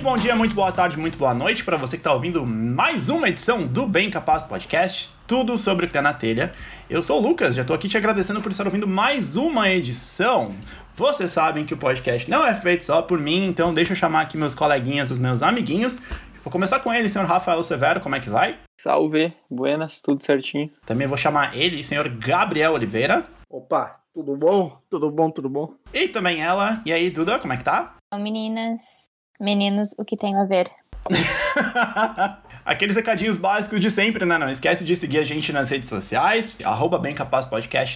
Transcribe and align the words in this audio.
Muito 0.00 0.12
bom 0.12 0.16
dia, 0.16 0.34
muito 0.34 0.54
boa 0.54 0.72
tarde, 0.72 0.98
muito 0.98 1.18
boa 1.18 1.34
noite 1.34 1.62
para 1.62 1.76
você 1.76 1.98
que 1.98 2.00
está 2.00 2.14
ouvindo 2.14 2.46
mais 2.46 3.10
uma 3.10 3.28
edição 3.28 3.66
do 3.66 3.86
Bem 3.86 4.10
Capaz 4.10 4.42
Podcast, 4.42 5.10
tudo 5.26 5.58
sobre 5.58 5.84
o 5.84 5.88
que 5.88 5.92
tá 5.92 6.00
na 6.00 6.14
telha. 6.14 6.54
Eu 6.88 7.02
sou 7.02 7.18
o 7.18 7.22
Lucas, 7.22 7.54
já 7.54 7.60
estou 7.60 7.76
aqui 7.76 7.86
te 7.86 7.98
agradecendo 7.98 8.40
por 8.40 8.50
estar 8.50 8.64
ouvindo 8.64 8.88
mais 8.88 9.36
uma 9.36 9.68
edição. 9.68 10.54
Vocês 10.96 11.28
sabem 11.28 11.66
que 11.66 11.74
o 11.74 11.76
podcast 11.76 12.30
não 12.30 12.46
é 12.46 12.54
feito 12.54 12.86
só 12.86 13.02
por 13.02 13.18
mim, 13.18 13.44
então 13.46 13.74
deixa 13.74 13.92
eu 13.92 13.96
chamar 13.96 14.22
aqui 14.22 14.38
meus 14.38 14.54
coleguinhas, 14.54 15.10
os 15.10 15.18
meus 15.18 15.42
amiguinhos. 15.42 15.98
Vou 16.42 16.50
começar 16.50 16.80
com 16.80 16.90
ele, 16.90 17.06
senhor 17.06 17.26
Rafael 17.26 17.62
Severo, 17.62 18.00
como 18.00 18.14
é 18.14 18.20
que 18.20 18.30
vai? 18.30 18.58
Salve, 18.80 19.34
buenas, 19.50 20.00
tudo 20.00 20.24
certinho. 20.24 20.70
Também 20.86 21.06
vou 21.06 21.18
chamar 21.18 21.54
ele, 21.54 21.84
senhor 21.84 22.08
Gabriel 22.08 22.72
Oliveira. 22.72 23.26
Opa, 23.50 24.00
tudo 24.14 24.34
bom? 24.34 24.78
Tudo 24.88 25.10
bom, 25.10 25.30
tudo 25.30 25.50
bom? 25.50 25.74
E 25.92 26.08
também 26.08 26.40
ela. 26.40 26.80
E 26.86 26.92
aí, 26.92 27.10
Duda, 27.10 27.38
como 27.38 27.52
é 27.52 27.58
que 27.58 27.64
tá? 27.64 27.96
Então, 28.06 28.24
meninas, 28.24 29.09
meninos, 29.40 29.94
o 29.98 30.04
que 30.04 30.16
tem 30.16 30.36
a 30.36 30.44
ver? 30.44 30.70
Aqueles 32.64 32.94
recadinhos 32.94 33.38
básicos 33.38 33.80
de 33.80 33.90
sempre, 33.90 34.24
né? 34.26 34.36
Não 34.38 34.48
esquece 34.48 34.84
de 34.84 34.94
seguir 34.94 35.18
a 35.18 35.24
gente 35.24 35.50
nas 35.50 35.70
redes 35.70 35.88
sociais, 35.88 36.52
arroba 36.62 37.00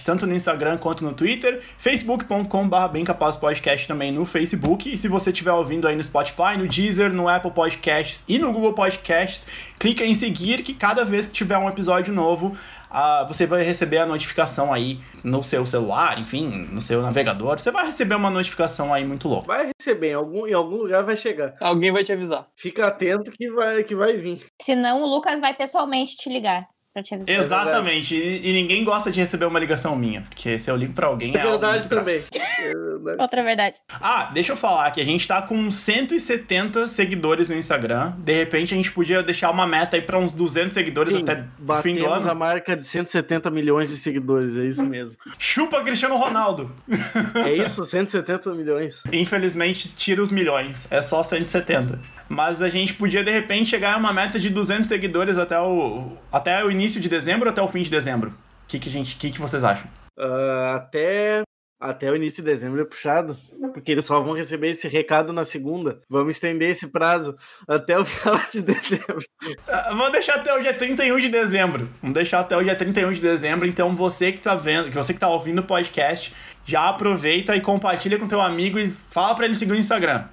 tanto 0.03 0.25
no 0.25 0.33
Instagram 0.33 0.77
quanto 0.79 1.03
no 1.03 1.13
Twitter, 1.13 1.61
facebook.com.br 1.77 2.87
Bem 2.91 3.03
Capaz 3.03 3.35
Podcast 3.35 3.87
também 3.87 4.11
no 4.11 4.25
Facebook. 4.25 4.91
E 4.91 4.97
se 4.97 5.07
você 5.07 5.29
estiver 5.29 5.53
ouvindo 5.53 5.87
aí 5.87 5.95
no 5.95 6.03
Spotify, 6.03 6.57
no 6.57 6.67
Deezer, 6.67 7.13
no 7.13 7.29
Apple 7.29 7.51
Podcasts 7.51 8.23
e 8.27 8.39
no 8.39 8.51
Google 8.51 8.73
Podcasts, 8.73 9.47
clica 9.77 10.03
em 10.03 10.15
seguir 10.15 10.63
que 10.63 10.73
cada 10.73 11.05
vez 11.05 11.27
que 11.27 11.33
tiver 11.33 11.57
um 11.57 11.69
episódio 11.69 12.11
novo, 12.11 12.53
uh, 12.95 13.27
você 13.27 13.45
vai 13.45 13.63
receber 13.63 13.97
a 13.97 14.05
notificação 14.05 14.73
aí 14.73 14.99
no 15.23 15.43
seu 15.43 15.65
celular, 15.65 16.17
enfim, 16.17 16.67
no 16.71 16.79
seu 16.79 17.01
navegador. 17.01 17.59
Você 17.59 17.71
vai 17.71 17.85
receber 17.85 18.15
uma 18.15 18.29
notificação 18.29 18.93
aí 18.93 19.05
muito 19.05 19.27
louca. 19.27 19.47
Vai 19.47 19.69
receber, 19.77 20.11
em 20.11 20.13
algum, 20.13 20.47
em 20.47 20.53
algum 20.53 20.77
lugar 20.77 21.03
vai 21.03 21.15
chegar. 21.15 21.55
Alguém 21.59 21.91
vai 21.91 22.03
te 22.03 22.13
avisar. 22.13 22.47
Fica 22.55 22.87
atento 22.87 23.31
que 23.31 23.51
vai, 23.51 23.83
que 23.83 23.95
vai 23.95 24.17
vir. 24.17 24.45
Senão 24.61 25.03
o 25.03 25.07
Lucas 25.07 25.39
vai 25.39 25.53
pessoalmente 25.53 26.15
te 26.15 26.29
ligar. 26.29 26.67
Avisar. 26.99 27.27
Exatamente, 27.27 28.15
e, 28.15 28.49
e 28.49 28.53
ninguém 28.53 28.83
gosta 28.83 29.11
de 29.11 29.19
receber 29.19 29.45
uma 29.45 29.59
ligação 29.59 29.95
minha, 29.95 30.21
porque 30.21 30.57
se 30.57 30.69
eu 30.71 30.75
ligo 30.75 30.93
pra 30.93 31.07
alguém 31.07 31.35
É 31.35 31.39
é 31.39 31.43
verdade 31.43 31.89
também. 31.89 32.23
É 32.33 32.73
verdade. 32.73 33.21
Outra 33.21 33.43
verdade. 33.43 33.75
Ah, 34.01 34.29
deixa 34.33 34.53
eu 34.53 34.57
falar 34.57 34.89
que 34.91 35.01
a 35.01 35.05
gente 35.05 35.27
tá 35.27 35.41
com 35.41 35.69
170 35.69 36.87
seguidores 36.87 37.49
no 37.49 37.55
Instagram. 37.55 38.13
De 38.17 38.33
repente 38.33 38.73
a 38.73 38.77
gente 38.77 38.91
podia 38.91 39.21
deixar 39.21 39.51
uma 39.51 39.67
meta 39.67 39.95
aí 39.97 40.01
pra 40.01 40.17
uns 40.17 40.31
200 40.31 40.73
seguidores 40.73 41.13
Sim, 41.13 41.21
até 41.23 41.43
o 41.67 41.75
fim 41.81 41.95
do 41.95 42.05
ano. 42.05 42.29
a 42.29 42.33
marca 42.35 42.75
de 42.75 42.85
170 42.85 43.49
milhões 43.51 43.89
de 43.89 43.97
seguidores, 43.97 44.57
é 44.57 44.63
isso 44.65 44.85
mesmo. 44.85 45.17
Chupa 45.37 45.81
Cristiano 45.83 46.15
Ronaldo. 46.15 46.71
É 47.45 47.51
isso, 47.53 47.83
170 47.83 48.53
milhões. 48.53 49.01
Infelizmente 49.11 49.95
tira 49.95 50.21
os 50.21 50.31
milhões, 50.31 50.87
é 50.91 51.01
só 51.01 51.21
170. 51.23 51.99
Mas 52.27 52.61
a 52.61 52.69
gente 52.69 52.93
podia 52.93 53.23
de 53.23 53.31
repente 53.31 53.69
chegar 53.69 53.93
a 53.93 53.97
uma 53.97 54.13
meta 54.13 54.39
de 54.39 54.49
200 54.49 54.87
seguidores 54.87 55.37
até 55.37 55.59
o 55.59 56.11
até 56.31 56.63
o 56.63 56.71
início 56.71 56.99
de 56.99 57.07
dezembro 57.09 57.47
ou 57.47 57.51
até 57.51 57.61
o 57.61 57.67
fim 57.67 57.83
de 57.83 57.89
dezembro. 57.89 58.29
O 58.29 58.67
que 58.67 58.79
que 58.79 58.89
gente, 58.89 59.15
que 59.15 59.29
que 59.31 59.39
vocês 59.39 59.63
acham? 59.63 59.87
Ah, 60.17 60.75
até, 60.77 61.43
até 61.79 62.09
o 62.09 62.15
início 62.15 62.43
de 62.43 62.49
dezembro 62.49 62.81
é 62.81 62.85
puxado, 62.85 63.37
porque 63.73 63.91
eles 63.91 64.05
só 64.05 64.19
vão 64.19 64.33
receber 64.33 64.69
esse 64.69 64.87
recado 64.87 65.31
na 65.31 65.45
segunda. 65.45 66.01
Vamos 66.09 66.35
estender 66.35 66.71
esse 66.71 66.87
prazo 66.87 67.37
até 67.67 67.99
o 67.99 68.03
final 68.05 68.39
de 68.51 68.61
dezembro. 68.61 69.23
Ah, 69.67 69.89
Vamos 69.89 70.11
deixar 70.11 70.35
até 70.35 70.53
o 70.53 70.59
dia 70.59 70.73
31 70.73 71.19
de 71.19 71.29
dezembro. 71.29 71.89
Vamos 72.01 72.15
deixar 72.15 72.39
até 72.39 72.57
o 72.57 72.63
dia 72.63 72.75
31 72.75 73.11
de 73.13 73.21
dezembro. 73.21 73.67
Então 73.67 73.95
você 73.95 74.31
que 74.31 74.39
tá 74.39 74.55
vendo, 74.55 74.89
que 74.89 74.97
você 74.97 75.13
que 75.13 75.19
tá 75.19 75.29
ouvindo 75.29 75.59
o 75.59 75.63
podcast, 75.63 76.33
já 76.65 76.89
aproveita 76.89 77.55
e 77.55 77.61
compartilha 77.61 78.17
com 78.17 78.27
teu 78.27 78.41
amigo 78.41 78.79
e 78.79 78.89
fala 78.89 79.35
pra 79.35 79.45
ele 79.45 79.55
seguir 79.55 79.73
no 79.73 79.77
Instagram. 79.77 80.25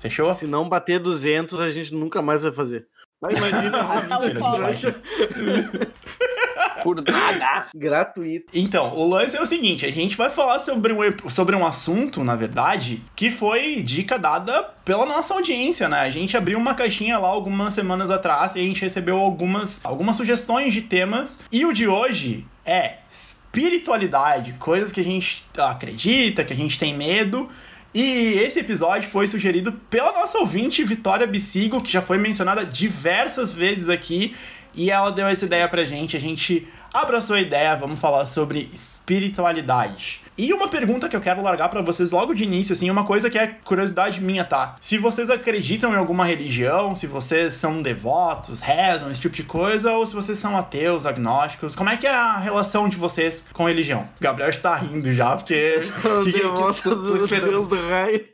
Fechou? 0.00 0.32
Se 0.32 0.46
não 0.46 0.68
bater 0.68 0.98
200, 0.98 1.60
a 1.60 1.68
gente 1.68 1.94
nunca 1.94 2.22
mais 2.22 2.42
vai 2.42 2.50
fazer. 2.50 2.86
Mas 3.20 3.36
imagina, 3.36 3.82
vai. 4.58 4.72
Por 6.82 6.96
nada. 7.02 7.68
gratuito. 7.74 8.46
Então, 8.54 8.96
o 8.96 9.06
lance 9.06 9.36
é 9.36 9.42
o 9.42 9.44
seguinte, 9.44 9.84
a 9.84 9.90
gente 9.90 10.16
vai 10.16 10.30
falar 10.30 10.60
sobre 10.60 10.94
um, 10.94 10.98
sobre 11.28 11.54
um 11.54 11.66
assunto, 11.66 12.24
na 12.24 12.34
verdade, 12.34 13.02
que 13.14 13.30
foi 13.30 13.82
dica 13.82 14.18
dada 14.18 14.62
pela 14.82 15.04
nossa 15.04 15.34
audiência, 15.34 15.90
né? 15.90 16.00
A 16.00 16.08
gente 16.08 16.38
abriu 16.38 16.58
uma 16.58 16.74
caixinha 16.74 17.18
lá 17.18 17.28
algumas 17.28 17.74
semanas 17.74 18.10
atrás 18.10 18.56
e 18.56 18.60
a 18.60 18.62
gente 18.62 18.80
recebeu 18.80 19.18
algumas, 19.18 19.84
algumas 19.84 20.16
sugestões 20.16 20.72
de 20.72 20.80
temas. 20.80 21.40
E 21.52 21.66
o 21.66 21.72
de 21.74 21.86
hoje 21.86 22.46
é 22.64 22.94
espiritualidade, 23.10 24.54
coisas 24.54 24.90
que 24.90 25.00
a 25.00 25.04
gente 25.04 25.44
acredita, 25.58 26.44
que 26.44 26.54
a 26.54 26.56
gente 26.56 26.78
tem 26.78 26.96
medo. 26.96 27.46
E 27.92 28.38
esse 28.38 28.60
episódio 28.60 29.10
foi 29.10 29.26
sugerido 29.26 29.72
pela 29.90 30.12
nossa 30.12 30.38
ouvinte 30.38 30.84
Vitória 30.84 31.26
Bicigo, 31.26 31.82
que 31.82 31.90
já 31.90 32.00
foi 32.00 32.18
mencionada 32.18 32.64
diversas 32.64 33.52
vezes 33.52 33.88
aqui, 33.88 34.34
e 34.74 34.90
ela 34.90 35.10
deu 35.10 35.26
essa 35.26 35.44
ideia 35.44 35.68
pra 35.68 35.84
gente. 35.84 36.16
A 36.16 36.20
gente 36.20 36.68
abraçou 36.94 37.34
a 37.34 37.40
ideia, 37.40 37.74
vamos 37.76 37.98
falar 37.98 38.26
sobre 38.26 38.70
espiritualidade. 38.72 40.20
E 40.42 40.54
uma 40.54 40.68
pergunta 40.68 41.06
que 41.06 41.14
eu 41.14 41.20
quero 41.20 41.42
largar 41.42 41.68
pra 41.68 41.82
vocês 41.82 42.10
logo 42.10 42.32
de 42.32 42.44
início, 42.44 42.72
assim, 42.72 42.88
uma 42.88 43.04
coisa 43.04 43.28
que 43.28 43.38
é 43.38 43.46
curiosidade 43.62 44.22
minha, 44.22 44.42
tá? 44.42 44.74
Se 44.80 44.96
vocês 44.96 45.28
acreditam 45.28 45.92
em 45.92 45.96
alguma 45.96 46.24
religião, 46.24 46.94
se 46.94 47.06
vocês 47.06 47.52
são 47.52 47.82
devotos, 47.82 48.60
rezam, 48.60 49.12
esse 49.12 49.20
tipo 49.20 49.36
de 49.36 49.42
coisa, 49.42 49.92
ou 49.92 50.06
se 50.06 50.14
vocês 50.14 50.38
são 50.38 50.56
ateus, 50.56 51.04
agnósticos, 51.04 51.76
como 51.76 51.90
é 51.90 51.96
que 51.98 52.06
é 52.06 52.14
a 52.14 52.38
relação 52.38 52.88
de 52.88 52.96
vocês 52.96 53.44
com 53.52 53.66
religião? 53.66 54.08
O 54.18 54.22
Gabriel 54.22 54.48
está 54.48 54.74
rindo 54.76 55.12
já, 55.12 55.36
porque. 55.36 55.78
O 56.04 56.24
que- 56.24 56.32
que- 56.32 56.40
que- 56.40 56.48
tô- 56.48 56.72
tô 56.74 56.94
do 56.94 57.16
esperando. 57.18 57.66
Do 57.68 57.88
raio. 57.88 58.26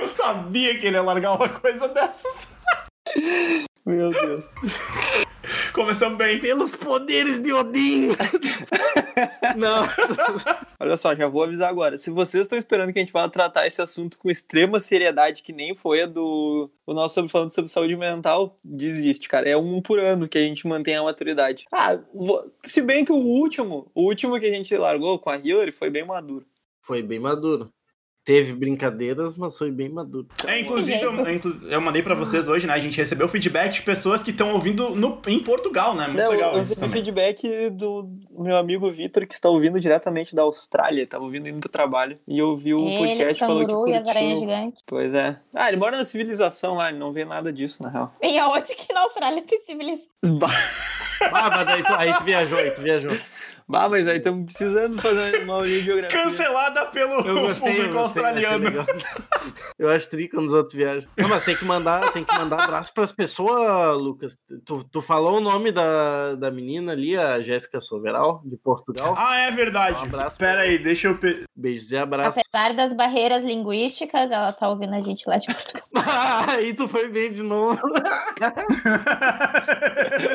Eu 0.00 0.08
sabia 0.08 0.76
que 0.80 0.86
ele 0.86 0.96
ia 0.96 1.02
largar 1.02 1.34
uma 1.36 1.48
coisa 1.48 1.86
dessas. 1.86 2.48
Meu 3.86 4.10
Deus. 4.10 4.50
Começamos 5.72 6.18
bem. 6.18 6.40
Pelos 6.40 6.74
poderes 6.74 7.38
de 7.40 7.52
Odin. 7.52 8.08
Não. 9.56 9.86
Olha 10.80 10.96
só, 10.96 11.14
já 11.14 11.28
vou 11.28 11.44
avisar 11.44 11.68
agora. 11.70 11.96
Se 11.96 12.10
vocês 12.10 12.42
estão 12.42 12.58
esperando 12.58 12.92
que 12.92 12.98
a 12.98 13.02
gente 13.02 13.12
vá 13.12 13.28
tratar 13.28 13.66
esse 13.66 13.80
assunto 13.80 14.18
com 14.18 14.30
extrema 14.30 14.80
seriedade, 14.80 15.42
que 15.42 15.52
nem 15.52 15.74
foi 15.74 16.02
a 16.02 16.06
do 16.06 16.70
o 16.84 16.92
nosso 16.94 17.14
sobre 17.14 17.30
falando 17.30 17.50
sobre 17.50 17.70
saúde 17.70 17.96
mental, 17.96 18.58
desiste, 18.64 19.28
cara. 19.28 19.48
É 19.48 19.56
um 19.56 19.80
por 19.80 19.98
ano 20.00 20.28
que 20.28 20.38
a 20.38 20.42
gente 20.42 20.66
mantém 20.66 20.96
a 20.96 21.02
maturidade. 21.02 21.66
Ah, 21.70 21.98
vou- 22.12 22.50
se 22.64 22.80
bem 22.82 23.04
que 23.04 23.12
o 23.12 23.16
último, 23.16 23.90
o 23.94 24.02
último 24.02 24.38
que 24.40 24.46
a 24.46 24.50
gente 24.50 24.76
largou 24.76 25.18
com 25.18 25.30
a 25.30 25.36
Hillary 25.36 25.72
foi 25.72 25.90
bem 25.90 26.04
maduro. 26.04 26.44
Foi 26.82 27.02
bem 27.02 27.18
maduro. 27.20 27.68
Teve 28.26 28.52
brincadeiras, 28.52 29.36
mas 29.36 29.56
foi 29.56 29.70
bem 29.70 29.88
maduro. 29.88 30.26
É, 30.44 30.58
inclusive, 30.60 31.00
eu, 31.00 31.14
eu 31.14 31.32
inclu- 31.32 31.68
eu 31.70 31.80
mandei 31.80 32.02
pra 32.02 32.12
vocês 32.12 32.48
hoje, 32.48 32.66
né? 32.66 32.72
A 32.74 32.78
gente 32.80 32.98
recebeu 32.98 33.28
feedback 33.28 33.74
de 33.74 33.82
pessoas 33.82 34.20
que 34.20 34.32
estão 34.32 34.52
ouvindo 34.52 34.90
no, 34.96 35.22
em 35.28 35.38
Portugal, 35.38 35.94
né? 35.94 36.08
Muito 36.08 36.20
Não, 36.20 36.30
legal 36.32 36.50
eu 36.54 36.58
recebi 36.58 36.88
feedback 36.88 37.70
do 37.70 38.10
meu 38.36 38.56
amigo 38.56 38.90
Vitor, 38.90 39.24
que 39.28 39.32
está 39.34 39.48
ouvindo 39.48 39.78
diretamente 39.78 40.34
da 40.34 40.42
Austrália, 40.42 41.04
estava 41.04 41.22
ouvindo 41.22 41.48
indo 41.48 41.60
do 41.60 41.68
trabalho, 41.68 42.18
e 42.26 42.42
ouviu 42.42 42.78
o 42.78 42.88
Ele, 42.88 42.96
o 42.96 42.98
podcast 42.98 43.38
falou 43.38 43.60
que 43.60 43.66
canguru 43.66 43.88
e 43.88 43.94
as 43.94 44.06
aranhas 44.08 44.38
curtiu. 44.40 44.48
gigantes. 44.48 44.82
Pois 44.84 45.14
é. 45.14 45.36
Ah, 45.54 45.68
ele 45.68 45.76
mora 45.76 45.96
na 45.96 46.04
civilização 46.04 46.74
lá, 46.74 46.88
ele 46.90 46.98
não 46.98 47.12
vê 47.12 47.24
nada 47.24 47.52
disso, 47.52 47.80
na 47.80 47.90
real. 47.90 48.12
E 48.20 48.36
aonde 48.40 48.74
que 48.74 48.92
na 48.92 49.02
Austrália 49.02 49.40
tem 49.46 49.58
civilização? 49.60 50.08
Ah, 51.32 51.48
mas 51.50 51.68
aí 51.68 51.82
tu, 51.82 51.92
aí 51.94 52.12
tu 52.14 52.24
viajou, 52.24 52.58
aí 52.58 52.70
tu 52.72 52.82
viajou. 52.82 53.16
Bah, 53.68 53.88
mas 53.88 54.06
aí 54.06 54.18
estamos 54.18 54.44
precisando 54.46 55.00
fazer 55.02 55.42
uma 55.42 55.54
aulinha 55.54 55.78
de 55.78 55.84
geografia. 55.84 56.22
Cancelada 56.22 56.86
pelo 56.86 57.14
Eu 57.26 57.46
gostei, 57.46 57.68
eu 57.68 57.74
público 57.74 57.94
gostei, 57.94 58.22
achei 58.24 58.46
australiano. 58.46 58.86
Eu 59.76 59.90
acho 59.90 60.08
tri 60.08 60.28
quando 60.28 60.46
os 60.46 60.52
outros 60.52 60.74
viajam. 60.74 61.10
Não, 61.18 61.28
mas 61.28 61.44
tem 61.44 61.56
que 61.56 61.64
mandar, 61.64 62.12
tem 62.12 62.24
que 62.24 62.32
mandar 62.38 62.62
abraço 62.62 62.94
pras 62.94 63.10
pessoas, 63.10 64.00
Lucas. 64.00 64.38
Tu, 64.64 64.84
tu 64.84 65.02
falou 65.02 65.38
o 65.38 65.40
nome 65.40 65.72
da, 65.72 66.36
da 66.36 66.50
menina 66.50 66.92
ali, 66.92 67.16
a 67.16 67.40
Jéssica 67.40 67.80
Soveral, 67.80 68.40
de 68.44 68.56
Portugal. 68.56 69.14
Ah, 69.18 69.36
é 69.40 69.50
verdade. 69.50 69.98
Um 70.00 70.04
abraço 70.04 70.38
Pera 70.38 70.62
aí, 70.62 70.78
deixa 70.78 71.08
eu. 71.08 71.18
Pe... 71.18 71.44
Beijos 71.54 71.90
e 71.90 71.96
abraços. 71.96 72.40
Apesar 72.46 72.72
das 72.74 72.92
barreiras 72.92 73.42
linguísticas, 73.42 74.30
ela 74.30 74.52
tá 74.52 74.68
ouvindo 74.68 74.94
a 74.94 75.00
gente 75.00 75.28
lá 75.28 75.38
de 75.38 75.46
Portugal. 75.46 75.82
aí 76.48 76.72
tu 76.76 76.86
foi 76.86 77.08
bem 77.08 77.32
de 77.32 77.42
novo. 77.42 77.80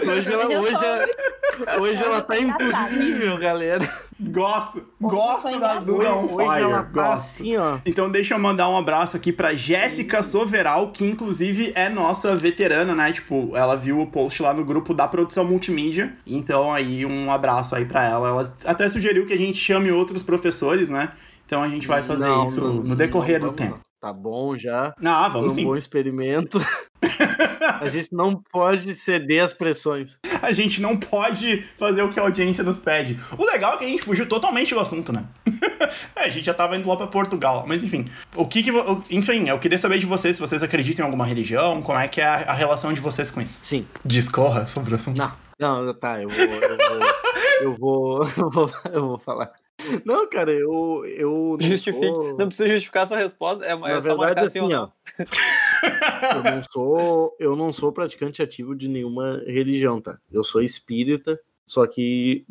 Hoje 0.06 0.34
ela, 0.34 0.46
Hoje 0.46 0.74
eu 0.74 1.41
hoje, 1.62 1.70
ela- 1.70 1.82
hoje 1.82 2.04
ela 2.04 2.22
tá 2.22 2.40
impossível, 2.40 3.38
galera. 3.38 3.88
Gosto, 4.20 4.84
gosto 5.00 5.60
da. 5.60 5.76
Duda 5.80 6.14
on 6.16 6.28
fire. 6.28 6.70
tá 6.70 6.82
Gosto. 6.84 7.14
assim, 7.14 7.58
ó. 7.58 7.80
Então 7.86 8.10
deixa 8.10 8.36
eu 8.36 8.40
mandar 8.40 8.70
um 8.70 8.78
abraço 8.78 9.18
aqui 9.18 9.32
pra 9.32 9.54
Jéssica 9.54 10.22
Soveral, 10.22 10.92
que 10.92 11.06
inclusive 11.06 11.72
é 11.76 11.90
nossa 11.90 12.36
veterana, 12.36 12.94
né? 12.94 13.12
Tipo, 13.12 13.52
ela 13.56 13.76
viu 13.76 14.00
o 14.00 14.08
post 14.08 14.42
lá 14.44 14.54
no 14.54 14.64
grupo 14.64 14.94
da 14.94 15.08
produção 15.08 15.44
multimídia. 15.44 16.14
Então 16.26 16.72
aí 16.72 17.06
um 17.06 17.32
abraço 17.32 17.76
aí 17.76 17.86
pra 17.86 18.04
ela. 18.04 18.28
Ela 18.30 18.54
até 18.66 18.88
sugeriu 18.90 19.26
que 19.26 19.34
a 19.34 19.38
gente 19.38 19.58
chame 19.58 19.92
outros 19.92 20.22
professores, 20.22 20.88
né? 20.90 21.10
Então 21.46 21.62
a 21.64 21.68
gente 21.68 21.88
vai 21.88 22.04
fazer 22.04 22.26
Não, 22.28 22.44
isso 22.44 22.62
não, 22.62 22.74
no 22.76 22.96
decorrer 22.96 23.42
não, 23.42 23.50
do 23.50 23.54
tempo. 23.56 23.80
Tá 24.00 24.14
bom 24.14 24.58
já. 24.58 24.94
Ah, 25.04 25.24
Foi 25.26 25.34
vamos 25.42 25.54
um 25.54 25.56
sim. 25.58 25.64
bom 25.66 25.76
experimento. 25.76 26.60
A 27.80 27.90
gente 27.90 28.10
não 28.14 28.36
pode 28.52 28.94
ceder 28.96 29.44
às 29.44 29.54
pressões. 29.54 30.20
A 30.42 30.52
gente 30.52 30.82
não 30.82 30.98
pode 30.98 31.62
fazer 31.78 32.02
o 32.02 32.10
que 32.10 32.20
a 32.20 32.24
audiência 32.24 32.64
nos 32.64 32.78
pede. 32.78 33.20
O 33.38 33.46
legal 33.46 33.74
é 33.74 33.78
que 33.78 33.86
a 33.86 33.88
gente 33.88 34.04
fugiu 34.04 34.28
totalmente 34.28 34.74
do 34.74 34.80
assunto, 34.80 35.12
né? 35.12 35.26
é, 36.16 36.26
a 36.26 36.30
gente 36.30 36.46
já 36.46 36.54
tava 36.54 36.76
indo 36.76 36.88
lá 36.88 36.96
pra 36.96 37.08
Portugal, 37.08 37.66
mas 37.68 37.84
enfim. 37.84 38.06
O 38.36 38.48
que 38.48 38.64
que. 38.64 38.72
Enfim, 39.10 39.50
eu 39.50 39.60
queria 39.60 39.78
saber 39.78 39.98
de 39.98 40.06
vocês 40.06 40.36
se 40.36 40.42
vocês 40.42 40.62
acreditam 40.64 41.04
em 41.04 41.08
alguma 41.08 41.26
religião, 41.26 41.82
como 41.82 41.98
é 42.00 42.08
que 42.08 42.22
é 42.22 42.26
a, 42.26 42.54
relação 42.54 42.94
de 42.94 43.02
vocês 43.02 43.30
com 43.30 43.42
isso. 43.42 43.60
Sim. 43.64 43.86
Discorra 44.06 44.66
sobre 44.68 44.94
o 44.94 44.96
assunto. 44.96 45.18
Não. 45.18 45.32
Não, 45.60 45.94
tá, 45.94 46.22
eu 46.22 46.30
vou. 46.30 46.40
Eu 46.40 46.78
vou. 46.78 47.12
Eu 47.62 47.76
vou, 47.78 48.24
eu 48.38 48.50
vou, 48.50 48.72
eu 48.92 49.02
vou 49.10 49.18
falar. 49.20 49.52
Não, 50.04 50.28
cara, 50.28 50.52
eu. 50.52 51.04
eu 51.06 51.58
não 51.62 51.68
Justifique. 51.68 52.04
sou- 52.08 52.36
Não 52.36 52.48
precisa 52.48 52.68
justificar 52.68 53.04
a 53.04 53.06
sua 53.06 53.18
resposta, 53.20 53.64
é, 53.64 53.76
Na 53.76 53.90
é 53.92 54.02
só 54.02 54.18
marcar 54.18 54.42
verdade, 54.44 54.48
assim 54.48 54.60
assim, 54.60 54.62
ou 54.62 54.70
não. 54.70 54.84
ó. 54.86 55.24
eu 56.36 56.44
não 56.44 56.64
sou, 56.72 57.36
eu 57.40 57.56
não 57.56 57.74
sou 57.74 57.92
praticante 57.92 58.42
ativo 58.42 58.76
de 58.76 58.90
nenhuma 58.90 59.42
religião, 59.46 60.02
tá? 60.02 60.18
Eu 60.32 60.44
sou 60.44 60.62
espírita, 60.62 61.40
só 61.66 61.86
que 61.88 62.46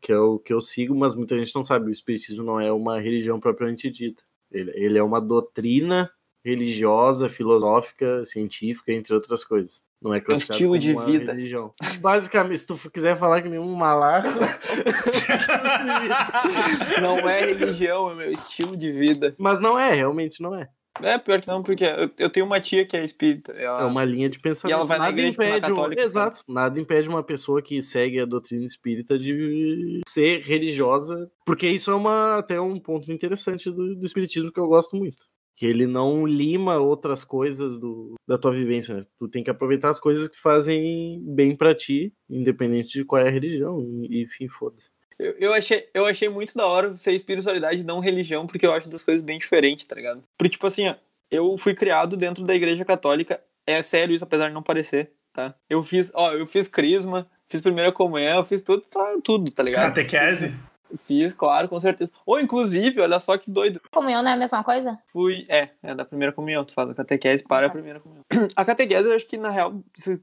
que 0.00 0.12
é 0.12 0.18
o 0.18 0.38
que 0.38 0.52
eu 0.52 0.60
sigo, 0.60 0.94
mas 0.94 1.14
muita 1.14 1.36
gente 1.38 1.54
não 1.54 1.64
sabe. 1.64 1.88
O 1.88 1.92
espiritismo 1.92 2.44
não 2.44 2.60
é 2.60 2.70
uma 2.72 3.00
religião 3.00 3.40
propriamente 3.40 3.90
dita. 3.90 4.22
Ele, 4.50 4.70
ele 4.74 4.98
é 4.98 5.02
uma 5.02 5.20
doutrina 5.20 6.10
religiosa, 6.44 7.28
filosófica, 7.28 8.24
científica, 8.24 8.92
entre 8.92 9.12
outras 9.12 9.44
coisas. 9.44 9.84
Não 10.00 10.14
é 10.14 10.20
classificado 10.20 10.56
estilo 10.56 10.78
de 10.78 10.94
vida. 11.10 11.32
religião. 11.32 11.74
Basicamente, 12.00 12.60
se 12.60 12.66
tu 12.66 12.78
quiser 12.90 13.18
falar 13.18 13.42
que 13.42 13.48
nenhum 13.48 13.74
malaco, 13.74 14.28
Não 17.02 17.18
é 17.28 17.46
religião, 17.46 18.10
é 18.10 18.14
meu 18.14 18.30
estilo 18.30 18.76
de 18.76 18.92
vida. 18.92 19.34
mas 19.38 19.60
não 19.60 19.78
é, 19.78 19.92
realmente 19.92 20.40
não 20.40 20.54
é. 20.54 20.68
É, 21.02 21.18
pior 21.18 21.40
que 21.40 21.48
não, 21.48 21.62
porque 21.62 21.84
eu, 21.84 22.10
eu 22.18 22.30
tenho 22.30 22.46
uma 22.46 22.60
tia 22.60 22.86
que 22.86 22.96
é 22.96 23.04
espírita. 23.04 23.52
Ela, 23.52 23.82
É 23.82 23.84
uma 23.84 24.04
linha 24.04 24.28
de 24.28 24.38
pensamento. 24.38 24.72
E 24.72 24.78
ela 24.78 24.86
vai 24.86 24.98
na 24.98 25.04
nada 25.06 25.22
na 25.22 25.28
impede, 25.28 25.60
católica, 25.60 26.02
Exato. 26.02 26.42
Nada 26.48 26.80
impede 26.80 27.08
uma 27.08 27.22
pessoa 27.22 27.62
que 27.62 27.82
segue 27.82 28.20
a 28.20 28.24
doutrina 28.24 28.64
espírita 28.64 29.18
de 29.18 30.00
ser 30.08 30.40
religiosa, 30.42 31.30
porque 31.44 31.68
isso 31.68 31.90
é 31.90 31.94
uma, 31.94 32.38
até 32.38 32.60
um 32.60 32.78
ponto 32.78 33.10
interessante 33.12 33.70
do, 33.70 33.96
do 33.96 34.04
espiritismo 34.06 34.52
que 34.52 34.60
eu 34.60 34.66
gosto 34.66 34.96
muito. 34.96 35.24
Que 35.56 35.64
ele 35.64 35.86
não 35.86 36.26
lima 36.26 36.76
outras 36.76 37.24
coisas 37.24 37.78
do, 37.78 38.14
da 38.28 38.36
tua 38.36 38.52
vivência, 38.52 38.94
né? 38.94 39.00
Tu 39.18 39.26
tem 39.28 39.42
que 39.42 39.48
aproveitar 39.48 39.88
as 39.88 39.98
coisas 39.98 40.28
que 40.28 40.38
fazem 40.38 41.18
bem 41.34 41.56
pra 41.56 41.74
ti, 41.74 42.12
independente 42.28 42.98
de 42.98 43.04
qual 43.06 43.22
é 43.22 43.28
a 43.28 43.30
religião. 43.30 43.80
E, 43.80 44.22
enfim, 44.22 44.48
foda-se. 44.48 44.90
Eu, 45.18 45.34
eu, 45.38 45.54
achei, 45.54 45.88
eu 45.94 46.06
achei 46.06 46.28
muito 46.28 46.54
da 46.54 46.66
hora 46.66 46.96
ser 46.96 47.12
espiritualidade 47.12 47.80
e 47.80 47.84
não 47.84 48.00
religião, 48.00 48.46
porque 48.46 48.66
eu 48.66 48.72
acho 48.72 48.88
duas 48.88 49.04
coisas 49.04 49.22
bem 49.22 49.38
diferentes, 49.38 49.86
tá 49.86 49.94
ligado? 49.94 50.22
Porque, 50.36 50.50
tipo 50.50 50.66
assim, 50.66 50.88
ó, 50.88 50.94
eu 51.30 51.56
fui 51.58 51.74
criado 51.74 52.16
dentro 52.16 52.44
da 52.44 52.54
igreja 52.54 52.84
católica, 52.84 53.40
é 53.66 53.82
sério 53.82 54.14
isso, 54.14 54.24
apesar 54.24 54.48
de 54.48 54.54
não 54.54 54.62
parecer, 54.62 55.10
tá? 55.32 55.54
Eu 55.68 55.82
fiz, 55.82 56.12
ó, 56.14 56.32
eu 56.32 56.46
fiz 56.46 56.68
crisma, 56.68 57.26
fiz 57.48 57.60
primeira 57.60 57.90
comunhão, 57.92 58.44
fiz 58.44 58.60
tudo, 58.60 58.82
tá, 58.82 59.16
tudo, 59.24 59.50
tá 59.50 59.62
ligado? 59.62 59.94
Catequese? 59.94 60.54
Fiz, 60.98 61.34
claro, 61.34 61.68
com 61.68 61.80
certeza. 61.80 62.12
Ou, 62.24 62.38
inclusive, 62.38 63.00
olha 63.00 63.18
só 63.18 63.36
que 63.36 63.50
doido. 63.50 63.80
Comunhão 63.90 64.22
não 64.22 64.30
é 64.30 64.34
a 64.34 64.36
mesma 64.36 64.62
coisa? 64.62 64.98
Fui, 65.08 65.44
é, 65.48 65.70
é 65.82 65.94
da 65.94 66.04
primeira 66.04 66.32
comunhão, 66.32 66.64
tu 66.64 66.72
faz 66.72 66.88
a 66.88 66.94
catequese 66.94 67.44
para 67.44 67.66
a 67.66 67.70
primeira 67.70 67.98
comunhão. 67.98 68.24
A 68.54 68.64
catequese, 68.64 69.06
eu 69.06 69.14
acho 69.14 69.26
que, 69.26 69.36
na 69.36 69.50
real, 69.50 69.74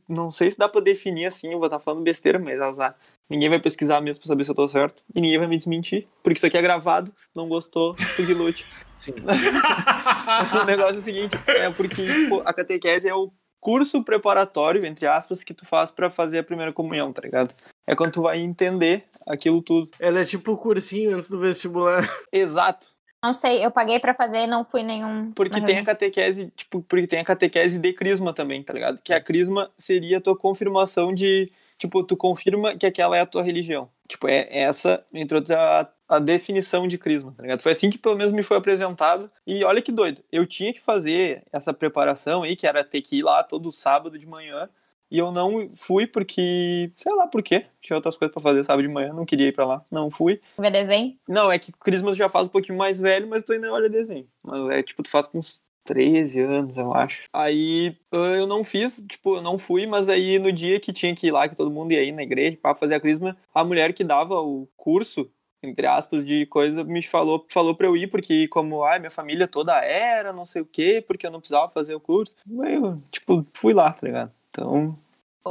não 0.08 0.32
sei 0.32 0.52
se 0.52 0.58
dá 0.58 0.70
pra 0.70 0.82
definir 0.82 1.26
assim, 1.26 1.52
eu 1.52 1.58
vou 1.58 1.68
estar 1.68 1.80
falando 1.80 2.04
besteira, 2.04 2.40
mas 2.40 2.62
azar. 2.62 2.96
Ninguém 3.30 3.50
vai 3.50 3.60
pesquisar 3.60 4.02
mesmo 4.02 4.22
pra 4.22 4.28
saber 4.28 4.44
se 4.44 4.52
eu 4.52 4.56
tô 4.56 4.68
certo. 4.68 5.04
E 5.16 5.22
ninguém 5.22 5.40
vai 5.40 5.48
me 5.48 5.58
desmentir. 5.58 6.08
Porque 6.22 6.38
isso 6.38 6.46
aqui 6.46 6.58
é 6.58 6.62
gravado. 6.62 7.12
Se 7.16 7.30
não 7.36 7.48
gostou, 7.48 7.96
tu 7.96 8.26
que 8.26 8.34
lute. 8.34 8.66
Sim. 9.00 9.14
o 10.62 10.66
negócio 10.66 10.96
é 10.96 11.00
o 11.00 11.02
seguinte: 11.02 11.38
é 11.48 11.70
porque 11.70 12.06
tipo, 12.06 12.42
a 12.46 12.54
catequese 12.54 13.08
é 13.08 13.16
o 13.16 13.32
curso 13.60 14.04
preparatório, 14.04 14.86
entre 14.86 15.08
aspas, 15.08 15.44
que 15.44 15.54
tu 15.54 15.66
faz 15.66 15.90
pra 15.90 16.10
fazer 16.10 16.40
a 16.40 16.44
primeira 16.44 16.74
comunhão, 16.74 17.14
tá 17.14 17.22
ligado? 17.22 17.54
É 17.88 17.96
quando 17.96 18.12
tu 18.12 18.22
vai 18.22 18.40
entender 18.40 19.06
aquilo 19.26 19.62
tudo. 19.62 19.90
Ela 20.00 20.20
é 20.20 20.26
tipo 20.26 20.52
o 20.52 20.58
cursinho 20.58 21.16
antes 21.16 21.30
do 21.30 21.40
vestibular. 21.40 22.10
Exato. 22.32 22.94
Não 23.24 23.34
sei, 23.34 23.66
eu 23.66 23.72
paguei 23.72 24.02
pra 24.02 24.14
fazer 24.14 24.40
e 24.40 24.48
não 24.48 24.66
fui 24.66 24.84
nenhum. 24.84 25.32
Porque 25.32 25.62
tem 25.62 25.80
a 25.80 25.86
catequese, 25.86 26.52
tipo, 26.58 26.82
porque 26.82 27.08
tem 27.08 27.22
a 27.22 27.24
catequese 27.24 27.80
de 27.80 27.94
crisma 27.94 28.34
também, 28.34 28.62
tá 28.62 28.74
ligado? 28.74 29.02
Que 29.02 29.14
a 29.14 29.22
crisma 29.22 29.72
seria 29.78 30.18
a 30.18 30.22
tua 30.22 30.38
confirmação 30.38 31.14
de, 31.14 31.50
tipo, 31.84 32.02
tu 32.02 32.16
confirma 32.16 32.78
que 32.78 32.86
aquela 32.86 33.18
é 33.18 33.22
a 33.22 33.26
tua 33.26 33.44
religião. 33.44 33.90
Tipo, 34.08 34.28
é 34.28 34.48
essa, 34.50 35.06
entre 35.14 35.36
outros, 35.36 35.52
a, 35.52 35.90
a 36.08 36.20
definição 36.20 36.88
de 36.88 36.98
crisma, 36.98 37.34
tá 37.36 37.44
ligado? 37.44 37.62
Foi 37.62 37.74
assim 37.74 37.90
que 37.90 37.98
pelo 37.98 38.16
menos 38.16 38.32
me 38.32 38.42
foi 38.42 38.56
apresentado. 38.58 39.30
E 39.46 39.64
olha 39.66 39.82
que 39.82 39.92
doido, 39.92 40.24
eu 40.32 40.46
tinha 40.48 40.74
que 40.74 40.80
fazer 40.80 41.44
essa 41.52 41.74
preparação 41.74 42.44
aí, 42.44 42.56
que 42.56 42.66
era 42.66 42.84
ter 42.84 43.02
que 43.02 43.18
ir 43.18 43.24
lá 43.24 43.44
todo 43.44 43.72
sábado 43.72 44.18
de 44.18 44.26
manhã. 44.26 44.70
E 45.12 45.18
eu 45.20 45.32
não 45.32 45.70
fui 45.76 46.08
porque, 46.08 46.92
sei 46.98 47.14
lá 47.14 47.28
por 47.28 47.44
quê, 47.44 47.66
tinha 47.82 47.98
outras 47.98 48.16
coisas 48.16 48.34
pra 48.34 48.42
fazer 48.42 48.64
sábado 48.64 48.88
de 48.88 48.92
manhã, 48.92 49.14
não 49.14 49.26
queria 49.26 49.48
ir 49.48 49.52
pra 49.52 49.66
lá, 49.66 49.86
não 49.92 50.10
fui. 50.10 50.42
Ver 50.58 50.72
desenho? 50.72 51.16
Não, 51.28 51.52
é 51.52 51.60
que 51.60 51.70
o 51.70 51.78
Christmas 51.78 52.18
já 52.18 52.30
faz 52.30 52.48
um 52.48 52.52
pouquinho 52.52 52.78
mais 52.78 52.98
velho, 52.98 53.28
mas 53.28 53.44
tu 53.44 53.54
ainda 53.54 53.72
olha 53.72 53.90
desenho. 53.90 54.28
Mas 54.42 54.70
é 54.70 54.82
tipo, 54.82 55.04
tu 55.04 55.10
faz 55.10 55.28
com 55.28 55.38
uns 55.38 55.62
13 55.84 56.40
anos, 56.40 56.78
eu 56.78 56.94
acho. 56.94 57.24
Aí 57.34 57.96
ah, 58.12 58.16
eu 58.18 58.48
não 58.48 58.64
fiz, 58.64 59.04
tipo, 59.08 59.36
eu 59.38 59.42
não 59.42 59.58
fui, 59.60 59.86
mas 59.86 60.08
aí 60.10 60.40
no 60.40 60.52
dia 60.52 60.80
que 60.80 60.94
tinha 60.94 61.14
que 61.16 61.28
ir 61.28 61.32
lá, 61.32 61.48
que 61.48 61.56
todo 61.56 61.70
mundo 61.72 61.92
ia 61.92 62.04
ir 62.04 62.12
na 62.12 62.24
igreja 62.24 62.58
pra 62.62 62.76
fazer 62.76 62.96
a 62.96 63.00
Crisma, 63.00 63.36
a 63.54 63.64
mulher 63.64 63.94
que 63.94 64.04
dava 64.04 64.42
o 64.42 64.68
curso, 64.78 65.30
entre 65.62 65.86
aspas, 65.88 66.26
de 66.26 66.46
coisa, 66.48 66.84
me 66.84 67.02
falou, 67.02 67.46
falou 67.50 67.76
pra 67.76 67.88
eu 67.88 67.96
ir, 67.96 68.08
porque 68.08 68.48
como, 68.50 68.84
ai, 68.84 69.00
minha 69.00 69.12
família 69.12 69.48
toda 69.48 69.74
era, 69.84 70.34
não 70.34 70.46
sei 70.46 70.62
o 70.62 70.66
quê, 70.66 71.04
porque 71.06 71.26
eu 71.26 71.32
não 71.32 71.40
precisava 71.40 71.70
fazer 71.70 71.96
o 71.96 72.00
curso. 72.00 72.36
Aí 72.62 72.76
eu, 72.76 73.02
tipo, 73.12 73.46
fui 73.54 73.74
lá, 73.74 73.92
tá 73.92 74.06
ligado? 74.06 74.32
Então, 74.50 74.98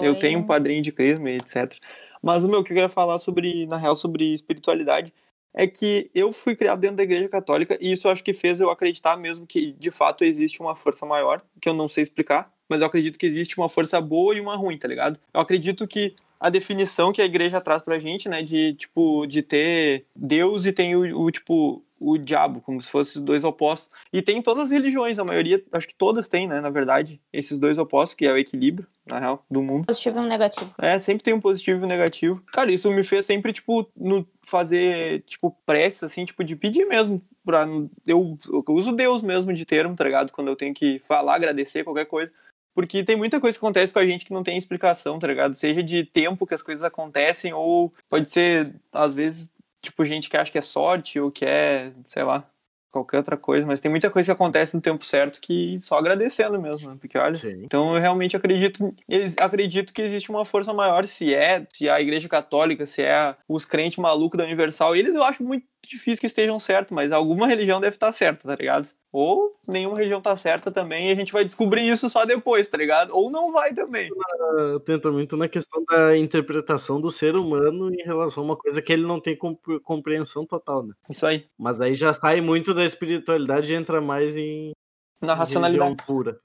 eu 0.01 0.13
Foi- 0.13 0.17
tenho 0.17 0.39
um 0.39 0.43
padrinho 0.43 0.83
de 0.83 0.93
crisma 0.93 1.31
e 1.31 1.37
etc. 1.37 1.79
Mas 2.23 2.45
o 2.45 2.49
meu 2.49 2.63
que 2.63 2.73
eu 2.73 2.77
ia 2.77 2.89
falar 2.89 3.19
sobre, 3.19 3.67
na 3.67 3.77
real, 3.77 3.97
sobre 3.97 4.33
espiritualidade 4.33 5.13
é 5.55 5.67
que 5.67 6.11
eu 6.15 6.33
fui 6.33 6.57
criado 6.57 6.81
dentro 6.81 6.97
da 6.97 7.03
igreja 7.03 7.29
católica 7.29 7.77
e 7.81 7.93
isso 7.93 8.09
acho 8.09 8.25
que 8.25 8.33
fez 8.33 8.61
eu 8.61 8.71
acreditar 8.71 9.17
mesmo 9.17 9.47
que 9.47 9.73
de 9.73 9.91
fato 9.91 10.25
existe 10.25 10.61
uma 10.61 10.75
força 10.75 11.05
maior, 11.05 11.43
que 11.61 11.69
eu 11.69 11.75
não 11.75 11.89
sei 11.89 12.03
explicar, 12.03 12.53
mas 12.69 12.81
eu 12.81 12.87
acredito 12.87 13.19
que 13.19 13.27
existe 13.27 13.59
uma 13.59 13.69
força 13.69 14.01
boa 14.01 14.35
e 14.35 14.41
uma 14.41 14.57
ruim, 14.57 14.79
tá 14.79 14.89
ligado? 14.89 15.19
Eu 15.33 15.41
acredito 15.41 15.87
que 15.87 16.15
a 16.41 16.51
definição 16.51 17.13
que 17.13 17.23
a 17.23 17.25
igreja 17.25 17.61
traz 17.61 17.83
pra 17.83 18.01
gente, 18.01 18.29
né, 18.29 18.43
de 18.43 18.75
tipo 18.75 19.27
de 19.27 19.43
ter 19.43 20.07
Deus 20.17 20.67
e 20.67 20.73
tem 20.73 20.97
o, 20.97 21.21
o, 21.21 21.31
tipo 21.31 21.85
o 22.03 22.19
diabo, 22.19 22.61
como 22.61 22.81
se 22.81 22.91
fossem 22.91 23.21
os 23.21 23.25
dois 23.25 23.45
opostos. 23.45 23.91
E 24.13 24.21
tem 24.21 24.39
em 24.39 24.43
todas 24.43 24.65
as 24.65 24.71
religiões, 24.71 25.19
a 25.19 25.25
maioria, 25.25 25.63
acho 25.73 25.87
que 25.87 25.95
todas 25.95 26.29
têm, 26.29 26.47
né, 26.47 26.61
na 26.61 26.71
verdade, 26.71 27.21
esses 27.33 27.59
dois 27.59 27.79
opostos, 27.79 28.15
que 28.15 28.27
é 28.27 28.33
o 28.33 28.37
equilíbrio, 28.37 28.87
na 29.07 29.19
real, 29.19 29.45
do 29.51 29.63
mundo. 29.63 29.87
Positivo 29.87 30.19
e 30.19 30.23
um 30.23 30.27
negativo. 30.27 30.75
É, 30.79 30.99
sempre 31.01 31.23
tem 31.23 31.35
um 31.35 31.41
positivo 31.41 31.81
e 31.81 31.85
um 31.85 31.89
negativo. 31.89 32.43
Cara, 32.53 32.71
isso 32.73 32.91
me 32.91 33.03
fez 33.03 33.25
sempre, 33.25 33.53
tipo, 33.53 33.89
no 33.97 34.27
fazer, 34.45 35.23
tipo, 35.23 35.57
prece, 35.65 36.05
assim, 36.05 36.25
tipo, 36.25 36.43
de 36.45 36.57
pedir 36.57 36.85
mesmo. 36.87 37.23
Pra, 37.45 37.67
eu, 38.07 38.39
eu 38.49 38.65
uso 38.69 38.93
Deus 38.93 39.23
mesmo 39.23 39.53
de 39.53 39.65
termo, 39.65 39.97
tá 39.97 40.05
ligado? 40.05 40.33
Quando 40.33 40.49
eu 40.49 40.57
tenho 40.57 40.75
que 40.75 41.01
falar, 41.01 41.35
agradecer, 41.35 41.85
qualquer 41.85 42.07
coisa. 42.07 42.33
Porque 42.75 43.05
tem 43.05 43.17
muita 43.17 43.41
coisa 43.41 43.59
que 43.59 43.65
acontece 43.65 43.93
com 43.93 43.99
a 43.99 44.07
gente 44.07 44.25
que 44.25 44.33
não 44.33 44.43
tem 44.43 44.57
explicação, 44.57 45.19
tá 45.19 45.27
ligado? 45.27 45.55
Seja 45.55 45.83
de 45.83 46.05
tempo 46.05 46.47
que 46.47 46.55
as 46.55 46.63
coisas 46.63 46.83
acontecem, 46.83 47.53
ou 47.53 47.93
pode 48.09 48.31
ser, 48.31 48.75
às 48.91 49.15
vezes, 49.15 49.53
tipo, 49.83 50.05
gente 50.05 50.31
que 50.31 50.37
acha 50.37 50.51
que 50.51 50.59
é 50.59 50.63
sorte, 50.63 51.21
ou 51.21 51.31
que 51.31 51.45
é, 51.45 51.93
sei 52.09 52.23
lá, 52.23 52.49
qualquer 52.93 53.17
outra 53.17 53.37
coisa. 53.37 53.67
Mas 53.67 53.81
tem 53.81 53.91
muita 53.91 54.11
coisa 54.11 54.27
que 54.27 54.33
acontece 54.33 54.77
no 54.77 54.83
tempo 54.83 55.05
certo 55.05 55.41
que 55.41 55.79
só 55.81 55.99
agradecendo 55.99 56.61
mesmo, 56.61 56.91
né? 56.91 56.97
Porque, 57.01 57.19
olha, 57.19 57.37
Sim. 57.37 57.63
então 57.65 57.95
eu 57.95 58.01
realmente 58.01 58.37
acredito, 58.37 58.95
acredito 59.41 59.93
que 59.93 60.03
existe 60.03 60.31
uma 60.31 60.45
força 60.45 60.73
maior, 60.73 61.07
se 61.07 61.35
é, 61.35 61.67
se 61.73 61.89
é 61.89 61.91
a 61.91 62.01
Igreja 62.01 62.29
Católica, 62.29 62.87
se 62.87 63.03
é 63.03 63.35
os 63.49 63.65
crentes 63.65 63.99
malucos 63.99 64.39
da 64.39 64.45
Universal. 64.45 64.95
Eles 64.95 65.15
eu 65.15 65.25
acho 65.25 65.43
muito 65.43 65.67
difícil 65.87 66.21
que 66.21 66.27
estejam 66.27 66.59
certos, 66.61 66.93
mas 66.95 67.13
alguma 67.13 67.47
religião 67.47 67.81
deve 67.81 67.97
estar 67.97 68.13
certa, 68.13 68.49
tá 68.49 68.55
ligado? 68.55 68.89
Ou 69.13 69.57
nenhuma 69.69 69.97
religião 69.97 70.21
tá 70.23 70.37
certa 70.37 70.71
também 70.71 71.09
e 71.09 71.13
a 71.13 71.15
gente 71.15 71.33
vai 71.33 71.45
descobrir 71.45 71.87
isso 71.87 72.09
só 72.09 72.25
depois, 72.25 72.69
tá 72.69 72.77
ligado? 72.79 73.11
Ou 73.15 73.31
não 73.31 73.53
vai 73.53 73.75
também. 73.75 74.09
Ah, 74.41 74.81
Tenta 74.85 75.11
muito 75.13 75.37
na 75.37 75.49
questão 75.49 75.85
da 75.85 76.17
interpretação 76.17 77.01
do 77.01 77.11
ser 77.11 77.37
humano 77.37 77.93
em 77.93 78.03
relação 78.05 78.43
a 78.43 78.47
uma 78.47 78.57
coisa 78.57 78.81
que 78.81 78.93
ele 78.93 79.07
não 79.07 79.21
tem 79.21 79.37
compre- 79.37 79.81
compreensão 79.81 80.47
total, 80.47 80.83
né? 80.85 80.95
Isso 81.11 81.27
aí, 81.27 81.47
Mas 81.59 81.81
aí 81.81 81.95
já 81.95 82.15
sai 82.15 82.41
muito 82.41 82.73
da 82.73 82.85
espiritualidade 82.85 83.73
e 83.73 83.77
entra 83.77 84.01
mais 84.01 84.37
em 84.37 84.73
na 85.21 85.35
racionalidade. 85.35 85.97
pura. 86.07 86.39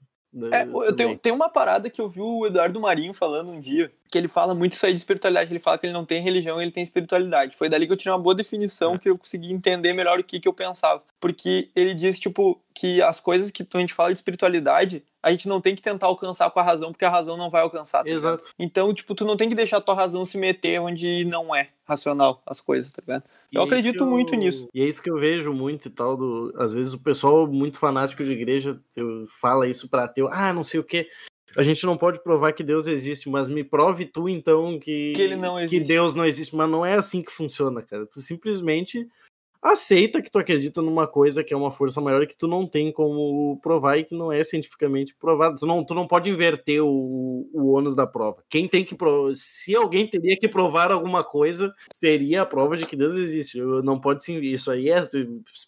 É, 0.52 0.62
eu 0.62 0.94
tenho, 0.94 1.18
tem 1.18 1.32
uma 1.32 1.48
parada 1.48 1.90
que 1.90 2.00
eu 2.00 2.08
vi 2.08 2.20
o 2.20 2.46
Eduardo 2.46 2.80
Marinho 2.80 3.12
falando 3.12 3.50
um 3.50 3.60
dia, 3.60 3.90
que 4.10 4.16
ele 4.16 4.28
fala 4.28 4.54
muito 4.54 4.72
isso 4.72 4.86
aí 4.86 4.94
de 4.94 5.00
espiritualidade. 5.00 5.52
Ele 5.52 5.58
fala 5.58 5.78
que 5.78 5.86
ele 5.86 5.92
não 5.92 6.04
tem 6.04 6.22
religião, 6.22 6.60
ele 6.60 6.70
tem 6.70 6.82
espiritualidade. 6.82 7.56
Foi 7.56 7.68
dali 7.68 7.86
que 7.86 7.92
eu 7.92 7.96
tirei 7.96 8.12
uma 8.12 8.18
boa 8.18 8.34
definição, 8.34 8.98
que 8.98 9.08
eu 9.08 9.18
consegui 9.18 9.52
entender 9.52 9.92
melhor 9.92 10.18
o 10.18 10.24
que, 10.24 10.40
que 10.40 10.48
eu 10.48 10.52
pensava. 10.52 11.02
Porque 11.20 11.68
ele 11.74 11.94
diz, 11.94 12.18
tipo, 12.18 12.60
que 12.78 13.02
as 13.02 13.18
coisas 13.18 13.50
que 13.50 13.66
a 13.74 13.78
gente 13.78 13.92
fala 13.92 14.12
de 14.12 14.18
espiritualidade, 14.18 15.02
a 15.20 15.30
gente 15.32 15.48
não 15.48 15.60
tem 15.60 15.74
que 15.74 15.82
tentar 15.82 16.06
alcançar 16.06 16.48
com 16.50 16.60
a 16.60 16.62
razão, 16.62 16.92
porque 16.92 17.04
a 17.04 17.10
razão 17.10 17.36
não 17.36 17.50
vai 17.50 17.62
alcançar. 17.62 17.98
tá 17.98 18.04
ligado? 18.04 18.18
Exato. 18.38 18.44
Então, 18.58 18.94
tipo, 18.94 19.14
tu 19.16 19.24
não 19.24 19.36
tem 19.36 19.48
que 19.48 19.54
deixar 19.54 19.78
a 19.78 19.80
tua 19.80 19.94
razão 19.96 20.24
se 20.24 20.38
meter 20.38 20.80
onde 20.80 21.24
não 21.24 21.54
é 21.54 21.70
racional 21.84 22.40
as 22.46 22.60
coisas, 22.60 22.92
tá 22.92 23.02
ligado? 23.04 23.24
Eu 23.52 23.60
E 23.60 23.64
é 23.64 23.66
acredito 23.66 23.98
que 23.98 24.04
muito 24.04 24.34
nisso. 24.36 24.68
E 24.72 24.80
é 24.80 24.86
isso 24.86 25.02
que 25.02 25.10
eu 25.10 25.18
vejo 25.18 25.52
muito 25.52 25.88
e 25.88 25.90
tal. 25.90 26.16
Do, 26.16 26.52
às 26.56 26.72
vezes 26.72 26.92
o 26.92 26.98
pessoal 26.98 27.46
muito 27.48 27.78
fanático 27.78 28.22
de 28.24 28.30
igreja 28.30 28.78
eu- 28.96 29.26
fala 29.40 29.66
isso 29.66 29.88
pra 29.88 30.04
ateu. 30.04 30.28
Ah, 30.30 30.52
não 30.52 30.62
sei 30.62 30.78
o 30.78 30.84
quê. 30.84 31.08
A 31.56 31.62
gente 31.62 31.84
não 31.86 31.96
pode 31.96 32.22
provar 32.22 32.52
que 32.52 32.62
Deus 32.62 32.86
existe, 32.86 33.28
mas 33.28 33.48
me 33.48 33.64
prove 33.64 34.04
tu 34.04 34.28
então 34.28 34.78
que, 34.78 35.14
Que 35.16 35.22
ele 35.22 35.34
não 35.34 35.56
que. 35.66 35.80
Deus 35.80 36.14
não 36.14 36.24
existe. 36.26 36.54
Mas 36.54 36.70
não 36.70 36.84
é 36.86 36.94
assim 36.94 37.22
que 37.22 37.32
funciona, 37.32 37.82
cara. 37.82 38.06
Tu 38.06 38.20
simplesmente 38.20 39.08
aceita 39.62 40.22
que 40.22 40.30
tu 40.30 40.38
acredita 40.38 40.80
numa 40.80 41.06
coisa 41.06 41.42
que 41.42 41.52
é 41.52 41.56
uma 41.56 41.70
força 41.70 42.00
maior 42.00 42.26
que 42.26 42.36
tu 42.36 42.46
não 42.46 42.66
tem 42.66 42.92
como 42.92 43.58
provar 43.62 43.98
e 43.98 44.04
que 44.04 44.14
não 44.14 44.32
é 44.32 44.42
cientificamente 44.44 45.14
provado. 45.14 45.58
Tu 45.58 45.66
não, 45.66 45.84
tu 45.84 45.94
não 45.94 46.06
pode 46.06 46.30
inverter 46.30 46.82
o, 46.82 47.48
o 47.52 47.72
ônus 47.72 47.94
da 47.94 48.06
prova. 48.06 48.42
Quem 48.48 48.68
tem 48.68 48.84
que 48.84 48.94
provar, 48.94 49.34
se 49.34 49.74
alguém 49.74 50.06
teria 50.06 50.36
que 50.36 50.48
provar 50.48 50.90
alguma 50.90 51.24
coisa, 51.24 51.74
seria 51.92 52.42
a 52.42 52.46
prova 52.46 52.76
de 52.76 52.86
que 52.86 52.96
Deus 52.96 53.14
existe. 53.14 53.60
Não 53.60 54.00
pode 54.00 54.24
sim, 54.24 54.38
isso 54.40 54.70
aí 54.70 54.90
é 54.90 55.02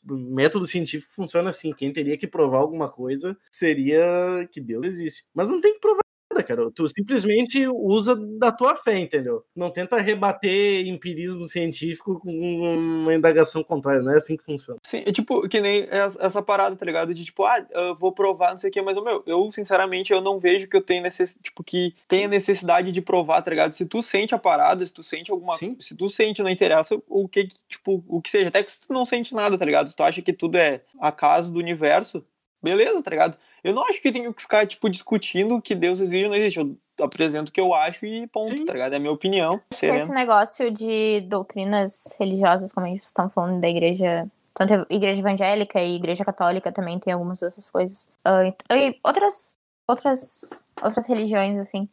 método 0.07 0.67
científico 0.67 1.13
funciona 1.15 1.51
assim. 1.51 1.73
Quem 1.73 1.93
teria 1.93 2.17
que 2.17 2.27
provar 2.27 2.59
alguma 2.59 2.89
coisa 2.89 3.37
seria 3.51 4.49
que 4.51 4.61
Deus 4.61 4.85
existe. 4.85 5.25
Mas 5.35 5.49
não 5.49 5.61
tem 5.61 5.75
que 5.75 5.81
provar 5.81 6.01
nada, 6.31 6.43
cara. 6.43 6.71
Tu 6.71 6.89
simplesmente 6.89 7.67
usa 7.67 8.17
da 8.17 8.53
tua 8.53 8.77
fé, 8.77 8.99
entendeu? 8.99 9.45
Não 9.55 9.71
tenta 9.71 10.01
rebater 10.01 10.87
empirismo 10.87 11.45
científico 11.45 12.21
com 12.21 12.31
uma 12.31 13.15
indagação 13.15 13.63
contrária, 13.63 14.03
não 14.03 14.13
é 14.13 14.17
assim 14.17 14.37
que 14.37 14.45
funciona. 14.45 14.81
Sim, 14.83 15.03
é 15.05 15.13
tipo, 15.13 15.49
que 15.49 15.61
nem 15.61 15.87
essa 15.91 16.43
parada, 16.43 16.77
tá 16.77 16.87
ligado? 16.87 17.15
De 17.15 17.25
tipo, 17.25 17.45
ah, 17.45 17.67
eu 17.71 17.97
vou 17.97 18.13
provar, 18.13 18.53
não 18.53 18.59
sei 18.59 18.71
o 18.71 18.73
que, 18.73 18.81
mas, 18.81 18.95
meu, 19.03 19.23
eu, 19.27 19.51
sinceramente, 19.51 20.13
eu 20.13 20.21
não 20.21 20.39
vejo 20.39 20.69
que 20.69 20.77
eu 20.77 20.83
tenho 20.83 21.03
necess... 21.03 21.39
tipo, 21.43 21.63
que 21.63 21.95
tenha 22.07 22.29
necessidade 22.29 22.93
de 22.93 23.03
provar, 23.03 23.43
tá 23.43 23.51
ligado? 23.51 23.73
Se 23.73 23.85
tu 23.85 24.03
sente 24.03 24.35
a 24.35 24.39
parada, 24.39 24.85
se 24.85 24.93
tu 24.93 25.03
sente 25.03 25.31
alguma 25.31 25.57
Sim. 25.57 25.77
Se 25.81 25.97
tu 25.97 26.09
sente, 26.09 26.43
não 26.43 26.51
interessa 26.51 27.01
o 27.09 27.29
que, 27.29 27.49
tipo, 27.69 28.05
o 28.09 28.21
que 28.21 28.31
seja, 28.31 28.49
até 28.49 28.63
que 28.63 28.73
se 28.73 28.81
tu 28.81 28.93
não 28.93 29.05
sente 29.05 29.35
nada, 29.35 29.59
tá 29.59 29.65
ligado? 29.65 29.89
Se 29.89 29.97
tu 29.97 30.03
acha 30.03 30.23
que 30.23 30.33
tudo 30.33 30.57
é 30.57 30.83
acaso 31.01 31.53
do 31.53 31.59
universo, 31.59 32.25
beleza, 32.63 33.03
tá 33.03 33.11
ligado? 33.11 33.39
Eu 33.63 33.75
não 33.75 33.85
acho 33.87 34.01
que 34.01 34.13
tem 34.13 34.33
que 34.33 34.43
ficar, 34.43 34.67
tipo, 34.67 34.89
discutindo 34.89 35.61
que 35.61 35.75
Deus 35.75 36.01
existe 36.01 36.25
ou 36.25 36.31
não 36.31 36.37
existe. 36.37 36.59
Eu 36.59 36.77
apresento 37.05 37.51
o 37.51 37.53
que 37.53 37.61
eu 37.61 37.75
acho 37.75 38.05
e 38.05 38.27
ponto, 38.27 38.53
Sim. 38.53 38.65
tá 38.65 38.73
ligado? 38.73 38.93
É 38.93 38.97
a 38.97 39.01
minha 39.01 39.13
opinião. 39.13 39.61
Esse 39.71 40.13
negócio 40.13 40.71
de 40.71 41.23
doutrinas 41.23 42.17
religiosas, 42.19 42.73
como 42.73 42.87
a 42.87 42.91
gente 42.91 43.03
está 43.03 43.29
falando 43.29 43.61
da 43.61 43.69
igreja, 43.69 44.27
tanto 44.55 44.75
a 44.75 44.87
igreja 44.91 45.21
evangélica 45.21 45.81
e 45.81 45.97
igreja 45.97 46.25
católica 46.25 46.73
também 46.73 46.99
tem 46.99 47.13
algumas 47.13 47.41
dessas 47.41 47.71
coisas. 47.71 48.09
Ah, 48.25 48.53
e 48.73 48.99
outras, 49.03 49.59
outras, 49.87 50.67
outras 50.83 51.07
religiões, 51.07 51.59
assim. 51.59 51.89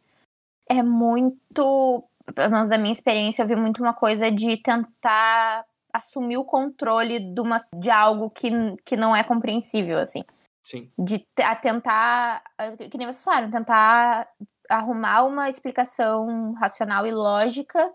É 0.68 0.82
muito, 0.82 2.04
pelo 2.34 2.50
menos 2.50 2.68
da 2.68 2.76
minha 2.76 2.92
experiência, 2.92 3.42
eu 3.42 3.46
vi 3.46 3.56
muito 3.56 3.82
uma 3.82 3.94
coisa 3.94 4.30
de 4.30 4.58
tentar 4.58 5.64
assumir 5.90 6.36
o 6.36 6.44
controle 6.44 7.18
de, 7.18 7.40
uma, 7.40 7.56
de 7.78 7.90
algo 7.90 8.28
que, 8.28 8.50
que 8.84 8.94
não 8.94 9.16
é 9.16 9.24
compreensível, 9.24 9.98
assim 9.98 10.22
Sim. 10.68 10.92
de 10.98 11.26
a 11.42 11.56
tentar, 11.56 12.42
que 12.90 12.98
nem 12.98 13.06
vocês 13.06 13.24
falaram, 13.24 13.50
tentar 13.50 14.28
arrumar 14.68 15.24
uma 15.24 15.48
explicação 15.48 16.52
racional 16.52 17.06
e 17.06 17.10
lógica 17.10 17.90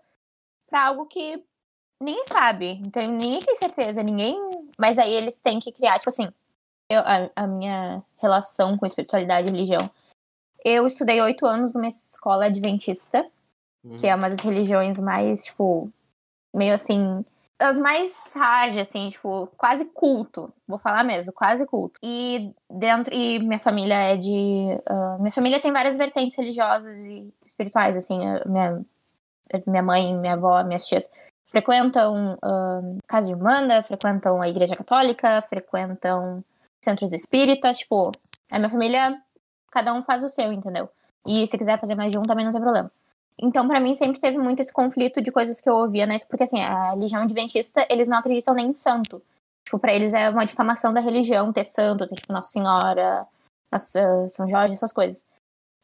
para 0.67 0.87
algo 0.87 1.05
que 1.05 1.43
ninguém 2.01 2.25
sabe. 2.25 2.81
Então 2.83 3.05
ninguém 3.07 3.41
tem 3.41 3.55
certeza, 3.55 4.01
ninguém. 4.01 4.35
Mas 4.75 4.97
aí 4.97 5.13
eles 5.13 5.39
têm 5.39 5.59
que 5.59 5.71
criar, 5.71 5.99
tipo 5.99 6.09
assim, 6.09 6.27
eu- 6.89 7.01
a, 7.01 7.29
a 7.35 7.45
minha 7.45 8.03
relação 8.17 8.75
com 8.75 8.87
espiritualidade 8.87 9.47
e 9.47 9.51
religião. 9.51 9.87
Eu 10.65 10.87
estudei 10.87 11.21
oito 11.21 11.45
anos 11.45 11.73
numa 11.73 11.87
escola 11.87 12.45
adventista, 12.45 13.29
que 13.99 14.07
é 14.07 14.15
uma 14.15 14.31
das 14.31 14.39
religiões 14.39 14.99
mais, 14.99 15.45
tipo, 15.45 15.91
meio 16.55 16.73
assim. 16.73 17.23
As 17.59 17.79
mais 17.79 18.11
hard, 18.35 18.77
assim, 18.77 19.09
tipo, 19.09 19.47
quase 19.57 19.85
culto. 19.85 20.53
Vou 20.67 20.79
falar 20.79 21.03
mesmo, 21.03 21.31
quase 21.31 21.65
culto. 21.65 21.99
E 22.03 22.53
dentro. 22.69 23.13
E 23.13 23.39
minha 23.39 23.59
família 23.59 23.95
é 23.95 24.17
de. 24.17 24.79
ah, 24.85 25.17
minha 25.19 25.31
família 25.31 25.61
tem 25.61 25.71
várias 25.71 25.95
vertentes 25.95 26.35
religiosas 26.37 26.97
e 27.05 27.33
espirituais, 27.45 27.95
assim. 27.95 28.17
Minha, 28.45 28.81
minha 29.67 29.83
mãe, 29.83 30.13
minha 30.15 30.33
avó, 30.33 30.63
minhas 30.63 30.85
tias 30.85 31.09
frequentam 31.47 32.37
ah, 32.41 32.81
casa 33.07 33.27
de 33.27 33.33
Irmanda, 33.33 33.83
frequentam 33.83 34.41
a 34.41 34.49
igreja 34.49 34.75
católica, 34.75 35.43
frequentam 35.49 36.43
centros 36.83 37.13
espíritas, 37.13 37.77
tipo, 37.79 38.11
a 38.51 38.59
minha 38.59 38.69
família, 38.69 39.17
cada 39.71 39.93
um 39.93 40.03
faz 40.03 40.23
o 40.23 40.29
seu, 40.29 40.51
entendeu? 40.51 40.89
E 41.25 41.47
se 41.47 41.57
quiser 41.57 41.79
fazer 41.79 41.95
mais 41.95 42.11
de 42.11 42.17
um, 42.17 42.23
também 42.23 42.45
não 42.45 42.51
tem 42.51 42.61
problema. 42.61 42.91
Então, 43.39 43.67
pra 43.67 43.79
mim, 43.79 43.95
sempre 43.95 44.19
teve 44.19 44.37
muito 44.37 44.59
esse 44.59 44.71
conflito 44.71 45.21
de 45.21 45.31
coisas 45.31 45.59
que 45.59 45.69
eu 45.69 45.75
ouvia, 45.75 46.05
né? 46.05 46.17
Porque, 46.29 46.43
assim, 46.43 46.61
a 46.61 46.91
religião 46.91 47.23
adventista, 47.23 47.85
eles 47.89 48.07
não 48.07 48.17
acreditam 48.17 48.53
nem 48.53 48.67
em 48.67 48.73
santo. 48.73 49.21
Tipo, 49.65 49.79
pra 49.79 49.93
eles 49.93 50.13
é 50.13 50.29
uma 50.29 50.45
difamação 50.45 50.93
da 50.93 50.99
religião 51.01 51.51
ter 51.51 51.63
santo, 51.63 52.05
ter, 52.07 52.15
tipo, 52.15 52.31
Nossa 52.31 52.49
Senhora, 52.51 53.25
Nossa- 53.71 54.29
São 54.29 54.47
Jorge, 54.47 54.73
essas 54.73 54.93
coisas. 54.93 55.25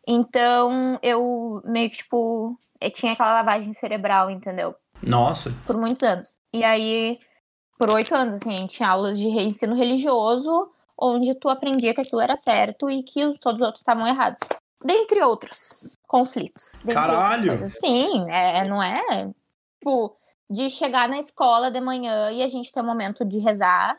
Então, 0.07 0.99
eu 1.01 1.61
meio 1.65 1.89
que, 1.89 1.97
tipo, 1.97 2.57
eu 2.79 2.91
tinha 2.91 3.13
aquela 3.13 3.33
lavagem 3.33 3.73
cerebral, 3.73 4.29
entendeu? 4.29 4.75
Nossa. 5.01 5.49
por 5.65 5.77
muitos 5.77 6.03
anos. 6.03 6.37
E 6.53 6.61
aí, 6.63 7.19
por 7.77 7.89
oito 7.91 8.13
anos, 8.13 8.33
assim, 8.35 8.49
a 8.49 8.57
gente 8.57 8.75
tinha 8.75 8.89
aulas 8.89 9.17
de 9.17 9.27
ensino 9.29 9.75
religioso, 9.75 10.69
onde 10.97 11.33
tu 11.35 11.47
aprendia 11.47 11.93
que 11.93 12.01
aquilo 12.01 12.19
era 12.19 12.35
certo 12.35 12.89
e 12.89 13.01
que 13.01 13.21
todos 13.39 13.61
os 13.61 13.65
outros 13.65 13.81
estavam 13.81 14.05
errados. 14.05 14.41
Dentre 14.83 15.21
outros 15.23 15.97
conflitos. 16.07 16.81
dentre 16.83 16.93
Caralho! 16.93 17.67
Sim, 17.67 18.29
é, 18.29 18.67
não 18.67 18.81
é? 18.81 19.29
Tipo, 19.77 20.15
de 20.49 20.69
chegar 20.69 21.07
na 21.07 21.19
escola 21.19 21.69
de 21.69 21.79
manhã 21.79 22.31
e 22.31 22.41
a 22.41 22.47
gente 22.47 22.71
ter 22.71 22.81
um 22.81 22.85
momento 22.85 23.23
de 23.25 23.39
rezar, 23.39 23.97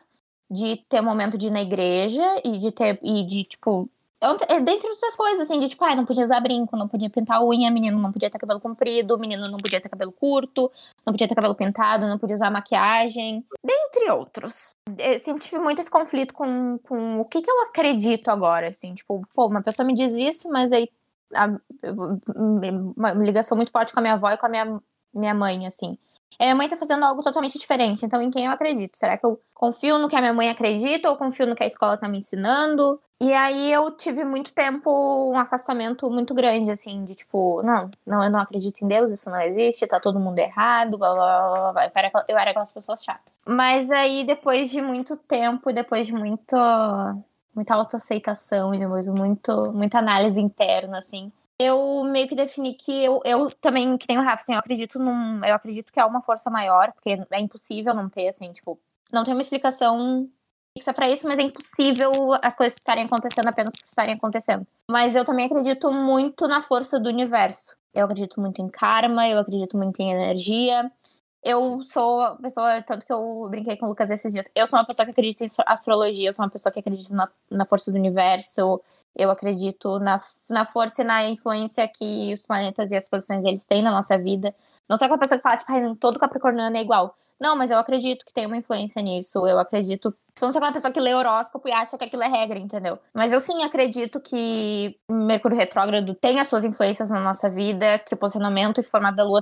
de 0.49 0.77
ter 0.89 1.01
um 1.01 1.05
momento 1.05 1.37
de 1.37 1.47
ir 1.47 1.51
na 1.51 1.61
igreja 1.61 2.41
e 2.43 2.57
de 2.57 2.71
ter, 2.71 2.99
e 3.01 3.25
de, 3.25 3.43
tipo, 3.43 3.89
é, 4.47 4.59
dentre 4.59 4.87
outras 4.89 5.15
coisas, 5.15 5.39
assim, 5.49 5.59
de 5.59 5.67
tipo, 5.69 5.83
ai, 5.83 5.95
não 5.95 6.05
podia 6.05 6.23
usar 6.23 6.39
brinco, 6.39 6.77
não 6.77 6.87
podia 6.87 7.09
pintar 7.09 7.43
unha, 7.43 7.71
menino 7.71 7.97
não 7.99 8.11
podia 8.11 8.29
ter 8.29 8.37
cabelo 8.37 8.59
comprido, 8.59 9.17
menino 9.17 9.47
não 9.49 9.57
podia 9.57 9.81
ter 9.81 9.89
cabelo 9.89 10.11
curto, 10.11 10.71
não 11.05 11.11
podia 11.11 11.27
ter 11.27 11.33
cabelo 11.33 11.55
pintado, 11.55 12.07
não 12.07 12.19
podia 12.19 12.35
usar 12.35 12.51
maquiagem, 12.51 13.43
dentre 13.63 14.11
outros. 14.11 14.69
Eu 14.97 15.17
sempre 15.19 15.43
tive 15.43 15.57
muito 15.59 15.79
esse 15.81 15.89
conflito 15.89 16.33
com, 16.33 16.77
com 16.83 17.19
o 17.19 17.25
que, 17.25 17.41
que 17.41 17.49
eu 17.49 17.61
acredito 17.63 18.29
agora, 18.29 18.67
assim, 18.69 18.93
tipo, 18.93 19.25
pô, 19.33 19.47
uma 19.47 19.63
pessoa 19.63 19.85
me 19.85 19.93
diz 19.95 20.13
isso, 20.13 20.47
mas 20.49 20.71
aí 20.71 20.87
a- 21.33 21.57
uma 22.35 23.11
ligação 23.13 23.55
muito 23.55 23.71
forte 23.71 23.93
com 23.93 23.99
a 23.99 24.01
minha 24.01 24.13
avó 24.13 24.29
e 24.29 24.37
com 24.37 24.45
a 24.45 24.49
minha, 24.49 24.81
minha 25.13 25.33
mãe, 25.33 25.65
assim. 25.65 25.97
E 26.39 26.43
minha 26.43 26.55
mãe 26.55 26.67
tá 26.67 26.75
fazendo 26.75 27.03
algo 27.05 27.21
totalmente 27.21 27.57
diferente, 27.57 28.05
então 28.05 28.21
em 28.21 28.31
quem 28.31 28.45
eu 28.45 28.51
acredito? 28.51 28.97
Será 28.97 29.17
que 29.17 29.25
eu 29.25 29.39
confio 29.53 29.97
no 29.99 30.09
que 30.09 30.15
a 30.15 30.19
minha 30.19 30.33
mãe 30.33 30.49
acredita 30.49 31.09
ou 31.09 31.15
confio 31.15 31.45
no 31.45 31.55
que 31.55 31.63
a 31.63 31.67
escola 31.67 31.97
tá 31.97 32.07
me 32.07 32.17
ensinando? 32.17 32.99
E 33.21 33.31
aí 33.33 33.71
eu 33.71 33.91
tive 33.91 34.23
muito 34.25 34.51
tempo 34.51 34.89
um 35.31 35.37
afastamento 35.37 36.09
muito 36.09 36.33
grande, 36.33 36.71
assim, 36.71 37.05
de 37.05 37.13
tipo, 37.13 37.61
não, 37.61 37.91
não, 38.03 38.23
eu 38.23 38.31
não 38.31 38.39
acredito 38.39 38.81
em 38.83 38.87
Deus, 38.87 39.11
isso 39.11 39.29
não 39.29 39.39
existe, 39.41 39.85
tá 39.85 39.99
todo 39.99 40.19
mundo 40.19 40.39
errado, 40.39 40.97
blá 40.97 41.13
blá 41.13 41.49
blá 41.51 41.71
blá. 41.73 41.85
Eu 41.85 41.91
era, 41.93 42.11
eu 42.29 42.37
era 42.39 42.49
aquelas 42.49 42.71
pessoas 42.71 43.03
chatas. 43.03 43.39
Mas 43.45 43.91
aí 43.91 44.23
depois 44.23 44.71
de 44.71 44.81
muito 44.81 45.15
tempo, 45.15 45.71
depois 45.71 46.07
de 46.07 46.13
muito, 46.13 46.55
muita 47.53 47.75
autoaceitação 47.75 48.73
e 48.73 48.79
depois 48.79 49.05
de 49.05 49.11
muito, 49.11 49.71
muita 49.71 49.99
análise 49.99 50.39
interna, 50.39 50.97
assim, 50.97 51.31
eu 51.61 52.03
meio 52.05 52.27
que 52.27 52.35
defini 52.35 52.73
que 52.73 52.91
eu, 53.03 53.21
eu 53.23 53.51
também, 53.51 53.97
que 53.97 54.05
nem 54.07 54.17
o 54.17 54.23
Rafa, 54.23 54.41
assim, 54.41 54.53
eu 54.53 54.59
acredito 54.59 54.97
num. 54.99 55.43
Eu 55.45 55.55
acredito 55.55 55.91
que 55.91 55.99
há 55.99 56.05
uma 56.05 56.21
força 56.21 56.49
maior, 56.49 56.91
porque 56.93 57.17
é 57.31 57.39
impossível 57.39 57.93
não 57.93 58.09
ter, 58.09 58.27
assim, 58.27 58.51
tipo, 58.51 58.79
não 59.11 59.23
tem 59.23 59.33
uma 59.33 59.41
explicação 59.41 60.29
fixa 60.77 60.93
pra 60.93 61.09
isso, 61.09 61.27
mas 61.27 61.37
é 61.37 61.43
impossível 61.43 62.11
as 62.41 62.55
coisas 62.55 62.77
estarem 62.77 63.05
acontecendo 63.05 63.47
apenas 63.47 63.75
por 63.75 63.85
estarem 63.85 64.15
acontecendo. 64.15 64.65
Mas 64.89 65.15
eu 65.15 65.25
também 65.25 65.45
acredito 65.45 65.91
muito 65.91 66.47
na 66.47 66.61
força 66.61 66.99
do 66.99 67.09
universo. 67.09 67.75
Eu 67.93 68.05
acredito 68.05 68.39
muito 68.39 68.61
em 68.61 68.69
karma, 68.69 69.27
eu 69.27 69.37
acredito 69.37 69.75
muito 69.77 69.99
em 69.99 70.11
energia. 70.11 70.89
Eu 71.43 71.81
sou 71.81 72.21
a 72.21 72.35
pessoa, 72.35 72.81
tanto 72.83 73.05
que 73.05 73.11
eu 73.11 73.47
brinquei 73.49 73.75
com 73.75 73.87
o 73.87 73.89
Lucas 73.89 74.11
esses 74.11 74.31
dias, 74.31 74.47
eu 74.55 74.67
sou 74.67 74.77
uma 74.77 74.85
pessoa 74.85 75.05
que 75.05 75.11
acredita 75.11 75.43
em 75.43 75.47
astro- 75.47 75.65
astrologia, 75.67 76.29
eu 76.29 76.33
sou 76.33 76.45
uma 76.45 76.51
pessoa 76.51 76.71
que 76.71 76.79
acredita 76.79 77.13
na, 77.15 77.27
na 77.49 77.65
força 77.65 77.91
do 77.91 77.97
universo, 77.97 78.79
eu 79.15 79.29
acredito 79.29 79.99
na, 79.99 80.21
na 80.49 80.65
força 80.65 81.01
e 81.01 81.05
na 81.05 81.27
influência 81.29 81.87
que 81.87 82.33
os 82.33 82.45
planetas 82.45 82.91
e 82.91 82.95
as 82.95 83.07
posições 83.07 83.43
eles 83.45 83.65
têm 83.65 83.81
na 83.81 83.91
nossa 83.91 84.17
vida. 84.17 84.53
Não 84.89 84.97
sou 84.97 85.05
aquela 85.05 85.19
pessoa 85.19 85.37
que 85.37 85.43
fala, 85.43 85.57
tipo, 85.57 85.71
"Ai, 85.71 85.95
todo 85.99 86.19
capricorniano 86.19 86.75
é 86.77 86.81
igual. 86.81 87.15
Não, 87.41 87.55
mas 87.55 87.71
eu 87.71 87.79
acredito 87.79 88.23
que 88.23 88.31
tem 88.31 88.45
uma 88.45 88.55
influência 88.55 89.01
nisso. 89.01 89.47
Eu 89.47 89.57
acredito. 89.57 90.09
Eu 90.39 90.45
não 90.45 90.51
sou 90.51 90.59
aquela 90.59 90.73
pessoa 90.73 90.93
que 90.93 90.99
lê 90.99 91.11
horóscopo 91.15 91.67
e 91.67 91.71
acha 91.71 91.97
que 91.97 92.03
aquilo 92.03 92.21
é 92.21 92.27
regra, 92.27 92.59
entendeu? 92.59 92.99
Mas 93.15 93.33
eu 93.33 93.39
sim 93.39 93.63
acredito 93.63 94.19
que 94.19 94.95
Mercúrio 95.09 95.57
retrógrado 95.57 96.13
tem 96.13 96.39
as 96.39 96.45
suas 96.45 96.63
influências 96.63 97.09
na 97.09 97.19
nossa 97.19 97.49
vida, 97.49 97.97
que 97.97 98.13
o 98.13 98.17
posicionamento 98.17 98.79
e 98.79 98.83
formato 98.83 99.17
da 99.17 99.23
Lua. 99.23 99.41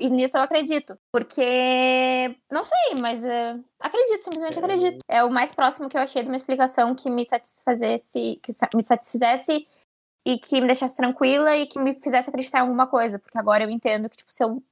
E 0.00 0.08
nisso 0.08 0.38
eu 0.38 0.42
acredito. 0.42 0.98
Porque. 1.12 2.34
Não 2.50 2.64
sei, 2.64 2.98
mas 2.98 3.22
é, 3.22 3.54
acredito, 3.78 4.24
simplesmente 4.24 4.58
acredito. 4.58 4.98
É 5.06 5.22
o 5.22 5.30
mais 5.30 5.52
próximo 5.52 5.90
que 5.90 5.98
eu 5.98 6.00
achei 6.00 6.22
de 6.22 6.28
uma 6.30 6.36
explicação 6.36 6.94
que 6.94 7.10
me 7.10 7.26
satisfazesse. 7.26 8.40
Que 8.42 8.52
me 8.74 8.82
satisfizesse 8.82 9.68
e 10.26 10.38
que 10.38 10.62
me 10.62 10.66
deixasse 10.66 10.96
tranquila 10.96 11.54
e 11.54 11.66
que 11.66 11.78
me 11.78 11.94
fizesse 12.00 12.30
acreditar 12.30 12.60
em 12.60 12.62
alguma 12.62 12.86
coisa. 12.86 13.18
Porque 13.18 13.36
agora 13.36 13.64
eu 13.64 13.70
entendo 13.70 14.08
que, 14.08 14.16
tipo, 14.16 14.32
se 14.32 14.42
eu 14.42 14.62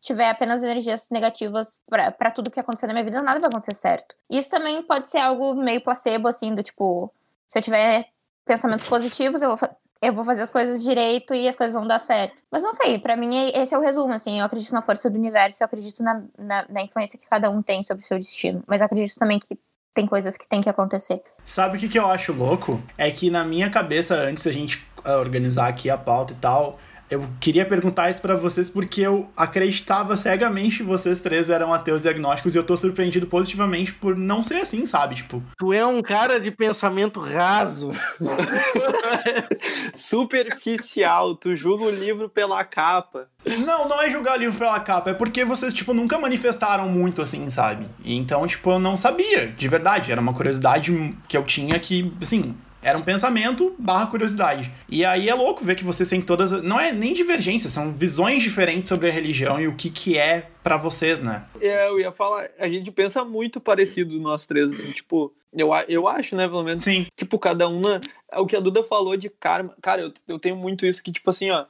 tiver 0.00 0.30
apenas 0.30 0.62
energias 0.62 1.08
negativas 1.10 1.82
pra 1.88 2.30
tudo 2.30 2.50
que 2.50 2.60
acontecer 2.60 2.86
na 2.86 2.92
minha 2.92 3.04
vida, 3.04 3.22
nada 3.22 3.40
vai 3.40 3.48
acontecer 3.48 3.74
certo. 3.74 4.14
Isso 4.30 4.50
também 4.50 4.82
pode 4.82 5.08
ser 5.08 5.18
algo 5.18 5.54
meio 5.54 5.80
placebo, 5.80 6.28
assim, 6.28 6.54
do 6.54 6.62
tipo, 6.62 7.12
se 7.46 7.58
eu 7.58 7.62
tiver 7.62 8.06
pensamentos 8.44 8.86
positivos, 8.86 9.42
eu 9.42 9.56
vou 9.56 9.68
eu 10.02 10.12
vou 10.12 10.24
fazer 10.24 10.42
as 10.42 10.50
coisas 10.50 10.82
direito 10.82 11.34
e 11.34 11.48
as 11.48 11.56
coisas 11.56 11.74
vão 11.74 11.86
dar 11.86 11.98
certo. 11.98 12.42
Mas 12.50 12.62
não 12.62 12.72
sei, 12.72 12.98
para 12.98 13.16
mim 13.16 13.50
esse 13.54 13.74
é 13.74 13.78
o 13.78 13.80
resumo, 13.80 14.12
assim, 14.12 14.38
eu 14.38 14.44
acredito 14.44 14.72
na 14.72 14.82
força 14.82 15.08
do 15.08 15.18
universo, 15.18 15.62
eu 15.62 15.64
acredito 15.64 16.02
na, 16.02 16.22
na, 16.38 16.66
na 16.68 16.82
influência 16.82 17.18
que 17.18 17.26
cada 17.26 17.50
um 17.50 17.62
tem 17.62 17.82
sobre 17.82 18.04
o 18.04 18.06
seu 18.06 18.18
destino, 18.18 18.62
mas 18.66 18.82
acredito 18.82 19.18
também 19.18 19.38
que 19.38 19.58
tem 19.94 20.06
coisas 20.06 20.36
que 20.36 20.46
tem 20.46 20.60
que 20.60 20.68
acontecer. 20.68 21.22
Sabe 21.44 21.76
o 21.76 21.80
que, 21.80 21.88
que 21.88 21.98
eu 21.98 22.06
acho 22.06 22.32
louco? 22.34 22.80
É 22.98 23.10
que 23.10 23.30
na 23.30 23.44
minha 23.44 23.70
cabeça, 23.70 24.14
antes 24.14 24.44
da 24.44 24.52
gente 24.52 24.86
ah, 25.02 25.16
organizar 25.16 25.68
aqui 25.68 25.88
a 25.88 25.96
pauta 25.96 26.34
e 26.34 26.36
tal, 26.36 26.78
eu 27.10 27.26
queria 27.40 27.64
perguntar 27.64 28.10
isso 28.10 28.20
para 28.20 28.34
vocês 28.34 28.68
porque 28.68 29.00
eu 29.00 29.28
acreditava 29.36 30.16
cegamente 30.16 30.78
que 30.78 30.82
vocês 30.82 31.20
três 31.20 31.48
eram 31.48 31.72
ateus 31.72 32.04
e 32.04 32.08
agnósticos 32.08 32.54
e 32.54 32.58
eu 32.58 32.64
tô 32.64 32.76
surpreendido 32.76 33.26
positivamente 33.26 33.92
por 33.92 34.16
não 34.16 34.42
ser 34.42 34.56
assim, 34.56 34.84
sabe? 34.84 35.14
Tipo, 35.14 35.42
Tu 35.58 35.72
é 35.72 35.86
um 35.86 36.02
cara 36.02 36.40
de 36.40 36.50
pensamento 36.50 37.20
raso. 37.20 37.92
Superficial, 39.94 41.34
tu 41.34 41.54
julga 41.54 41.84
o 41.84 41.90
livro 41.90 42.28
pela 42.28 42.64
capa. 42.64 43.28
não, 43.44 43.88
não 43.88 44.02
é 44.02 44.10
julgar 44.10 44.36
livro 44.38 44.58
pela 44.58 44.78
capa, 44.80 45.10
é 45.10 45.14
porque 45.14 45.44
vocês, 45.44 45.72
tipo, 45.72 45.94
nunca 45.94 46.18
manifestaram 46.18 46.88
muito 46.88 47.22
assim, 47.22 47.48
sabe? 47.48 47.86
E 48.04 48.14
então, 48.16 48.46
tipo, 48.46 48.70
eu 48.70 48.78
não 48.78 48.96
sabia, 48.96 49.46
de 49.48 49.68
verdade, 49.68 50.10
era 50.10 50.20
uma 50.20 50.34
curiosidade 50.34 51.14
que 51.28 51.36
eu 51.36 51.44
tinha 51.44 51.78
que, 51.78 52.12
assim, 52.20 52.54
era 52.86 52.96
um 52.96 53.02
pensamento 53.02 53.74
barra 53.78 54.06
curiosidade. 54.06 54.70
E 54.88 55.04
aí 55.04 55.28
é 55.28 55.34
louco 55.34 55.64
ver 55.64 55.74
que 55.74 55.84
vocês 55.84 56.08
têm 56.08 56.22
todas. 56.22 56.52
Não 56.62 56.78
é 56.78 56.92
nem 56.92 57.12
divergências, 57.12 57.72
são 57.72 57.92
visões 57.92 58.42
diferentes 58.42 58.88
sobre 58.88 59.08
a 59.08 59.12
religião 59.12 59.60
e 59.60 59.66
o 59.66 59.74
que, 59.74 59.90
que 59.90 60.16
é 60.16 60.48
para 60.62 60.76
vocês, 60.76 61.18
né? 61.18 61.44
É, 61.60 61.88
eu 61.88 61.98
ia 61.98 62.12
falar, 62.12 62.48
a 62.58 62.68
gente 62.68 62.90
pensa 62.92 63.24
muito 63.24 63.60
parecido 63.60 64.18
nós 64.20 64.46
três, 64.46 64.70
assim, 64.72 64.92
tipo, 64.92 65.32
eu, 65.52 65.70
eu 65.88 66.06
acho, 66.08 66.36
né, 66.36 66.46
pelo 66.46 66.62
menos. 66.62 66.84
Sim. 66.84 67.06
Tipo, 67.16 67.38
cada 67.38 67.68
um. 67.68 67.80
na- 67.80 68.00
O 68.36 68.46
que 68.46 68.56
a 68.56 68.60
Duda 68.60 68.82
falou 68.84 69.16
de 69.16 69.28
karma. 69.28 69.74
Cara, 69.82 70.02
eu, 70.02 70.12
eu 70.28 70.38
tenho 70.38 70.54
muito 70.56 70.86
isso 70.86 71.02
que, 71.02 71.10
tipo 71.12 71.28
assim, 71.30 71.50
ó. 71.50 71.64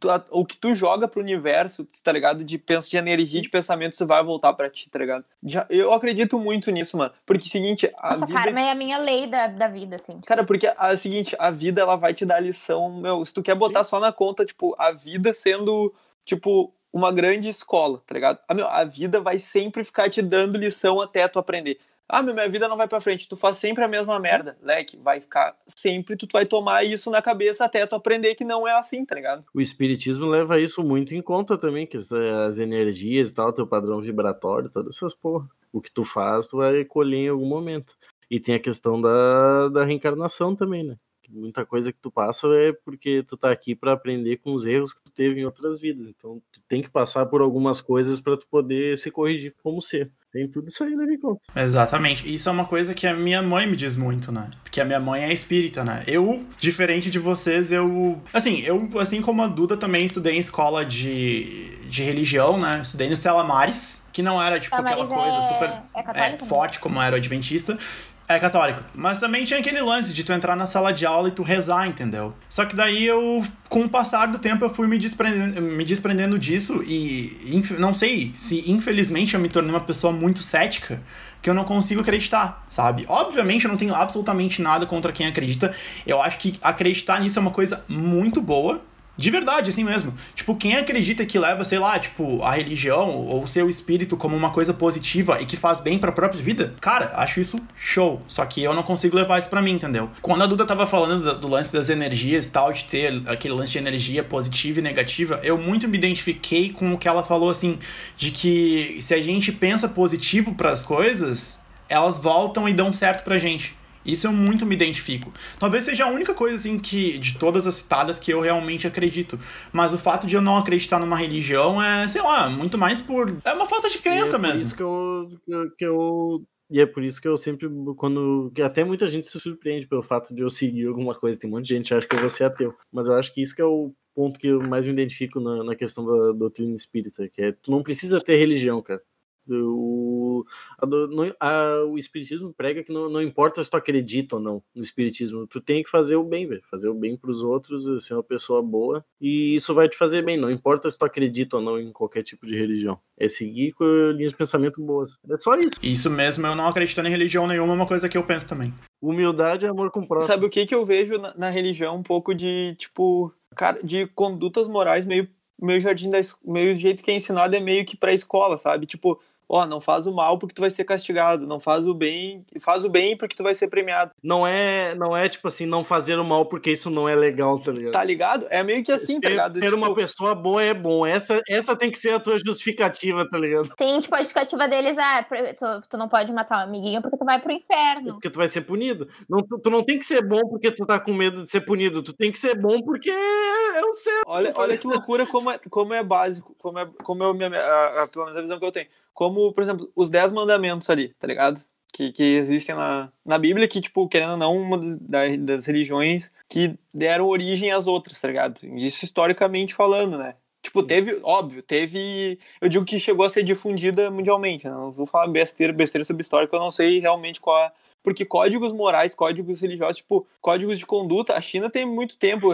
Tu- 0.00 0.10
a- 0.10 0.24
o 0.30 0.44
que 0.44 0.56
tu 0.56 0.74
joga 0.74 1.06
pro 1.06 1.20
universo, 1.20 1.86
tá 2.02 2.10
ligado? 2.12 2.44
De, 2.44 2.58
pensa, 2.58 2.88
de 2.90 2.96
energia, 2.96 3.40
de 3.40 3.48
pensamento, 3.48 3.94
isso 3.94 4.06
vai 4.06 4.22
voltar 4.22 4.52
pra 4.52 4.68
ti, 4.68 4.90
tá 4.90 4.98
ligado? 4.98 5.24
Já- 5.44 5.66
eu 5.70 5.92
acredito 5.92 6.38
muito 6.38 6.70
nisso, 6.70 6.96
mano. 6.96 7.12
Porque, 7.24 7.48
seguinte, 7.48 7.92
a 7.98 8.10
Nossa, 8.10 8.26
vida. 8.26 8.42
karma 8.42 8.60
é 8.60 8.70
a 8.70 8.74
minha 8.74 8.98
lei 8.98 9.26
da, 9.26 9.46
da 9.46 9.68
vida, 9.68 9.96
assim. 9.96 10.20
Cara, 10.26 10.44
porque 10.44 10.66
a, 10.66 10.74
a 10.78 10.96
seguinte, 10.96 11.36
a 11.38 11.50
vida 11.50 11.80
ela 11.80 11.96
vai 11.96 12.12
te 12.12 12.24
dar 12.26 12.40
lição, 12.40 12.92
meu, 12.92 13.24
se 13.24 13.32
tu 13.32 13.42
quer 13.42 13.54
botar 13.54 13.84
só 13.84 14.00
na 14.00 14.12
conta, 14.12 14.44
tipo, 14.44 14.74
a 14.78 14.90
vida 14.92 15.32
sendo, 15.32 15.94
tipo, 16.24 16.72
uma 16.92 17.12
grande 17.12 17.48
escola, 17.48 18.02
tá 18.06 18.14
ligado? 18.14 18.38
Ah, 18.48 18.54
meu, 18.54 18.66
a 18.66 18.82
vida 18.84 19.20
vai 19.20 19.38
sempre 19.38 19.84
ficar 19.84 20.08
te 20.08 20.22
dando 20.22 20.58
lição 20.58 21.00
até 21.00 21.28
tu 21.28 21.38
aprender. 21.38 21.78
Ah, 22.08 22.22
meu, 22.22 22.34
minha 22.34 22.48
vida 22.48 22.68
não 22.68 22.76
vai 22.76 22.86
pra 22.86 23.00
frente, 23.00 23.28
tu 23.28 23.36
faz 23.36 23.58
sempre 23.58 23.82
a 23.82 23.88
mesma 23.88 24.18
merda, 24.20 24.56
leque, 24.62 24.96
vai 24.96 25.20
ficar 25.20 25.56
sempre, 25.66 26.16
tu 26.16 26.28
vai 26.32 26.46
tomar 26.46 26.84
isso 26.84 27.10
na 27.10 27.20
cabeça 27.20 27.64
até 27.64 27.84
tu 27.84 27.96
aprender 27.96 28.36
que 28.36 28.44
não 28.44 28.66
é 28.66 28.72
assim, 28.72 29.04
tá 29.04 29.14
ligado? 29.16 29.44
O 29.52 29.60
espiritismo 29.60 30.26
leva 30.26 30.60
isso 30.60 30.84
muito 30.84 31.14
em 31.14 31.22
conta 31.22 31.58
também, 31.58 31.86
que 31.86 31.96
as 31.96 32.58
energias 32.58 33.30
e 33.30 33.34
tal, 33.34 33.52
teu 33.52 33.66
padrão 33.66 34.00
vibratório, 34.00 34.70
todas 34.70 34.96
essas 34.96 35.14
porra. 35.14 35.48
O 35.72 35.80
que 35.80 35.90
tu 35.90 36.04
faz, 36.04 36.46
tu 36.46 36.58
vai 36.58 36.84
colher 36.84 37.18
em 37.18 37.28
algum 37.28 37.46
momento. 37.46 37.94
E 38.30 38.40
tem 38.40 38.54
a 38.54 38.60
questão 38.60 39.00
da, 39.00 39.68
da 39.68 39.84
reencarnação 39.84 40.54
também, 40.54 40.84
né? 40.84 40.96
Muita 41.28 41.66
coisa 41.66 41.92
que 41.92 41.98
tu 41.98 42.10
passa 42.10 42.46
é 42.54 42.72
porque 42.72 43.22
tu 43.22 43.36
tá 43.36 43.50
aqui 43.50 43.74
pra 43.74 43.92
aprender 43.92 44.36
com 44.36 44.54
os 44.54 44.64
erros 44.64 44.92
que 44.92 45.02
tu 45.02 45.10
teve 45.10 45.40
em 45.40 45.44
outras 45.44 45.80
vidas. 45.80 46.06
Então, 46.06 46.40
tu 46.52 46.60
tem 46.68 46.82
que 46.82 46.90
passar 46.90 47.26
por 47.26 47.40
algumas 47.40 47.80
coisas 47.80 48.20
pra 48.20 48.36
tu 48.36 48.46
poder 48.48 48.96
se 48.96 49.10
corrigir 49.10 49.54
como 49.62 49.82
ser. 49.82 50.10
Tem 50.36 50.46
tudo 50.46 50.68
isso 50.68 50.84
aí, 50.84 50.94
leva 50.94 51.10
em 51.10 51.18
conta. 51.18 51.40
Exatamente. 51.56 52.32
Isso 52.32 52.46
é 52.46 52.52
uma 52.52 52.66
coisa 52.66 52.92
que 52.92 53.06
a 53.06 53.14
minha 53.14 53.40
mãe 53.40 53.66
me 53.66 53.74
diz 53.74 53.96
muito, 53.96 54.30
né? 54.30 54.50
Porque 54.62 54.82
a 54.82 54.84
minha 54.84 55.00
mãe 55.00 55.24
é 55.24 55.32
espírita, 55.32 55.82
né? 55.82 56.02
Eu, 56.06 56.44
diferente 56.58 57.10
de 57.10 57.18
vocês, 57.18 57.72
eu. 57.72 58.20
Assim, 58.34 58.60
eu, 58.60 58.90
assim 59.00 59.22
como 59.22 59.42
a 59.42 59.46
Duda, 59.46 59.78
também 59.78 60.04
estudei 60.04 60.36
em 60.36 60.38
escola 60.38 60.84
de, 60.84 61.78
de 61.88 62.02
religião, 62.02 62.60
né? 62.60 62.80
Estudei 62.82 63.08
no 63.08 63.16
Stella 63.16 63.42
Maris, 63.44 64.04
que 64.12 64.22
não 64.22 64.40
era, 64.40 64.60
tipo, 64.60 64.76
aquela 64.76 65.06
Maris 65.06 65.08
coisa 65.08 65.38
é, 65.38 65.40
super. 65.40 65.68
é 65.94 66.26
É, 66.26 66.30
né? 66.32 66.38
forte 66.38 66.80
como 66.80 67.00
era 67.00 67.14
o 67.14 67.16
adventista. 67.16 67.78
É 68.28 68.40
católico. 68.40 68.82
Mas 68.94 69.18
também 69.18 69.44
tinha 69.44 69.60
aquele 69.60 69.80
lance 69.80 70.12
de 70.12 70.24
tu 70.24 70.32
entrar 70.32 70.56
na 70.56 70.66
sala 70.66 70.92
de 70.92 71.06
aula 71.06 71.28
e 71.28 71.30
tu 71.30 71.44
rezar, 71.44 71.86
entendeu? 71.86 72.34
Só 72.48 72.64
que 72.64 72.74
daí 72.74 73.06
eu, 73.06 73.44
com 73.68 73.84
o 73.84 73.88
passar 73.88 74.26
do 74.26 74.38
tempo, 74.38 74.64
eu 74.64 74.74
fui 74.74 74.88
me 74.88 74.98
desprendendo, 74.98 75.62
me 75.62 75.84
desprendendo 75.84 76.38
disso 76.38 76.82
e 76.84 77.62
não 77.78 77.94
sei 77.94 78.32
se 78.34 78.68
infelizmente 78.68 79.34
eu 79.34 79.40
me 79.40 79.48
tornei 79.48 79.70
uma 79.70 79.80
pessoa 79.80 80.12
muito 80.12 80.40
cética 80.40 81.00
que 81.40 81.48
eu 81.48 81.54
não 81.54 81.64
consigo 81.64 82.00
acreditar, 82.00 82.66
sabe? 82.68 83.04
Obviamente 83.06 83.66
eu 83.66 83.70
não 83.70 83.78
tenho 83.78 83.94
absolutamente 83.94 84.60
nada 84.60 84.86
contra 84.86 85.12
quem 85.12 85.26
acredita. 85.26 85.72
Eu 86.04 86.20
acho 86.20 86.38
que 86.38 86.58
acreditar 86.60 87.20
nisso 87.20 87.38
é 87.38 87.42
uma 87.42 87.52
coisa 87.52 87.84
muito 87.88 88.40
boa. 88.40 88.80
De 89.16 89.30
verdade, 89.30 89.70
assim 89.70 89.82
mesmo. 89.82 90.14
Tipo, 90.34 90.54
quem 90.54 90.76
acredita 90.76 91.24
que 91.24 91.38
leva, 91.38 91.64
sei 91.64 91.78
lá, 91.78 91.98
tipo, 91.98 92.42
a 92.42 92.52
religião 92.52 93.10
ou 93.10 93.42
o 93.42 93.46
seu 93.46 93.68
espírito 93.70 94.16
como 94.16 94.36
uma 94.36 94.50
coisa 94.50 94.74
positiva 94.74 95.40
e 95.40 95.46
que 95.46 95.56
faz 95.56 95.80
bem 95.80 95.98
pra 95.98 96.12
própria 96.12 96.42
vida, 96.42 96.74
cara, 96.80 97.12
acho 97.14 97.40
isso 97.40 97.60
show. 97.74 98.20
Só 98.28 98.44
que 98.44 98.62
eu 98.62 98.74
não 98.74 98.82
consigo 98.82 99.16
levar 99.16 99.38
isso 99.38 99.48
pra 99.48 99.62
mim, 99.62 99.72
entendeu? 99.72 100.10
Quando 100.20 100.42
a 100.42 100.46
Duda 100.46 100.66
tava 100.66 100.86
falando 100.86 101.22
do, 101.22 101.40
do 101.40 101.48
lance 101.48 101.72
das 101.72 101.88
energias 101.88 102.46
e 102.46 102.50
tal, 102.50 102.72
de 102.72 102.84
ter 102.84 103.22
aquele 103.26 103.54
lance 103.54 103.72
de 103.72 103.78
energia 103.78 104.22
positiva 104.22 104.80
e 104.80 104.82
negativa, 104.82 105.40
eu 105.42 105.56
muito 105.56 105.88
me 105.88 105.96
identifiquei 105.96 106.70
com 106.70 106.92
o 106.92 106.98
que 106.98 107.08
ela 107.08 107.22
falou, 107.22 107.50
assim, 107.50 107.78
de 108.16 108.30
que 108.30 108.98
se 109.00 109.14
a 109.14 109.22
gente 109.22 109.50
pensa 109.50 109.88
positivo 109.88 110.54
pras 110.54 110.84
coisas, 110.84 111.60
elas 111.88 112.18
voltam 112.18 112.68
e 112.68 112.72
dão 112.72 112.92
certo 112.92 113.24
pra 113.24 113.38
gente. 113.38 113.74
Isso 114.06 114.26
eu 114.26 114.32
muito 114.32 114.64
me 114.64 114.74
identifico. 114.74 115.32
Talvez 115.58 115.84
seja 115.84 116.04
a 116.04 116.08
única 116.08 116.32
coisa, 116.32 116.54
assim, 116.54 116.78
que 116.78 117.18
de 117.18 117.38
todas 117.38 117.66
as 117.66 117.74
citadas 117.74 118.18
que 118.18 118.32
eu 118.32 118.40
realmente 118.40 118.86
acredito. 118.86 119.38
Mas 119.72 119.92
o 119.92 119.98
fato 119.98 120.26
de 120.26 120.36
eu 120.36 120.40
não 120.42 120.56
acreditar 120.56 120.98
numa 120.98 121.16
religião 121.16 121.82
é, 121.82 122.06
sei 122.08 122.22
lá, 122.22 122.48
muito 122.48 122.78
mais 122.78 123.00
por. 123.00 123.36
É 123.44 123.52
uma 123.52 123.66
falta 123.66 123.88
de 123.88 123.98
crença 123.98 124.36
e 124.36 124.38
é 124.38 124.38
mesmo. 124.38 124.56
Por 124.58 124.62
isso 124.66 124.76
que 124.76 124.82
eu, 124.82 125.70
que 125.78 125.84
eu- 125.86 126.42
E 126.70 126.80
é 126.80 126.86
por 126.86 127.02
isso 127.02 127.20
que 127.20 127.28
eu 127.28 127.36
sempre, 127.36 127.68
quando. 127.96 128.52
até 128.64 128.82
muita 128.84 129.06
gente 129.08 129.26
se 129.28 129.38
surpreende 129.38 129.86
pelo 129.86 130.02
fato 130.02 130.34
de 130.34 130.42
eu 130.42 130.50
seguir 130.50 130.86
alguma 130.86 131.14
coisa. 131.14 131.38
Tem 131.38 131.48
um 131.48 131.54
monte 131.54 131.66
de 131.66 131.74
gente 131.74 131.88
que 131.88 131.94
acha 131.94 132.06
que 132.08 132.16
eu 132.16 132.20
vou 132.20 132.28
ser 132.28 132.44
ateu. 132.44 132.74
Mas 132.92 133.06
eu 133.08 133.14
acho 133.14 133.32
que 133.32 133.40
isso 133.42 133.54
que 133.54 133.62
é 133.62 133.64
o 133.64 133.92
ponto 134.14 134.38
que 134.38 134.46
eu 134.48 134.60
mais 134.62 134.86
me 134.86 134.92
identifico 134.92 135.38
na, 135.38 135.62
na 135.62 135.74
questão 135.76 136.04
da 136.06 136.32
doutrina 136.32 136.74
espírita, 136.74 137.28
que 137.28 137.42
é 137.42 137.52
tu 137.52 137.70
não 137.70 137.82
precisa 137.82 138.20
ter 138.20 138.36
religião, 138.36 138.80
cara. 138.82 139.00
O, 139.48 140.44
a 140.78 140.86
do- 140.86 141.08
não- 141.08 141.34
a- 141.40 141.84
o 141.86 141.98
espiritismo 141.98 142.52
prega 142.52 142.82
que 142.82 142.92
não, 142.92 143.08
não 143.08 143.22
importa 143.22 143.62
se 143.62 143.70
tu 143.70 143.76
acredita 143.76 144.36
ou 144.36 144.42
não 144.42 144.62
no 144.74 144.82
espiritismo, 144.82 145.46
tu 145.46 145.60
tem 145.60 145.82
que 145.82 145.90
fazer 145.90 146.16
o 146.16 146.24
bem, 146.24 146.46
velho. 146.46 146.62
Fazer 146.70 146.88
o 146.88 146.94
bem 146.94 147.16
pros 147.16 147.42
outros, 147.42 148.06
ser 148.06 148.14
uma 148.14 148.22
pessoa 148.22 148.62
boa, 148.62 149.04
e 149.20 149.54
isso 149.54 149.74
vai 149.74 149.88
te 149.88 149.96
fazer 149.96 150.22
bem. 150.24 150.36
Não 150.36 150.50
importa 150.50 150.90
se 150.90 150.98
tu 150.98 151.04
acredita 151.04 151.56
ou 151.56 151.62
não 151.62 151.78
em 151.80 151.92
qualquer 151.92 152.22
tipo 152.22 152.46
de 152.46 152.56
religião. 152.56 152.98
É 153.18 153.28
seguir 153.28 153.72
com 153.72 153.84
linhas 154.14 154.32
de 154.32 154.36
pensamento 154.36 154.80
boas. 154.80 155.18
É 155.30 155.36
só 155.36 155.54
isso. 155.54 155.76
Isso 155.82 156.10
mesmo, 156.10 156.46
eu 156.46 156.54
não 156.54 156.68
acreditando 156.68 157.08
em 157.08 157.10
religião 157.10 157.46
nenhuma, 157.46 157.72
é 157.72 157.76
uma 157.76 157.86
coisa 157.86 158.08
que 158.08 158.16
eu 158.16 158.22
penso 158.24 158.46
também. 158.46 158.72
Humildade 159.00 159.64
e 159.66 159.68
amor 159.68 159.90
com 159.90 160.00
o 160.00 160.06
próximo. 160.08 160.32
Sabe 160.32 160.46
o 160.46 160.50
que 160.50 160.66
que 160.66 160.74
eu 160.74 160.84
vejo 160.84 161.18
na, 161.18 161.34
na 161.36 161.48
religião? 161.48 161.96
Um 161.96 162.02
pouco 162.02 162.34
de, 162.34 162.74
tipo, 162.78 163.32
cara, 163.54 163.78
de 163.82 164.06
condutas 164.08 164.68
morais 164.68 165.04
meio, 165.06 165.28
meio 165.60 165.80
jardim 165.80 166.10
da 166.10 166.18
meio 166.44 166.72
o 166.72 166.76
jeito 166.76 167.02
que 167.02 167.10
é 167.10 167.14
ensinado 167.14 167.54
é 167.54 167.60
meio 167.60 167.84
que 167.84 167.96
pra 167.96 168.12
escola, 168.14 168.58
sabe? 168.58 168.86
Tipo, 168.86 169.20
ó, 169.48 169.66
não 169.66 169.80
faz 169.80 170.06
o 170.06 170.12
mal 170.12 170.38
porque 170.38 170.54
tu 170.54 170.60
vai 170.60 170.70
ser 170.70 170.84
castigado, 170.84 171.46
não 171.46 171.60
faz 171.60 171.86
o 171.86 171.94
bem, 171.94 172.44
faz 172.60 172.84
o 172.84 172.88
bem 172.88 173.16
porque 173.16 173.36
tu 173.36 173.42
vai 173.42 173.54
ser 173.54 173.68
premiado. 173.68 174.12
Não 174.22 174.46
é, 174.46 174.94
não 174.94 175.16
é 175.16 175.28
tipo 175.28 175.48
assim, 175.48 175.66
não 175.66 175.84
fazer 175.84 176.18
o 176.18 176.24
mal 176.24 176.46
porque 176.46 176.72
isso 176.72 176.90
não 176.90 177.08
é 177.08 177.14
legal, 177.14 177.58
tá 177.58 177.72
ligado? 177.72 177.92
Tá 177.92 178.04
ligado? 178.04 178.46
É 178.50 178.62
meio 178.62 178.84
que 178.84 178.92
assim, 178.92 179.14
ser, 179.14 179.20
tá 179.20 179.28
ligado? 179.28 179.58
ser 179.58 179.64
Tipo, 179.66 179.76
uma 179.76 179.94
pessoa 179.94 180.34
boa 180.34 180.62
é 180.62 180.74
bom. 180.74 181.06
Essa, 181.06 181.40
essa 181.48 181.76
tem 181.76 181.90
que 181.90 181.98
ser 181.98 182.14
a 182.14 182.20
tua 182.20 182.38
justificativa, 182.38 183.28
tá 183.28 183.38
ligado? 183.38 183.72
Sim, 183.78 184.00
tipo, 184.00 184.14
a 184.14 184.18
justificativa 184.18 184.68
deles 184.68 184.96
é 184.98 185.22
tu, 185.54 185.88
tu 185.88 185.96
não 185.96 186.08
pode 186.08 186.32
matar 186.32 186.58
um 186.58 186.68
amiguinho 186.68 187.00
porque 187.00 187.16
tu 187.16 187.24
vai 187.24 187.40
pro 187.40 187.52
inferno. 187.52 188.14
Porque 188.14 188.30
tu 188.30 188.38
vai 188.38 188.48
ser 188.48 188.62
punido. 188.62 189.08
Não, 189.28 189.42
tu, 189.42 189.58
tu 189.58 189.70
não 189.70 189.84
tem 189.84 189.98
que 189.98 190.04
ser 190.04 190.26
bom 190.26 190.40
porque 190.48 190.70
tu 190.70 190.84
tá 190.84 190.98
com 190.98 191.12
medo 191.12 191.42
de 191.42 191.50
ser 191.50 191.60
punido. 191.60 192.02
Tu 192.02 192.12
tem 192.12 192.32
que 192.32 192.38
ser 192.38 192.58
bom 192.58 192.82
porque 192.82 193.10
é, 193.10 193.78
é 193.78 193.84
o 193.84 193.92
certo. 193.92 194.24
Olha, 194.26 194.52
olha 194.56 194.76
que 194.76 194.86
loucura 194.86 195.26
como 195.26 195.50
é, 195.50 195.58
como 195.70 195.94
é 195.94 196.02
básico, 196.02 196.55
como 196.66 196.78
é, 196.78 196.86
como 197.02 197.24
a 197.24 197.32
minha, 197.34 197.48
a, 197.56 198.02
a, 198.02 198.08
pelo 198.08 198.24
menos 198.24 198.36
a 198.36 198.40
visão 198.40 198.58
que 198.58 198.64
eu 198.64 198.72
tenho. 198.72 198.86
Como, 199.14 199.52
por 199.52 199.62
exemplo, 199.62 199.90
os 199.94 200.10
dez 200.10 200.32
mandamentos 200.32 200.88
ali, 200.90 201.14
tá 201.18 201.26
ligado? 201.26 201.60
Que, 201.92 202.12
que 202.12 202.22
existem 202.36 202.74
na, 202.74 203.10
na 203.24 203.38
Bíblia, 203.38 203.66
que, 203.68 203.80
tipo, 203.80 204.06
querendo 204.08 204.32
ou 204.32 204.36
não, 204.36 204.56
uma 204.56 204.76
das, 204.76 204.96
da- 204.98 205.36
das 205.38 205.64
religiões 205.66 206.30
que 206.48 206.74
deram 206.92 207.26
origem 207.26 207.70
às 207.72 207.86
outras, 207.86 208.20
tá 208.20 208.28
ligado? 208.28 208.60
Isso 208.76 209.04
historicamente 209.04 209.74
falando, 209.74 210.18
né? 210.18 210.34
Tipo, 210.62 210.82
teve, 210.82 211.20
óbvio, 211.22 211.62
teve. 211.62 212.38
Eu 212.60 212.68
digo 212.68 212.84
que 212.84 212.98
chegou 212.98 213.24
a 213.24 213.30
ser 213.30 213.44
difundida 213.44 214.10
mundialmente, 214.10 214.66
né? 214.66 214.72
Não 214.72 214.90
vou 214.90 215.06
falar 215.06 215.28
besteira, 215.28 215.72
besteira 215.72 216.04
sobre 216.04 216.22
história, 216.22 216.48
que 216.48 216.54
eu 216.54 216.60
não 216.60 216.70
sei 216.72 216.98
realmente 216.98 217.40
qual 217.40 217.56
é. 217.58 217.70
Porque 218.06 218.24
códigos 218.24 218.72
morais, 218.72 219.16
códigos 219.16 219.60
religiosos, 219.60 219.96
tipo, 219.96 220.24
códigos 220.40 220.78
de 220.78 220.86
conduta, 220.86 221.34
a 221.34 221.40
China 221.40 221.68
tem 221.68 221.84
muito 221.84 222.16
tempo, 222.16 222.50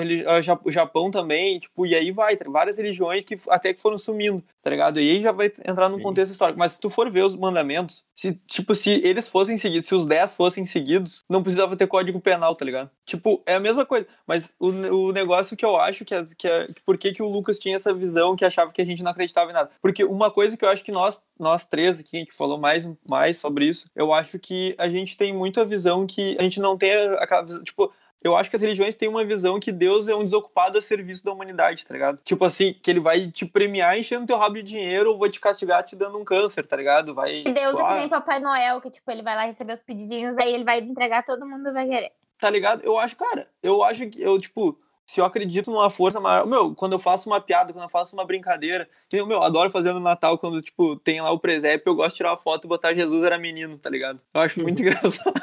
o 0.65 0.71
Japão 0.71 1.11
também, 1.11 1.59
tipo, 1.59 1.85
e 1.85 1.95
aí 1.95 2.11
vai, 2.11 2.39
tá? 2.39 2.49
várias 2.49 2.79
religiões 2.79 3.23
que 3.23 3.39
até 3.51 3.75
que 3.75 3.83
foram 3.83 3.99
sumindo, 3.99 4.43
tá 4.63 4.71
ligado? 4.71 4.99
E 4.99 5.11
aí 5.11 5.21
já 5.21 5.31
vai 5.31 5.53
entrar 5.69 5.91
num 5.91 5.99
Sim. 5.99 6.05
contexto 6.05 6.33
histórico. 6.33 6.59
Mas 6.59 6.73
se 6.73 6.81
tu 6.81 6.89
for 6.89 7.11
ver 7.11 7.27
os 7.27 7.35
mandamentos, 7.35 8.03
se, 8.15 8.33
tipo, 8.47 8.75
se 8.75 8.93
eles 9.05 9.29
fossem 9.29 9.59
seguidos, 9.59 9.89
se 9.89 9.95
os 9.95 10.07
10 10.07 10.37
fossem 10.37 10.65
seguidos, 10.65 11.23
não 11.29 11.43
precisava 11.43 11.77
ter 11.77 11.87
código 11.87 12.19
penal, 12.19 12.57
tá 12.57 12.65
ligado? 12.65 12.89
Tipo, 13.05 13.43
é 13.45 13.57
a 13.57 13.61
mesma 13.61 13.85
coisa. 13.85 14.07
Mas 14.27 14.55
o, 14.59 14.69
o 14.69 15.13
negócio 15.13 15.55
que 15.55 15.67
eu 15.67 15.77
acho 15.77 16.03
que, 16.03 16.15
que, 16.35 16.49
é, 16.49 16.69
por 16.87 16.97
que, 16.97 17.13
que 17.13 17.23
o 17.23 17.29
Lucas 17.29 17.59
tinha 17.59 17.77
essa 17.77 17.93
visão 17.93 18.35
que 18.37 18.45
achava 18.45 18.73
que 18.73 18.81
a 18.81 18.87
gente 18.87 19.03
não 19.03 19.11
acreditava 19.11 19.51
em 19.51 19.55
nada? 19.55 19.71
Porque 19.83 20.03
uma 20.03 20.31
coisa 20.31 20.57
que 20.57 20.65
eu 20.65 20.69
acho 20.71 20.83
que 20.83 20.93
nós, 20.93 21.21
nós 21.39 21.67
três 21.67 22.01
aqui, 22.01 22.17
a 22.17 22.21
gente 22.21 22.33
falou 22.33 22.59
mais, 22.59 22.89
mais 23.07 23.37
sobre 23.37 23.67
isso, 23.67 23.91
eu 23.95 24.15
acho 24.15 24.39
que 24.39 24.75
a 24.79 24.89
gente 24.89 25.17
tem 25.17 25.42
muita 25.43 25.65
visão 25.65 26.07
que 26.07 26.37
a 26.39 26.43
gente 26.43 26.61
não 26.61 26.79
tem 26.79 26.93
aquela 27.19 27.43
visão, 27.43 27.65
tipo, 27.65 27.93
eu 28.23 28.37
acho 28.37 28.49
que 28.49 28.55
as 28.55 28.63
religiões 28.63 28.95
têm 28.95 29.09
uma 29.09 29.25
visão 29.25 29.59
que 29.59 29.73
Deus 29.73 30.07
é 30.07 30.15
um 30.15 30.23
desocupado 30.23 30.79
a 30.79 30.83
serviço 30.83 31.25
da 31.25 31.33
humanidade, 31.33 31.85
tá 31.85 31.93
ligado? 31.93 32.21
Tipo 32.23 32.45
assim, 32.45 32.73
que 32.73 32.89
ele 32.89 33.01
vai 33.01 33.29
te 33.29 33.45
premiar 33.45 33.99
enchendo 33.99 34.27
teu 34.27 34.37
rabo 34.37 34.55
de 34.55 34.63
dinheiro 34.63 35.11
ou 35.11 35.19
vai 35.19 35.29
te 35.29 35.41
castigar 35.41 35.83
te 35.83 35.97
dando 35.97 36.17
um 36.17 36.25
câncer, 36.25 36.65
tá 36.65 36.77
ligado? 36.77 37.13
Vai. 37.13 37.41
E 37.41 37.53
Deus 37.53 37.75
tipo, 37.75 37.81
é 37.81 37.89
que 37.89 37.95
nem 37.99 38.09
Papai 38.09 38.39
Noel, 38.39 38.81
que 38.81 38.91
tipo, 38.91 39.11
ele 39.11 39.23
vai 39.23 39.35
lá 39.35 39.45
receber 39.45 39.73
os 39.73 39.83
pedidinhos, 39.83 40.37
daí 40.37 40.55
ele 40.55 40.65
vai 40.65 40.79
entregar 40.79 41.25
todo 41.25 41.45
mundo 41.45 41.73
vai 41.73 41.89
querer. 41.89 42.13
Tá 42.39 42.49
ligado? 42.49 42.83
Eu 42.85 42.97
acho, 42.97 43.17
cara, 43.17 43.49
eu 43.61 43.83
acho 43.83 44.09
que 44.09 44.23
eu, 44.23 44.39
tipo, 44.39 44.79
se 45.13 45.21
eu 45.21 45.27
acredito 45.27 45.71
numa 45.71 45.91
força 45.91 46.19
maior. 46.19 46.47
Meu, 46.47 46.75
quando 46.75 46.93
eu 46.93 46.99
faço 46.99 47.29
uma 47.29 47.39
piada, 47.39 47.71
quando 47.71 47.85
eu 47.85 47.91
faço 47.91 48.17
uma 48.17 48.25
brincadeira, 48.25 48.89
que 49.11 49.19
eu, 49.19 49.27
meu, 49.27 49.43
adoro 49.43 49.71
fazer 49.71 49.93
no 49.93 50.01
Natal, 50.01 50.39
quando, 50.39 50.63
tipo, 50.63 50.97
tem 50.97 51.21
lá 51.21 51.31
o 51.31 51.39
presépio, 51.39 51.91
eu 51.91 51.95
gosto 51.95 52.13
de 52.13 52.17
tirar 52.17 52.31
uma 52.31 52.39
foto 52.39 52.65
e 52.65 52.69
botar 52.69 52.95
Jesus 52.95 53.23
era 53.23 53.39
menino, 53.39 53.77
tá 53.77 53.91
ligado? 53.91 54.23
Eu 54.33 54.41
acho 54.41 54.59
muito 54.63 54.81
engraçado. 54.81 55.35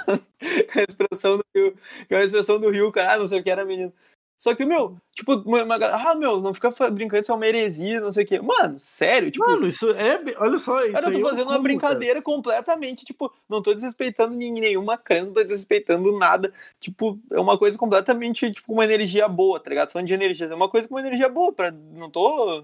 com 0.73 0.79
a 0.79 0.81
expressão 0.81 1.37
do 1.37 1.45
Rio, 1.55 1.75
a 2.09 2.23
expressão 2.23 2.59
do 2.59 2.69
Rio, 2.71 2.91
cara, 2.91 3.13
ah, 3.13 3.19
não 3.19 3.27
sei 3.27 3.41
o 3.41 3.43
que 3.43 3.51
era 3.51 3.63
menino. 3.63 3.93
Só 4.39 4.55
que, 4.55 4.65
meu, 4.65 4.95
tipo, 5.13 5.33
uma, 5.33 5.63
uma, 5.63 5.75
ah, 5.75 6.15
meu, 6.15 6.39
não 6.39 6.53
fica 6.53 6.71
brincando, 6.89 7.19
isso 7.19 7.31
é 7.33 7.35
uma 7.35 7.45
heresia, 7.45 7.99
não 7.99 8.09
sei 8.09 8.23
o 8.23 8.27
quê. 8.27 8.39
Mano, 8.39 8.79
sério, 8.79 9.29
tipo. 9.29 9.45
Mano, 9.45 9.67
isso 9.67 9.91
é. 9.91 10.17
Olha 10.37 10.57
só, 10.57 10.81
isso. 10.81 10.93
Cara, 10.93 11.07
eu 11.07 11.11
tô 11.11 11.27
é 11.27 11.29
fazendo 11.29 11.49
uma 11.49 11.59
brincadeira 11.59 12.13
cara. 12.13 12.23
completamente, 12.23 13.03
tipo, 13.03 13.29
não 13.49 13.61
tô 13.61 13.73
desrespeitando 13.73 14.33
nenhuma 14.33 14.97
crença, 14.97 15.25
não 15.25 15.33
tô 15.33 15.43
desrespeitando 15.43 16.17
nada. 16.17 16.53
Tipo, 16.79 17.19
é 17.29 17.37
uma 17.37 17.57
coisa 17.57 17.77
completamente, 17.77 18.49
tipo, 18.53 18.71
uma 18.71 18.85
energia 18.85 19.27
boa, 19.27 19.59
tá 19.59 19.69
ligado? 19.69 19.91
Falando 19.91 20.07
de 20.07 20.13
energia, 20.13 20.47
é 20.47 20.55
uma 20.55 20.69
coisa 20.69 20.87
com 20.87 20.95
uma 20.95 21.05
energia 21.05 21.27
boa, 21.27 21.51
pra, 21.51 21.69
não 21.69 22.09
tô, 22.09 22.63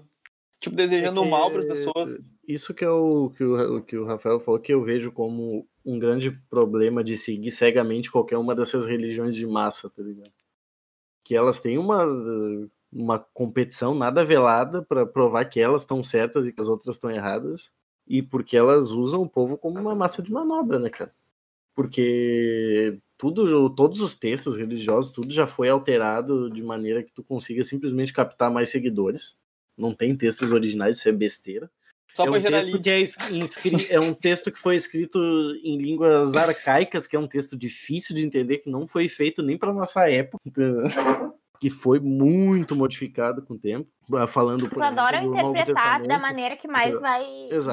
tipo, 0.58 0.74
desejando 0.74 1.20
é 1.20 1.24
que, 1.24 1.30
mal 1.30 1.50
pras 1.50 1.66
pessoas. 1.66 2.18
Isso 2.48 2.72
que 2.72 2.86
é 2.86 2.90
o 2.90 3.28
que, 3.36 3.44
o 3.44 3.82
que 3.82 3.98
o 3.98 4.06
Rafael 4.06 4.40
falou, 4.40 4.58
que 4.58 4.72
eu 4.72 4.82
vejo 4.82 5.12
como 5.12 5.68
um 5.84 5.98
grande 5.98 6.30
problema 6.48 7.04
de 7.04 7.18
seguir 7.18 7.50
cegamente 7.50 8.10
qualquer 8.10 8.38
uma 8.38 8.54
dessas 8.54 8.86
religiões 8.86 9.36
de 9.36 9.46
massa, 9.46 9.90
tá 9.90 10.02
ligado? 10.02 10.32
Que 11.26 11.34
elas 11.34 11.60
têm 11.60 11.76
uma, 11.76 12.04
uma 12.92 13.18
competição 13.18 13.96
nada 13.96 14.24
velada 14.24 14.80
para 14.80 15.04
provar 15.04 15.44
que 15.46 15.58
elas 15.58 15.82
estão 15.82 16.00
certas 16.00 16.46
e 16.46 16.52
que 16.52 16.60
as 16.60 16.68
outras 16.68 16.94
estão 16.94 17.10
erradas, 17.10 17.72
e 18.06 18.22
porque 18.22 18.56
elas 18.56 18.92
usam 18.92 19.22
o 19.22 19.28
povo 19.28 19.58
como 19.58 19.76
uma 19.80 19.92
massa 19.92 20.22
de 20.22 20.30
manobra, 20.30 20.78
né, 20.78 20.88
cara? 20.88 21.12
Porque 21.74 22.96
tudo, 23.18 23.68
todos 23.70 24.00
os 24.00 24.16
textos 24.16 24.56
religiosos, 24.56 25.10
tudo 25.10 25.32
já 25.32 25.48
foi 25.48 25.68
alterado 25.68 26.48
de 26.48 26.62
maneira 26.62 27.02
que 27.02 27.10
tu 27.10 27.24
consiga 27.24 27.64
simplesmente 27.64 28.12
captar 28.12 28.48
mais 28.48 28.70
seguidores. 28.70 29.36
Não 29.76 29.92
tem 29.92 30.16
textos 30.16 30.52
originais, 30.52 30.98
isso 30.98 31.08
é 31.08 31.12
besteira. 31.12 31.68
Só 32.16 32.24
é 32.24 32.30
um 32.30 32.40
texto 32.40 32.80
que 33.60 33.92
é, 33.92 33.94
é 33.96 34.00
um 34.00 34.14
texto 34.14 34.50
que 34.50 34.58
foi 34.58 34.74
escrito 34.74 35.18
em 35.62 35.76
línguas 35.76 36.34
arcaicas, 36.34 37.06
que 37.06 37.14
é 37.14 37.18
um 37.18 37.26
texto 37.26 37.58
difícil 37.58 38.16
de 38.16 38.24
entender, 38.24 38.58
que 38.58 38.70
não 38.70 38.86
foi 38.86 39.06
feito 39.06 39.42
nem 39.42 39.58
para 39.58 39.70
nossa 39.70 40.10
época, 40.10 40.42
que 41.60 41.68
foi 41.68 42.00
muito 42.00 42.74
modificado 42.74 43.42
com 43.42 43.52
o 43.52 43.58
tempo. 43.58 43.90
Falando 44.28 44.64
Eles 44.64 44.80
adoram 44.80 45.24
interpretar 45.24 46.06
da 46.06 46.18
maneira 46.18 46.56
que 46.56 46.66
mais 46.66 46.98
vai, 46.98 47.26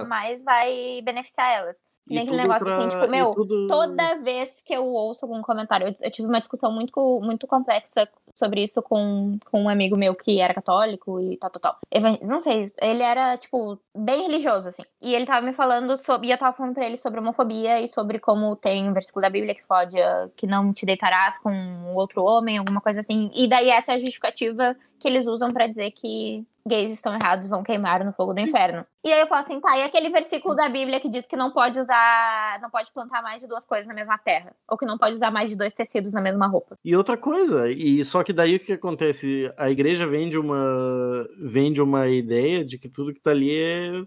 mais 0.10 0.44
vai 0.44 1.02
beneficiar 1.02 1.50
elas. 1.50 1.78
Aquele 2.12 2.36
negócio 2.38 2.66
pra... 2.66 2.78
assim, 2.78 2.90
tipo, 2.90 3.08
meu, 3.08 3.32
tudo... 3.32 3.68
toda 3.68 4.16
vez 4.16 4.62
que 4.64 4.74
eu 4.74 4.86
ouço 4.86 5.26
algum 5.26 5.42
comentário, 5.42 5.88
eu, 5.88 5.96
eu, 6.02 6.12
tive 6.12 6.28
uma 6.28 6.40
discussão 6.40 6.72
muito, 6.72 7.22
muito 7.24 7.48
complexa 7.48 8.10
sobre 8.36 8.64
isso 8.64 8.82
com, 8.82 9.38
com 9.50 9.64
um 9.64 9.70
amigo 9.70 9.96
meu 9.96 10.14
que 10.14 10.40
era 10.40 10.54
católico 10.54 11.20
e 11.22 11.38
tal, 11.38 11.50
tal, 11.50 11.62
tal. 11.62 11.78
Não 12.22 12.42
sei, 12.42 12.72
ele 12.82 13.02
era, 13.02 13.38
tipo, 13.38 13.80
bem 13.96 14.24
religioso, 14.24 14.68
assim. 14.68 14.84
E 15.02 15.16
ele 15.16 15.26
tava 15.26 15.46
me 15.46 15.54
falando 15.54 15.96
sobre. 15.98 16.28
E 16.28 16.32
eu 16.32 16.38
tava 16.38 16.56
falando 16.56 16.74
pra 16.74 16.86
ele 16.86 16.98
sobre 16.98 17.20
homofobia 17.20 17.80
e 17.80 17.88
sobre 17.88 18.20
como 18.20 18.56
tem 18.56 18.90
um 18.90 18.94
versículo 18.94 19.22
da 19.22 19.30
Bíblia 19.30 19.56
que 19.56 19.66
pode. 19.66 19.96
que 20.36 20.46
não 20.46 20.74
te 20.74 20.86
deitarás 20.86 21.40
com 21.40 21.94
outro 21.96 22.24
homem, 22.24 22.58
alguma 22.58 22.82
coisa 22.82 23.00
assim. 23.00 23.30
E 23.34 23.48
daí 23.48 23.70
essa 23.70 23.94
é 23.94 23.96
a 23.96 24.00
justificativa 24.00 24.76
que 25.00 25.08
eles 25.08 25.26
usam 25.28 25.54
para 25.54 25.68
dizer 25.68 25.92
que 25.92 26.46
gays 26.68 26.92
estão 26.92 27.14
errados, 27.14 27.48
vão 27.48 27.64
queimar 27.64 28.04
no 28.06 28.14
fogo 28.14 28.34
do 28.34 28.40
inferno. 28.40 28.86
E 29.04 29.12
aí 29.12 29.20
eu 29.20 29.28
falo 29.28 29.42
assim, 29.42 29.60
tá, 29.60 29.78
e 29.78 29.84
aquele 29.84 30.10
versículo 30.10 30.56
da 30.56 30.70
Bíblia 30.70 31.00
que 31.00 31.10
diz 31.10 31.26
que 31.26 31.36
não 31.36 31.52
pode 31.52 31.80
usar, 31.80 32.60
não 32.62 32.70
pode 32.70 32.92
plantar 32.92 33.22
mais 33.22 33.42
de 33.42 33.48
duas 33.48 33.66
coisas 33.66 33.88
na 33.88 33.94
mesma 33.94 34.18
terra, 34.18 34.56
ou 34.70 34.78
que 34.78 34.86
não 34.86 34.98
pode 34.98 35.16
usar 35.16 35.30
mais 35.30 35.50
de 35.50 35.58
dois 35.58 35.74
tecidos 35.74 36.14
na 36.14 36.22
mesma 36.22 36.48
roupa. 36.48 36.78
E 36.84 36.96
outra 36.96 37.18
coisa, 37.18 37.70
e 37.70 38.04
só 38.06 38.24
que 38.24 38.32
daí 38.32 38.56
o 38.56 38.60
que 38.60 38.74
acontece? 38.74 39.52
A 39.58 39.70
igreja 39.70 40.08
vende 40.08 40.38
uma 40.38 41.28
vende 41.38 41.82
uma 41.82 42.08
ideia 42.08 42.64
de 42.64 42.78
que 42.78 42.88
tudo 42.88 43.14
que 43.14 43.22
tá 43.22 43.32
ali 43.32 43.56
é 43.56 44.04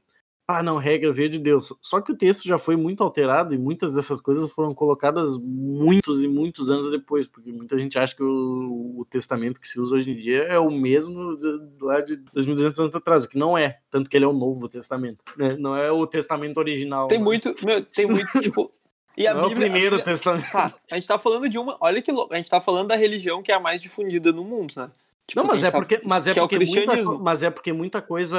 ah, 0.48 0.62
não, 0.62 0.78
regra 0.78 1.12
veio 1.12 1.28
de 1.28 1.40
Deus. 1.40 1.72
Só 1.82 2.00
que 2.00 2.12
o 2.12 2.16
texto 2.16 2.46
já 2.46 2.56
foi 2.56 2.76
muito 2.76 3.02
alterado 3.02 3.52
e 3.52 3.58
muitas 3.58 3.94
dessas 3.94 4.20
coisas 4.20 4.48
foram 4.52 4.72
colocadas 4.72 5.36
muitos 5.38 6.22
e 6.22 6.28
muitos 6.28 6.70
anos 6.70 6.88
depois, 6.90 7.26
porque 7.26 7.50
muita 7.50 7.76
gente 7.76 7.98
acha 7.98 8.14
que 8.14 8.22
o, 8.22 9.00
o 9.00 9.04
testamento 9.10 9.60
que 9.60 9.66
se 9.66 9.80
usa 9.80 9.96
hoje 9.96 10.12
em 10.12 10.16
dia 10.16 10.44
é 10.44 10.56
o 10.56 10.70
mesmo 10.70 11.36
de, 11.36 11.84
lá 11.84 12.00
de 12.00 12.16
2.200 12.32 12.78
anos 12.78 12.94
atrás, 12.94 13.26
que 13.26 13.36
não 13.36 13.58
é, 13.58 13.78
tanto 13.90 14.08
que 14.08 14.16
ele 14.16 14.24
é 14.24 14.28
o 14.28 14.32
Novo 14.32 14.68
Testamento, 14.68 15.24
né? 15.36 15.56
Não 15.58 15.76
é 15.76 15.90
o 15.90 16.06
testamento 16.06 16.58
original. 16.58 17.08
Tem 17.08 17.18
muito, 17.18 17.52
meu, 17.64 17.84
tem 17.84 18.06
muito, 18.06 18.30
tipo, 18.40 18.70
e 19.16 19.26
a 19.26 19.34
não 19.34 19.48
Bíblia, 19.48 19.66
é 19.66 19.68
o 19.68 19.72
primeiro 19.72 19.96
a 19.96 19.98
Bíblia, 19.98 20.14
testamento. 20.14 20.52
Tá, 20.52 20.74
a 20.92 20.94
gente 20.94 21.08
tá 21.08 21.18
falando 21.18 21.48
de 21.48 21.58
uma, 21.58 21.76
olha 21.80 22.00
que 22.00 22.12
louco, 22.12 22.32
a 22.32 22.36
gente 22.36 22.48
tá 22.48 22.60
falando 22.60 22.86
da 22.86 22.94
religião 22.94 23.42
que 23.42 23.50
é 23.50 23.54
a 23.56 23.60
mais 23.60 23.82
difundida 23.82 24.30
no 24.30 24.44
mundo, 24.44 24.74
né? 24.76 24.90
Tipo, 25.26 25.40
não, 25.40 25.48
mas 25.48 25.60
é, 25.64 25.72
tá, 25.72 25.78
porque, 25.78 26.00
mas, 26.04 26.26
é 26.28 26.34
porque 26.34 26.54
é 26.54 26.58
muita, 26.58 27.12
mas 27.18 27.42
é 27.42 27.50
porque 27.50 27.72
muita 27.72 28.00
coisa 28.00 28.38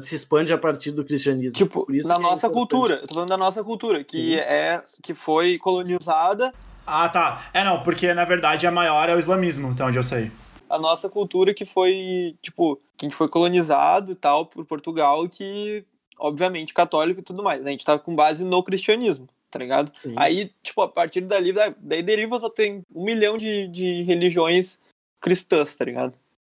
se 0.00 0.14
expande 0.14 0.52
a 0.52 0.58
partir 0.58 0.90
do 0.90 1.04
cristianismo. 1.04 1.56
Tipo, 1.56 1.86
na 2.04 2.16
é 2.16 2.18
nossa 2.18 2.48
é 2.48 2.50
cultura, 2.50 2.96
eu 2.96 3.06
tô 3.06 3.14
falando 3.14 3.28
da 3.28 3.36
nossa 3.36 3.62
cultura, 3.62 4.02
que 4.02 4.32
Sim. 4.32 4.38
é 4.40 4.82
que 5.02 5.14
foi 5.14 5.58
colonizada. 5.58 6.52
Ah, 6.86 7.08
tá. 7.08 7.48
É 7.52 7.64
não, 7.64 7.82
porque 7.82 8.12
na 8.12 8.24
verdade 8.24 8.66
a 8.66 8.70
maior 8.70 9.08
é 9.08 9.14
o 9.14 9.18
islamismo, 9.18 9.70
até 9.70 9.84
onde 9.84 9.98
eu 9.98 10.02
sei. 10.02 10.30
A 10.68 10.78
nossa 10.78 11.08
cultura 11.08 11.54
que 11.54 11.64
foi, 11.64 12.34
tipo, 12.42 12.76
que 12.96 13.06
a 13.06 13.08
gente 13.08 13.16
foi 13.16 13.28
colonizado 13.28 14.12
e 14.12 14.14
tal 14.16 14.46
por 14.46 14.64
Portugal, 14.64 15.28
que 15.28 15.84
obviamente 16.18 16.74
católico 16.74 17.20
e 17.20 17.22
tudo 17.22 17.42
mais. 17.42 17.64
A 17.64 17.70
gente 17.70 17.84
tá 17.84 17.98
com 17.98 18.14
base 18.14 18.44
no 18.44 18.62
cristianismo, 18.62 19.28
tá 19.50 19.58
ligado? 19.58 19.92
Sim. 20.02 20.14
Aí, 20.16 20.50
tipo, 20.62 20.82
a 20.82 20.88
partir 20.88 21.20
dali, 21.20 21.52
daí 21.78 22.02
deriva 22.02 22.38
só 22.40 22.50
tem 22.50 22.82
um 22.92 23.04
milhão 23.04 23.36
de, 23.36 23.68
de 23.68 24.02
religiões 24.02 24.78
cristãs, 25.20 25.74
tá 25.74 25.84
ligado? 25.84 26.14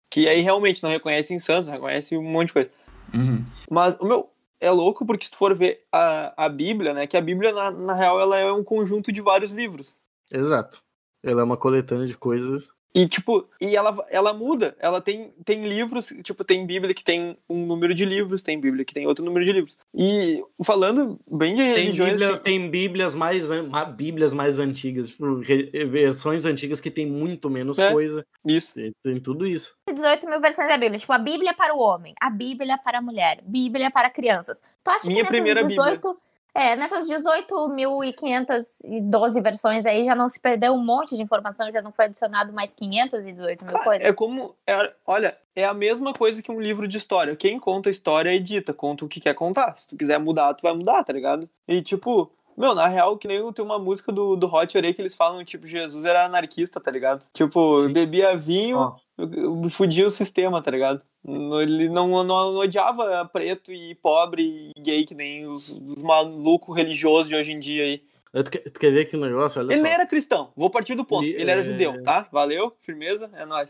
Que 0.09 0.27
aí 0.27 0.41
realmente 0.41 0.81
não 0.81 0.89
reconhecem 0.89 1.37
santos, 1.37 1.69
reconhecem 1.69 2.17
um 2.17 2.23
monte 2.23 2.47
de 2.47 2.53
coisa. 2.53 2.71
Uhum. 3.13 3.45
Mas, 3.69 3.95
o 3.99 4.05
meu, 4.05 4.29
é 4.59 4.69
louco 4.69 5.05
porque 5.05 5.25
se 5.25 5.31
tu 5.31 5.37
for 5.37 5.55
ver 5.55 5.85
a, 5.91 6.45
a 6.45 6.49
Bíblia, 6.49 6.93
né? 6.93 7.07
Que 7.07 7.17
a 7.17 7.21
Bíblia, 7.21 7.51
na, 7.53 7.71
na 7.71 7.93
real, 7.93 8.19
ela 8.19 8.37
é 8.37 8.51
um 8.51 8.63
conjunto 8.63 9.11
de 9.11 9.21
vários 9.21 9.53
livros. 9.53 9.95
Exato. 10.31 10.81
Ela 11.23 11.41
é 11.41 11.43
uma 11.43 11.57
coletânea 11.57 12.07
de 12.07 12.15
coisas 12.15 12.71
e, 12.93 13.07
tipo, 13.07 13.47
e 13.61 13.75
ela, 13.75 13.95
ela 14.09 14.33
muda. 14.33 14.75
Ela 14.79 14.99
tem, 14.99 15.31
tem 15.45 15.67
livros, 15.67 16.07
tipo, 16.23 16.43
tem 16.43 16.65
Bíblia 16.65 16.93
que 16.93 17.03
tem 17.03 17.37
um 17.47 17.65
número 17.65 17.93
de 17.93 18.03
livros, 18.03 18.41
tem 18.41 18.59
Bíblia 18.59 18.83
que 18.83 18.93
tem 18.93 19.05
outro 19.05 19.23
número 19.23 19.45
de 19.45 19.51
livros. 19.51 19.77
E 19.93 20.43
falando 20.63 21.19
bem 21.29 21.53
de 21.53 21.61
religiões. 21.61 22.13
Bíblia, 22.13 22.33
assim, 22.33 22.43
tem 22.43 22.69
Bíblias 22.69 23.15
mais, 23.15 23.49
Bíblias 23.95 24.33
mais 24.33 24.59
antigas, 24.59 25.09
tipo, 25.09 25.41
versões 25.89 26.45
antigas 26.45 26.81
que 26.81 26.89
tem 26.89 27.05
muito 27.05 27.49
menos 27.49 27.77
é, 27.77 27.91
coisa. 27.91 28.25
Isso. 28.43 28.73
Tem, 28.73 28.91
tem, 29.03 29.19
tudo 29.19 29.45
isso. 29.45 29.75
18 29.93 30.27
mil 30.27 30.41
versões 30.41 30.67
da 30.67 30.77
Bíblia. 30.77 30.99
Tipo, 30.99 31.13
a 31.13 31.19
Bíblia 31.19 31.53
para 31.53 31.75
o 31.75 31.79
homem, 31.79 32.15
a 32.19 32.29
Bíblia 32.29 32.77
para 32.83 32.97
a 32.97 33.01
mulher, 33.01 33.41
Bíblia 33.43 33.91
para 33.91 34.09
crianças. 34.09 34.61
Tu 34.83 34.89
acha 34.89 35.07
Minha 35.07 35.23
que 35.23 35.29
primeira 35.29 35.63
18. 35.63 35.95
Bíblia 35.95 36.28
é, 36.53 36.75
nessas 36.75 37.07
18.512 37.07 39.41
versões 39.41 39.85
aí 39.85 40.03
já 40.03 40.15
não 40.15 40.27
se 40.27 40.39
perdeu 40.39 40.73
um 40.73 40.83
monte 40.83 41.15
de 41.15 41.21
informação, 41.21 41.71
já 41.71 41.81
não 41.81 41.91
foi 41.91 42.05
adicionado 42.05 42.51
mais 42.51 42.73
518 42.73 43.65
mil 43.65 43.77
coisas? 43.79 44.07
É 44.07 44.13
como. 44.13 44.55
É, 44.65 44.93
olha, 45.05 45.37
é 45.55 45.65
a 45.65 45.73
mesma 45.73 46.13
coisa 46.13 46.41
que 46.41 46.51
um 46.51 46.59
livro 46.59 46.87
de 46.87 46.97
história. 46.97 47.35
Quem 47.35 47.59
conta 47.59 47.89
a 47.89 47.91
história 47.91 48.33
edita, 48.33 48.73
conta 48.73 49.05
o 49.05 49.07
que 49.07 49.19
quer 49.19 49.35
contar. 49.35 49.77
Se 49.77 49.87
tu 49.87 49.97
quiser 49.97 50.19
mudar, 50.19 50.53
tu 50.53 50.63
vai 50.63 50.73
mudar, 50.73 51.03
tá 51.03 51.13
ligado? 51.13 51.49
E 51.67 51.81
tipo. 51.81 52.31
Meu, 52.59 52.75
na 52.75 52.87
real, 52.87 53.17
que 53.17 53.25
nem 53.25 53.53
tem 53.53 53.63
uma 53.63 53.79
música 53.79 54.11
do, 54.11 54.35
do 54.35 54.53
Hot 54.53 54.77
Orei 54.77 54.93
que 54.93 55.01
eles 55.01 55.15
falam, 55.15 55.45
tipo, 55.45 55.65
Jesus 55.65 56.03
era 56.03 56.25
anarquista, 56.25 56.77
tá 56.77 56.91
ligado? 56.91 57.23
Tipo, 57.33 57.79
Sim. 57.79 57.93
bebia 57.93 58.35
vinho, 58.35 58.97
oh. 59.17 59.69
fudia 59.69 60.05
o 60.05 60.11
sistema, 60.11 60.61
tá 60.61 60.69
ligado? 60.69 61.01
Ele 61.25 61.87
não, 61.87 62.09
não, 62.09 62.23
não, 62.25 62.57
odiava 62.57 63.23
preto 63.31 63.71
e 63.71 63.95
pobre 63.95 64.73
e 64.75 64.81
gay, 64.81 65.05
que 65.05 65.15
nem 65.15 65.47
os, 65.47 65.69
os 65.69 66.03
malucos 66.03 66.75
religiosos 66.75 67.29
de 67.29 67.35
hoje 67.35 67.53
em 67.53 67.59
dia 67.59 67.83
aí. 67.83 68.03
Tu 68.43 68.51
quer, 68.51 68.69
tu 68.69 68.79
quer 68.79 68.91
ver 68.91 69.05
que 69.05 69.15
o 69.15 69.21
negócio? 69.21 69.61
Olha 69.61 69.73
Ele 69.73 69.81
só. 69.81 69.87
era 69.87 70.05
cristão, 70.05 70.51
vou 70.53 70.69
partir 70.69 70.95
do 70.95 71.05
ponto. 71.05 71.23
E- 71.23 71.33
Ele 71.33 71.49
era 71.49 71.61
é- 71.61 71.63
judeu, 71.63 72.03
tá? 72.03 72.27
Valeu, 72.29 72.75
firmeza, 72.81 73.29
é 73.35 73.45
nóis. 73.45 73.69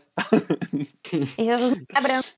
E 1.38 1.44
Jesus 1.44 1.70
não 1.70 1.84
é 1.94 2.00
branco. 2.00 2.28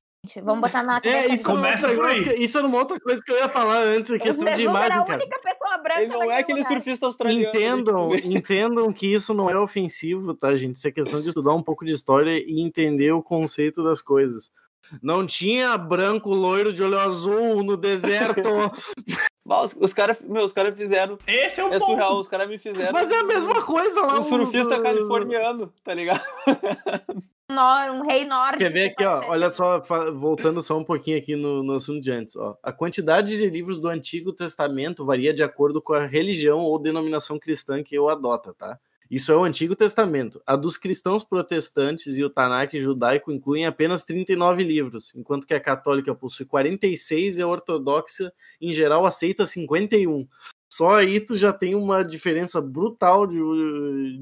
Vamos 0.41 0.61
botar 0.61 0.83
na 0.83 1.01
cabeça 1.01 1.17
É, 1.17 1.27
isso, 1.33 1.43
Começa 1.43 1.87
é 1.87 1.91
um 1.91 1.95
por 1.95 2.05
aí. 2.05 2.23
que- 2.23 2.33
isso 2.35 2.57
era 2.57 2.65
uma 2.65 2.77
outra 2.77 2.97
coisa 2.97 3.21
que 3.21 3.29
eu 3.29 3.35
ia 3.35 3.49
falar 3.49 3.79
antes, 3.79 4.09
a 4.11 4.17
questão 4.17 4.45
Jesus 4.45 4.45
de 4.45 4.51
era 4.53 4.61
imagem, 4.71 4.91
a 4.97 5.03
cara. 5.03 5.21
única 5.21 5.39
pessoa 5.39 5.77
branca 5.79 6.01
Ele 6.01 6.13
não 6.13 6.31
é 6.31 6.37
aquele 6.39 6.59
lugar. 6.59 6.71
surfista 6.73 7.05
australiano. 7.07 7.49
Entendam, 7.49 8.09
que 8.11 8.27
entendam 8.27 8.93
que 8.93 9.13
isso 9.13 9.33
não 9.33 9.49
é 9.49 9.57
ofensivo, 9.59 10.33
tá, 10.33 10.55
gente? 10.55 10.77
Isso 10.77 10.87
é 10.87 10.91
questão 10.91 11.21
de 11.21 11.27
estudar 11.27 11.53
um 11.53 11.61
pouco 11.61 11.83
de 11.83 11.91
história 11.91 12.31
e 12.39 12.61
entender 12.61 13.11
o 13.11 13.21
conceito 13.21 13.83
das 13.83 14.01
coisas. 14.01 14.49
Não 15.01 15.25
tinha 15.27 15.77
branco 15.77 16.29
loiro 16.33 16.71
de 16.71 16.81
olho 16.83 16.99
azul 16.99 17.61
no 17.63 17.75
deserto. 17.75 18.41
Os, 19.45 19.75
os 19.77 19.93
caras 19.93 20.19
cara 20.55 20.71
fizeram. 20.73 21.17
Esse 21.27 21.59
é 21.59 21.65
o 21.65 21.67
É 21.73 21.77
ponto. 21.79 21.85
surreal, 21.91 22.17
os 22.17 22.29
caras 22.29 22.47
me 22.47 22.57
fizeram. 22.57 22.93
Mas 22.93 23.11
é 23.11 23.19
a 23.19 23.23
mesma 23.25 23.61
coisa 23.61 23.99
lá. 24.01 24.15
Um 24.15 24.19
o- 24.19 24.23
surfista 24.23 24.77
o- 24.77 24.81
californiano, 24.81 25.73
tá 25.83 25.93
ligado? 25.93 26.23
Um 27.51 28.07
rei 28.07 28.25
nórdico. 28.25 28.63
Quer 28.63 28.71
ver 28.71 28.91
aqui, 28.91 29.03
ó? 29.03 29.29
Olha 29.29 29.49
só, 29.49 29.79
voltando 30.11 30.61
só 30.61 30.77
um 30.77 30.83
pouquinho 30.83 31.17
aqui 31.17 31.35
no, 31.35 31.61
no 31.61 31.75
assunto 31.75 32.01
de 32.01 32.11
antes, 32.11 32.35
ó. 32.35 32.57
A 32.63 32.71
quantidade 32.71 33.37
de 33.37 33.49
livros 33.49 33.79
do 33.79 33.89
Antigo 33.89 34.31
Testamento 34.31 35.05
varia 35.05 35.33
de 35.33 35.43
acordo 35.43 35.81
com 35.81 35.93
a 35.93 36.05
religião 36.05 36.59
ou 36.59 36.79
denominação 36.79 37.37
cristã 37.37 37.83
que 37.83 37.95
eu 37.95 38.09
adota, 38.09 38.53
tá? 38.53 38.79
Isso 39.13 39.31
é 39.31 39.35
o 39.35 39.43
Antigo 39.43 39.75
Testamento. 39.75 40.41
A 40.43 40.55
dos 40.55 40.75
cristãos 40.75 41.23
protestantes 41.23 42.17
e 42.17 42.23
o 42.23 42.29
Tanakh 42.31 42.73
judaico 42.73 43.31
incluem 43.31 43.65
apenas 43.65 44.03
39 44.03 44.63
livros, 44.63 45.13
enquanto 45.13 45.45
que 45.45 45.53
a 45.53 45.59
católica 45.59 46.15
possui 46.15 46.47
46 46.47 47.37
e 47.37 47.41
a 47.43 47.47
ortodoxa, 47.47 48.33
em 48.59 48.73
geral, 48.73 49.05
aceita 49.05 49.45
51. 49.45 50.27
Só 50.75 50.95
aí 50.95 51.19
tu 51.19 51.37
já 51.37 51.53
tem 51.53 51.75
uma 51.75 52.03
diferença 52.03 52.59
brutal 52.59 53.27
de, 53.27 53.37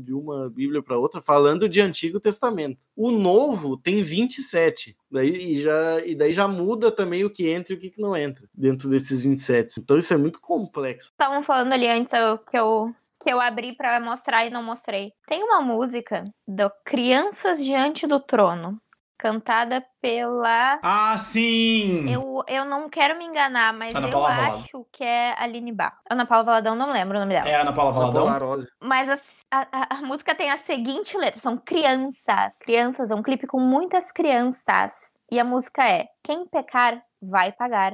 de 0.04 0.14
uma 0.14 0.50
Bíblia 0.50 0.84
para 0.84 0.98
outra, 0.98 1.22
falando 1.22 1.70
de 1.70 1.80
Antigo 1.80 2.20
Testamento. 2.20 2.86
O 2.94 3.10
Novo 3.10 3.78
tem 3.78 4.02
27. 4.02 4.98
Daí, 5.10 5.30
e, 5.30 5.62
já, 5.62 6.06
e 6.06 6.14
daí 6.14 6.34
já 6.34 6.50
muda 6.50 6.92
também 6.92 7.24
o 7.24 7.30
que 7.30 7.48
entra 7.48 7.74
e 7.74 7.78
o 7.78 7.80
que 7.80 7.94
não 7.98 8.18
entra 8.18 8.50
dentro 8.54 8.90
desses 8.90 9.22
27. 9.22 9.80
Então 9.80 9.98
isso 9.98 10.14
é 10.14 10.18
muito 10.18 10.42
complexo. 10.42 11.12
Estavam 11.12 11.42
falando 11.42 11.72
ali 11.72 11.88
antes 11.88 12.12
que 12.50 12.58
eu, 12.58 12.94
que 13.24 13.32
eu 13.32 13.40
abri 13.40 13.74
pra 13.74 13.98
mostrar 14.02 14.46
e 14.46 14.50
não 14.50 14.62
mostrei. 14.62 15.14
Tem 15.28 15.42
uma 15.42 15.62
música 15.62 16.26
do 16.46 16.70
Crianças 16.84 17.64
Diante 17.64 18.06
do 18.06 18.20
Trono, 18.20 18.78
cantada 19.22 19.86
pela. 20.02 20.80
Ah, 20.82 21.16
sim! 21.20 22.10
Eu, 22.12 22.44
eu 22.48 22.66
não 22.66 22.90
quero 22.90 23.16
me 23.20 23.24
enganar, 23.26 23.72
mas 23.72 23.94
Ana 23.94 24.08
eu 24.08 24.12
Paula 24.12 24.30
Valadão. 24.36 24.60
acho 24.62 24.88
que 24.92 25.04
é 25.04 25.36
Aline 25.38 25.72
Bar. 25.72 25.96
Ana 26.10 26.26
Paula 26.26 26.44
Valadão, 26.44 26.76
não 26.76 26.92
lembro 26.92 27.18
o 27.18 27.20
nome 27.20 27.36
dela. 27.36 27.48
É 27.48 27.54
Ana 27.62 27.72
Paula 27.72 27.92
Valadão? 27.92 28.24
Polarosa. 28.24 28.68
Mas 28.82 29.08
a, 29.52 29.60
a- 29.72 29.88
a 29.98 30.02
música 30.02 30.34
tem 30.34 30.50
a 30.50 30.58
seguinte 30.58 31.16
letra: 31.16 31.40
são 31.40 31.56
crianças. 31.56 32.58
Crianças, 32.64 33.12
é 33.12 33.16
um 33.16 33.22
clipe 33.22 33.46
com 33.46 33.60
muitas 33.60 34.12
crianças. 34.12 34.92
E 35.32 35.40
a 35.40 35.44
música 35.44 35.88
é: 35.88 36.08
Quem 36.24 36.48
pecar, 36.48 37.00
vai 37.22 37.52
pagar. 37.52 37.94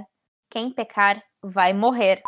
Quem 0.49 0.71
pecar, 0.71 1.21
vai 1.43 1.73
morrer. 1.73 2.21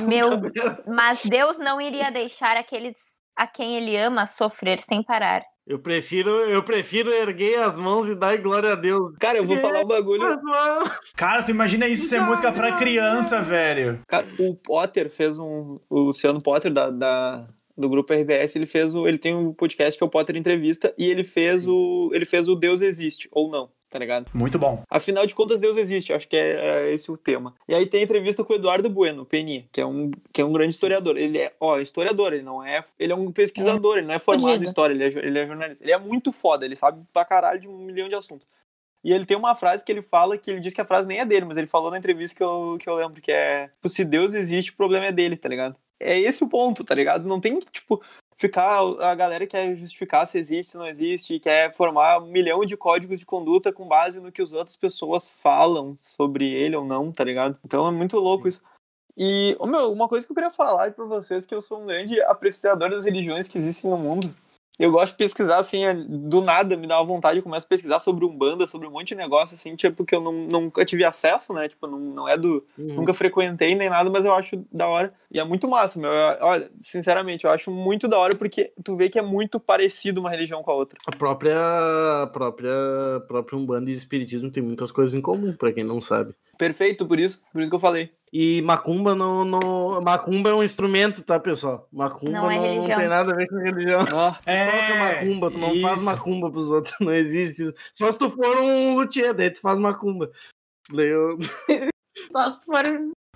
Meu, 0.00 0.40
mas 0.86 1.20
Deus 1.24 1.58
não 1.58 1.80
iria 1.80 2.10
deixar 2.10 2.56
aqueles 2.56 2.96
a 3.36 3.46
quem 3.46 3.76
ele 3.76 3.96
ama 3.96 4.26
sofrer 4.26 4.80
sem 4.82 5.02
parar. 5.02 5.42
Eu 5.66 5.78
prefiro, 5.78 6.30
eu 6.30 6.62
prefiro 6.64 7.12
erguer 7.12 7.62
as 7.62 7.78
mãos 7.78 8.08
e 8.08 8.14
dar 8.14 8.36
glória 8.38 8.72
a 8.72 8.74
Deus. 8.74 9.14
Cara, 9.20 9.38
eu 9.38 9.46
vou 9.46 9.56
falar 9.58 9.80
um 9.80 9.86
bagulho. 9.86 10.24
Cara, 11.16 11.42
tu 11.42 11.50
imagina 11.50 11.86
isso 11.86 12.08
ser 12.08 12.20
música 12.20 12.52
pra 12.52 12.72
criança, 12.76 13.40
velho. 13.40 14.00
Cara, 14.08 14.26
o 14.38 14.54
Potter 14.56 15.10
fez 15.10 15.38
um. 15.38 15.78
O 15.88 16.00
Luciano 16.00 16.42
Potter, 16.42 16.72
da, 16.72 16.90
da- 16.90 17.46
do 17.76 17.88
grupo 17.88 18.12
RBS, 18.12 18.56
ele 18.56 18.66
fez 18.66 18.94
o. 18.94 19.06
Ele 19.06 19.16
tem 19.18 19.34
um 19.34 19.52
podcast 19.54 19.96
que 19.96 20.02
é 20.02 20.06
o 20.06 20.10
Potter 20.10 20.36
Entrevista, 20.36 20.92
e 20.98 21.08
ele 21.08 21.22
fez 21.24 21.66
o. 21.68 22.10
Ele 22.12 22.24
fez 22.24 22.48
o 22.48 22.56
Deus 22.56 22.80
Existe, 22.80 23.28
ou 23.30 23.48
não, 23.50 23.70
tá 23.90 23.98
ligado? 23.98 24.30
Muito 24.32 24.58
bom. 24.58 24.82
Afinal 24.88 25.26
de 25.26 25.34
contas, 25.34 25.58
Deus 25.58 25.76
existe, 25.76 26.12
acho 26.12 26.28
que 26.28 26.36
é, 26.36 26.86
é 26.86 26.94
esse 26.94 27.10
o 27.10 27.16
tema. 27.16 27.54
E 27.68 27.74
aí 27.74 27.84
tem 27.86 28.00
a 28.00 28.04
entrevista 28.04 28.44
com 28.44 28.52
o 28.52 28.56
Eduardo 28.56 28.88
Bueno, 28.88 29.26
Peninha, 29.26 29.66
que 29.72 29.80
é 29.80 29.86
um, 29.86 30.12
que 30.32 30.40
é 30.40 30.44
um 30.44 30.52
grande 30.52 30.72
historiador. 30.72 31.18
Ele 31.18 31.38
é, 31.38 31.52
ó, 31.58 31.78
historiador, 31.78 32.32
ele 32.32 32.42
não 32.42 32.64
é. 32.64 32.84
Ele 32.98 33.12
é 33.12 33.16
um 33.16 33.32
pesquisador, 33.32 33.98
ele 33.98 34.06
não 34.06 34.14
é 34.14 34.18
formado 34.18 34.62
em 34.62 34.64
história, 34.64 34.94
ele 34.94 35.04
é, 35.04 35.26
ele 35.26 35.38
é 35.38 35.46
jornalista. 35.46 35.84
Ele 35.84 35.92
é 35.92 35.98
muito 35.98 36.32
foda, 36.32 36.64
ele 36.64 36.76
sabe 36.76 37.02
pra 37.12 37.24
caralho 37.24 37.60
de 37.60 37.68
um 37.68 37.76
milhão 37.76 38.08
de 38.08 38.14
assuntos. 38.14 38.46
E 39.02 39.12
ele 39.12 39.24
tem 39.24 39.36
uma 39.36 39.54
frase 39.54 39.84
que 39.84 39.90
ele 39.90 40.02
fala, 40.02 40.36
que 40.36 40.50
ele 40.50 40.60
diz 40.60 40.74
que 40.74 40.80
a 40.80 40.84
frase 40.84 41.08
nem 41.08 41.20
é 41.20 41.24
dele, 41.24 41.46
mas 41.46 41.56
ele 41.56 41.66
falou 41.66 41.90
na 41.90 41.98
entrevista 41.98 42.36
que 42.36 42.42
eu, 42.42 42.76
que 42.78 42.88
eu 42.88 42.94
lembro, 42.94 43.20
que 43.20 43.32
é, 43.32 43.68
tipo, 43.68 43.88
se 43.88 44.04
Deus 44.04 44.34
existe, 44.34 44.72
o 44.72 44.76
problema 44.76 45.06
é 45.06 45.12
dele, 45.12 45.36
tá 45.36 45.48
ligado? 45.48 45.74
É 45.98 46.18
esse 46.18 46.44
o 46.44 46.48
ponto, 46.48 46.84
tá 46.84 46.94
ligado? 46.94 47.26
Não 47.26 47.40
tem, 47.40 47.58
tipo, 47.72 48.00
ficar 48.40 48.80
a 49.00 49.14
galera 49.14 49.46
quer 49.46 49.76
justificar 49.76 50.26
se 50.26 50.38
existe, 50.38 50.74
não 50.74 50.86
existe, 50.86 51.38
quer 51.38 51.74
formar 51.74 52.22
um 52.22 52.26
milhão 52.26 52.64
de 52.64 52.74
códigos 52.74 53.20
de 53.20 53.26
conduta 53.26 53.70
com 53.70 53.86
base 53.86 54.18
no 54.18 54.32
que 54.32 54.40
as 54.40 54.54
outras 54.54 54.76
pessoas 54.76 55.28
falam 55.28 55.94
sobre 56.00 56.50
ele 56.50 56.74
ou 56.74 56.82
não, 56.82 57.12
tá 57.12 57.22
ligado? 57.22 57.58
Então 57.62 57.86
é 57.86 57.90
muito 57.90 58.16
louco 58.16 58.48
isso. 58.48 58.62
E, 59.14 59.54
ô, 59.58 59.66
meu, 59.66 59.92
uma 59.92 60.08
coisa 60.08 60.26
que 60.26 60.32
eu 60.32 60.34
queria 60.34 60.50
falar 60.50 60.90
pra 60.92 61.04
vocês 61.04 61.44
é 61.44 61.46
que 61.46 61.54
eu 61.54 61.60
sou 61.60 61.82
um 61.82 61.86
grande 61.86 62.18
apreciador 62.22 62.88
das 62.88 63.04
religiões 63.04 63.46
que 63.46 63.58
existem 63.58 63.90
no 63.90 63.98
mundo. 63.98 64.34
Eu 64.80 64.90
gosto 64.90 65.12
de 65.12 65.18
pesquisar, 65.18 65.58
assim, 65.58 65.84
é, 65.84 65.92
do 65.94 66.40
nada, 66.40 66.74
me 66.74 66.86
dá 66.86 66.98
uma 66.98 67.04
vontade, 67.04 67.36
eu 67.36 67.42
começo 67.42 67.66
a 67.66 67.68
pesquisar 67.68 68.00
sobre 68.00 68.24
Umbanda, 68.24 68.66
sobre 68.66 68.88
um 68.88 68.90
monte 68.90 69.08
de 69.08 69.14
negócio, 69.14 69.54
assim, 69.54 69.76
tipo, 69.76 70.06
que 70.06 70.14
eu 70.14 70.22
não, 70.22 70.32
nunca 70.32 70.86
tive 70.86 71.04
acesso, 71.04 71.52
né? 71.52 71.68
Tipo, 71.68 71.86
não, 71.86 71.98
não 71.98 72.28
é 72.28 72.38
do, 72.38 72.64
Uhum. 72.78 72.94
Nunca 72.94 73.12
frequentei 73.12 73.74
nem 73.74 73.90
nada, 73.90 74.08
mas 74.08 74.24
eu 74.24 74.32
acho 74.32 74.64
da 74.72 74.88
hora. 74.88 75.12
E 75.30 75.38
é 75.38 75.44
muito 75.44 75.68
massa, 75.68 76.00
meu. 76.00 76.10
Eu- 76.10 76.38
olha, 76.40 76.70
sinceramente, 76.80 77.44
eu 77.44 77.50
acho 77.50 77.70
muito 77.70 78.08
da 78.08 78.18
hora 78.18 78.34
porque 78.34 78.72
tu 78.82 78.96
vê 78.96 79.10
que 79.10 79.18
é 79.18 79.22
muito 79.22 79.60
parecido 79.60 80.18
uma 80.20 80.30
religião 80.30 80.62
com 80.62 80.70
a 80.70 80.74
outra. 80.74 80.98
A 81.06 81.14
própria, 81.14 81.56
a 82.22 82.26
própria, 82.26 82.72
a 83.16 83.20
própria 83.20 83.58
Umbanda 83.58 83.90
e 83.90 83.92
Espiritismo 83.92 84.50
tem 84.50 84.62
muitas 84.62 84.90
coisas 84.90 85.14
em 85.14 85.20
comum, 85.20 85.52
pra 85.52 85.72
quem 85.72 85.84
não 85.84 86.00
sabe. 86.00 86.34
Perfeito, 86.56 87.06
por 87.06 87.18
isso, 87.18 87.40
por 87.52 87.60
isso 87.60 87.70
que 87.70 87.74
eu 87.76 87.80
falei. 87.80 88.10
E 88.32 88.62
macumba 88.62 89.14
não, 89.14 89.44
não. 89.44 90.00
Macumba 90.00 90.50
é 90.50 90.54
um 90.54 90.62
instrumento, 90.62 91.20
tá, 91.22 91.40
pessoal? 91.40 91.88
Macumba 91.92 92.30
Não 92.30 92.42
não, 92.42 92.50
é 92.50 92.56
não 92.56 92.62
religião. 92.64 92.98
tem 93.00 93.08
nada 93.08 93.32
a 93.32 93.36
ver 93.36 93.48
com 93.48 93.56
religião. 93.56 94.00
Ah, 94.12 94.38
É. 94.46 94.98
Macumba, 95.24 95.50
tu 95.50 95.58
não 95.58 95.80
faz 95.80 96.02
macumba 96.04 96.50
pros 96.50 96.70
outros, 96.70 96.94
não 97.00 97.12
existe. 97.12 97.62
isso. 97.62 97.74
Só 97.92 98.10
se 98.12 98.18
tu 98.18 98.30
for 98.30 98.60
um 98.60 98.94
luthier, 98.94 99.34
daí 99.34 99.50
tu 99.50 99.60
faz 99.60 99.78
macumba. 99.80 100.30
Daí 100.92 101.08
eu- 101.08 101.38
Só 102.30 102.48
se 102.48 102.64
for. 102.66 102.82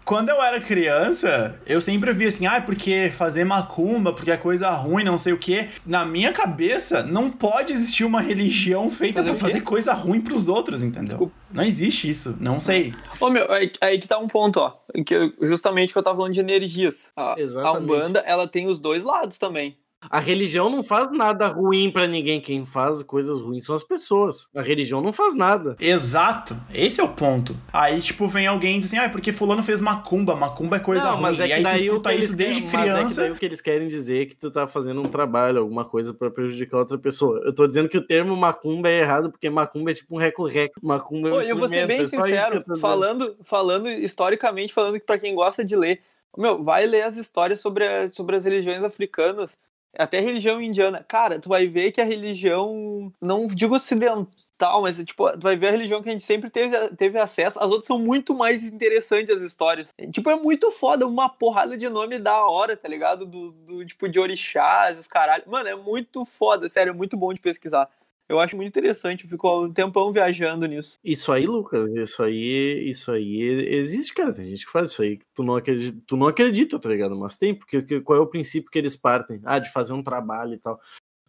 Quando 0.04 0.28
eu 0.28 0.42
era 0.42 0.60
criança, 0.60 1.58
eu 1.66 1.80
sempre 1.80 2.12
via 2.12 2.28
assim, 2.28 2.46
ah, 2.46 2.60
porque 2.60 3.10
fazer 3.10 3.44
macumba, 3.44 4.12
porque 4.12 4.30
é 4.30 4.36
coisa 4.36 4.68
ruim, 4.70 5.02
não 5.02 5.16
sei 5.16 5.32
o 5.32 5.38
quê. 5.38 5.68
Na 5.86 6.04
minha 6.04 6.32
cabeça, 6.32 7.02
não 7.02 7.30
pode 7.30 7.72
existir 7.72 8.04
uma 8.04 8.20
religião 8.20 8.90
feita 8.90 9.22
quê? 9.22 9.34
fazer 9.36 9.60
coisa 9.62 9.92
ruim 9.94 10.20
pros 10.20 10.46
outros, 10.46 10.82
entendeu? 10.82 11.08
Desculpa. 11.08 11.34
Não 11.50 11.62
existe 11.64 12.08
isso, 12.08 12.36
não 12.40 12.60
sei. 12.60 12.92
Ô, 13.20 13.30
meu, 13.30 13.50
aí, 13.50 13.70
aí 13.80 13.98
que 13.98 14.06
tá 14.08 14.18
um 14.18 14.28
ponto, 14.28 14.58
ó. 14.60 14.76
Que 15.06 15.14
eu- 15.14 15.32
justamente 15.42 15.92
que 15.92 15.98
eu 15.98 16.02
tava 16.02 16.16
falando 16.16 16.34
de 16.34 16.40
energias. 16.40 17.10
A, 17.16 17.34
a. 17.62 17.72
Umbanda, 17.72 18.20
ela 18.26 18.46
tem 18.46 18.66
os 18.66 18.78
dois 18.78 19.04
lados 19.04 19.38
também. 19.38 19.76
A 20.10 20.20
religião 20.20 20.68
não 20.70 20.82
faz 20.82 21.10
nada 21.10 21.46
ruim 21.48 21.90
pra 21.90 22.06
ninguém. 22.06 22.40
Quem 22.40 22.64
faz 22.66 23.02
coisas 23.02 23.40
ruins 23.40 23.64
são 23.64 23.74
as 23.74 23.82
pessoas. 23.84 24.48
A 24.54 24.62
religião 24.62 25.00
não 25.00 25.12
faz 25.12 25.34
nada. 25.34 25.76
Exato, 25.80 26.56
esse 26.72 27.00
é 27.00 27.04
o 27.04 27.08
ponto. 27.08 27.56
Aí, 27.72 28.00
tipo, 28.00 28.26
vem 28.26 28.46
alguém 28.46 28.76
e 28.76 28.80
diz 28.80 28.88
assim, 28.92 28.98
ah, 28.98 29.08
porque 29.08 29.32
fulano 29.32 29.62
fez 29.62 29.80
macumba, 29.80 30.36
macumba 30.36 30.76
é 30.76 30.80
coisa 30.80 31.04
não, 31.04 31.12
ruim. 31.12 31.22
mas 31.22 31.40
é 31.40 31.44
e 31.44 31.46
que 31.48 31.52
aí 31.54 31.60
tu 31.60 31.64
daí 31.64 31.80
o 31.80 31.92
escuta 31.92 32.14
isso 32.14 32.36
desde 32.36 32.62
querem- 32.62 32.72
mas 32.72 32.82
é 32.82 32.86
que 32.86 32.92
criança. 32.94 33.20
daí 33.22 33.30
o 33.30 33.34
que 33.36 33.44
eles 33.46 33.60
querem 33.60 33.88
dizer 33.88 34.22
é 34.22 34.26
que 34.26 34.36
tu 34.36 34.50
tá 34.50 34.66
fazendo 34.66 35.00
um 35.00 35.08
trabalho, 35.08 35.60
alguma 35.60 35.84
coisa 35.84 36.12
pra 36.12 36.30
prejudicar 36.30 36.78
outra 36.78 36.98
pessoa. 36.98 37.40
Eu 37.44 37.54
tô 37.54 37.66
dizendo 37.66 37.88
que 37.88 37.98
o 37.98 38.06
termo 38.06 38.36
macumba 38.36 38.88
é 38.88 39.00
errado 39.00 39.30
porque 39.30 39.48
macumba 39.50 39.90
é 39.90 39.94
tipo 39.94 40.14
um 40.14 40.18
reco-reco. 40.18 40.74
Macumba 40.82 41.28
é 41.28 41.32
um 41.32 41.36
Ô, 41.36 41.40
eu 41.40 41.56
vou 41.56 41.68
ser 41.68 41.86
bem 41.86 42.00
é 42.00 42.04
sincero, 42.04 42.62
falando, 42.78 43.36
falando 43.42 43.88
historicamente, 43.88 44.72
falando 44.74 44.98
que 45.00 45.06
pra 45.06 45.18
quem 45.18 45.34
gosta 45.34 45.64
de 45.64 45.74
ler, 45.76 46.00
meu, 46.36 46.62
vai 46.62 46.86
ler 46.86 47.02
as 47.02 47.16
histórias 47.16 47.60
sobre, 47.60 47.86
a- 47.86 48.08
sobre 48.10 48.36
as 48.36 48.44
religiões 48.44 48.82
africanas, 48.82 49.56
até 49.96 50.20
religião 50.20 50.60
indiana. 50.60 51.04
Cara, 51.06 51.38
tu 51.38 51.48
vai 51.48 51.66
ver 51.66 51.92
que 51.92 52.00
a 52.00 52.04
religião, 52.04 53.12
não 53.20 53.46
digo 53.46 53.74
ocidental, 53.74 54.82
mas 54.82 54.96
tipo, 54.98 55.30
tu 55.32 55.40
vai 55.40 55.56
ver 55.56 55.68
a 55.68 55.70
religião 55.72 56.02
que 56.02 56.08
a 56.08 56.12
gente 56.12 56.24
sempre 56.24 56.50
teve, 56.50 56.76
teve 56.96 57.18
acesso, 57.18 57.58
as 57.58 57.66
outras 57.66 57.86
são 57.86 57.98
muito 57.98 58.34
mais 58.34 58.64
interessantes 58.64 59.36
as 59.36 59.42
histórias. 59.42 59.88
Tipo, 60.10 60.30
é 60.30 60.36
muito 60.36 60.70
foda, 60.70 61.06
uma 61.06 61.28
porrada 61.28 61.76
de 61.76 61.88
nome 61.88 62.18
da 62.18 62.44
hora, 62.46 62.76
tá 62.76 62.88
ligado? 62.88 63.26
Do, 63.26 63.50
do 63.50 63.84
tipo 63.84 64.08
de 64.08 64.18
orixás, 64.18 64.98
os 64.98 65.06
caralho. 65.06 65.44
Mano, 65.46 65.68
é 65.68 65.76
muito 65.76 66.24
foda, 66.24 66.68
sério, 66.68 66.90
é 66.90 66.94
muito 66.94 67.16
bom 67.16 67.32
de 67.32 67.40
pesquisar. 67.40 67.88
Eu 68.28 68.38
acho 68.38 68.56
muito 68.56 68.68
interessante, 68.68 69.24
eu 69.24 69.30
fico 69.30 69.64
um 69.64 69.72
tempão 69.72 70.10
viajando 70.10 70.66
nisso. 70.66 70.98
Isso 71.04 71.30
aí, 71.30 71.46
Lucas, 71.46 71.90
isso 71.94 72.22
aí, 72.22 72.88
isso 72.88 73.12
aí 73.12 73.42
existe, 73.42 74.14
cara. 74.14 74.32
Tem 74.32 74.46
gente 74.46 74.64
que 74.64 74.72
faz 74.72 74.90
isso 74.90 75.02
aí 75.02 75.18
que 75.18 75.26
tu 75.34 75.42
não 75.42 75.56
acredita, 75.56 75.98
tu 76.06 76.16
não 76.16 76.26
acredita, 76.26 76.78
tá 76.78 76.88
ligado? 76.88 77.14
Mas 77.16 77.36
tem, 77.36 77.54
porque 77.54 77.82
que- 77.82 78.00
qual 78.00 78.18
é 78.18 78.22
o 78.22 78.26
princípio 78.26 78.70
que 78.70 78.78
eles 78.78 78.96
partem? 78.96 79.40
Ah, 79.44 79.58
de 79.58 79.70
fazer 79.70 79.92
um 79.92 80.02
trabalho 80.02 80.54
e 80.54 80.58
tal. 80.58 80.80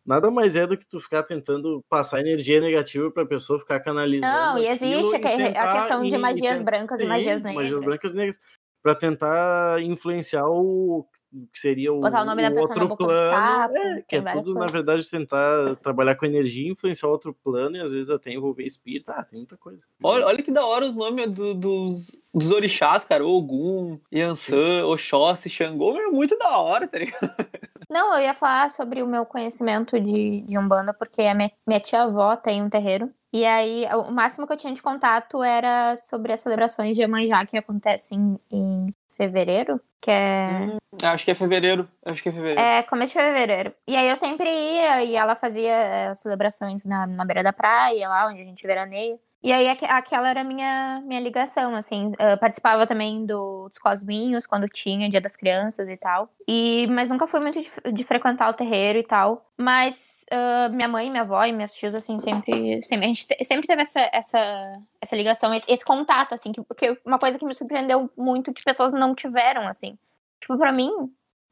Nada 0.05 0.31
mais 0.31 0.55
é 0.55 0.65
do 0.65 0.77
que 0.77 0.86
tu 0.86 1.01
ficar 1.01 1.23
tentando 1.23 1.84
passar 1.89 2.21
energia 2.21 2.62
negativa 2.62 3.12
pra 3.12 3.25
pessoa 3.25 3.60
ficar 3.60 3.79
canalizando. 3.81 4.31
Não, 4.34 4.58
e 4.58 4.67
aquilo 4.69 4.91
existe 5.15 5.15
e 5.15 5.58
a, 5.58 5.73
questão 5.73 6.05
de 6.05 6.17
magias 6.17 6.62
e 6.62 6.63
brancas 6.63 6.99
e 7.01 7.05
magias 7.08 7.41
negras. 7.41 7.55
Magias 7.71 7.81
brancas 7.81 8.12
e 8.12 8.15
negras. 8.15 8.39
Pra 8.84 8.93
tentar 8.95 9.81
influenciar 9.81 10.47
o 10.47 11.08
que 11.51 11.59
seria 11.59 11.91
o, 11.93 11.99
Botar 11.99 12.21
o 12.21 12.25
nome 12.25 12.41
da 12.41 12.49
pessoa 12.51 12.75
na 12.75 12.83
outro 12.83 12.97
plano. 12.97 13.35
sapo, 13.35 13.77
é, 13.77 14.01
que 14.07 14.15
é 14.15 14.19
tudo, 14.21 14.53
na 14.53 14.59
coisas. 14.59 14.71
verdade, 14.71 15.09
tentar 15.09 15.75
trabalhar 15.77 16.15
com 16.15 16.25
energia, 16.25 16.71
influenciar 16.71 17.09
outro 17.09 17.33
plano 17.33 17.77
e 17.77 17.81
às 17.81 17.91
vezes 17.91 18.09
até 18.09 18.31
envolver 18.31 18.63
espírito. 18.65 19.09
Ah, 19.09 19.23
tem 19.23 19.39
muita 19.39 19.57
coisa. 19.57 19.83
Olha, 20.03 20.25
olha 20.27 20.41
que 20.41 20.51
da 20.51 20.65
hora 20.65 20.85
os 20.85 20.95
nomes 20.95 21.31
do- 21.31 21.53
dos, 21.53 22.11
dos 22.33 22.51
orixás, 22.51 23.03
cara. 23.05 23.25
Ogum, 23.25 23.99
Yansan, 24.13 24.85
Oxóssi, 24.85 25.49
Xangô. 25.49 25.97
É 25.97 26.07
muito 26.07 26.37
da 26.37 26.57
hora, 26.57 26.87
tá 26.87 26.97
ligado? 26.99 27.19
Não, 27.89 28.15
eu 28.15 28.21
ia 28.23 28.33
falar 28.33 28.71
sobre 28.71 29.03
o 29.03 29.07
meu 29.07 29.25
conhecimento 29.25 29.99
de, 29.99 30.41
de 30.41 30.57
Umbanda, 30.57 30.93
porque 30.93 31.21
a 31.21 31.35
minha, 31.35 31.51
minha 31.67 31.79
tia-avó 31.79 32.35
tem 32.35 32.63
um 32.63 32.69
terreiro. 32.69 33.11
E 33.31 33.45
aí, 33.45 33.85
o 34.07 34.11
máximo 34.11 34.47
que 34.47 34.53
eu 34.53 34.57
tinha 34.57 34.73
de 34.73 34.81
contato 34.81 35.43
era 35.43 35.95
sobre 35.97 36.31
as 36.33 36.39
celebrações 36.39 36.95
de 36.95 37.01
Iemanjá 37.01 37.45
que 37.45 37.57
acontecem 37.57 38.39
em 38.49 38.93
fevereiro, 39.15 39.80
que 40.01 40.12
é... 40.12 40.78
Acho 41.04 41.25
que 41.25 41.32
é 41.32 41.36
fevereiro. 41.36 41.88
Acho 42.06 42.21
que 42.23 42.30
é 42.30 42.32
fevereiro. 42.32 42.62
É, 42.62 42.84
começo 42.84 43.13
de 43.17 43.23
fevereiro. 43.23 43.73
E 43.88 43.95
aí 43.95 44.08
eu 44.10 44.15
sempre 44.15 44.49
ia 44.49 45.04
e 45.04 45.15
ela 45.15 45.36
fazia 45.36 45.71
é, 45.71 46.08
as 46.08 46.19
celebrações 46.19 46.86
na, 46.86 47.06
na 47.08 47.25
beira 47.25 47.43
da 47.43 47.51
praia, 47.54 48.08
lá 48.08 48.28
onde 48.28 48.41
a 48.41 48.45
gente 48.45 48.65
veraneia. 48.65 49.17
E 49.43 49.51
aí 49.54 49.69
aque- 49.69 49.86
aquela 49.86 50.28
era 50.30 50.41
a 50.41 50.43
minha, 50.43 51.01
minha 51.06 51.19
ligação, 51.19 51.75
assim. 51.75 52.12
Eu 52.17 52.38
participava 52.38 52.88
também 52.88 53.25
do- 53.28 53.67
dos 53.69 53.78
Cosminhos, 53.78 54.47
quando 54.47 54.67
tinha 54.67 55.08
Dia 55.10 55.21
das 55.21 55.36
Crianças 55.36 55.88
e 55.88 55.95
tal. 55.97 56.30
E, 56.47 56.88
mas 56.89 57.10
nunca 57.10 57.28
fui 57.28 57.39
muito 57.39 57.60
de, 57.62 57.91
de 57.93 58.04
frequentar 58.04 58.49
o 58.49 58.54
terreiro 58.54 58.97
e 58.97 59.04
tal. 59.04 59.45
Mas 59.58 60.14
ah, 60.31 60.69
minha 60.69 60.88
mãe, 60.88 61.09
minha 61.09 61.23
avó 61.23 61.43
e 61.43 61.51
meus 61.51 61.71
tios, 61.71 61.93
assim, 61.95 62.17
sempre... 62.19 62.83
sempre 62.83 63.05
a 63.05 63.07
gente 63.07 63.27
te- 63.27 63.43
sempre 63.43 63.67
teve 63.67 63.81
essa, 63.81 64.09
essa, 64.11 64.79
essa 65.01 65.15
ligação, 65.15 65.53
esse, 65.53 65.71
esse 65.71 65.85
contato, 65.85 66.33
assim. 66.33 66.51
Que, 66.51 66.63
que 66.75 66.99
uma 67.05 67.19
coisa 67.19 67.38
que 67.38 67.45
me 67.45 67.53
surpreendeu 67.53 68.09
muito 68.17 68.53
de 68.53 68.63
pessoas 68.63 68.91
não 68.91 69.13
tiveram, 69.15 69.67
assim. 69.67 69.97
Tipo, 70.39 70.57
pra 70.57 70.71
mim, 70.71 70.91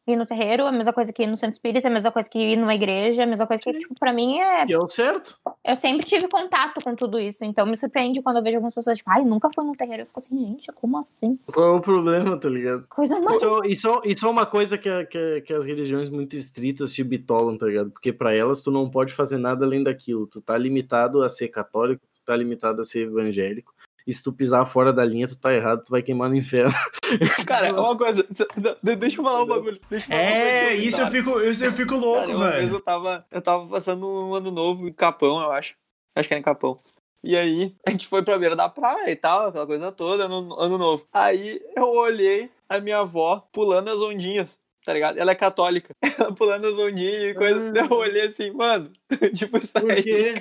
ir 0.06 0.16
no 0.18 0.26
terreiro, 0.26 0.66
a 0.66 0.72
mesma 0.72 0.92
coisa 0.92 1.14
que 1.14 1.24
ir 1.24 1.28
no 1.28 1.38
centro 1.38 1.54
espírita, 1.54 1.88
a 1.88 1.92
mesma 1.92 2.12
coisa 2.12 2.30
que 2.30 2.38
ir 2.38 2.58
numa 2.58 2.76
igreja, 2.76 3.24
a 3.24 3.26
mesma 3.26 3.48
coisa 3.48 3.64
que, 3.64 3.72
tipo, 3.74 3.96
pra 3.98 4.12
mim 4.12 4.38
é. 4.40 4.66
E 4.68 4.74
é 4.74 4.78
o 4.78 4.90
certo. 4.90 5.38
Eu 5.64 5.76
sempre 5.76 6.06
tive 6.06 6.28
contato 6.28 6.82
com 6.84 6.94
tudo 6.96 7.18
isso, 7.20 7.46
então 7.46 7.66
me 7.66 7.78
surpreende 7.78 8.22
quando 8.22 8.38
eu 8.38 8.44
vejo 8.44 8.58
algumas 8.58 8.74
pessoas, 8.74 8.98
tipo, 8.98 9.10
ai, 9.10 9.24
nunca 9.24 9.50
fui 9.56 9.64
no 9.64 9.74
terreiro. 9.76 10.04
Eu 10.04 10.08
fico 10.08 10.20
assim, 10.20 10.38
gente, 10.38 10.72
como 10.74 10.98
assim? 11.12 11.40
Qual 11.46 11.66
é 11.76 11.78
o 11.78 11.82
problema, 11.82 12.38
tá 12.38 12.50
ligado? 12.50 12.86
Coisa 12.90 13.20
mais. 13.22 13.42
Isso, 13.42 13.62
isso, 13.66 14.02
isso 14.06 14.26
é 14.26 14.30
uma 14.30 14.46
coisa 14.46 14.78
que, 14.78 14.90
a- 14.90 15.06
que, 15.06 15.42
que 15.42 15.54
as 15.54 15.64
religiões 15.66 16.10
muito 16.10 16.36
estritas 16.36 16.94
te 16.94 17.04
bitolam, 17.04 17.58
tá 17.58 17.66
ligado? 17.66 17.92
Porque 17.92 18.12
pra 18.12 18.34
elas 18.34 18.62
tu 18.62 18.72
não 18.72 18.90
pode 18.90 19.14
fazer 19.14 19.38
nada 19.38 19.66
além 19.66 19.84
daquilo. 19.84 20.28
Tu 20.28 20.42
tá 20.42 20.58
limitado 20.58 21.22
a 21.24 21.30
ser 21.30 21.48
católico, 21.48 22.02
tu 22.14 22.22
tá 22.26 22.36
limitado 22.36 22.82
a 22.82 22.86
ser 22.86 23.08
evangélico. 23.08 23.74
E 24.06 24.14
se 24.14 24.22
tu 24.22 24.34
pisar 24.34 24.66
fora 24.66 24.92
da 24.92 25.06
linha, 25.06 25.28
tu 25.28 25.36
tá 25.38 25.54
errado, 25.54 25.84
tu 25.86 25.90
vai 25.90 26.02
queimar 26.02 26.30
no 26.30 26.36
inferno. 26.36 26.74
Cara, 27.48 27.68
é 27.68 27.72
uma 27.72 27.98
coisa. 27.98 28.24
de- 28.24 28.96
Deixa 28.96 29.20
eu 29.20 29.24
falar 29.24 29.44
um 29.44 29.48
bagulho. 29.48 29.80
Deixa 29.90 30.06
eu 30.06 30.10
falar 30.10 30.22
uma 30.24 30.32
coisa 30.32 30.48
É, 30.48 30.76
isso 30.76 31.02
eu 31.02 31.08
fico, 31.08 31.40
isso 31.42 31.64
eu 31.66 31.72
fico 31.72 31.96
louco, 31.96 32.22
Cara, 32.28 32.38
uma 32.38 32.50
vez 32.52 32.64
velho. 32.66 32.76
eu 32.76 32.82
tava, 32.82 33.26
eu 33.32 33.42
tava 33.42 33.68
passando 33.68 34.06
um 34.08 34.36
ano 34.36 34.52
novo 34.52 34.88
em 34.88 34.94
Capão, 34.94 35.42
eu 35.42 35.52
acho. 35.52 35.76
Acho 36.16 36.28
que 36.28 36.34
era 36.34 36.40
em 36.42 36.44
Capão. 36.44 36.80
E 37.24 37.38
aí, 37.38 37.74
a 37.88 37.92
gente 37.92 38.08
foi 38.08 38.22
pra 38.22 38.38
beira 38.38 38.56
da 38.56 38.68
praia 38.68 39.10
e 39.10 39.16
tal, 39.16 39.48
aquela 39.48 39.66
coisa 39.66 39.92
toda, 39.94 40.26
ano, 40.26 40.54
ano 40.60 40.78
novo. 40.78 41.08
Aí 41.14 41.62
eu 41.76 41.90
olhei 41.94 42.50
a 42.68 42.82
minha 42.82 43.00
avó 43.00 43.48
pulando 43.54 43.90
as 43.90 44.02
ondinhas, 44.02 44.58
tá 44.86 44.92
ligado? 44.94 45.18
Ela 45.18 45.32
é 45.32 45.36
católica. 45.36 45.96
Ela 46.20 46.34
pulando 46.34 46.68
as 46.68 46.78
ondinhas 46.78 47.24
e 47.24 47.34
coisa. 47.34 47.72
Ah. 47.74 47.86
Eu 47.86 47.92
olhei 47.98 48.24
assim, 48.28 48.52
mano, 48.52 48.92
tipo, 49.34 49.58
isso 49.58 49.72
Por 49.80 49.90
aí. 49.92 50.04
quê? 50.04 50.34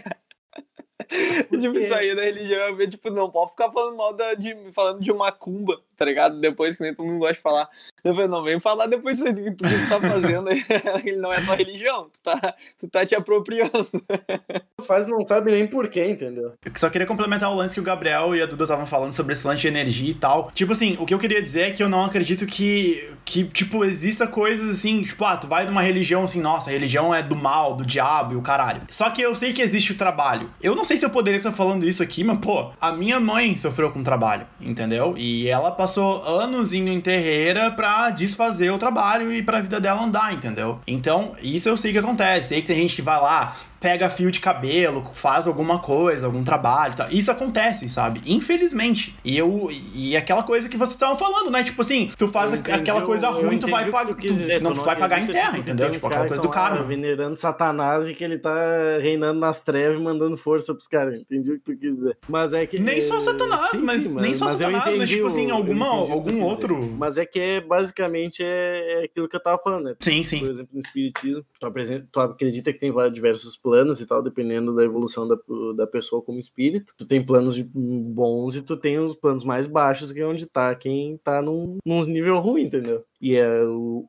Tipo, 1.51 1.79
isso 1.79 1.95
aí 1.95 2.15
da 2.15 2.23
religião, 2.23 2.81
é, 2.81 2.87
tipo, 2.87 3.11
não 3.11 3.31
pode 3.31 3.51
ficar 3.51 3.71
falando 3.71 3.97
mal 3.97 4.15
da, 4.15 4.35
de, 4.35 4.57
falando 4.73 5.01
de 5.01 5.13
macumba, 5.13 5.79
tá 5.97 6.05
ligado? 6.05 6.41
Depois 6.41 6.77
que 6.77 6.83
nem 6.83 6.95
todo 6.95 7.07
mundo 7.07 7.19
gosta 7.19 7.35
de 7.35 7.41
falar. 7.41 7.69
Eu 8.03 8.15
falei, 8.15 8.29
não, 8.29 8.43
vem 8.43 8.59
falar 8.59 8.87
depois 8.87 9.19
disso 9.19 9.29
aí 9.29 9.35
que 9.35 9.51
tu, 9.53 9.65
que 9.65 9.71
tu 9.71 9.89
tá 9.89 10.01
fazendo 10.01 10.49
aí. 10.49 10.65
Ele 11.05 11.17
não 11.17 11.33
é 11.33 11.41
tua 11.41 11.55
religião, 11.55 12.09
tu 12.11 12.21
tá, 12.21 12.55
tu 12.79 12.89
tá 12.89 13.07
te 13.07 13.15
apropriando. 13.15 13.89
Os 14.81 14.87
fazes 14.87 15.09
não 15.09 15.25
sabem 15.25 15.55
nem 15.55 15.67
por 15.67 15.89
quê, 15.89 16.07
entendeu? 16.07 16.55
Eu 16.65 16.73
só 16.75 16.91
queria 16.91 17.07
complementar 17.07 17.51
o 17.53 17.55
lance 17.55 17.75
que 17.75 17.81
o 17.81 17.85
Gabriel 17.85 18.35
e 18.35 18.43
a 18.43 18.47
Duda 18.47 18.65
estavam 18.65 18.87
falando 18.87 19.13
sobre 19.13 19.35
esse 19.35 19.47
lance 19.47 19.61
de 19.61 19.69
energia 19.69 20.11
e 20.11 20.15
tal. 20.15 20.51
Tipo 20.53 20.73
assim, 20.73 20.97
o 20.99 21.07
que 21.07 21.15
eu 21.15 21.19
queria 21.19 21.43
dizer 21.43 21.61
é 21.63 21.71
que 21.71 21.83
eu 21.83 21.89
não 21.89 22.05
acredito 22.05 22.47
que, 22.47 23.13
que 23.25 23.45
tipo, 23.45 23.85
exista 23.85 24.27
coisas 24.27 24.77
assim, 24.77 25.03
tipo, 25.03 25.25
ah, 25.25 25.37
tu 25.37 25.47
vai 25.47 25.65
numa 25.67 25.83
religião 25.83 26.25
assim, 26.25 26.41
nossa, 26.41 26.71
a 26.71 26.73
religião 26.73 27.15
é 27.15 27.23
do 27.23 27.37
mal, 27.37 27.75
do 27.75 27.85
diabo 27.85 28.33
e 28.33 28.37
o 28.37 28.43
caralho. 28.43 28.83
Só 28.91 29.11
que 29.11 29.23
eu 29.23 29.35
sei 29.35 29.53
que 29.53 29.63
existe 29.63 29.93
o 29.93 29.97
trabalho. 29.97 30.51
Eu 30.61 30.75
não 30.75 30.85
sei 30.85 30.97
se 30.97 31.02
eu 31.05 31.11
poderia 31.11 31.39
estar 31.39 31.53
falando 31.53 31.87
isso 31.87 32.03
aqui, 32.03 32.25
mas, 32.25 32.39
pô, 32.39 32.71
a 32.81 32.93
minha 32.93 33.19
mãe 33.21 33.57
sofreu 33.57 33.91
com 33.91 34.03
trabalho, 34.03 34.47
entendeu? 34.61 35.15
E 35.17 35.49
ela 35.49 35.71
passou 35.71 36.23
anos 36.23 36.73
indo 36.73 36.91
em 36.91 37.01
terreira 37.01 37.71
pra 37.71 38.11
desfazer 38.11 38.71
o 38.71 38.79
trabalho 38.79 39.33
e 39.33 39.43
pra 39.43 39.61
vida 39.61 39.81
dela 39.81 40.03
andar, 40.03 40.33
entendeu? 40.33 40.81
Então, 40.87 41.33
isso 41.43 41.69
eu 41.69 41.77
sei 41.77 41.93
que 41.93 41.99
acontece. 41.99 42.49
Sei 42.49 42.61
que 42.61 42.67
tem 42.67 42.77
gente 42.77 42.97
que 42.97 43.03
vai 43.03 43.21
lá, 43.21 43.55
pega 43.83 44.09
fio 44.09 44.31
de 44.31 44.39
cabelo, 44.41 45.11
faz 45.13 45.47
alguma 45.49 45.81
coisa, 45.81 46.27
algum 46.27 46.45
trabalho, 46.45 46.95
tal. 46.97 47.09
Isso 47.11 47.31
acontece, 47.31 47.89
sabe? 47.91 48.21
Infelizmente. 48.25 49.15
E 49.25 49.37
eu 49.37 49.69
e 49.95 50.17
aquela 50.17 50.43
coisa 50.45 50.69
que 50.69 50.77
vocês 50.77 50.95
estavam 50.95 51.17
falando, 51.17 51.51
né? 51.51 51.65
Tipo 51.65 51.81
assim, 51.83 52.11
tu 52.17 52.29
faz 52.29 52.53
Eu 52.53 52.59
entendi 52.61 52.79
aquela 52.81 53.03
coisa 53.03 53.27
eu 53.27 53.33
ruim, 53.33 53.59
tu 53.59 53.67
entendi 53.67 53.71
vai 53.73 53.91
pagar, 53.91 54.15
tu 54.15 54.21
dizer, 54.21 54.61
não, 54.63 54.73
tu 54.73 54.79
tu 54.79 54.85
vai 54.85 54.97
pagar 54.97 55.19
em 55.21 55.27
terra, 55.27 55.47
tipo, 55.51 55.59
entendeu? 55.61 55.91
Tipo 55.91 56.07
aquela 56.07 56.27
coisa 56.29 56.43
do 56.43 56.49
que 56.49 56.55
tão 56.55 56.63
lá. 56.77 56.83
Venerando 56.83 57.37
Satanás 57.37 58.07
e 58.07 58.15
que 58.15 58.23
ele 58.23 58.39
tá 58.39 58.55
reinando 59.01 59.41
nas 59.41 59.61
trevas 59.61 60.01
mandando 60.01 60.37
força 60.37 60.73
pros 60.75 60.87
caras. 60.87 61.21
Entendi 61.21 61.51
o 61.51 61.55
que 61.59 61.65
tu 61.65 61.77
quis 61.77 61.97
dizer. 61.97 62.17
Mas 62.29 62.53
é 62.53 62.65
que. 62.67 62.79
Nem 62.79 63.01
só 63.01 63.17
é, 63.17 63.21
Satanás, 63.21 63.71
sim, 63.73 63.83
mas- 63.83 64.03
sim, 64.03 64.15
nem 64.21 64.35
só 64.35 64.47
eu 64.47 64.51
Satanás, 64.53 64.85
mas, 64.85 64.95
entendi 64.95 65.13
tipo 65.15 65.25
o- 65.25 65.27
assim, 65.27 65.49
eu 65.51 65.57
alguma- 65.57 65.87
tu 65.87 66.13
algum 66.13 66.23
quis 66.25 66.33
dizer. 66.35 66.45
outro- 66.45 66.95
Mas 66.99 67.19
é 67.19 67.27
que 67.27 67.41
é, 67.41 67.61
basicamente 67.61 68.45
é, 68.45 69.01
é 69.01 69.05
aquilo 69.07 69.29
que 69.29 69.37
eu 69.37 69.43
tava 69.43 69.59
falando, 69.63 69.85
né? 69.87 69.95
Sim, 70.01 70.19
Por 70.19 70.27
sim. 70.27 70.45
exemplo, 70.51 70.69
no 70.73 70.79
Espiritismo, 70.81 71.45
tu, 71.59 71.73
tu 72.13 72.21
acredita 72.21 72.73
que 72.73 72.79
tem 72.79 72.93
vários 72.93 73.15
diversos 73.15 73.57
planos 73.57 73.72
e 74.01 74.07
tal, 74.07 74.23
dependendo 74.23 74.75
da 74.75 74.85
evolução 74.85 75.27
da, 75.27 75.37
da 75.77 75.87
pessoa 75.87 76.23
como 76.23 76.39
espírito. 76.39 76.95
Tu 76.97 77.07
tem 77.07 77.25
planos 77.25 77.59
bons 77.61 78.57
e 78.57 78.63
tu 78.63 78.77
tem 78.77 78.99
os 78.99 79.15
planos 79.15 79.45
mais 79.45 79.67
baixos, 79.67 80.13
que 80.13 80.21
é 80.21 80.27
onde 80.27 80.47
tá 80.47 80.75
quem 80.75 81.17
tá 81.19 81.41
num, 81.43 81.79
nos 81.85 82.07
nível 82.07 82.39
ruim, 82.39 82.63
entendeu? 82.63 83.05
E 83.21 83.37
é, 83.37 83.63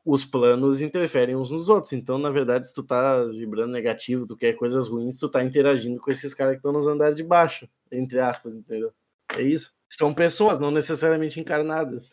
os 0.04 0.24
planos 0.24 0.80
interferem 0.80 1.36
uns 1.36 1.50
nos 1.50 1.68
outros. 1.68 1.92
Então, 1.92 2.18
na 2.18 2.30
verdade, 2.30 2.68
se 2.68 2.74
tu 2.74 2.82
tá 2.82 3.24
vibrando 3.24 3.72
negativo, 3.72 4.26
tu 4.26 4.36
quer 4.36 4.54
coisas 4.54 4.88
ruins, 4.88 5.16
tu 5.16 5.28
tá 5.28 5.42
interagindo 5.42 6.00
com 6.00 6.10
esses 6.10 6.34
caras 6.34 6.54
que 6.54 6.58
estão 6.58 6.72
nos 6.72 6.86
andares 6.86 7.16
de 7.16 7.22
baixo, 7.22 7.68
entre 7.92 8.18
aspas, 8.18 8.52
entendeu? 8.52 8.92
É 9.36 9.42
isso. 9.42 9.72
São 9.88 10.12
pessoas, 10.12 10.58
não 10.58 10.72
necessariamente 10.72 11.38
encarnadas. 11.38 12.10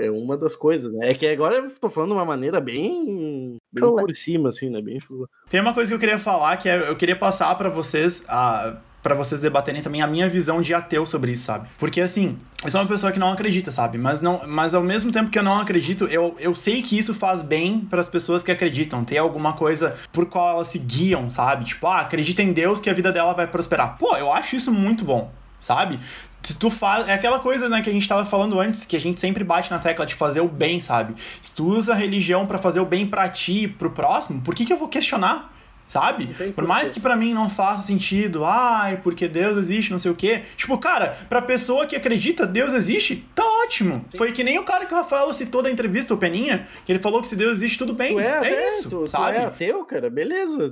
É 0.00 0.10
uma 0.10 0.36
das 0.36 0.56
coisas, 0.56 0.92
né? 0.92 1.10
É 1.10 1.14
que 1.14 1.26
agora 1.26 1.56
eu 1.56 1.70
tô 1.70 1.88
falando 1.88 2.10
de 2.10 2.16
uma 2.16 2.24
maneira 2.24 2.60
bem, 2.60 3.56
bem 3.72 3.92
por 3.92 4.16
cima, 4.16 4.48
assim, 4.48 4.68
né? 4.68 4.82
Bem 4.82 4.98
chula. 4.98 5.28
Tem 5.48 5.60
uma 5.60 5.72
coisa 5.72 5.90
que 5.90 5.94
eu 5.94 6.00
queria 6.00 6.18
falar 6.18 6.56
que 6.56 6.68
é, 6.68 6.88
eu 6.88 6.96
queria 6.96 7.16
passar 7.16 7.54
pra 7.56 7.68
vocês 7.68 8.24
a 8.28 8.78
para 9.02 9.14
vocês 9.14 9.40
debaterem 9.40 9.82
também 9.82 10.02
a 10.02 10.06
minha 10.06 10.28
visão 10.28 10.60
de 10.60 10.74
ateu 10.74 11.06
sobre 11.06 11.32
isso, 11.32 11.44
sabe? 11.44 11.68
Porque 11.78 12.00
assim, 12.00 12.38
eu 12.62 12.70
sou 12.70 12.80
uma 12.80 12.86
pessoa 12.86 13.10
que 13.10 13.18
não 13.18 13.32
acredita, 13.32 13.70
sabe? 13.70 13.96
Mas 13.96 14.20
não, 14.20 14.42
mas 14.46 14.74
ao 14.74 14.82
mesmo 14.82 15.10
tempo 15.10 15.30
que 15.30 15.38
eu 15.38 15.42
não 15.42 15.58
acredito, 15.58 16.04
eu, 16.06 16.36
eu 16.38 16.54
sei 16.54 16.82
que 16.82 16.98
isso 16.98 17.14
faz 17.14 17.42
bem 17.42 17.80
para 17.80 18.00
as 18.00 18.08
pessoas 18.08 18.42
que 18.42 18.52
acreditam, 18.52 19.04
ter 19.04 19.18
alguma 19.18 19.54
coisa 19.54 19.96
por 20.12 20.26
qual 20.26 20.50
elas 20.50 20.66
se 20.68 20.78
guiam, 20.78 21.30
sabe? 21.30 21.64
Tipo, 21.64 21.86
ah, 21.86 22.00
acredita 22.00 22.42
em 22.42 22.52
Deus 22.52 22.80
que 22.80 22.90
a 22.90 22.94
vida 22.94 23.10
dela 23.10 23.32
vai 23.32 23.46
prosperar. 23.46 23.96
Pô, 23.98 24.16
eu 24.16 24.30
acho 24.30 24.56
isso 24.56 24.72
muito 24.72 25.04
bom, 25.04 25.32
sabe? 25.58 25.98
Se 26.42 26.54
tu 26.56 26.70
faz. 26.70 27.08
É 27.08 27.12
aquela 27.12 27.38
coisa, 27.38 27.68
né, 27.68 27.82
que 27.82 27.90
a 27.90 27.92
gente 27.92 28.08
tava 28.08 28.24
falando 28.24 28.58
antes, 28.58 28.84
que 28.84 28.96
a 28.96 29.00
gente 29.00 29.20
sempre 29.20 29.44
bate 29.44 29.70
na 29.70 29.78
tecla 29.78 30.06
de 30.06 30.14
fazer 30.14 30.40
o 30.40 30.48
bem, 30.48 30.80
sabe? 30.80 31.14
Se 31.40 31.52
tu 31.54 31.66
usa 31.66 31.92
a 31.92 31.96
religião 31.96 32.46
para 32.46 32.58
fazer 32.58 32.80
o 32.80 32.86
bem 32.86 33.06
pra 33.06 33.28
ti 33.28 33.64
e 33.64 33.68
pro 33.68 33.90
próximo, 33.90 34.40
por 34.40 34.54
que, 34.54 34.64
que 34.64 34.72
eu 34.72 34.78
vou 34.78 34.88
questionar? 34.88 35.52
Sabe? 35.90 36.28
Por 36.54 36.68
mais 36.68 36.92
que 36.92 37.00
pra 37.00 37.16
mim 37.16 37.34
não 37.34 37.50
faça 37.50 37.82
sentido, 37.82 38.44
ai, 38.44 39.00
porque 39.02 39.26
Deus 39.26 39.56
existe, 39.56 39.90
não 39.90 39.98
sei 39.98 40.12
o 40.12 40.14
quê. 40.14 40.42
Tipo, 40.56 40.78
cara, 40.78 41.08
pra 41.28 41.42
pessoa 41.42 41.84
que 41.84 41.96
acredita 41.96 42.46
Deus 42.46 42.72
existe, 42.74 43.26
tá 43.34 43.42
ótimo. 43.64 44.04
Foi 44.16 44.30
que 44.30 44.44
nem 44.44 44.56
o 44.56 44.62
cara 44.62 44.86
que 44.86 44.94
o 44.94 44.96
Rafael 44.96 45.32
citou 45.32 45.62
da 45.62 45.68
entrevista, 45.68 46.14
o 46.14 46.16
Peninha, 46.16 46.64
que 46.84 46.92
ele 46.92 47.02
falou 47.02 47.20
que 47.20 47.26
se 47.26 47.34
Deus 47.34 47.54
existe, 47.54 47.76
tudo 47.76 47.92
bem. 47.92 48.14
Tu 48.14 48.20
é, 48.20 48.38
é 48.40 48.52
é, 48.52 48.68
isso, 48.78 48.88
tu, 48.88 49.04
sabe? 49.08 49.38
Tu 49.38 49.40
é 49.40 49.44
ateu, 49.46 49.84
cara, 49.84 50.08
beleza. 50.08 50.70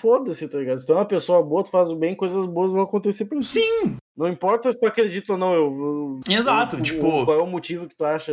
Foda-se, 0.00 0.48
tá 0.48 0.56
ligado? 0.56 0.78
Se 0.78 0.86
tu 0.86 0.92
é 0.92 0.96
uma 0.96 1.04
pessoa 1.04 1.42
boa, 1.42 1.62
tu 1.62 1.70
faz 1.70 1.90
o 1.90 1.96
bem, 1.96 2.14
coisas 2.14 2.46
boas 2.46 2.72
vão 2.72 2.80
acontecer 2.80 3.26
pra 3.26 3.38
ti. 3.40 3.44
Sim, 3.46 3.96
Não 4.16 4.28
importa 4.28 4.72
se 4.72 4.80
tu 4.80 4.86
acredita 4.86 5.32
ou 5.34 5.38
não, 5.38 5.52
eu. 5.52 6.20
eu- 6.26 6.34
Exato, 6.34 6.76
eu- 6.76 6.82
tipo- 6.82 7.24
Qual 7.26 7.38
é 7.38 7.42
o 7.42 7.46
motivo 7.46 7.86
que 7.86 7.94
tu 7.94 8.04
acha 8.06 8.32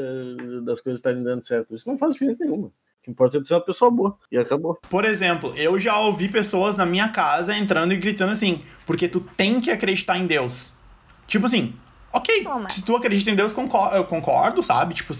das 0.63 0.79
coisas 0.79 0.99
estarem 0.99 1.21
dando 1.23 1.43
certo? 1.45 1.75
Isso 1.75 1.89
não 1.89 1.97
faz 1.97 2.13
diferença 2.13 2.45
nenhuma. 2.45 2.71
O 3.01 3.03
que 3.05 3.11
importa 3.11 3.39
é 3.39 3.43
ser 3.43 3.55
uma 3.55 3.61
pessoa 3.61 3.89
boa. 3.89 4.15
E 4.31 4.37
acabou. 4.37 4.79
Por 4.89 5.03
exemplo, 5.05 5.51
eu 5.55 5.79
já 5.79 5.97
ouvi 5.97 6.29
pessoas 6.29 6.75
na 6.75 6.85
minha 6.85 7.09
casa 7.09 7.55
entrando 7.57 7.93
e 7.93 7.97
gritando 7.97 8.31
assim, 8.31 8.61
porque 8.85 9.07
tu 9.07 9.19
tem 9.35 9.59
que 9.59 9.71
acreditar 9.71 10.17
em 10.19 10.27
Deus. 10.27 10.73
Tipo 11.25 11.47
assim, 11.47 11.73
ok, 12.13 12.43
mas- 12.43 12.75
se 12.75 12.85
tu 12.85 12.95
acredita 12.95 13.31
em 13.31 13.35
Deus, 13.35 13.53
concor- 13.53 13.93
eu 13.95 14.03
concordo, 14.03 14.61
sabe? 14.61 14.93
Tipo, 14.93 15.13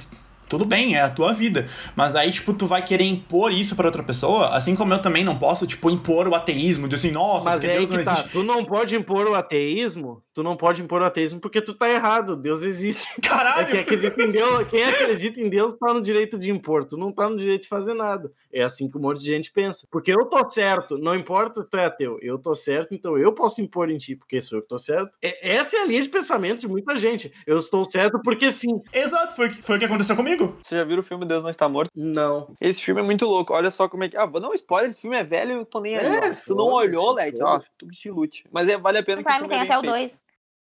tudo 0.51 0.65
bem, 0.65 0.97
é 0.97 1.01
a 1.01 1.09
tua 1.09 1.31
vida. 1.31 1.65
Mas 1.95 2.13
aí, 2.13 2.29
tipo, 2.29 2.51
tu 2.53 2.67
vai 2.67 2.83
querer 2.83 3.05
impor 3.05 3.53
isso 3.53 3.73
pra 3.73 3.85
outra 3.87 4.03
pessoa, 4.03 4.49
assim 4.49 4.75
como 4.75 4.93
eu 4.93 5.01
também 5.01 5.23
não 5.23 5.39
posso, 5.39 5.65
tipo, 5.65 5.89
impor 5.89 6.27
o 6.27 6.35
ateísmo, 6.35 6.89
de 6.89 6.95
assim, 6.95 7.09
nossa, 7.09 7.45
Mas 7.45 7.61
porque 7.61 7.67
é 7.67 7.77
Deus 7.77 7.89
não 7.89 8.03
tá. 8.03 8.11
existe. 8.11 8.29
Tu 8.31 8.43
não 8.43 8.65
pode 8.65 8.93
impor 8.93 9.27
o 9.27 9.33
ateísmo. 9.35 10.21
Tu 10.33 10.43
não 10.43 10.55
pode 10.57 10.81
impor 10.81 11.01
o 11.01 11.05
ateísmo 11.05 11.39
porque 11.39 11.61
tu 11.61 11.73
tá 11.73 11.89
errado. 11.89 12.35
Deus 12.35 12.63
existe. 12.63 13.07
É 13.21 13.27
Caralho! 13.31 13.67
quem 13.67 13.79
acredita 13.79 14.21
em 14.23 14.31
Deus, 14.31 14.67
quem 14.67 14.83
acredita 14.83 15.39
em 15.39 15.49
Deus 15.49 15.73
tá 15.73 15.93
no 15.93 16.01
direito 16.01 16.37
de 16.37 16.51
impor. 16.51 16.83
Tu 16.83 16.97
não 16.97 17.11
tá 17.11 17.29
no 17.29 17.37
direito 17.37 17.61
de 17.63 17.67
fazer 17.69 17.93
nada. 17.93 18.29
É 18.53 18.61
assim 18.63 18.89
que 18.89 18.97
um 18.97 19.01
monte 19.01 19.19
de 19.21 19.25
gente 19.27 19.51
pensa. 19.51 19.87
Porque 19.89 20.11
eu 20.11 20.25
tô 20.25 20.47
certo, 20.49 20.97
não 20.97 21.15
importa 21.15 21.61
se 21.61 21.69
tu 21.69 21.77
é 21.77 21.85
ateu. 21.85 22.17
Eu 22.21 22.37
tô 22.37 22.53
certo, 22.53 22.93
então 22.93 23.17
eu 23.17 23.31
posso 23.31 23.61
impor 23.61 23.89
em 23.89 23.97
ti, 23.97 24.15
porque 24.17 24.41
sou 24.41 24.57
eu 24.57 24.61
que 24.61 24.67
tô 24.67 24.77
certo. 24.77 25.11
É- 25.21 25.55
essa 25.55 25.77
é 25.77 25.79
a 25.81 25.85
linha 25.85 26.01
de 26.01 26.09
pensamento 26.09 26.59
de 26.59 26.67
muita 26.67 26.97
gente. 26.97 27.31
Eu 27.47 27.57
estou 27.57 27.89
certo 27.89 28.19
porque 28.21 28.51
sim. 28.51 28.81
Exato, 28.93 29.33
foi, 29.35 29.49
foi 29.49 29.77
o 29.77 29.79
que 29.79 29.85
aconteceu 29.85 30.15
comigo. 30.15 30.40
Você 30.61 30.75
já 30.77 30.83
viu 30.83 30.99
o 30.99 31.03
filme 31.03 31.25
Deus 31.25 31.43
Não 31.43 31.49
Está 31.49 31.67
Morto? 31.69 31.89
Não. 31.95 32.53
Esse 32.59 32.81
filme 32.83 33.01
é 33.01 33.03
muito 33.05 33.25
louco. 33.25 33.53
Olha 33.53 33.69
só 33.71 33.87
como 33.89 34.03
é 34.03 34.09
que. 34.09 34.17
Ah, 34.17 34.25
vou 34.25 34.39
dar 34.41 34.49
um 34.49 34.53
spoiler. 34.53 34.89
Esse 34.91 35.01
filme 35.01 35.17
é 35.17 35.23
velho 35.23 35.51
eu 35.53 35.65
tô 35.65 35.79
nem 35.79 35.97
aí. 35.97 36.05
É. 36.05 36.33
Se 36.33 36.45
tu 36.45 36.55
não 36.55 36.65
olhou, 36.73 37.13
Led, 37.13 37.41
ó, 37.41 37.59
tu 37.77 37.87
te 37.87 38.09
lute. 38.09 38.43
Mas 38.51 38.67
é, 38.69 38.77
vale 38.77 38.97
a 38.99 39.03
pena 39.03 39.17
No 39.21 39.23
que 39.23 39.29
o 39.29 39.33
Prime 39.33 39.47
filme 39.47 39.49
tem 39.49 39.59
é 39.59 39.63
até 39.63 39.77
o 39.77 39.81
feito. 39.81 39.93
2. 39.93 40.25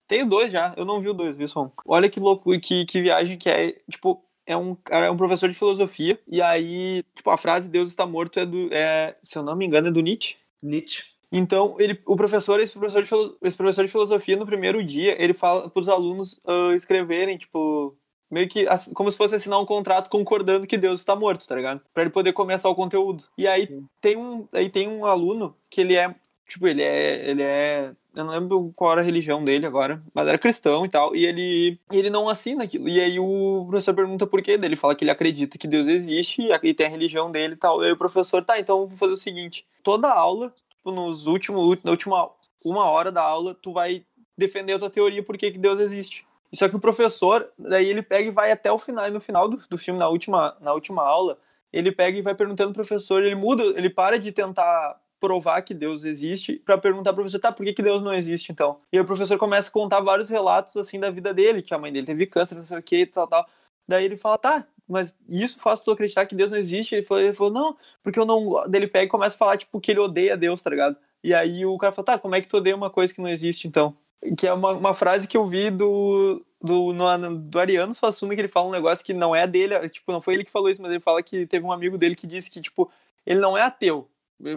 Tem 0.08 0.28
dois 0.28 0.52
já. 0.52 0.74
Eu 0.76 0.84
não 0.84 1.00
vi 1.00 1.10
o 1.10 1.14
dois, 1.14 1.38
viu, 1.38 1.48
som? 1.48 1.72
Olha 1.88 2.10
que 2.10 2.20
louco, 2.20 2.52
que, 2.60 2.84
que 2.86 3.02
viagem 3.02 3.38
que 3.38 3.50
é. 3.50 3.72
Tipo, 3.90 4.22
é 4.46 4.58
um 4.58 4.76
é 4.90 5.10
um 5.10 5.16
professor 5.16 5.48
de 5.48 5.56
filosofia. 5.56 6.20
E 6.28 6.42
aí, 6.42 7.04
tipo, 7.16 7.30
a 7.30 7.38
frase 7.38 7.70
Deus 7.70 7.90
está 7.90 8.06
morto 8.06 8.40
é 8.40 8.46
do. 8.46 8.68
É, 8.74 9.16
se 9.24 9.38
eu 9.38 9.44
não 9.44 9.56
me 9.56 9.66
engano, 9.66 9.88
é 9.88 9.92
do 9.92 10.02
Nietzsche. 10.02 10.36
Nietzsche. 10.62 11.12
Então, 11.32 11.78
ele, 11.80 11.98
o 12.06 12.18
professor, 12.18 12.60
esse 12.60 12.74
professor, 12.74 13.02
de, 13.02 13.08
filo- 13.08 13.38
esse 13.42 13.56
professor 13.56 13.86
de 13.86 13.92
filosofia, 13.92 14.36
no 14.36 14.46
primeiro 14.46 14.84
dia, 14.84 15.16
ele 15.18 15.34
fala 15.34 15.70
para 15.70 15.80
os 15.80 15.88
alunos 15.88 16.42
ah, 16.46 16.74
escreverem, 16.76 17.38
tipo, 17.38 17.96
meio 18.32 18.48
que 18.48 18.66
como 18.94 19.12
se 19.12 19.18
fosse 19.18 19.36
assinar 19.36 19.60
um 19.60 19.66
contrato 19.66 20.10
concordando 20.10 20.66
que 20.66 20.78
Deus 20.78 21.02
está 21.02 21.16
morto, 21.16 21.48
tá 21.48 21.56
ligado? 21.56 21.82
Para 21.94 22.04
ele 22.04 22.10
poder 22.10 22.32
começar 22.32 22.70
o 22.70 22.76
conteúdo. 22.76 23.26
E 23.38 23.48
aí 23.48 23.68
tem 24.00 24.16
um, 24.18 24.48
aí 24.54 24.70
tem 24.70 24.88
um 24.88 25.06
aluno 25.06 25.56
que 25.70 25.82
ele 25.82 25.96
é, 25.96 26.16
tipo, 26.48 26.66
ele 26.68 26.82
é, 26.82 27.30
ele 27.30 27.44
é, 27.44 27.92
eu 28.16 28.24
não 28.24 28.32
lembro 28.32 28.72
qual 28.76 28.94
era 28.94 29.02
a 29.02 29.04
religião 29.04 29.44
dele 29.44 29.66
agora, 29.66 30.02
mas 30.14 30.28
era 30.28 30.38
cristão 30.38 30.86
e 30.86 30.90
tal, 30.90 31.16
e 31.16 31.26
ele, 31.26 31.78
ele 31.92 32.10
não 32.10 32.30
assina 32.30 32.64
aquilo. 32.64 32.88
E 32.88 33.00
aí 33.00 33.20
o 33.20 33.66
professor 33.70 33.94
pergunta 33.94 34.26
por 34.26 34.42
quê 34.42 34.58
dele, 34.58 34.76
fala 34.76 34.96
que 34.96 35.04
ele 35.04 35.12
acredita 35.12 35.58
que 35.58 35.68
Deus 35.68 35.88
existe 35.88 36.42
e 36.64 36.74
tem 36.74 36.88
a 36.88 36.90
religião 36.90 37.30
dele 37.30 37.54
e 37.56 37.58
tal. 37.58 37.84
E 37.84 37.88
aí 37.88 37.92
o 37.92 37.98
professor, 37.98 38.44
tá, 38.44 38.58
então 38.58 38.88
vou 38.88 38.98
fazer 38.98 39.14
o 39.14 39.18
seguinte, 39.18 39.66
toda 39.84 40.10
aula 40.10 40.54
tipo, 40.82 40.92
nos 40.92 41.28
últimos, 41.28 41.84
na 41.84 41.92
última 41.92 42.30
uma 42.66 42.86
hora 42.86 43.12
da 43.12 43.22
aula, 43.22 43.56
tu 43.56 43.72
vai 43.72 44.04
defender 44.38 44.74
a 44.74 44.80
tua 44.80 44.90
teoria 44.90 45.24
por 45.24 45.38
que 45.38 45.52
Deus 45.52 45.80
existe. 45.80 46.26
Só 46.54 46.68
que 46.68 46.76
o 46.76 46.80
professor, 46.80 47.50
daí 47.58 47.88
ele 47.88 48.02
pega 48.02 48.28
e 48.28 48.32
vai 48.32 48.52
até 48.52 48.72
o 48.72 48.78
final, 48.78 49.08
e 49.08 49.12
no 49.12 49.22
final 49.22 49.48
do, 49.48 49.58
do 49.70 49.78
filme, 49.78 50.00
na 50.00 50.10
última, 50.10 50.58
na 50.60 50.74
última 50.74 51.04
aula, 51.04 51.38
ele 51.72 51.92
pega 51.92 52.18
e 52.18 52.22
vai 52.22 52.36
perguntando 52.36 52.74
pro 52.74 52.86
professor, 52.86 53.24
ele 53.24 53.36
muda, 53.36 53.64
ele 53.64 53.90
para 53.90 54.20
de 54.20 54.32
tentar 54.32 55.00
provar 55.20 55.62
que 55.62 55.74
Deus 55.74 56.04
existe 56.04 56.56
pra 56.66 56.78
perguntar 56.78 57.14
pro 57.14 57.24
professor, 57.24 57.40
tá, 57.40 57.52
por 57.52 57.64
que, 57.66 57.74
que 57.74 57.84
Deus 57.84 58.02
não 58.02 58.14
existe 58.14 58.52
então? 58.52 58.80
E 58.92 58.98
aí 58.98 59.04
o 59.04 59.06
professor 59.06 59.38
começa 59.38 59.70
a 59.70 59.72
contar 59.72 60.02
vários 60.02 60.30
relatos 60.30 60.76
assim 60.76 61.00
da 61.00 61.10
vida 61.10 61.34
dele, 61.34 61.62
que 61.62 61.74
a 61.74 61.78
mãe 61.78 61.94
dele 61.94 62.06
teve 62.06 62.26
câncer, 62.26 62.56
não 62.56 62.66
sei 62.66 62.78
o 62.78 62.84
que, 62.84 63.06
tal, 63.06 63.28
tal. 63.28 63.48
Daí 63.88 64.04
ele 64.04 64.18
fala, 64.18 64.38
tá, 64.38 64.68
mas 64.88 65.18
isso 65.30 65.60
faz 65.60 65.80
tu 65.80 65.92
acreditar 65.92 66.26
que 66.26 66.36
Deus 66.36 66.52
não 66.52 66.58
existe? 66.58 66.96
Ele 66.96 67.06
falou, 67.06 67.24
ele 67.24 67.34
falou 67.34 67.54
não, 67.54 67.78
porque 68.04 68.20
eu 68.20 68.26
não. 68.26 68.46
go-" 68.46 68.68
Daí 68.68 68.82
ele 68.82 68.88
pega 68.88 69.06
e 69.06 69.10
começa 69.10 69.36
a 69.36 69.40
falar, 69.40 69.58
tipo, 69.58 69.80
que 69.80 69.92
ele 69.92 70.00
odeia 70.00 70.36
Deus, 70.36 70.62
tá 70.62 70.70
ligado? 70.70 70.98
E 71.24 71.34
aí 71.34 71.66
o 71.66 71.78
cara 71.78 71.94
fala, 71.94 72.06
tá, 72.06 72.20
como 72.20 72.36
é 72.36 72.42
que 72.42 72.48
tu 72.48 72.58
odeia 72.58 72.76
uma 72.76 72.90
coisa 72.90 73.14
que 73.14 73.22
não 73.22 73.30
existe 73.30 73.68
então? 73.68 73.96
Que 74.38 74.48
é 74.48 74.54
uma, 74.54 74.72
uma 74.74 74.94
frase 74.94 75.28
que 75.28 75.36
eu 75.36 75.48
vi 75.48 75.70
do, 75.70 76.46
do, 76.62 76.94
no, 76.94 77.38
do 77.38 77.60
Ariano 77.60 77.94
Suassuna, 77.94 78.36
que 78.36 78.42
ele 78.42 78.48
fala 78.48 78.68
um 78.68 78.72
negócio 78.72 79.04
que 79.04 79.14
não 79.14 79.36
é 79.36 79.48
dele, 79.48 79.90
tipo, 79.90 80.12
não 80.12 80.22
foi 80.22 80.36
ele 80.36 80.44
que 80.44 80.52
falou 80.52 80.70
isso, 80.70 80.82
mas 80.82 80.92
ele 80.92 81.00
fala 81.00 81.24
que 81.24 81.48
teve 81.48 81.66
um 81.66 81.72
amigo 81.72 81.98
dele 81.98 82.16
que 82.16 82.28
disse 82.28 82.52
que, 82.52 82.62
tipo, 82.62 82.92
ele 83.26 83.40
não 83.40 83.58
é 83.58 83.62
ateu. 83.62 84.08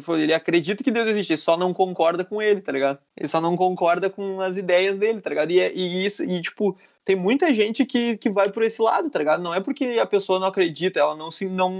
Ele, 0.08 0.32
acredita 0.32 0.82
que 0.82 0.90
Deus 0.90 1.06
existe, 1.08 1.32
ele 1.32 1.38
só 1.38 1.56
não 1.56 1.74
concorda 1.74 2.24
com 2.24 2.40
ele, 2.40 2.60
tá 2.60 2.72
ligado? 2.72 2.98
Ele 3.16 3.28
só 3.28 3.40
não 3.40 3.56
concorda 3.56 4.08
com 4.08 4.40
as 4.40 4.56
ideias 4.56 4.96
dele, 4.96 5.20
tá 5.20 5.28
ligado? 5.30 5.50
E, 5.50 5.60
é- 5.60 5.72
e 5.74 6.04
isso, 6.06 6.24
e 6.24 6.40
tipo, 6.40 6.76
tem 7.04 7.14
muita 7.14 7.52
gente 7.52 7.84
que, 7.84 8.16
que 8.16 8.30
vai 8.30 8.50
por 8.50 8.62
esse 8.62 8.80
lado, 8.80 9.10
tá 9.10 9.18
ligado? 9.18 9.42
Não 9.42 9.54
é 9.54 9.60
porque 9.60 9.98
a 10.00 10.06
pessoa 10.06 10.40
não 10.40 10.46
acredita, 10.46 10.98
ela 10.98 11.14
não 11.14 11.30
se 11.30 11.46
não 11.46 11.78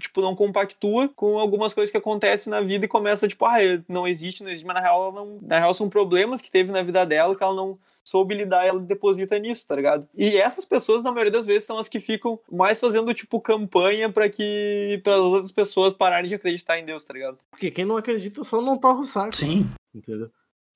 tipo 0.00 0.20
não 0.20 0.34
compactua 0.34 1.08
com 1.08 1.38
algumas 1.38 1.72
coisas 1.72 1.90
que 1.90 1.96
acontecem 1.96 2.50
na 2.50 2.60
vida 2.60 2.84
e 2.84 2.88
começa 2.88 3.28
tipo, 3.28 3.44
ah, 3.46 3.56
não 3.88 4.06
existe, 4.06 4.42
não 4.42 4.50
existe, 4.50 4.66
mas 4.66 4.74
na 4.74 4.80
real 4.80 5.04
ela 5.04 5.12
não, 5.12 5.38
na 5.40 5.58
real 5.58 5.72
são 5.72 5.88
problemas 5.88 6.42
que 6.42 6.50
teve 6.50 6.72
na 6.72 6.82
vida 6.82 7.06
dela 7.06 7.34
que 7.34 7.42
ela 7.42 7.54
não 7.54 7.78
soube 8.04 8.34
lidar, 8.34 8.64
ela 8.64 8.78
deposita 8.78 9.36
nisso, 9.38 9.66
tá 9.66 9.74
ligado? 9.74 10.08
E 10.14 10.36
essas 10.36 10.64
pessoas 10.64 11.02
na 11.02 11.10
maioria 11.10 11.32
das 11.32 11.46
vezes 11.46 11.64
são 11.64 11.78
as 11.78 11.88
que 11.88 11.98
ficam 11.98 12.38
mais 12.50 12.78
fazendo 12.78 13.12
tipo 13.12 13.40
campanha 13.40 14.08
pra 14.10 14.28
que 14.28 15.00
para 15.02 15.14
as 15.14 15.18
outras 15.18 15.52
pessoas 15.52 15.92
pararem 15.92 16.28
de 16.28 16.34
acreditar 16.34 16.78
em 16.78 16.84
Deus, 16.84 17.04
tá 17.04 17.14
ligado? 17.14 17.38
Porque 17.50 17.70
quem 17.70 17.84
não 17.84 17.96
acredita 17.96 18.44
só 18.44 18.60
não 18.60 18.78
torra 18.78 19.00
o 19.00 19.04
saco. 19.04 19.34
Sim, 19.34 19.68
Entendeu? 19.94 20.30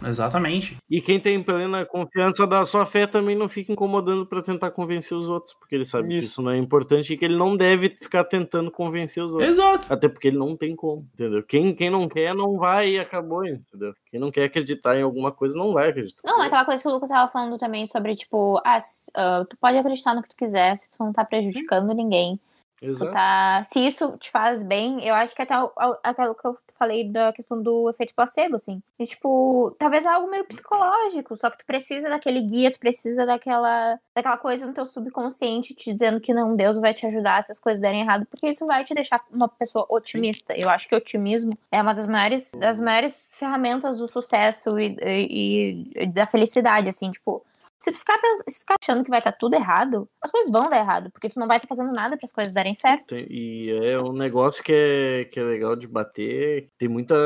Exatamente. 0.04 0.76
E 0.88 1.00
quem 1.00 1.20
tem 1.20 1.42
plena 1.42 1.84
confiança 1.84 2.46
da 2.46 2.64
sua 2.64 2.86
fé 2.86 3.06
também 3.06 3.36
não 3.36 3.48
fica 3.48 3.72
incomodando 3.72 4.26
pra 4.26 4.42
tentar 4.42 4.70
convencer 4.70 5.16
os 5.16 5.28
outros, 5.28 5.54
porque 5.54 5.74
ele 5.74 5.84
sabe 5.84 6.08
que 6.08 6.18
Isso. 6.18 6.28
isso 6.28 6.42
não 6.42 6.50
é 6.50 6.58
importante 6.58 7.12
e 7.12 7.16
que 7.16 7.24
ele 7.24 7.36
não 7.36 7.56
deve 7.56 7.90
ficar 7.90 8.24
tentando 8.24 8.70
convencer 8.70 9.22
os 9.22 9.32
outros. 9.32 9.48
Exato. 9.48 9.92
Até 9.92 10.08
porque 10.08 10.28
ele 10.28 10.38
não 10.38 10.56
tem 10.56 10.74
como, 10.74 11.06
entendeu? 11.14 11.42
Quem, 11.42 11.74
quem 11.74 11.90
não 11.90 12.08
quer, 12.08 12.34
não 12.34 12.56
vai 12.56 12.90
e 12.90 12.98
acabou, 12.98 13.44
entendeu? 13.44 13.94
Quem 14.10 14.20
não 14.20 14.30
quer 14.30 14.44
acreditar 14.44 14.96
em 14.96 15.02
alguma 15.02 15.32
coisa, 15.32 15.58
não 15.58 15.72
vai 15.72 15.90
acreditar. 15.90 16.20
Não, 16.24 16.42
é 16.42 16.46
aquela 16.46 16.64
coisa 16.64 16.82
que 16.82 16.88
o 16.88 16.92
Lucas 16.92 17.08
tava 17.08 17.30
falando 17.30 17.58
também 17.58 17.86
sobre, 17.86 18.14
tipo, 18.16 18.60
ah, 18.64 18.78
ah, 19.14 19.44
tu 19.48 19.56
pode 19.56 19.76
acreditar 19.76 20.14
no 20.14 20.22
que 20.22 20.28
tu 20.28 20.36
quiser, 20.36 20.76
se 20.76 20.90
tu 20.90 20.96
não 21.04 21.12
tá 21.12 21.24
prejudicando 21.24 21.94
ninguém. 21.94 22.38
Exato. 22.80 23.12
tá... 23.12 23.62
Se 23.64 23.78
isso 23.86 24.16
te 24.18 24.30
faz 24.30 24.62
bem, 24.62 25.04
eu 25.06 25.14
acho 25.14 25.34
que 25.34 25.42
até 25.42 25.54
aquilo 26.02 26.34
que 26.34 26.46
eu 26.46 26.56
falei 26.78 27.04
da 27.04 27.30
questão 27.30 27.62
do 27.62 27.90
efeito 27.90 28.14
placebo, 28.14 28.56
assim. 28.56 28.82
E, 28.98 29.04
tipo, 29.04 29.74
talvez 29.78 30.06
algo 30.06 30.30
meio 30.30 30.46
psicológico, 30.46 31.36
só 31.36 31.50
que 31.50 31.58
tu 31.58 31.66
precisa 31.66 32.08
daquele 32.08 32.40
guia, 32.40 32.70
tu 32.70 32.78
precisa 32.80 33.26
daquela, 33.26 33.98
daquela 34.16 34.38
coisa 34.38 34.66
no 34.66 34.72
teu 34.72 34.86
subconsciente 34.86 35.74
te 35.74 35.92
dizendo 35.92 36.18
que 36.20 36.32
não, 36.32 36.56
Deus 36.56 36.78
vai 36.78 36.94
te 36.94 37.06
ajudar 37.06 37.42
se 37.42 37.52
as 37.52 37.58
coisas 37.60 37.80
derem 37.82 38.00
errado, 38.00 38.24
porque 38.30 38.48
isso 38.48 38.64
vai 38.66 38.82
te 38.82 38.94
deixar 38.94 39.22
uma 39.30 39.46
pessoa 39.46 39.84
otimista. 39.90 40.54
Eu 40.56 40.70
acho 40.70 40.88
que 40.88 40.94
otimismo 40.96 41.52
é 41.70 41.82
uma 41.82 41.92
das 41.94 42.06
maiores, 42.08 42.50
das 42.52 42.80
maiores 42.80 43.28
ferramentas 43.34 43.98
do 43.98 44.08
sucesso 44.08 44.78
e, 44.78 44.96
e- 45.02 45.90
e 45.96 46.06
da 46.06 46.24
felicidade, 46.26 46.88
assim, 46.88 47.10
tipo. 47.10 47.44
Se 47.80 47.90
tu, 47.90 47.98
ficar 47.98 48.18
se 48.46 48.60
ficar 48.60 48.76
achando 48.80 49.02
que 49.02 49.10
vai 49.10 49.20
estar 49.20 49.32
tudo 49.32 49.54
errado, 49.54 50.06
as 50.22 50.30
coisas 50.30 50.50
vão 50.50 50.68
dar 50.68 50.78
errado, 50.78 51.10
porque 51.10 51.28
tu 51.28 51.40
não 51.40 51.48
vai 51.48 51.56
estar 51.56 51.66
fazendo 51.66 51.92
nada 51.92 52.16
para 52.16 52.26
as 52.26 52.32
coisas 52.32 52.52
darem 52.52 52.74
certo. 52.74 53.14
E 53.16 53.70
é 53.70 53.98
um 53.98 54.12
negócio 54.12 54.62
que 54.62 54.72
é, 54.72 55.24
que 55.24 55.40
é 55.40 55.42
legal 55.42 55.74
de 55.74 55.86
bater. 55.86 56.68
Tem 56.78 56.88
muita, 56.88 57.16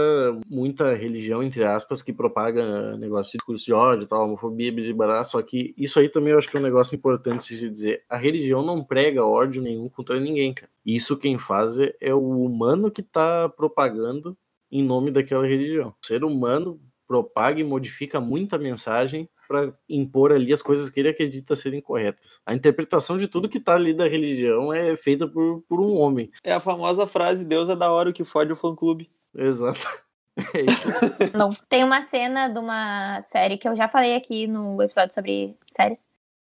muita 0.49 0.95
religião, 0.95 1.43
entre 1.43 1.65
aspas, 1.65 2.03
que 2.03 2.13
propaga 2.13 2.97
negócio 2.97 3.33
de 3.33 3.39
discurso 3.39 3.65
de 3.65 3.73
ódio, 3.73 4.07
tal, 4.07 4.25
homofobia, 4.25 4.73
blá, 4.95 5.25
só 5.25 5.43
que 5.43 5.75
isso 5.77 5.99
aí 5.99 6.09
também 6.09 6.33
eu 6.33 6.39
acho 6.39 6.49
que 6.49 6.57
é 6.57 6.61
um 6.61 6.63
negócio 6.63 6.95
importante 6.95 7.43
se 7.43 7.69
dizer. 7.69 8.05
A 8.09 8.17
religião 8.17 8.63
não 8.63 8.85
prega 8.85 9.27
ódio 9.27 9.61
nenhum 9.61 9.89
contra 9.89 10.21
ninguém, 10.21 10.55
cara. 10.55 10.71
Isso 10.87 11.17
quem 11.17 11.37
faz 11.37 11.79
é, 11.79 11.95
é 12.01 12.15
o 12.15 12.45
humano 12.45 12.91
que 12.91 13.03
tá 13.03 13.49
propagando 13.49 14.37
em 14.71 14.85
nome 14.85 15.11
daquela 15.11 15.47
religião. 15.47 15.95
O 16.03 16.07
ser 16.07 16.23
humano 16.23 16.81
propaga 17.07 17.61
e 17.61 17.65
modifica 17.65 18.21
muita 18.21 18.59
mensagem 18.59 19.29
para 19.47 19.73
impor 19.89 20.33
ali 20.33 20.53
as 20.53 20.63
coisas 20.63 20.91
que 20.91 21.01
ele 21.01 21.09
acredita 21.09 21.57
serem 21.57 21.81
corretas. 21.81 22.41
A 22.45 22.55
interpretação 22.55 23.19
de 23.19 23.29
tudo 23.29 23.49
que 23.49 23.61
tá 23.61 23.75
ali 23.75 23.95
da 23.95 24.09
religião 24.09 24.73
é 24.73 24.97
feita 24.97 25.27
por, 25.27 25.63
por 25.69 25.81
um 25.81 25.97
homem. 25.97 26.31
É 26.43 26.53
a 26.53 26.61
famosa 26.61 27.07
frase 27.07 27.45
Deus 27.45 27.69
é 27.69 27.77
da 27.77 27.91
hora 27.91 28.11
o 28.11 28.13
que 28.13 28.25
fode 28.25 28.53
o 28.53 28.57
fã 28.57 28.75
clube. 28.75 29.11
Exato. 29.35 29.81
É 30.53 30.63
isso. 30.63 30.89
Não. 31.33 31.51
Tem 31.69 31.85
uma 31.85 32.03
cena 32.03 32.49
de 32.49 32.59
uma 32.59 33.21
série 33.21 33.57
que 33.57 33.69
eu 33.69 33.77
já 33.77 33.87
falei 33.87 34.17
aqui 34.17 34.49
no 34.49 34.83
episódio 34.83 35.15
sobre 35.15 35.57
séries. 35.71 36.09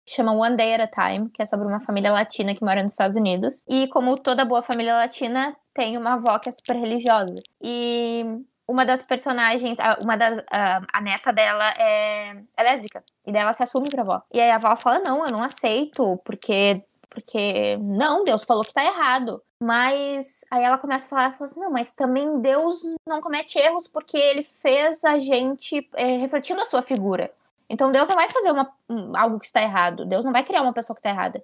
que 0.05 0.13
Chama 0.13 0.31
One 0.31 0.55
Day 0.55 0.75
at 0.75 0.79
a 0.79 0.87
Time, 0.87 1.29
que 1.29 1.41
é 1.41 1.45
sobre 1.45 1.67
uma 1.67 1.81
família 1.81 2.09
latina 2.09 2.55
que 2.55 2.63
mora 2.63 2.81
nos 2.81 2.93
Estados 2.93 3.17
Unidos. 3.17 3.61
E 3.67 3.89
como 3.89 4.17
toda 4.17 4.45
boa 4.45 4.61
família 4.61 4.95
latina, 4.95 5.53
tem 5.73 5.97
uma 5.97 6.13
avó 6.13 6.39
que 6.39 6.47
é 6.47 6.53
super 6.53 6.77
religiosa. 6.77 7.35
E 7.61 8.23
uma 8.67 8.85
das 8.85 9.01
personagens, 9.03 9.77
uma 10.01 10.17
das, 10.17 10.43
a, 10.51 11.01
neta 11.01 11.31
dela 11.31 11.69
é, 11.77 12.35
é 12.57 12.63
lésbica. 12.63 13.03
E 13.25 13.31
daí 13.31 13.41
ela 13.41 13.53
se 13.53 13.63
assume 13.63 13.89
pra 13.89 14.01
avó. 14.01 14.21
E 14.33 14.39
aí 14.39 14.49
a 14.49 14.55
avó 14.55 14.75
fala: 14.75 14.99
Não, 14.99 15.25
eu 15.25 15.31
não 15.31 15.43
aceito, 15.43 16.17
porque. 16.25 16.83
Porque. 17.09 17.77
Não, 17.77 18.23
Deus 18.23 18.43
falou 18.43 18.63
que 18.63 18.73
tá 18.73 18.83
errado. 18.83 19.41
Mas 19.61 20.43
aí 20.51 20.63
ela 20.63 20.77
começa 20.77 21.05
a 21.05 21.09
falar, 21.09 21.31
fala 21.33 21.49
assim, 21.49 21.59
não, 21.59 21.71
mas 21.71 21.91
também 21.93 22.39
Deus 22.41 22.81
não 23.07 23.21
comete 23.21 23.57
erros 23.57 23.87
porque 23.87 24.17
ele 24.17 24.43
fez 24.43 25.03
a 25.05 25.17
gente 25.17 25.89
é, 25.95 26.17
refletindo 26.17 26.59
a 26.61 26.65
sua 26.65 26.81
figura. 26.81 27.31
Então 27.69 27.89
Deus 27.91 28.07
não 28.09 28.15
vai 28.17 28.29
fazer 28.29 28.51
uma, 28.51 28.69
um- 28.89 29.15
algo 29.17 29.39
que 29.39 29.45
está 29.45 29.61
errado. 29.61 30.05
Deus 30.05 30.25
não 30.25 30.33
vai 30.33 30.43
criar 30.43 30.61
uma 30.61 30.73
pessoa 30.73 30.93
que 30.93 30.99
está 30.99 31.09
errada. 31.09 31.41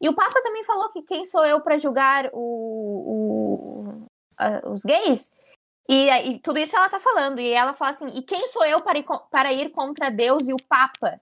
E 0.00 0.08
o 0.08 0.14
Papa 0.14 0.42
também 0.42 0.64
falou 0.64 0.90
que 0.90 1.02
quem 1.02 1.24
sou 1.24 1.46
eu 1.46 1.60
para 1.60 1.78
julgar 1.78 2.28
o, 2.32 2.38
o- 2.40 4.06
a- 4.36 4.68
os 4.68 4.82
gays? 4.84 5.30
E, 5.88 6.08
e 6.10 6.38
tudo 6.40 6.58
isso 6.58 6.76
ela 6.76 6.88
tá 6.88 6.98
falando. 6.98 7.40
E 7.40 7.52
ela 7.52 7.72
fala 7.72 7.90
assim: 7.90 8.06
e 8.14 8.22
quem 8.22 8.46
sou 8.48 8.64
eu 8.64 8.80
para 8.80 8.98
ir, 8.98 9.04
para 9.30 9.52
ir 9.52 9.70
contra 9.70 10.10
Deus 10.10 10.48
e 10.48 10.52
o 10.52 10.62
Papa? 10.68 11.20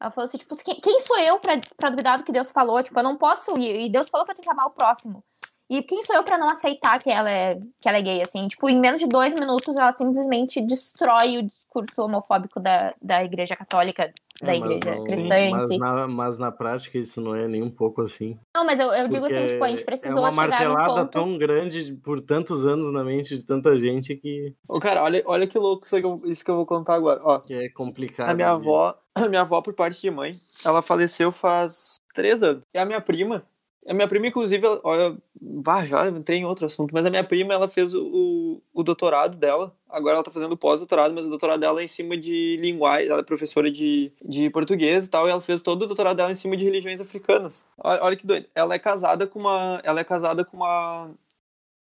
Ela 0.00 0.10
falou 0.10 0.26
assim, 0.26 0.38
tipo, 0.38 0.54
quem, 0.62 0.80
quem 0.80 1.00
sou 1.00 1.18
eu 1.18 1.38
pra 1.40 1.88
duvidar 1.90 2.18
do 2.18 2.24
que 2.24 2.32
Deus 2.32 2.50
falou? 2.50 2.82
Tipo, 2.82 2.98
eu 2.98 3.04
não 3.04 3.16
posso. 3.16 3.56
E, 3.58 3.86
e 3.86 3.90
Deus 3.90 4.08
falou 4.08 4.24
que 4.24 4.32
eu 4.32 4.34
tenho 4.34 4.44
que 4.44 4.50
amar 4.50 4.66
o 4.66 4.70
próximo. 4.70 5.24
E 5.68 5.82
quem 5.82 6.02
sou 6.02 6.14
eu 6.14 6.22
pra 6.22 6.36
não 6.36 6.50
aceitar 6.50 6.98
que 6.98 7.10
ela 7.10 7.30
é, 7.30 7.54
que 7.80 7.88
ela 7.88 7.98
é 7.98 8.02
gay, 8.02 8.20
assim? 8.20 8.46
Tipo, 8.48 8.68
em 8.68 8.78
menos 8.78 9.00
de 9.00 9.06
dois 9.06 9.32
minutos, 9.34 9.76
ela 9.76 9.92
simplesmente 9.92 10.60
destrói 10.60 11.38
o 11.38 11.42
discurso 11.42 12.02
homofóbico 12.02 12.60
da, 12.60 12.94
da 13.00 13.24
igreja 13.24 13.56
católica, 13.56 14.12
da 14.42 14.54
É, 14.54 14.58
mas 14.58 14.70
igreja 14.70 14.96
não- 14.96 15.04
cristã 15.04 15.38
em 15.38 15.50
mas 15.52 15.66
si. 15.68 15.78
na, 15.78 16.08
mas 16.08 16.38
na 16.38 16.50
prática 16.52 16.98
isso 16.98 17.20
não 17.20 17.34
é 17.34 17.46
nem 17.46 17.62
um 17.62 17.70
pouco 17.70 18.02
assim. 18.02 18.36
Não, 18.54 18.64
mas 18.64 18.80
eu, 18.80 18.88
eu 18.92 19.08
digo 19.08 19.24
assim, 19.26 19.46
tipo, 19.46 19.62
a 19.64 19.68
gente 19.68 19.82
é 19.82 19.84
precisou 19.84 20.18
uma 20.20 20.30
chegar 20.32 20.64
num 20.64 20.72
martelada 20.74 21.00
ponto... 21.02 21.12
tão 21.12 21.38
grande 21.38 21.92
por 22.02 22.20
tantos 22.20 22.66
anos 22.66 22.92
na 22.92 23.04
mente 23.04 23.36
de 23.36 23.42
tanta 23.44 23.78
gente 23.78 24.16
que, 24.16 24.52
Ô, 24.68 24.80
cara, 24.80 25.02
olha, 25.02 25.22
olha 25.26 25.46
que 25.46 25.58
louco 25.58 25.86
isso 25.86 25.96
que, 26.00 26.04
eu, 26.06 26.20
isso 26.24 26.44
que 26.44 26.50
eu 26.50 26.56
vou 26.56 26.66
contar 26.66 26.94
agora. 26.94 27.20
Ó, 27.22 27.38
que 27.38 27.54
é 27.54 27.68
complicado. 27.68 28.30
a 28.30 28.34
minha 28.34 28.48
de- 28.48 28.54
avó, 28.54 28.98
a 29.14 29.28
minha 29.28 29.42
avó, 29.42 29.60
por 29.62 29.72
parte 29.72 30.00
de 30.00 30.10
mãe, 30.10 30.32
ela 30.64 30.82
faleceu 30.82 31.30
faz 31.30 31.94
três 32.12 32.42
anos. 32.42 32.62
E 32.74 32.78
a 32.78 32.84
minha 32.84 33.00
prima, 33.00 33.44
a 33.86 33.94
minha 33.94 34.08
prima, 34.08 34.26
inclusive, 34.26 34.64
ela- 34.66 34.80
olha, 34.82 35.16
bah, 35.40 35.84
já 35.84 36.08
entrei 36.08 36.38
em 36.38 36.44
outro 36.44 36.66
assunto, 36.66 36.92
mas 36.92 37.04
a 37.04 37.10
minha 37.10 37.24
prima, 37.24 37.52
ela 37.54 37.68
fez 37.68 37.94
o, 37.94 38.62
o, 38.72 38.82
doutorado 38.82 39.36
dela, 39.36 39.74
agora 39.88 40.14
ela 40.16 40.24
tá 40.24 40.30
fazendo 40.30 40.56
pós-doutorado, 40.56 41.14
mas 41.14 41.26
o 41.26 41.28
doutorado 41.28 41.60
dela 41.60 41.80
é 41.80 41.84
em 41.84 41.88
cima 41.88 42.16
de 42.16 42.56
linguagem, 42.60 43.08
ela 43.10 43.20
é 43.20 43.22
professora 43.24 43.70
de, 43.70 44.12
de 44.24 44.48
português 44.50 45.06
e 45.06 45.10
tal, 45.10 45.26
e 45.26 45.30
ela 45.30 45.40
fez 45.40 45.60
todo 45.62 45.82
o 45.82 45.86
doutorado 45.86 46.16
dela 46.16 46.32
em 46.32 46.34
cima 46.34 46.56
de 46.56 46.64
religiões 46.64 47.00
africanas. 47.00 47.66
Olha, 47.78 48.02
olha 48.02 48.16
que 48.16 48.26
doido, 48.26 48.46
ela 48.54 48.74
é 48.74 48.78
casada 48.78 49.26
com 49.26 49.38
uma, 49.38 49.80
ela 49.84 50.00
é 50.00 50.04
casada 50.04 50.44
com 50.44 50.56
uma, 50.56 51.10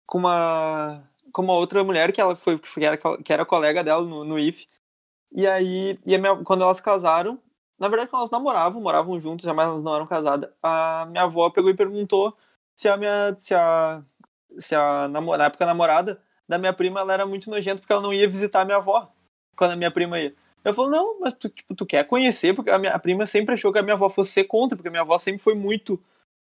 com 0.05 0.17
uma, 0.19 1.03
com 1.31 1.41
uma 1.41 1.53
outra 1.53 1.83
mulher 1.83 2.11
que 2.11 2.21
ela 2.21 2.35
foi, 2.35 2.59
que 2.59 2.85
era, 2.85 2.97
que 2.97 3.33
era 3.33 3.45
colega 3.45 3.83
dela 3.83 4.03
no, 4.05 4.23
no 4.23 4.39
IF, 4.39 4.67
e 5.31 5.45
aí, 5.47 5.99
e 6.05 6.17
minha- 6.17 6.37
quando 6.43 6.63
elas 6.63 6.79
casaram, 6.79 7.39
na 7.79 7.87
verdade, 7.87 8.09
quando 8.09 8.21
elas 8.21 8.31
namoravam, 8.31 8.81
moravam 8.81 9.19
juntos, 9.19 9.45
jamais 9.45 9.67
elas 9.67 9.83
não 9.83 9.95
eram 9.95 10.07
casadas, 10.07 10.49
a 10.61 11.05
minha 11.09 11.23
avó 11.23 11.49
pegou 11.49 11.69
e 11.69 11.75
perguntou 11.75 12.35
se 12.75 12.87
a 12.87 12.97
minha. 12.97 13.35
se 13.37 13.53
a. 13.53 14.03
se 14.57 14.75
a 14.75 15.07
namorada, 15.07 15.43
na 15.43 15.47
época 15.47 15.63
a 15.63 15.67
namorada 15.67 16.21
da 16.47 16.57
minha 16.57 16.73
prima 16.73 17.01
ela 17.01 17.13
era 17.13 17.25
muito 17.25 17.49
nojenta 17.49 17.79
porque 17.79 17.91
ela 17.91 18.01
não 18.01 18.13
ia 18.13 18.27
visitar 18.27 18.61
a 18.61 18.65
minha 18.65 18.77
avó 18.77 19.11
quando 19.55 19.71
a 19.71 19.75
minha 19.75 19.91
prima 19.91 20.19
ia. 20.19 20.33
Eu 20.63 20.73
falei, 20.73 20.91
não, 20.91 21.19
mas 21.19 21.33
tu, 21.33 21.49
tipo, 21.49 21.73
tu 21.75 21.85
quer 21.85 22.03
conhecer, 22.05 22.53
porque 22.53 22.69
a 22.69 22.77
minha 22.77 22.93
a 22.93 22.99
prima 22.99 23.25
sempre 23.25 23.53
achou 23.53 23.71
que 23.71 23.79
a 23.79 23.81
minha 23.81 23.93
avó 23.93 24.09
fosse 24.09 24.31
ser 24.31 24.43
contra, 24.45 24.75
porque 24.75 24.89
a 24.89 24.91
minha 24.91 25.01
avó 25.01 25.17
sempre 25.17 25.41
foi 25.41 25.55
muito. 25.55 26.01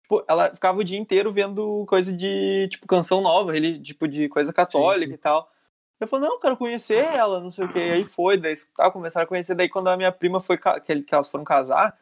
Tipo, 0.02 0.24
ela 0.28 0.54
ficava 0.54 0.78
o 0.78 0.84
dia 0.84 0.98
inteiro 0.98 1.32
vendo 1.32 1.84
coisa 1.86 2.12
de, 2.12 2.68
tipo, 2.70 2.86
canção 2.86 3.20
nova, 3.20 3.56
ele, 3.56 3.80
tipo, 3.80 4.06
de 4.06 4.28
coisa 4.28 4.52
católica 4.52 5.08
sim. 5.08 5.14
e 5.14 5.18
tal. 5.18 5.50
Eu 6.00 6.08
falei, 6.08 6.28
não, 6.28 6.40
quero 6.40 6.56
conhecer 6.56 7.04
ela, 7.04 7.40
não 7.40 7.50
sei 7.50 7.64
o 7.64 7.68
que. 7.68 7.78
Aí 7.78 8.04
foi, 8.04 8.36
daí 8.36 8.54
tá, 8.76 8.90
começaram 8.90 9.24
a 9.24 9.28
conhecer. 9.28 9.54
Daí 9.54 9.68
quando 9.68 9.88
a 9.88 9.96
minha 9.96 10.12
prima 10.12 10.40
foi, 10.40 10.58
que, 10.58 11.02
que 11.02 11.14
elas 11.14 11.28
foram 11.28 11.44
casar, 11.44 11.96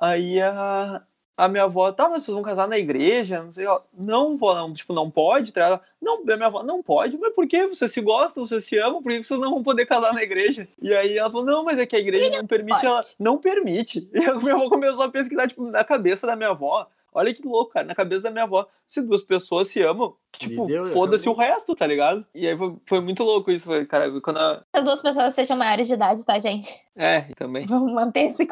aí 0.00 0.40
a, 0.40 1.02
a 1.36 1.48
minha 1.48 1.64
avó, 1.64 1.90
tá, 1.92 2.08
mas 2.08 2.24
vocês 2.24 2.34
vão 2.34 2.42
casar 2.42 2.68
na 2.68 2.78
igreja, 2.78 3.42
não 3.42 3.52
sei. 3.52 3.64
Ela, 3.64 3.84
não, 3.92 4.36
vó, 4.36 4.54
não, 4.54 4.72
tipo, 4.72 4.92
não 4.92 5.10
pode. 5.10 5.52
tá? 5.52 5.60
Ela, 5.60 5.80
não, 6.00 6.20
a 6.20 6.36
minha 6.36 6.46
avó, 6.46 6.62
não 6.62 6.82
pode, 6.82 7.16
mas 7.16 7.34
por 7.34 7.46
quê? 7.46 7.66
Vocês 7.66 7.92
se 7.92 8.00
gostam, 8.00 8.46
vocês 8.46 8.64
se 8.64 8.76
amam, 8.78 9.02
por 9.02 9.12
que 9.12 9.22
vocês 9.22 9.40
não 9.40 9.50
vão 9.50 9.62
poder 9.62 9.86
casar 9.86 10.12
na 10.12 10.22
igreja? 10.22 10.68
E 10.80 10.92
aí 10.94 11.16
ela 11.16 11.30
falou, 11.30 11.46
não, 11.46 11.64
mas 11.64 11.78
é 11.78 11.86
que 11.86 11.96
a 11.96 12.00
igreja 12.00 12.38
não 12.38 12.46
permite, 12.46 12.74
pode? 12.74 12.86
ela 12.86 13.04
não 13.18 13.38
permite. 13.38 14.10
E 14.12 14.24
a 14.24 14.34
minha 14.34 14.54
avó 14.54 14.68
começou 14.68 15.02
a 15.04 15.08
pesquisar, 15.08 15.48
tipo, 15.48 15.64
na 15.64 15.84
cabeça 15.84 16.26
da 16.26 16.36
minha 16.36 16.50
avó. 16.50 16.88
Olha 17.14 17.34
que 17.34 17.46
louco, 17.46 17.72
cara. 17.72 17.86
Na 17.86 17.94
cabeça 17.94 18.22
da 18.22 18.30
minha 18.30 18.44
avó, 18.44 18.66
se 18.86 19.02
duas 19.02 19.22
pessoas 19.22 19.68
se 19.68 19.82
amam, 19.82 20.14
tipo, 20.38 20.66
deu, 20.66 20.84
foda-se 20.86 21.28
o 21.28 21.34
resto, 21.34 21.74
tá 21.74 21.86
ligado? 21.86 22.24
E 22.34 22.48
aí 22.48 22.56
foi, 22.56 22.76
foi 22.86 23.00
muito 23.00 23.22
louco 23.22 23.50
isso, 23.50 23.66
foi, 23.66 23.84
cara. 23.84 24.10
Quando 24.20 24.38
a... 24.38 24.64
as 24.72 24.84
duas 24.84 25.02
pessoas 25.02 25.34
sejam 25.34 25.56
maiores 25.56 25.86
de 25.86 25.94
idade, 25.94 26.24
tá, 26.24 26.38
gente? 26.38 26.74
É, 26.96 27.22
também. 27.34 27.66
Vamos 27.66 27.92
manter 27.92 28.26
esse. 28.26 28.48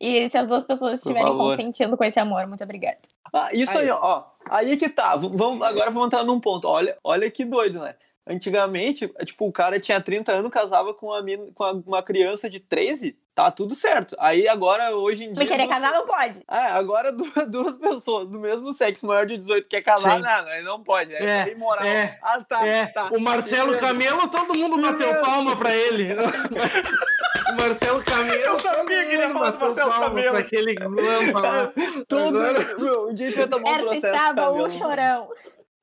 E 0.00 0.28
se 0.28 0.36
as 0.36 0.46
duas 0.46 0.64
pessoas 0.64 0.90
Por 1.02 1.10
estiverem 1.10 1.28
favor. 1.32 1.56
consentindo 1.56 1.96
com 1.96 2.04
esse 2.04 2.18
amor, 2.18 2.46
muito 2.46 2.64
obrigada. 2.64 2.98
Ah, 3.32 3.50
isso 3.52 3.78
aí, 3.78 3.84
Aí. 3.84 3.90
ó. 3.90 4.24
Aí 4.48 4.76
que 4.76 4.88
tá. 4.88 5.14
Vamos, 5.16 5.62
agora 5.62 5.90
vamos 5.90 6.06
entrar 6.06 6.24
num 6.24 6.40
ponto. 6.40 6.66
Olha, 6.66 6.96
olha 7.04 7.30
que 7.30 7.44
doido, 7.44 7.80
né? 7.80 7.94
Antigamente, 8.30 9.10
é, 9.18 9.24
tipo, 9.24 9.46
o 9.46 9.52
cara 9.52 9.80
tinha 9.80 10.00
30 10.00 10.32
anos, 10.32 10.50
casava 10.50 10.94
com 10.94 11.06
uma, 11.06 11.20
mina- 11.22 11.46
com 11.54 11.64
uma- 11.86 12.02
criança 12.02 12.48
de 12.48 12.60
13, 12.60 13.16
tá 13.34 13.50
tudo 13.50 13.74
certo. 13.74 14.14
Aí 14.20 14.46
agora, 14.46 14.94
hoje 14.94 15.24
em 15.24 15.32
dia. 15.32 15.42
Me 15.42 15.46
querer 15.48 15.64
duas- 15.66 15.74
casar 15.80 15.92
não 15.92 16.06
pode. 16.06 16.40
É, 16.48 16.56
agora 16.68 17.10
duas, 17.12 17.30
duas 17.50 17.76
pessoas 17.76 18.30
do 18.30 18.38
mesmo 18.38 18.72
sexo, 18.72 19.06
maior 19.06 19.26
de 19.26 19.36
18, 19.36 19.66
quer 19.68 19.82
casar, 19.82 20.16
Sim. 20.16 20.22
não, 20.22 20.48
aí 20.48 20.62
não 20.62 20.82
pode. 20.82 21.12
É, 21.14 21.48
É, 21.48 21.52
imoral. 21.52 21.84
é, 21.84 22.18
ah, 22.22 22.40
tá, 22.48 22.66
É, 22.66 22.86
tá. 22.86 23.08
o 23.12 23.18
Marcelo 23.20 23.72
Beleza. 23.72 23.86
Camelo, 23.86 24.28
todo 24.28 24.56
mundo 24.56 24.80
bateu 24.80 25.20
palma 25.22 25.56
pra 25.56 25.74
ele. 25.74 26.10
o 27.50 27.54
Marcelo 27.60 28.02
Camelo. 28.04 28.42
Eu 28.42 28.56
sabia 28.60 29.06
que 29.06 29.14
ele 29.14 29.22
ia 29.22 29.30
falar 29.30 29.50
do 29.50 29.58
Marcelo 29.58 29.90
Camelo. 29.92 30.36
aquele 30.36 30.74
lampa 30.78 31.40
lá. 31.40 31.72
Todo, 32.08 32.38
Agora- 32.38 32.76
meu, 32.78 33.08
um 33.08 33.14
dia 33.14 33.26
a 33.26 33.30
gente 33.30 33.38
vai 33.38 33.48
tomar 33.48 33.70
um 33.70 33.74
Era 33.74 33.82
processo. 33.82 34.06
estava 34.06 34.50
o 34.52 34.70
chorão. 34.70 35.28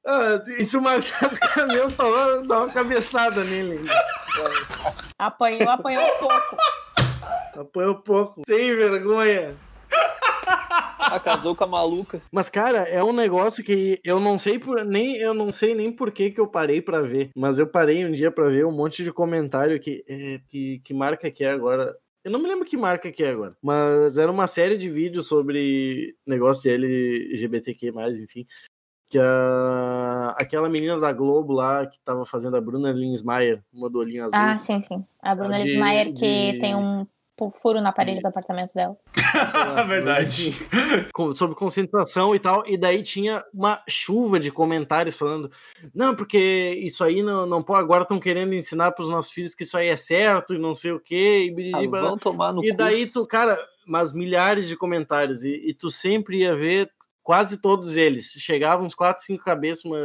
Ah, 0.10 0.40
e 0.58 0.64
se 0.64 0.78
o 0.78 0.82
Marcelo 0.82 1.34
Camelo 1.54 1.92
falar, 1.92 2.42
dá 2.44 2.60
uma 2.60 2.72
cabeçada 2.72 3.44
nele. 3.44 3.82
Apanhou, 5.20 5.70
apanhou 5.70 6.02
um 6.02 6.20
pouco. 6.20 6.58
Apanhou 7.58 7.96
pouco. 7.96 8.42
Sem 8.46 8.74
vergonha. 8.74 9.54
Ah, 10.98 11.20
casou 11.20 11.54
com 11.54 11.66
a 11.66 11.68
maluca. 11.68 12.22
Mas, 12.32 12.48
cara, 12.48 12.88
é 12.88 13.04
um 13.04 13.12
negócio 13.12 13.62
que 13.62 14.00
eu 14.02 14.18
não 14.18 14.38
sei 14.38 14.58
por 14.58 14.86
nem 14.86 15.18
eu 15.18 15.34
não 15.34 15.52
sei 15.52 15.76
nem 15.76 15.92
por 15.92 16.10
que, 16.12 16.32
que 16.32 16.40
eu 16.40 16.48
parei 16.48 16.82
pra 16.82 17.02
ver. 17.02 17.30
Mas 17.36 17.60
eu 17.60 17.68
parei 17.68 18.06
um 18.06 18.12
dia 18.14 18.32
pra 18.32 18.48
ver 18.48 18.66
um 18.66 18.72
monte 18.72 19.04
de 19.04 19.12
comentário 19.12 19.78
que, 19.78 20.06
é, 20.08 20.40
que, 20.48 20.80
que 20.86 20.94
marca 20.94 21.30
que 21.30 21.44
é 21.44 21.52
agora. 21.52 21.94
Eu 22.24 22.32
não 22.32 22.42
me 22.42 22.48
lembro 22.48 22.66
que 22.66 22.78
marca 22.78 23.12
que 23.12 23.24
é 23.24 23.30
agora. 23.30 23.58
Mas 23.62 24.18
era 24.18 24.32
uma 24.32 24.48
série 24.48 24.78
de 24.78 24.90
vídeos 24.90 25.28
sobre 25.28 26.16
negócio 26.26 26.64
de 26.64 26.70
LGBTQ, 26.70 27.92
enfim. 28.24 28.46
Que 29.10 29.18
a, 29.20 30.36
aquela 30.38 30.68
menina 30.68 31.00
da 31.00 31.14
Globo 31.14 31.54
lá 31.54 31.86
que 31.86 31.98
tava 32.04 32.26
fazendo 32.26 32.58
a 32.58 32.62
Bruna 32.62 32.92
Linsmeyer, 32.92 33.62
uma 33.74 33.90
do 33.90 34.00
olhinho 34.00 34.24
azul. 34.26 34.34
Ah, 34.38 34.58
sim, 34.58 34.82
sim. 34.82 35.06
A 35.22 35.34
Bruna 35.34 35.58
De- 35.58 35.64
Lismayer 35.64 36.14
que 36.14 36.52
de- 36.54 36.60
tem 36.60 36.76
um 36.76 37.06
furo 37.62 37.80
na 37.80 37.92
parede 37.92 38.20
do 38.20 38.28
apartamento 38.28 38.74
dela. 38.74 38.98
lá, 39.54 39.84
Verdade. 39.88 40.54
sobre 41.36 41.56
concentração 41.56 42.34
e 42.36 42.40
tal, 42.40 42.68
e 42.68 42.76
daí 42.78 43.04
tinha 43.04 43.46
uma 43.54 43.82
chuva 43.88 44.40
de 44.40 44.52
comentários 44.52 45.16
falando, 45.18 45.52
não, 45.94 46.16
porque 46.16 46.38
isso 46.84 47.04
aí 47.04 47.22
não, 47.22 47.46
não 47.46 47.62
pode, 47.62 47.84
agora 47.84 48.02
estão 48.02 48.20
querendo 48.20 48.54
ensinar 48.56 48.92
para 48.92 49.04
os 49.04 49.10
nossos 49.12 49.32
filhos 49.32 49.54
que 49.54 49.64
isso 49.64 49.78
aí 49.78 49.88
é 49.88 49.96
certo 49.98 50.56
e 50.56 50.58
não 50.58 50.74
sei 50.74 50.92
o 50.94 51.00
quê, 51.00 51.54
e, 51.56 51.72
Ah, 51.76 52.18
tomar 52.20 52.52
no 52.52 52.66
e 52.66 52.72
daí 52.72 53.06
tu, 53.06 53.26
cara, 53.28 53.58
mas 53.86 54.12
milhares 54.12 54.68
de 54.68 54.76
comentários, 54.76 55.44
e, 55.44 55.70
e 55.70 55.74
tu 55.76 55.92
sempre 55.92 56.40
ia 56.40 56.56
ver 56.56 56.90
quase 57.28 57.58
todos 57.58 57.98
eles, 57.98 58.28
chegavam 58.38 58.86
uns 58.86 58.96
quatro, 58.96 59.22
cinco 59.22 59.44
cabeças, 59.44 59.84
uma, 59.84 59.98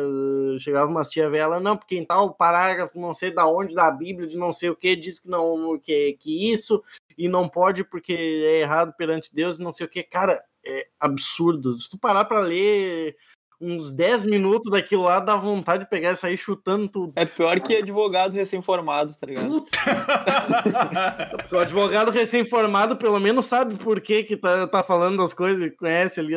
chegava 0.59 0.91
umas 0.91 1.09
tia 1.09 1.31
velha, 1.31 1.61
não, 1.61 1.77
porque 1.77 1.97
em 1.97 2.05
tal 2.05 2.35
parágrafo, 2.35 2.99
não 2.99 3.15
sei 3.15 3.31
da 3.31 3.47
onde, 3.47 3.77
da 3.77 3.89
Bíblia, 3.93 4.27
de 4.27 4.37
não 4.37 4.51
sei 4.51 4.71
o 4.71 4.75
que, 4.75 4.97
diz 4.97 5.21
que 5.21 5.29
não, 5.29 5.79
que, 5.79 6.15
que 6.15 6.51
isso, 6.51 6.83
e 7.17 7.29
não 7.29 7.49
pode 7.49 7.85
porque 7.85 8.13
é 8.13 8.63
errado 8.63 8.93
perante 8.99 9.33
Deus 9.33 9.61
não 9.61 9.71
sei 9.71 9.87
o 9.87 9.89
que. 9.89 10.03
Cara, 10.03 10.37
é 10.67 10.89
absurdo. 10.99 11.79
Se 11.79 11.89
tu 11.89 11.97
parar 11.97 12.25
pra 12.25 12.41
ler 12.41 13.17
uns 13.63 13.93
10 13.93 14.25
minutos 14.25 14.73
daquilo 14.73 15.05
lá, 15.05 15.21
dá 15.21 15.37
vontade 15.37 15.85
de 15.85 15.91
pegar 15.91 16.13
e 16.13 16.17
sair 16.17 16.37
chutando 16.37 16.89
tudo. 16.89 17.13
É 17.15 17.25
pior 17.25 17.61
que 17.61 17.77
advogado 17.77 18.33
recém-formado, 18.33 19.15
tá 19.15 19.27
ligado? 19.27 19.49
Putz, 19.49 19.71
o 21.53 21.59
advogado 21.59 22.11
recém-formado 22.11 22.97
pelo 22.97 23.21
menos 23.21 23.47
sabe 23.47 23.77
por 23.77 24.01
que 24.01 24.25
que 24.25 24.37
tá, 24.37 24.67
tá 24.67 24.83
falando 24.83 25.23
as 25.23 25.33
coisas, 25.33 25.71
conhece 25.79 26.19
ali, 26.19 26.35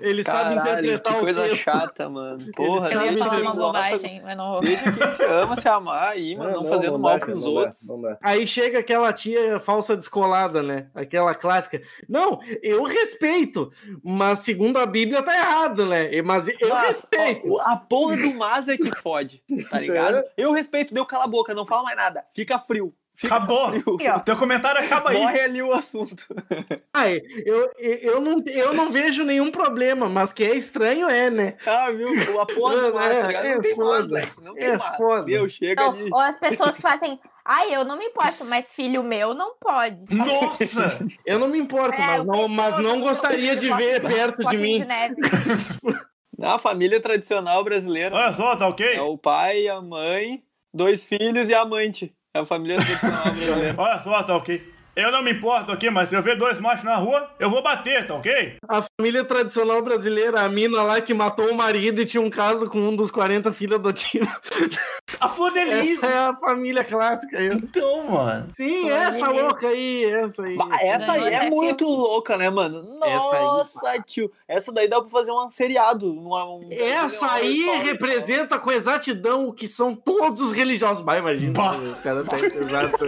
ele 0.00 0.22
sabe 0.22 0.54
Caralho, 0.54 0.78
interpretar 0.78 1.12
que 1.12 1.18
o 1.18 1.22
coisa 1.22 1.42
texto. 1.42 1.62
chata, 1.62 2.08
mano. 2.08 2.38
Porra, 2.54 2.88
sabe 2.88 2.94
Eu 2.94 3.12
ia 3.12 3.18
falar 3.18 3.40
uma 3.40 3.54
bobagem, 3.54 4.22
mas 4.22 4.36
não 4.36 4.52
vou. 4.52 4.60
Deixa 4.60 4.92
quem 4.92 5.10
se 5.10 5.24
ama 5.24 5.56
se 5.56 5.68
amar 5.68 6.10
aí, 6.10 6.36
mano, 6.36 6.62
não, 6.62 6.68
fazendo 6.68 6.92
não 6.92 6.98
mal 7.00 7.18
dá, 7.18 7.24
pros 7.24 7.44
não 7.44 7.54
dá, 7.54 7.60
outros. 7.60 7.88
não 7.88 8.00
dá. 8.00 8.18
Aí 8.22 8.46
chega 8.46 8.78
aquela 8.78 9.12
tia 9.12 9.58
falsa 9.58 9.96
descolada, 9.96 10.62
né? 10.62 10.86
Aquela 10.94 11.34
clássica. 11.34 11.82
Não, 12.08 12.38
eu 12.62 12.84
respeito, 12.84 13.70
mas 14.04 14.40
segundo 14.40 14.78
a 14.78 14.86
Bíblia 14.86 15.22
tá 15.22 15.36
errado, 15.36 15.84
né? 15.84 16.14
Mas 16.28 16.46
eu 16.46 16.68
Mas, 16.68 16.88
respeito. 16.88 17.50
ó, 17.52 17.60
a 17.72 17.76
porra 17.76 18.16
do 18.16 18.34
mas 18.34 18.68
é 18.68 18.76
que 18.76 18.94
fode, 19.00 19.42
tá 19.70 19.80
ligado? 19.80 20.22
Eu 20.36 20.52
respeito, 20.52 20.92
deu 20.92 21.06
cala 21.06 21.24
a 21.24 21.28
boca, 21.28 21.54
não 21.54 21.64
fala 21.64 21.82
mais 21.84 21.96
nada. 21.96 22.24
Fica 22.34 22.58
frio. 22.58 22.94
Fica 23.14 23.34
Acabou. 23.34 23.70
frio. 23.70 23.96
Ó. 24.14 24.18
Teu 24.20 24.36
comentário 24.36 24.80
acaba 24.80 25.10
aí. 25.10 25.18
Morre 25.18 25.40
ali 25.40 25.60
o 25.60 25.72
assunto. 25.72 26.24
Ai, 26.94 27.20
eu, 27.44 27.68
eu, 27.78 28.20
não, 28.20 28.40
eu 28.46 28.72
não 28.72 28.92
vejo 28.92 29.24
nenhum 29.24 29.50
problema, 29.50 30.08
mas 30.08 30.32
que 30.32 30.44
é 30.44 30.54
estranho 30.54 31.08
é, 31.08 31.28
né? 31.28 31.56
Ah, 31.66 31.90
viu? 31.90 32.08
A 32.40 32.46
porra 32.46 32.76
do 32.76 32.94
mas, 32.94 33.16
tá 33.18 33.26
ligado? 33.26 33.46
É 33.46 33.54
Não 33.54 33.60
tem 33.60 33.74
foda. 33.74 34.14
Leque. 34.14 34.32
Não 34.40 34.54
tem 34.54 34.64
É 34.68 34.76
mas. 34.76 34.96
foda. 34.96 35.24
Meu, 35.24 35.48
chega 35.48 35.82
Não, 35.82 35.90
ali. 35.90 36.10
ou 36.12 36.20
as 36.20 36.36
pessoas 36.38 36.76
que 36.76 36.80
fazem, 36.82 37.18
ai, 37.44 37.74
eu 37.74 37.84
não 37.84 37.98
me 37.98 38.04
importo, 38.04 38.44
mas 38.44 38.72
filho 38.72 39.02
meu 39.02 39.34
não 39.34 39.54
pode. 39.60 40.14
Nossa! 40.14 41.00
Eu 41.26 41.40
não 41.40 41.48
me 41.48 41.58
importo, 41.58 42.00
É, 42.00 42.06
mas 42.18 42.24
não, 42.24 42.46
mas 42.46 42.78
não 42.78 43.00
gostaria 43.00 43.56
de 43.56 43.68
ver 43.74 44.00
perto 44.00 44.44
de 44.48 44.56
mim. 44.56 44.78
De 44.78 44.84
neve. 44.84 45.16
A 46.40 46.58
família 46.58 47.00
tradicional 47.00 47.64
brasileira 47.64 48.14
Olha 48.14 48.32
só, 48.32 48.54
tá 48.54 48.68
ok? 48.68 48.94
é 48.94 49.02
o 49.02 49.18
pai, 49.18 49.66
a 49.68 49.80
mãe, 49.80 50.42
dois 50.72 51.04
filhos 51.04 51.48
e 51.48 51.54
a 51.54 51.62
amante. 51.62 52.14
É 52.32 52.40
a 52.40 52.44
família 52.46 52.76
tradicional 52.76 53.22
brasileira. 53.34 53.74
Olha 53.76 54.00
só, 54.00 54.22
tá 54.22 54.36
ok. 54.36 54.72
Eu 54.98 55.12
não 55.12 55.22
me 55.22 55.30
importo 55.30 55.70
aqui, 55.70 55.88
mas 55.90 56.08
se 56.08 56.16
eu 56.16 56.22
ver 56.24 56.36
dois 56.36 56.58
machos 56.58 56.82
na 56.84 56.96
rua, 56.96 57.30
eu 57.38 57.48
vou 57.48 57.62
bater, 57.62 58.04
tá 58.04 58.14
ok? 58.16 58.56
A 58.68 58.82
família 58.98 59.22
tradicional 59.22 59.80
brasileira, 59.80 60.40
a 60.40 60.48
mina 60.48 60.82
lá 60.82 61.00
que 61.00 61.14
matou 61.14 61.52
o 61.52 61.54
marido 61.54 62.00
e 62.00 62.04
tinha 62.04 62.20
um 62.20 62.28
caso 62.28 62.68
com 62.68 62.80
um 62.80 62.96
dos 62.96 63.08
40 63.08 63.52
filhos 63.52 63.76
adotivos. 63.76 64.26
A 65.20 65.28
Flor 65.28 65.52
de 65.52 65.64
Lis. 65.64 66.02
Essa 66.02 66.06
é 66.08 66.18
a 66.18 66.34
família 66.34 66.82
clássica 66.82 67.38
aí. 67.38 67.46
Então, 67.46 68.10
mano. 68.10 68.50
Sim, 68.52 68.80
Flor 68.80 68.92
essa 68.92 69.30
louca 69.30 69.68
aí, 69.68 70.04
essa 70.04 70.42
aí. 70.42 70.56
Bah, 70.56 70.68
essa 70.80 71.12
aí 71.12 71.32
é 71.32 71.48
muito 71.48 71.84
louca, 71.84 72.36
né, 72.36 72.50
mano? 72.50 72.98
Essa 73.04 73.40
Nossa, 73.40 74.02
tio. 74.04 74.32
Essa 74.48 74.72
daí 74.72 74.88
dá 74.88 75.00
pra 75.00 75.10
fazer 75.10 75.30
um 75.30 75.48
seriado. 75.48 76.12
uma- 76.12 76.44
um- 76.44 76.66
Essa 76.72 77.24
uma 77.24 77.34
aí 77.34 77.56
história, 77.60 77.82
representa 77.84 78.58
com 78.58 78.72
exatidão 78.72 79.46
o 79.48 79.52
que 79.52 79.68
são 79.68 79.94
todos 79.94 80.42
os 80.42 80.50
religiosos. 80.50 81.02
Bah, 81.04 81.18
imagina. 81.18 81.52
Bah. 81.52 81.76
O 81.76 82.02
cara 82.02 82.24
tá 82.24 82.36
exato. 82.42 82.98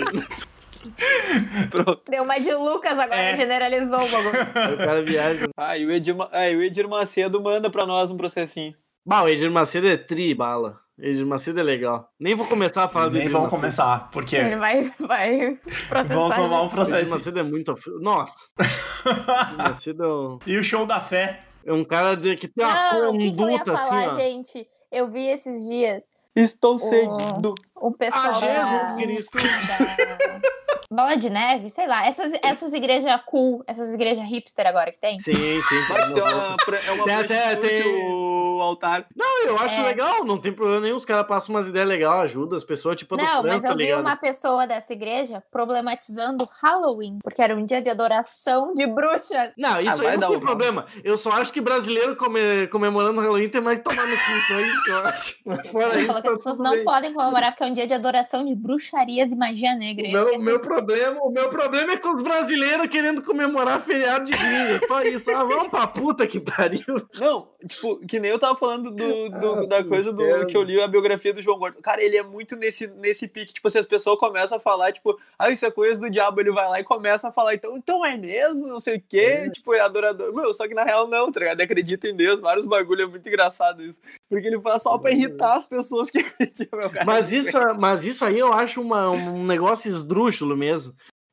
Pronto. 1.70 2.02
Deu 2.10 2.22
uma 2.22 2.38
de 2.38 2.52
Lucas 2.54 2.98
agora, 2.98 3.20
É. 3.20 3.36
generalizou 3.36 3.98
o 3.98 4.08
bagulho. 4.10 4.74
o 4.74 4.76
cara 4.78 5.02
viaja. 5.02 5.48
Ah, 5.56 5.76
e 5.76 5.86
o 5.86 5.90
Edir, 5.92 6.16
ah, 6.32 6.48
e 6.48 6.56
o 6.56 6.62
Edir 6.62 6.88
Macedo 6.88 7.40
manda 7.42 7.70
pra 7.70 7.86
nós 7.86 8.10
um 8.10 8.16
processinho. 8.16 8.74
Bah, 9.04 9.22
o 9.22 9.28
Edir 9.28 9.50
Macedo 9.50 9.86
é 9.88 9.96
tri, 9.96 10.34
bala. 10.34 10.78
Edir 10.98 11.24
Macedo 11.24 11.58
é 11.60 11.62
legal. 11.62 12.08
Nem 12.18 12.34
vou 12.34 12.46
começar 12.46 12.84
a 12.84 12.88
falar 12.88 13.06
do 13.06 13.12
Nem 13.12 13.22
Edir 13.22 13.32
vamos 13.32 13.46
Macedo. 13.46 13.60
começar, 13.60 14.10
porque 14.10 14.36
Ele 14.36 14.56
vai, 14.56 14.92
vai 14.98 15.58
processar. 15.88 16.14
vamos 16.14 16.36
tomar 16.36 16.56
um 16.58 16.62
O 16.62 16.64
Edir 16.66 16.74
processo. 16.74 17.10
Macedo 17.10 17.38
é 17.38 17.42
muito. 17.42 17.74
Nossa. 18.00 18.34
Edir 19.48 19.56
Macedo 19.56 20.04
é 20.04 20.08
um- 20.08 20.38
e 20.46 20.56
o 20.58 20.64
show 20.64 20.84
da 20.86 21.00
fé. 21.00 21.44
é 21.64 21.72
um 21.72 21.84
cara 21.84 22.14
de- 22.16 22.36
que 22.36 22.48
tem 22.48 22.64
uma 22.64 22.92
Não, 22.92 23.14
o 23.14 23.18
que, 23.18 23.30
que 23.32 23.42
eu 23.42 23.50
ia 23.50 23.58
conduta 23.58 23.76
falar, 23.78 24.06
assim, 24.08 24.08
ó. 24.08 24.18
gente? 24.18 24.66
Eu 24.92 25.08
vi 25.10 25.26
esses 25.28 25.66
dias 25.68 26.02
Estou 26.34 26.74
Oh. 26.74 26.78
seguindo. 26.78 27.54
o 27.74 27.92
pessoal 27.92 28.24
Ah, 28.28 28.32
Jesus 28.32 28.90
da... 28.90 28.96
Cristo. 28.96 29.38
da 29.38 30.69
Bola 30.93 31.16
de 31.16 31.30
Neve, 31.30 31.70
sei 31.70 31.86
lá, 31.86 32.05
essas, 32.05 32.32
essas 32.43 32.72
igrejas 32.72 33.20
cool, 33.24 33.62
essas 33.64 33.95
igrejas 33.95 34.26
hipster 34.28 34.66
agora 34.66 34.91
que 34.91 34.99
tem. 34.99 35.20
Sim, 35.20 35.32
sim. 35.34 35.61
Sim. 35.61 36.14
ter 36.14 36.20
uma, 36.22 36.57
é 36.86 36.91
uma 36.93 37.05
Tem 37.05 37.14
até- 37.14 37.55
tem- 37.57 38.11
o 38.11 38.61
altar. 38.61 39.07
Não, 39.16 39.45
eu 39.45 39.57
acho 39.57 39.80
É. 39.80 39.84
legal, 39.84 40.24
não 40.24 40.36
tem 40.38 40.53
problema 40.53 40.80
nenhum. 40.80 40.97
Os 40.97 41.05
caras 41.07 41.26
passam 41.28 41.55
umas 41.55 41.68
ideias 41.68 41.86
legais, 41.88 42.22
ajudam 42.22 42.57
as 42.59 42.64
pessoas, 42.64 42.97
tipo 42.97 43.16
Não, 43.16 43.24
França, 43.24 43.43
mas 43.47 43.62
eu 43.64 43.70
tá 43.70 43.76
vi 43.76 43.82
ligado? 43.84 44.01
uma 44.01 44.16
pessoa 44.16 44.66
dessa 44.66 44.93
igreja 44.93 45.43
problematizando 45.51 46.47
Halloween, 46.61 47.20
porque 47.22 47.41
era 47.41 47.55
um 47.57 47.64
dia 47.64 47.80
de 47.80 47.88
adoração 47.88 48.74
de 48.74 48.84
bruxas. 48.86 49.53
Não, 49.57 49.80
isso 49.80 50.05
Ah, 50.05 50.11
aí 50.11 50.16
não 50.18 50.28
tem 50.30 50.36
um- 50.38 50.41
problema. 50.41 50.86
Eu 51.05 51.16
só 51.16 51.30
acho 51.32 51.53
que 51.53 51.61
brasileiro 51.61 52.16
come- 52.16 52.66
comemorando 52.66 53.20
Halloween 53.20 53.49
tem 53.49 53.61
mais 53.61 53.78
que 53.78 53.84
tomar 53.84 54.07
no 54.07 54.16
cu, 54.16 54.41
só 54.49 54.61
isso 54.61 54.84
que 54.84 54.91
eu 54.91 54.99
acho. 55.07 55.36
Mas 55.47 55.70
Fora 55.70 55.97
isso, 55.99 56.07
falou 56.09 56.22
que 56.22 56.28
tá 56.28 56.34
as 56.34 56.36
pessoas 56.38 56.57
tudo 56.57 56.64
não 56.64 56.72
bem. 56.72 56.84
podem 56.84 57.14
comemorar 57.14 57.53
porque 57.53 57.62
é 57.62 57.66
um 57.66 57.72
dia 57.72 57.86
de 57.86 57.95
adoração 57.95 58.45
de 58.45 58.55
bruxarias 58.57 59.30
e 59.30 59.36
magia 59.36 59.74
negra. 59.76 60.05
O 60.05 60.11
eu 60.11 60.12
meu, 60.12 60.38
meu 60.41 60.57
assim, 60.57 60.64
problema, 60.86 61.20
o 61.22 61.30
meu 61.30 61.48
problema 61.48 61.92
é 61.92 61.96
com 61.96 62.14
os 62.14 62.22
brasileiros 62.22 62.88
querendo 62.88 63.22
comemorar 63.22 63.80
feriado 63.80 64.24
de 64.24 64.32
gringa. 64.32 64.86
Só 64.86 65.02
isso. 65.02 65.30
Ah, 65.30 65.44
vamos 65.44 65.68
pra 65.68 65.86
puta 65.86 66.26
que 66.26 66.40
pariu. 66.40 66.80
Não, 67.18 67.48
tipo, 67.68 67.98
que 68.06 68.18
nem 68.20 68.30
eu 68.30 68.38
tava 68.38 68.56
falando 68.56 68.90
do, 68.90 69.28
do- 69.30 69.54
Ah, 69.54 69.66
da 69.66 69.84
coisa 69.84 70.12
do 70.12 70.46
que 70.46 70.56
eu 70.56 70.62
li 70.62 70.80
a 70.80 70.88
biografia 70.88 71.32
do 71.32 71.42
João 71.42 71.58
Gordo. 71.58 71.80
Cara, 71.82 72.02
ele 72.02 72.16
é 72.16 72.22
muito 72.22 72.56
nesse, 72.56 72.86
nesse 72.86 73.28
pique. 73.28 73.52
Tipo, 73.54 73.68
se 73.70 73.78
as 73.78 73.86
pessoas 73.86 74.18
começam 74.18 74.58
a 74.58 74.60
falar, 74.60 74.92
tipo, 74.92 75.18
ah, 75.38 75.50
isso 75.50 75.64
é 75.66 75.70
coisa 75.70 76.00
do 76.00 76.10
diabo, 76.10 76.40
ele 76.40 76.52
vai 76.52 76.68
lá 76.68 76.80
e 76.80 76.84
começa 76.84 77.28
a 77.28 77.32
falar, 77.32 77.54
então, 77.54 77.76
então 77.76 78.04
é 78.04 78.16
mesmo, 78.16 78.66
não 78.66 78.80
sei 78.80 78.96
o 78.96 79.02
quê, 79.08 79.44
É. 79.46 79.50
tipo, 79.50 79.74
é 79.74 79.80
adorador. 79.80 80.34
Meu, 80.34 80.52
só 80.54 80.66
que 80.66 80.74
na 80.74 80.84
real 80.84 81.06
não, 81.08 81.30
tá 81.30 81.40
ligado? 81.40 81.56
Ele 81.58 81.64
acredita 81.64 82.08
em 82.08 82.14
Deus, 82.16 82.40
vários 82.40 82.66
bagulho, 82.66 83.02
é 83.02 83.06
muito 83.06 83.28
engraçado 83.28 83.82
isso. 83.84 84.00
Porque 84.28 84.46
ele 84.46 84.60
faz 84.60 84.82
só 84.82 84.96
pra 84.98 85.10
irritar 85.10 85.56
as 85.56 85.66
pessoas 85.66 86.10
que 86.10 86.18
acreditam, 86.20 86.78
meu 86.78 86.90
cara. 86.90 87.04
Mas 87.04 87.32
isso, 87.32 87.58
mas 87.80 88.04
isso 88.04 88.24
aí 88.24 88.38
eu 88.38 88.52
acho 88.52 88.80
uma- 88.80 89.10
um 89.10 89.44
negócio 89.44 89.88
esdrúxulo 89.88 90.56
mesmo. 90.56 90.69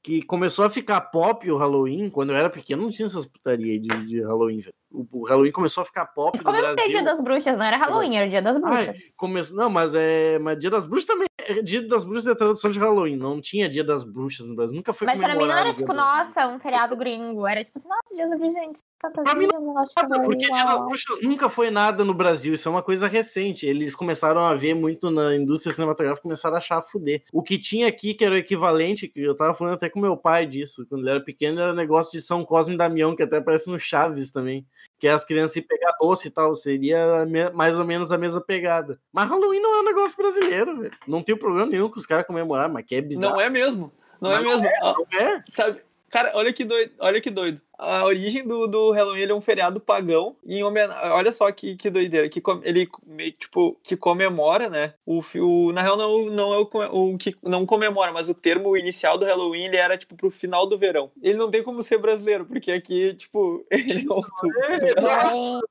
Que 0.03 0.21
começou 0.21 0.63
a 0.63 0.69
ficar 0.69 1.01
pop 1.01 1.49
o 1.51 1.57
Halloween. 1.57 2.09
Quando 2.09 2.29
eu 2.29 2.37
era 2.37 2.49
pequeno, 2.49 2.83
não 2.83 2.89
tinha 2.89 3.07
essas 3.07 3.25
putarias 3.25 3.81
de, 3.81 3.87
de 4.05 4.21
Halloween. 4.21 4.63
O, 4.89 5.05
o 5.11 5.25
Halloween 5.25 5.51
começou 5.51 5.81
a 5.81 5.85
ficar 5.85 6.05
pop 6.05 6.37
Como 6.41 6.55
é 6.55 6.61
Brasil. 6.61 6.91
dia 6.91 7.03
das 7.03 7.19
bruxas? 7.19 7.57
Não 7.57 7.65
era 7.65 7.75
Halloween, 7.75 8.15
era 8.15 8.29
dia 8.29 8.41
das 8.41 8.55
Ai, 8.55 8.61
bruxas. 8.85 9.13
começou, 9.17 9.57
não, 9.57 9.69
mas 9.69 9.93
é. 9.93 10.39
Mas 10.39 10.57
Dia 10.59 10.69
das 10.69 10.85
Bruxas 10.85 11.05
também. 11.07 11.27
é- 11.41 11.61
Dia 11.61 11.85
das 11.85 12.05
Bruxas 12.05 12.27
é 12.27 12.35
tradução 12.35 12.71
de 12.71 12.79
Halloween. 12.79 13.17
Não 13.17 13.41
tinha 13.41 13.67
Dia 13.67 13.83
das 13.83 14.05
Bruxas 14.05 14.47
no 14.47 14.55
Brasil. 14.55 14.75
Nunca 14.77 14.93
foi 14.93 15.05
Mas 15.07 15.19
pra 15.19 15.35
mim 15.35 15.45
não 15.45 15.51
era 15.51 15.63
Dia 15.65 15.73
tipo, 15.73 15.93
das 15.93 15.97
Bruxas. 16.05 16.27
nossa, 16.35 16.47
um 16.55 16.59
feriado 16.59 16.95
gringo. 16.95 17.45
Era 17.45 17.61
tipo 17.61 17.77
assim, 17.77 17.89
nossa, 17.89 18.15
Deus 18.15 18.31
do 18.31 18.49
gente, 18.49 18.79
fantasia, 19.01 19.31
Pra 19.31 19.35
mim 19.35 19.47
negócio 19.47 19.95
de 19.95 20.09
Nada, 20.09 20.25
porque 20.25 20.37
Dia 20.37 20.49
das 20.49 20.63
Halloween, 20.65 20.87
Bruxas 20.87 21.21
nunca 21.21 21.49
foi 21.49 21.69
nada 21.69 22.03
no 22.03 22.13
Brasil, 22.13 22.53
isso 22.53 22.67
é 22.67 22.71
uma 22.71 22.83
coisa 22.83 23.07
recente. 23.07 23.65
Eles 23.65 23.95
começaram 23.95 24.41
a 24.41 24.53
ver 24.53 24.73
muito 24.73 25.09
na 25.09 25.35
indústria 25.35 25.73
cinematográfica, 25.73 26.23
começaram 26.23 26.55
a 26.55 26.57
achar 26.57 26.77
a 26.77 26.81
fuder. 26.81 27.23
O 27.31 27.41
que 27.41 27.57
tinha 27.57 27.87
aqui, 27.87 28.13
que 28.13 28.23
era 28.23 28.35
o 28.35 28.37
equivalente, 28.37 29.07
que 29.07 29.21
eu 29.21 29.35
tava 29.35 29.53
falando 29.53 29.75
até 29.75 29.89
com 29.89 29.99
meu 29.99 30.17
pai 30.17 30.45
disso, 30.45 30.85
quando 30.87 31.01
ele 31.01 31.11
era 31.11 31.21
pequeno, 31.21 31.59
era 31.59 31.73
negócio 31.73 32.11
de 32.11 32.21
São 32.21 32.43
Cosme 32.43 32.73
e 32.73 32.77
Damião, 32.77 33.15
que 33.15 33.23
até 33.23 33.37
aparece 33.37 33.69
no 33.69 33.79
Chaves 33.79 34.31
também. 34.31 34.65
Que 34.99 35.07
é 35.07 35.11
as 35.11 35.23
crianças 35.23 35.55
ir 35.57 35.61
pegar 35.61 35.95
doce 35.99 36.27
e 36.27 36.31
tal, 36.31 36.53
seria 36.55 37.25
mais 37.53 37.77
ou 37.77 37.85
menos 37.85 38.11
a 38.11 38.17
mesma 38.17 38.41
pegada. 38.41 38.99
Mas 39.11 39.29
Halloween 39.29 39.59
não 39.61 39.75
é 39.75 39.79
um 39.81 39.85
negócio 39.85 40.17
brasileiro, 40.17 40.77
velho. 40.79 40.93
Não 41.07 41.21
tem 41.21 41.37
problema 41.37 41.69
nenhum 41.69 41.89
com 41.89 41.99
os 41.99 42.05
caras 42.05 42.25
comemorar, 42.25 42.69
mas 42.69 42.85
que 42.85 42.95
é 42.95 43.01
bizarro. 43.01 43.35
Não 43.35 43.41
é 43.41 43.49
mesmo. 43.49 43.91
Não 44.19 44.31
é 44.31 44.41
mesmo. 44.41 44.67
Ah, 44.81 44.95
Não 44.97 45.19
é? 45.19 45.43
Sabe, 45.47 45.81
cara, 46.09 46.31
olha 46.35 46.51
que 46.53 46.63
doido, 46.65 46.91
olha 46.99 47.19
que 47.21 47.29
doido. 47.29 47.61
A 47.77 48.03
origem 48.05 48.43
do, 48.47 48.65
do 48.67 48.91
Halloween 48.91 49.21
ele 49.21 49.31
é 49.31 49.35
um 49.35 49.41
feriado 49.41 49.79
pagão 49.79 50.35
em 50.45 50.63
homenagem, 50.63 51.11
olha 51.11 51.31
só 51.31 51.51
que, 51.51 51.75
que 51.75 51.89
doideira, 51.91 52.27
que 52.27 52.41
com- 52.41 52.59
ele 52.63 52.89
meio 53.05 53.31
tipo 53.33 53.79
que 53.83 53.95
comemora, 53.95 54.67
né? 54.67 54.95
O, 55.05 55.21
o 55.35 55.71
na 55.71 55.81
real 55.83 55.95
não, 55.95 56.25
não 56.25 56.53
é 56.53 56.57
o, 56.57 57.13
o 57.13 57.17
que 57.17 57.35
não 57.43 57.65
comemora, 57.67 58.11
mas 58.11 58.27
o 58.29 58.33
termo 58.33 58.75
inicial 58.75 59.17
do 59.17 59.25
Halloween 59.25 59.65
ele 59.65 59.77
era 59.77 59.95
tipo 59.97 60.15
pro 60.15 60.31
final 60.31 60.65
do 60.65 60.77
verão. 60.79 61.11
Ele 61.21 61.37
não 61.37 61.51
tem 61.51 61.61
como 61.61 61.81
ser 61.83 61.99
brasileiro, 61.99 62.45
porque 62.45 62.71
aqui, 62.71 63.13
tipo, 63.13 63.63
ele 63.69 64.07
é 64.09 64.13
outubro. 64.13 64.95
Também, 64.95 65.61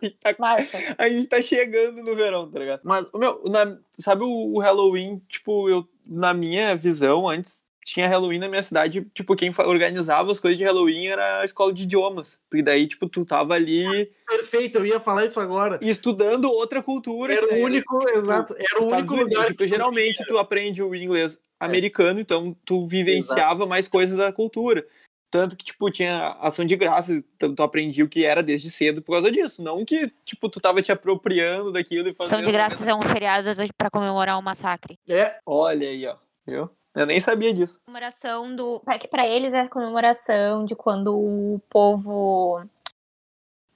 Marca. 0.38 0.78
A 0.96 1.08
gente 1.10 1.28
tá 1.28 1.42
chegando 1.42 2.02
no 2.02 2.16
verão, 2.16 2.50
tá 2.50 2.58
ligado? 2.58 2.80
Mas, 2.84 3.06
meu, 3.12 3.42
na- 3.44 3.76
sabe 3.92 4.24
o, 4.24 4.54
o 4.54 4.58
Halloween, 4.60 5.20
tipo, 5.28 5.68
eu, 5.68 5.86
na 6.06 6.32
minha 6.32 6.74
visão, 6.74 7.28
antes 7.28 7.62
tinha 7.90 8.08
Halloween 8.08 8.38
na 8.38 8.48
minha 8.48 8.62
cidade, 8.62 9.04
tipo, 9.12 9.34
quem 9.34 9.52
organizava 9.66 10.30
as 10.30 10.38
coisas 10.38 10.56
de 10.56 10.64
Halloween 10.64 11.08
era 11.08 11.40
a 11.40 11.44
escola 11.44 11.72
de 11.72 11.82
idiomas. 11.82 12.38
Porque 12.48 12.62
daí, 12.62 12.86
tipo, 12.86 13.08
tu 13.08 13.24
tava 13.24 13.54
ali 13.54 14.10
Perfeito, 14.26 14.78
eu 14.78 14.86
ia 14.86 15.00
falar 15.00 15.24
isso 15.24 15.40
agora. 15.40 15.78
estudando 15.82 16.44
outra 16.44 16.82
cultura. 16.82 17.34
Era 17.34 17.52
o 17.52 17.64
único, 17.64 18.08
exato, 18.10 18.54
era 18.56 18.82
o 18.82 18.86
único 18.86 19.14
Unidos, 19.14 19.32
lugar 19.32 19.46
tipo, 19.48 19.66
geralmente 19.66 20.24
tu 20.24 20.38
aprende 20.38 20.82
o 20.82 20.94
inglês 20.94 21.40
americano, 21.58 22.20
então 22.20 22.56
tu 22.64 22.86
vivenciava 22.86 23.66
mais 23.66 23.88
coisas 23.88 24.16
da 24.16 24.32
cultura. 24.32 24.86
Tanto 25.28 25.56
que, 25.56 25.64
tipo, 25.64 25.88
tinha 25.90 26.36
ação 26.40 26.64
de 26.64 26.74
graça, 26.74 27.12
então 27.12 27.54
tu 27.54 27.62
aprendia 27.62 28.04
o 28.04 28.08
que 28.08 28.24
era 28.24 28.42
desde 28.42 28.68
cedo 28.68 29.00
por 29.00 29.12
causa 29.12 29.30
disso. 29.30 29.62
Não 29.62 29.84
que, 29.84 30.12
tipo, 30.24 30.48
tu 30.48 30.60
tava 30.60 30.82
te 30.82 30.90
apropriando 30.90 31.70
daquilo 31.70 32.08
e 32.08 32.14
fazendo... 32.14 32.38
São 32.38 32.42
de 32.42 32.50
graças 32.50 32.86
é 32.86 32.94
um 32.94 33.02
feriado 33.02 33.48
pra 33.76 33.90
comemorar 33.90 34.36
um 34.38 34.42
massacre. 34.42 34.98
É, 35.08 35.36
Olha 35.46 35.88
aí, 35.88 36.04
ó. 36.06 36.16
Viu? 36.44 36.68
Eu 36.94 37.06
nem 37.06 37.20
sabia 37.20 37.52
disso. 37.54 37.80
comemoração 37.84 38.54
do. 38.54 38.80
Para 38.80 38.98
que 38.98 39.06
para 39.08 39.26
eles 39.26 39.54
é 39.54 39.60
a 39.60 39.68
comemoração 39.68 40.64
de 40.64 40.74
quando 40.74 41.14
o 41.16 41.60
povo. 41.70 42.62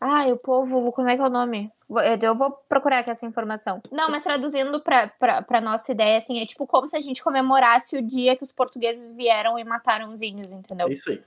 Ai, 0.01 0.33
o 0.33 0.37
povo. 0.37 0.93
Como 0.93 1.09
é 1.09 1.17
que 1.17 1.23
é 1.23 1.27
o 1.27 1.31
nome? 1.31 1.73
Vou- 1.89 2.03
Eu 2.03 2.35
vou 2.35 2.51
procurar 2.69 2.99
aqui 3.01 3.11
essa 3.11 3.25
informação. 3.27 3.81
Não, 3.91 4.11
mas 4.11 4.23
traduzindo 4.25 4.81
pra, 4.81 5.07
pra, 5.09 5.43
pra 5.43 5.61
nossa 5.61 5.93
ideia, 5.93 6.19
assim, 6.19 6.41
é 6.41 6.47
tipo 6.47 6.67
como 6.67 6.87
se 6.89 6.97
a 6.97 7.01
gente 7.01 7.23
comemorasse 7.23 7.97
o 7.97 8.03
dia 8.03 8.37
que 8.37 8.43
os 8.43 8.53
portugueses 8.53 9.13
vieram 9.13 9.59
e 9.59 9.65
mataram 9.65 10.09
os 10.13 10.21
índios, 10.21 10.51
entendeu? 10.53 10.89
é 10.89 10.93
isso 10.93 11.11
aí. 11.11 11.23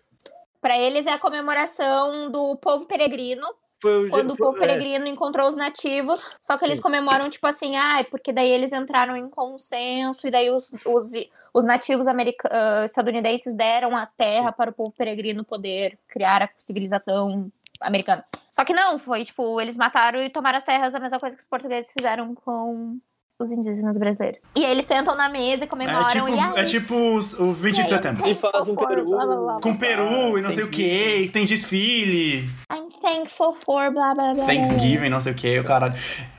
Pra 0.60 0.78
eles 0.78 1.06
é 1.06 1.14
a 1.14 1.20
comemoração 1.20 2.30
do 2.32 2.58
povo 2.58 2.86
peregrino, 2.86 3.48
Foi 3.82 4.08
o 4.08 4.10
quando 4.10 4.32
o 4.32 4.36
foi- 4.36 4.46
povo 4.48 4.58
é, 4.58 4.60
peregrino 4.68 5.08
encontrou 5.08 5.48
os 5.48 5.56
nativos, 5.56 6.36
só 6.42 6.58
que 6.58 6.66
eles 6.66 6.80
Sim. 6.80 6.84
comemoram, 6.84 7.30
tipo 7.30 7.46
assim, 7.48 7.76
ai, 7.78 8.04
porque 8.04 8.34
daí 8.34 8.50
eles 8.50 8.74
entraram 8.74 9.16
em 9.16 9.30
consenso, 9.30 10.28
e 10.28 10.32
daí 10.32 10.50
os, 10.52 10.74
os, 10.86 11.12
os 11.54 11.64
nativos 11.66 12.08
ah, 12.08 12.84
estadunidenses 12.86 13.54
deram 13.54 13.95
a 13.95 14.06
terra 14.06 14.52
para 14.52 14.70
o 14.70 14.74
povo 14.74 14.93
peregrino 14.98 15.43
poder 15.43 15.98
criar 16.08 16.43
a 16.43 16.50
civilização 16.58 17.52
americana. 17.82 18.24
Só 18.52 18.66
que 18.66 18.74
não, 18.74 18.98
foi 18.98 19.24
tipo, 19.26 19.62
eles 19.62 19.78
mataram 19.78 20.22
e 20.24 20.30
tomaram 20.30 20.58
as 20.58 20.64
terras, 20.64 20.95
a 20.95 21.00
mesma 21.00 21.20
coisa 21.20 21.36
que 21.36 21.41
os 21.41 21.48
portugueses 21.48 21.91
fizeram 21.91 22.34
com 22.34 22.98
os 23.39 23.52
indígenas 23.52 23.95
brasileiros. 24.00 24.41
E 24.56 24.66
aí 24.66 24.72
eles 24.72 24.86
sentam 24.86 25.16
na 25.16 25.30
mesa 25.30 25.66
e 25.66 25.68
comemoram, 25.68 26.08
É 26.08 26.12
tipo, 26.12 26.28
e 26.28 26.39
aí, 26.39 26.54
é 26.56 26.64
tipo 26.66 26.95
os- 27.16 27.34
o 27.39 27.52
20 27.52 27.84
de 27.84 27.89
setembro. 27.89 28.28
E 28.28 28.34
faz 28.34 28.68
um 28.68 28.74
for, 28.74 28.88
peru. 28.88 29.06
blá, 29.12 29.26
blá, 29.28 29.36
blá, 29.36 29.60
Com 29.62 29.78
peru 29.78 30.39
e 30.39 30.41
não 30.41 30.52
sei 30.52 30.64
o 30.64 30.72
que, 30.72 31.18
e 31.22 31.30
tem 31.30 31.45
desfile, 31.45 32.50
I'm 32.74 32.89
thankful 33.00 33.54
for 33.64 33.91
blá 33.93 34.16
blá 34.16 34.34
blá. 34.34 34.34
blá. 34.34 34.45
Thanksgiving, 34.48 35.10
não 35.10 35.22
sei 35.22 35.34
o 35.34 35.36
que, 35.36 35.60
o 35.60 35.64
caralho. 35.64 35.93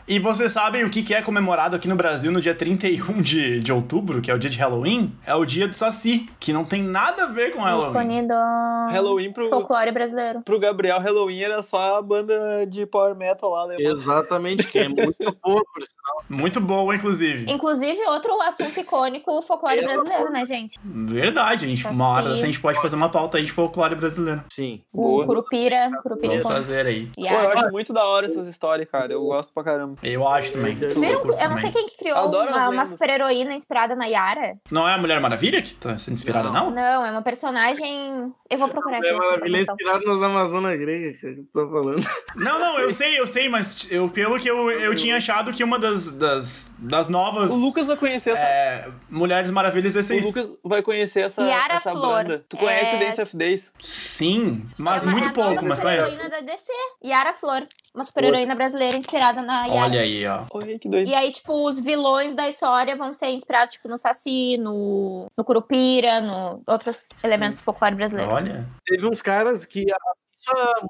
E 0.08 0.18
vocês 0.18 0.52
sabem 0.52 0.86
o 0.86 0.90
que 0.90 1.02
que 1.02 1.12
é 1.12 1.20
comemorado 1.20 1.76
aqui 1.76 1.86
no 1.86 1.94
Brasil 1.94 2.32
no 2.32 2.40
dia 2.40 2.54
31 2.54 3.20
de, 3.20 3.60
de 3.60 3.70
outubro, 3.70 4.22
que 4.22 4.30
é 4.30 4.34
o 4.34 4.38
dia 4.38 4.48
de 4.48 4.56
Halloween? 4.56 5.12
É 5.26 5.34
o 5.34 5.44
dia 5.44 5.68
do 5.68 5.74
Saci, 5.74 6.26
que 6.40 6.50
não 6.50 6.64
tem 6.64 6.82
nada 6.82 7.24
a 7.24 7.26
ver 7.26 7.52
com 7.52 7.60
Halloween. 7.60 7.90
Ícone 7.90 8.26
do 8.26 8.90
Halloween 8.90 9.32
pro, 9.34 9.50
folclore 9.50 9.92
brasileiro. 9.92 10.40
pro 10.40 10.58
Gabriel, 10.58 10.98
Halloween 10.98 11.42
era 11.42 11.62
só 11.62 11.98
a 11.98 12.00
banda 12.00 12.64
de 12.66 12.86
power 12.86 13.14
metal 13.14 13.50
lá, 13.50 13.66
lembra? 13.66 13.84
Exatamente, 13.84 14.66
que 14.66 14.78
é 14.78 14.88
muito 14.88 15.14
boa, 15.44 15.62
por 15.62 15.82
sinal. 15.82 16.24
Muito 16.26 16.58
boa, 16.58 16.96
inclusive. 16.96 17.44
Inclusive, 17.52 18.00
outro 18.06 18.40
assunto 18.40 18.80
icônico, 18.80 19.30
o 19.30 19.42
folclore 19.42 19.82
brasileiro, 19.82 20.30
né, 20.30 20.46
gente? 20.46 20.80
Verdade, 20.82 21.66
a 21.66 21.68
gente. 21.68 21.82
Saci. 21.82 21.94
Uma 21.94 22.08
hora 22.08 22.28
a 22.30 22.36
gente 22.36 22.58
pode 22.58 22.80
fazer 22.80 22.96
uma 22.96 23.10
pauta 23.10 23.36
aí 23.36 23.44
de 23.44 23.52
folclore 23.52 23.94
brasileiro. 23.94 24.42
Sim. 24.50 24.80
Boa. 24.90 25.24
O 25.24 25.26
Curupira, 25.26 25.90
Curupira 26.02 26.38
Vamos 26.38 26.44
fazer 26.44 26.86
aí. 26.86 27.10
E 27.18 27.28
Pô, 27.28 27.34
eu 27.34 27.50
acho 27.50 27.70
muito 27.70 27.92
da 27.92 28.06
hora 28.06 28.24
essas 28.24 28.48
histórias, 28.48 28.88
cara. 28.88 29.12
Eu 29.12 29.22
gosto 29.26 29.52
pra 29.52 29.62
caramba. 29.62 29.97
Eu 30.02 30.26
acho 30.28 30.52
também. 30.52 30.74
Viram? 30.74 31.22
Eu 31.22 31.50
não 31.50 31.58
sei 31.58 31.70
quem 31.72 31.86
que 31.86 31.96
criou 31.98 32.16
Adoro 32.18 32.50
uma, 32.50 32.68
uma 32.68 32.84
super-heroína 32.84 33.52
inspirada 33.54 33.96
na 33.96 34.06
Yara. 34.06 34.56
Não 34.70 34.88
é 34.88 34.94
a 34.94 34.98
Mulher 34.98 35.20
Maravilha 35.20 35.60
que 35.60 35.74
tá 35.74 35.98
sendo 35.98 36.14
inspirada, 36.14 36.50
não? 36.50 36.70
Não, 36.70 37.04
é 37.04 37.10
uma 37.10 37.22
personagem. 37.22 38.32
Eu 38.48 38.58
vou 38.58 38.68
procurar 38.68 38.98
aqui. 38.98 39.06
É 39.06 39.10
essa 39.10 39.18
maravilha 39.18 39.60
informação. 39.62 39.74
inspirado 39.74 40.04
nas 40.06 40.22
Amazonas 40.30 40.78
gregas, 40.78 41.18
que 41.20 41.26
eu 41.26 41.44
tô 41.52 41.68
falando. 41.70 42.08
Não, 42.36 42.58
não, 42.58 42.78
eu 42.78 42.90
sei, 42.90 43.18
eu 43.18 43.26
sei, 43.26 43.48
mas 43.48 43.90
eu, 43.90 44.08
pelo 44.08 44.38
que 44.38 44.48
eu, 44.48 44.70
eu 44.70 44.94
tinha 44.94 45.16
achado 45.16 45.52
que 45.52 45.64
uma 45.64 45.78
das, 45.78 46.12
das, 46.12 46.70
das 46.78 47.08
novas 47.08 47.50
O 47.50 47.56
Lucas 47.56 47.86
vai 47.88 47.96
conhecer 47.96 48.30
essa. 48.30 48.42
é, 48.44 48.88
Mulheres 49.10 49.50
Maravilhas 49.50 49.96
é 49.96 50.14
O 50.14 50.20
Lucas 50.22 50.52
vai 50.62 50.82
conhecer 50.82 51.22
essa, 51.22 51.42
Yara 51.42 51.74
essa 51.74 51.90
Flor. 51.90 52.06
banda. 52.24 52.44
Tu 52.48 52.56
conhece 52.56 52.94
É- 52.94 52.98
Dance 52.98 53.20
of 53.22 53.36
Days? 53.36 53.72
Sim, 53.80 54.64
mas 54.76 55.02
É 55.02 55.06
uma- 55.06 55.12
muito 55.12 55.24
é 55.26 55.30
a 55.30 55.32
nova 55.34 55.48
pouco, 55.50 55.64
mas 55.68 55.78
super-heroína 55.78 56.28
da 56.28 56.40
DC. 56.40 56.72
Yara 57.04 57.34
Flor. 57.34 57.66
Uma 57.98 58.04
super-heroína 58.04 58.54
brasileira 58.54 58.96
inspirada 58.96 59.42
na 59.42 59.66
Yara. 59.66 59.80
Olha 59.90 60.00
aí, 60.02 60.24
ó. 60.24 60.44
Oi, 60.54 60.78
que 60.78 60.88
doido. 60.88 61.08
E 61.08 61.14
aí, 61.14 61.32
tipo, 61.32 61.66
os 61.68 61.80
vilões 61.80 62.32
da 62.34 62.48
história 62.48 62.94
vão 62.94 63.12
ser 63.12 63.30
inspirados, 63.30 63.74
tipo, 63.74 63.88
no 63.88 63.98
Saci, 63.98 64.56
no, 64.56 65.26
no 65.36 65.44
Curupira, 65.44 66.20
no 66.20 66.62
outros 66.64 67.08
elementos 67.24 67.58
do 67.60 67.64
folclore 67.64 67.96
brasileiro. 67.96 68.30
Olha. 68.30 68.68
Teve 68.86 69.04
uns 69.08 69.20
caras 69.20 69.66
que 69.66 69.84
há, 69.90 69.96
isso 70.36 70.50
há- 70.56 70.86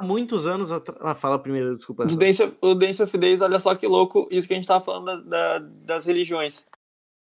há 0.00 0.02
muitos 0.02 0.48
anos 0.48 0.72
atrás. 0.72 0.98
Ah, 1.00 1.14
fala 1.14 1.38
primeiro, 1.38 1.76
desculpa. 1.76 2.04
Do 2.06 2.16
Dance 2.16 2.42
of, 2.42 2.56
o 2.60 2.74
Dance 2.74 3.00
of 3.02 3.16
Days, 3.16 3.40
olha 3.40 3.60
só 3.60 3.72
que 3.76 3.86
louco 3.86 4.26
isso 4.30 4.48
que 4.48 4.54
a 4.54 4.56
gente 4.56 4.66
tava 4.66 4.84
falando 4.84 5.04
das, 5.06 5.22
da- 5.24 5.58
das 5.60 6.06
religiões. 6.06 6.66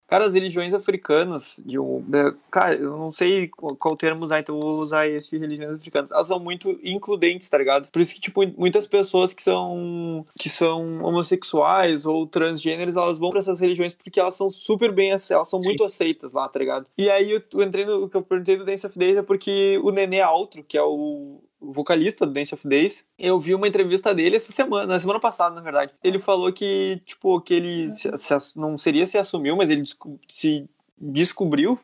Cara, 0.07 0.26
as 0.26 0.34
religiões 0.34 0.74
africanas, 0.74 1.61
de 1.64 1.78
um, 1.78 2.02
da- 2.07 2.34
cara, 2.50 2.74
eu 2.76 2.96
não 2.96 3.12
sei 3.12 3.48
qual, 3.48 3.96
termo 3.96 4.22
usar, 4.22 4.40
então 4.40 4.55
eu 4.57 4.61
vou 4.61 4.80
usar 4.80 5.09
esse 5.09 5.30
de 5.30 5.38
religiões 5.38 5.72
africanas. 5.76 6.11
Elas 6.11 6.26
são 6.26 6.38
muito 6.38 6.78
includentes, 6.82 7.48
tá 7.48 7.57
ligado? 7.57 7.90
Por 7.90 8.00
isso 8.02 8.14
que, 8.14 8.20
tipo, 8.20 8.40
muitas 8.59 8.86
pessoas 8.86 9.32
que 9.32 9.42
são, 9.42 10.26
que 10.38 10.48
são 10.50 11.02
homossexuais 11.02 12.05
ou 12.05 12.26
transgêneros, 12.26 12.96
elas 12.96 13.18
vão 13.18 13.30
pra 13.30 13.40
essas 13.40 13.61
religiões 13.61 13.94
porque 13.94 14.20
elas 14.20 14.34
são 14.34 14.50
super 14.50 14.92
bem, 14.92 15.11
elas 15.11 15.48
são 15.48 15.61
Sim. 15.61 15.68
muito 15.68 15.82
aceitas 15.84 16.32
lá, 16.32 16.48
tá 16.48 16.59
ligado? 16.59 16.86
E 16.98 17.09
aí 17.09 17.30
eu, 17.30 17.42
eu 17.52 17.62
entrei 17.62 17.84
no, 17.84 18.05
o 18.05 18.09
que 18.09 18.16
eu 18.16 18.22
perguntei 18.22 18.57
do 18.57 18.64
Dance 18.64 18.86
of 18.86 18.98
Days 18.98 19.16
é 19.16 19.22
porque 19.22 19.80
o 19.82 19.90
Nenê 19.90 20.20
Altro, 20.20 20.62
que 20.62 20.76
é 20.76 20.82
o 20.82 21.40
vocalista 21.72 22.26
do 22.26 22.32
Dance 22.32 22.54
of 22.54 22.66
Days, 22.66 23.04
eu 23.18 23.38
vi 23.38 23.54
uma 23.54 23.68
entrevista 23.68 24.14
dele 24.14 24.36
essa 24.36 24.52
semana, 24.52 24.86
na 24.86 25.00
semana 25.00 25.20
passada, 25.20 25.54
na 25.54 25.60
verdade. 25.60 25.92
Ele 26.02 26.18
falou 26.18 26.52
que, 26.52 27.00
tipo, 27.04 27.40
que 27.40 27.54
ele 27.54 27.90
se- 27.90 28.16
se 28.16 28.58
não 28.58 28.76
seria 28.78 29.06
se 29.06 29.16
assumiu, 29.18 29.56
mas 29.56 29.70
ele 29.70 29.82
se 30.28 30.68
descobriu, 30.98 31.78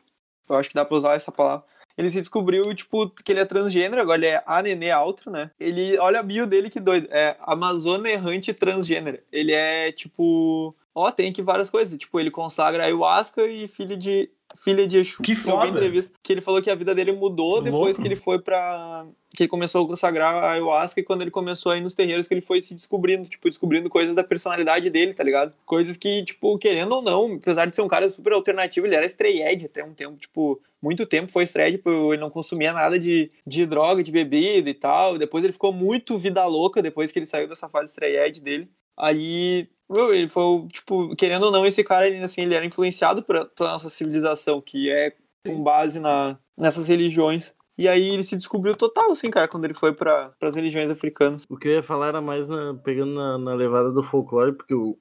eu 0.49 0.55
acho 0.55 0.69
que 0.69 0.75
dá 0.75 0.83
pra 0.85 0.97
usar 0.97 1.15
essa 1.15 1.31
palavra. 1.31 1.65
Ele 1.97 2.09
se 2.09 2.17
descobriu, 2.19 2.73
tipo, 2.73 3.09
que 3.09 3.31
ele 3.31 3.41
é 3.41 3.45
transgênero, 3.45 4.01
agora 4.01 4.17
ele 4.17 4.27
é 4.27 4.43
a 4.47 4.61
Nenê 4.63 4.89
Altro, 4.91 5.29
né? 5.29 5.51
Ele, 5.59 5.97
olha 5.99 6.19
a 6.19 6.23
bio 6.23 6.47
dele, 6.47 6.69
que 6.69 6.79
doido. 6.79 7.07
É 7.11 7.35
Amazona 7.41 8.09
Errante 8.09 8.53
Transgênero. 8.53 9.19
Ele 9.31 9.51
é, 9.51 9.91
tipo... 9.91 10.73
Ó, 10.95 11.11
tem 11.11 11.29
aqui 11.29 11.41
várias 11.41 11.69
coisas. 11.69 11.97
Tipo, 11.97 12.19
ele 12.19 12.31
consagra 12.31 12.85
ayahuasca 12.85 13.45
e 13.45 13.67
filho 13.67 13.95
de... 13.97 14.29
Filha 14.55 14.87
de 14.87 14.97
Exu. 14.97 15.21
Que 15.21 15.31
Eu 15.31 15.35
vi 15.35 15.41
foda. 15.41 15.67
entrevista 15.67 16.13
que 16.21 16.33
ele 16.33 16.41
falou 16.41 16.61
que 16.61 16.69
a 16.69 16.75
vida 16.75 16.93
dele 16.93 17.11
mudou 17.11 17.61
depois 17.61 17.97
Louco. 17.97 18.01
que 18.01 18.07
ele 18.07 18.15
foi 18.15 18.39
pra... 18.39 19.05
Que 19.35 19.43
ele 19.43 19.49
começou 19.49 19.85
a 19.85 19.87
consagrar 19.87 20.35
a 20.35 20.51
ayahuasca 20.51 20.99
e 20.99 21.03
quando 21.03 21.21
ele 21.21 21.31
começou 21.31 21.71
a 21.71 21.77
ir 21.77 21.81
nos 21.81 21.95
terreiros 21.95 22.27
que 22.27 22.33
ele 22.33 22.41
foi 22.41 22.61
se 22.61 22.73
descobrindo, 22.73 23.29
tipo, 23.29 23.47
descobrindo 23.47 23.89
coisas 23.89 24.13
da 24.13 24.23
personalidade 24.23 24.89
dele, 24.89 25.13
tá 25.13 25.23
ligado? 25.23 25.53
Coisas 25.65 25.95
que, 25.95 26.23
tipo, 26.23 26.57
querendo 26.57 26.93
ou 26.93 27.01
não, 27.01 27.35
apesar 27.35 27.65
de 27.65 27.75
ser 27.75 27.81
um 27.81 27.87
cara 27.87 28.09
super 28.09 28.33
alternativo, 28.33 28.85
ele 28.85 28.95
era 28.95 29.05
edge 29.05 29.67
até 29.67 29.85
um 29.85 29.93
tempo, 29.93 30.17
tipo, 30.17 30.59
muito 30.81 31.05
tempo 31.05 31.31
foi 31.31 31.45
edge, 31.45 31.77
tipo, 31.77 32.13
ele 32.13 32.21
não 32.21 32.29
consumia 32.29 32.73
nada 32.73 32.99
de, 32.99 33.31
de 33.47 33.65
droga, 33.65 34.03
de 34.03 34.11
bebida 34.11 34.69
e 34.69 34.73
tal. 34.73 35.17
Depois 35.17 35.43
ele 35.43 35.53
ficou 35.53 35.71
muito 35.71 36.17
vida 36.17 36.45
louca 36.45 36.81
depois 36.81 37.11
que 37.11 37.19
ele 37.19 37.25
saiu 37.25 37.47
dessa 37.47 37.69
fase 37.69 37.93
edge 38.03 38.41
dele. 38.41 38.67
Aí, 39.01 39.67
meu, 39.89 40.13
ele 40.13 40.29
foi, 40.29 40.67
tipo, 40.67 41.15
querendo 41.15 41.43
ou 41.47 41.51
não, 41.51 41.65
esse 41.65 41.83
cara, 41.83 42.05
ele, 42.07 42.17
assim, 42.23 42.41
ele 42.43 42.53
era 42.53 42.63
influenciado 42.65 43.23
por- 43.23 43.47
pela 43.49 43.71
nossa 43.71 43.89
civilização, 43.89 44.61
que 44.61 44.89
é 44.91 45.13
com 45.45 45.63
base 45.63 45.99
na, 45.99 46.37
nessas 46.57 46.87
religiões. 46.87 47.53
E 47.77 47.87
aí 47.87 48.09
ele 48.09 48.23
se 48.23 48.35
descobriu 48.37 48.75
total, 48.75 49.09
assim, 49.11 49.31
cara, 49.31 49.47
quando 49.47 49.65
ele 49.65 49.73
foi 49.73 49.91
para 49.91 50.31
as 50.39 50.53
religiões 50.53 50.89
africanas. 50.91 51.45
O 51.49 51.57
que 51.57 51.67
eu 51.67 51.71
ia 51.73 51.83
falar 51.83 52.09
era 52.09 52.21
mais 52.21 52.47
na- 52.47 52.75
pegando 52.75 53.13
na, 53.15 53.37
na 53.39 53.53
levada 53.55 53.91
do 53.91 54.03
folclore, 54.03 54.53
porque 54.53 54.73
o, 54.75 54.99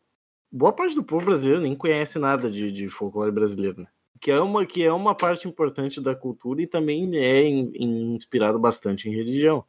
boa 0.51 0.73
parte 0.73 0.95
do 0.95 1.05
povo 1.05 1.27
brasileiro 1.27 1.61
nem 1.61 1.77
conhece 1.77 2.19
nada 2.19 2.51
de, 2.51 2.73
de 2.73 2.89
folclore 2.89 3.31
brasileiro, 3.31 3.83
né? 3.83 3.87
Que 4.19 4.31
é, 4.31 4.41
uma, 4.41 4.65
que 4.65 4.83
é 4.83 4.93
uma 4.93 5.15
parte 5.15 5.47
importante 5.47 6.01
da 6.01 6.15
cultura 6.15 6.63
e 6.63 6.67
também 6.67 7.15
é 7.17 7.43
in- 7.47 7.71
in- 7.75 8.15
inspirado 8.15 8.59
bastante 8.59 9.09
em 9.09 9.15
religião, 9.15 9.63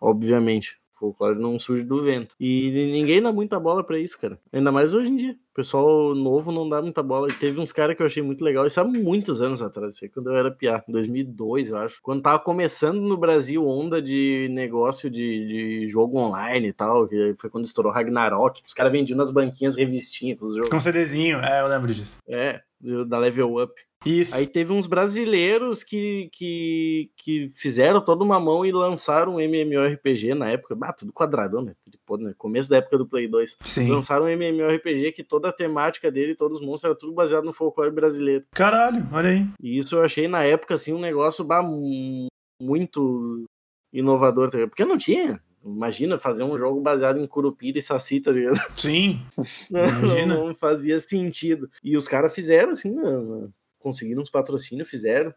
obviamente. 0.00 0.78
O 0.98 1.12
folclore 1.12 1.38
não 1.38 1.58
surge 1.58 1.84
do 1.84 2.02
vento. 2.02 2.34
E 2.40 2.70
ninguém 2.92 3.22
dá 3.22 3.32
muita 3.32 3.58
bola 3.58 3.84
pra 3.84 3.98
isso, 3.98 4.18
cara. 4.18 4.38
Ainda 4.52 4.72
mais 4.72 4.94
hoje 4.94 5.08
em 5.08 5.16
dia. 5.16 5.32
O 5.32 5.54
pessoal 5.54 6.14
novo 6.14 6.52
não 6.52 6.68
dá 6.68 6.82
muita 6.82 7.02
bola. 7.02 7.28
E 7.30 7.34
teve 7.34 7.60
uns 7.60 7.72
caras 7.72 7.96
que 7.96 8.02
eu 8.02 8.06
achei 8.06 8.22
muito 8.22 8.44
legal. 8.44 8.66
Isso 8.66 8.80
há 8.80 8.84
muitos 8.84 9.40
anos 9.40 9.62
atrás. 9.62 9.94
Isso 9.94 10.04
aí 10.04 10.10
quando 10.10 10.30
eu 10.30 10.36
era 10.36 10.50
piá. 10.50 10.82
Em 10.88 10.92
2002, 10.92 11.68
eu 11.70 11.76
acho. 11.78 12.00
Quando 12.02 12.22
tava 12.22 12.38
começando 12.38 13.00
no 13.00 13.16
Brasil 13.16 13.66
onda 13.66 14.02
de 14.02 14.48
negócio 14.50 15.08
de, 15.08 15.46
de 15.46 15.88
jogo 15.88 16.18
online 16.18 16.68
e 16.68 16.72
tal. 16.72 17.06
Que 17.06 17.34
foi 17.38 17.48
quando 17.48 17.64
estourou 17.64 17.92
Ragnarok. 17.92 18.62
Os 18.66 18.74
caras 18.74 18.92
vendiam 18.92 19.16
nas 19.16 19.30
banquinhas 19.30 19.76
revistinhas 19.76 20.38
com 20.38 20.46
os 20.46 20.54
jogos. 20.54 20.70
Com 20.70 20.80
CDzinho, 20.80 21.38
é, 21.38 21.62
eu 21.62 21.68
lembro 21.68 21.92
disso. 21.94 22.18
É, 22.28 22.60
da 23.06 23.18
Level 23.18 23.62
Up. 23.62 23.72
Isso. 24.06 24.36
Aí 24.36 24.46
teve 24.46 24.72
uns 24.72 24.86
brasileiros 24.86 25.82
que, 25.82 26.28
que, 26.32 27.10
que 27.16 27.48
fizeram 27.48 28.00
toda 28.00 28.22
uma 28.24 28.38
mão 28.38 28.64
e 28.64 28.70
lançaram 28.72 29.34
um 29.36 29.40
MMORPG 29.40 30.34
na 30.34 30.48
época. 30.50 30.76
Ah, 30.82 30.92
tudo 30.92 31.12
quadradão, 31.12 31.62
né? 31.62 31.74
Pô, 32.06 32.16
né? 32.16 32.32
Começo 32.38 32.70
da 32.70 32.76
época 32.78 32.96
do 32.96 33.06
Play 33.06 33.26
2. 33.28 33.56
Sim. 33.64 33.90
Lançaram 33.90 34.26
um 34.26 34.28
MMORPG 34.28 35.12
que 35.12 35.24
toda 35.24 35.48
a 35.48 35.52
temática 35.52 36.10
dele, 36.10 36.34
todos 36.36 36.58
os 36.60 36.64
monstros, 36.64 36.90
era 36.90 36.98
tudo 36.98 37.12
baseado 37.12 37.44
no 37.44 37.52
folclore 37.52 37.90
brasileiro. 37.90 38.44
Caralho, 38.52 39.06
olha 39.12 39.30
aí. 39.30 39.46
E 39.60 39.78
isso 39.78 39.96
eu 39.96 40.02
achei 40.04 40.28
na 40.28 40.44
época, 40.44 40.74
assim, 40.74 40.92
um 40.92 41.00
negócio 41.00 41.44
bah, 41.44 41.62
mu- 41.62 42.28
muito 42.62 43.44
inovador, 43.92 44.50
tá? 44.50 44.58
Porque 44.68 44.84
não 44.84 44.96
tinha. 44.96 45.40
Imagina 45.64 46.18
fazer 46.18 46.44
um 46.44 46.56
jogo 46.56 46.80
baseado 46.80 47.18
em 47.18 47.26
Curupira 47.26 47.78
e 47.78 47.82
Saci, 47.82 48.20
tá 48.20 48.30
ligado? 48.30 48.60
Sim. 48.78 49.20
Não, 49.68 49.84
Imagina. 49.86 50.34
não 50.34 50.54
fazia 50.54 50.98
sentido. 51.00 51.68
E 51.82 51.96
os 51.96 52.06
caras 52.08 52.34
fizeram, 52.34 52.70
assim, 52.70 52.90
não, 52.94 53.22
não. 53.22 53.52
Conseguiram 53.88 54.20
uns 54.22 54.30
patrocínios, 54.30 54.88
fizeram. 54.88 55.32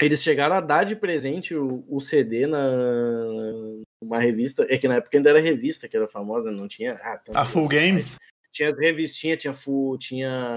Eles 0.00 0.22
chegaram 0.22 0.56
a 0.56 0.60
dar 0.60 0.84
de 0.84 0.96
presente 0.96 1.54
o, 1.54 1.84
o 1.88 2.00
CD 2.00 2.46
na 2.46 2.58
uma 4.02 4.18
revista, 4.18 4.64
é 4.68 4.78
que 4.78 4.88
na 4.88 4.94
época 4.96 5.16
ainda 5.18 5.28
era 5.30 5.40
revista 5.40 5.86
que 5.86 5.96
era 5.96 6.08
famosa, 6.08 6.50
não 6.50 6.66
tinha. 6.66 6.94
Ah, 7.02 7.20
A 7.34 7.44
Full 7.44 7.68
Games. 7.68 8.16
Tinha 8.52 8.70
as 8.70 8.78
revistinhas, 8.78 9.38
tinha 9.38 9.52
full, 9.52 9.98
tinha. 9.98 10.54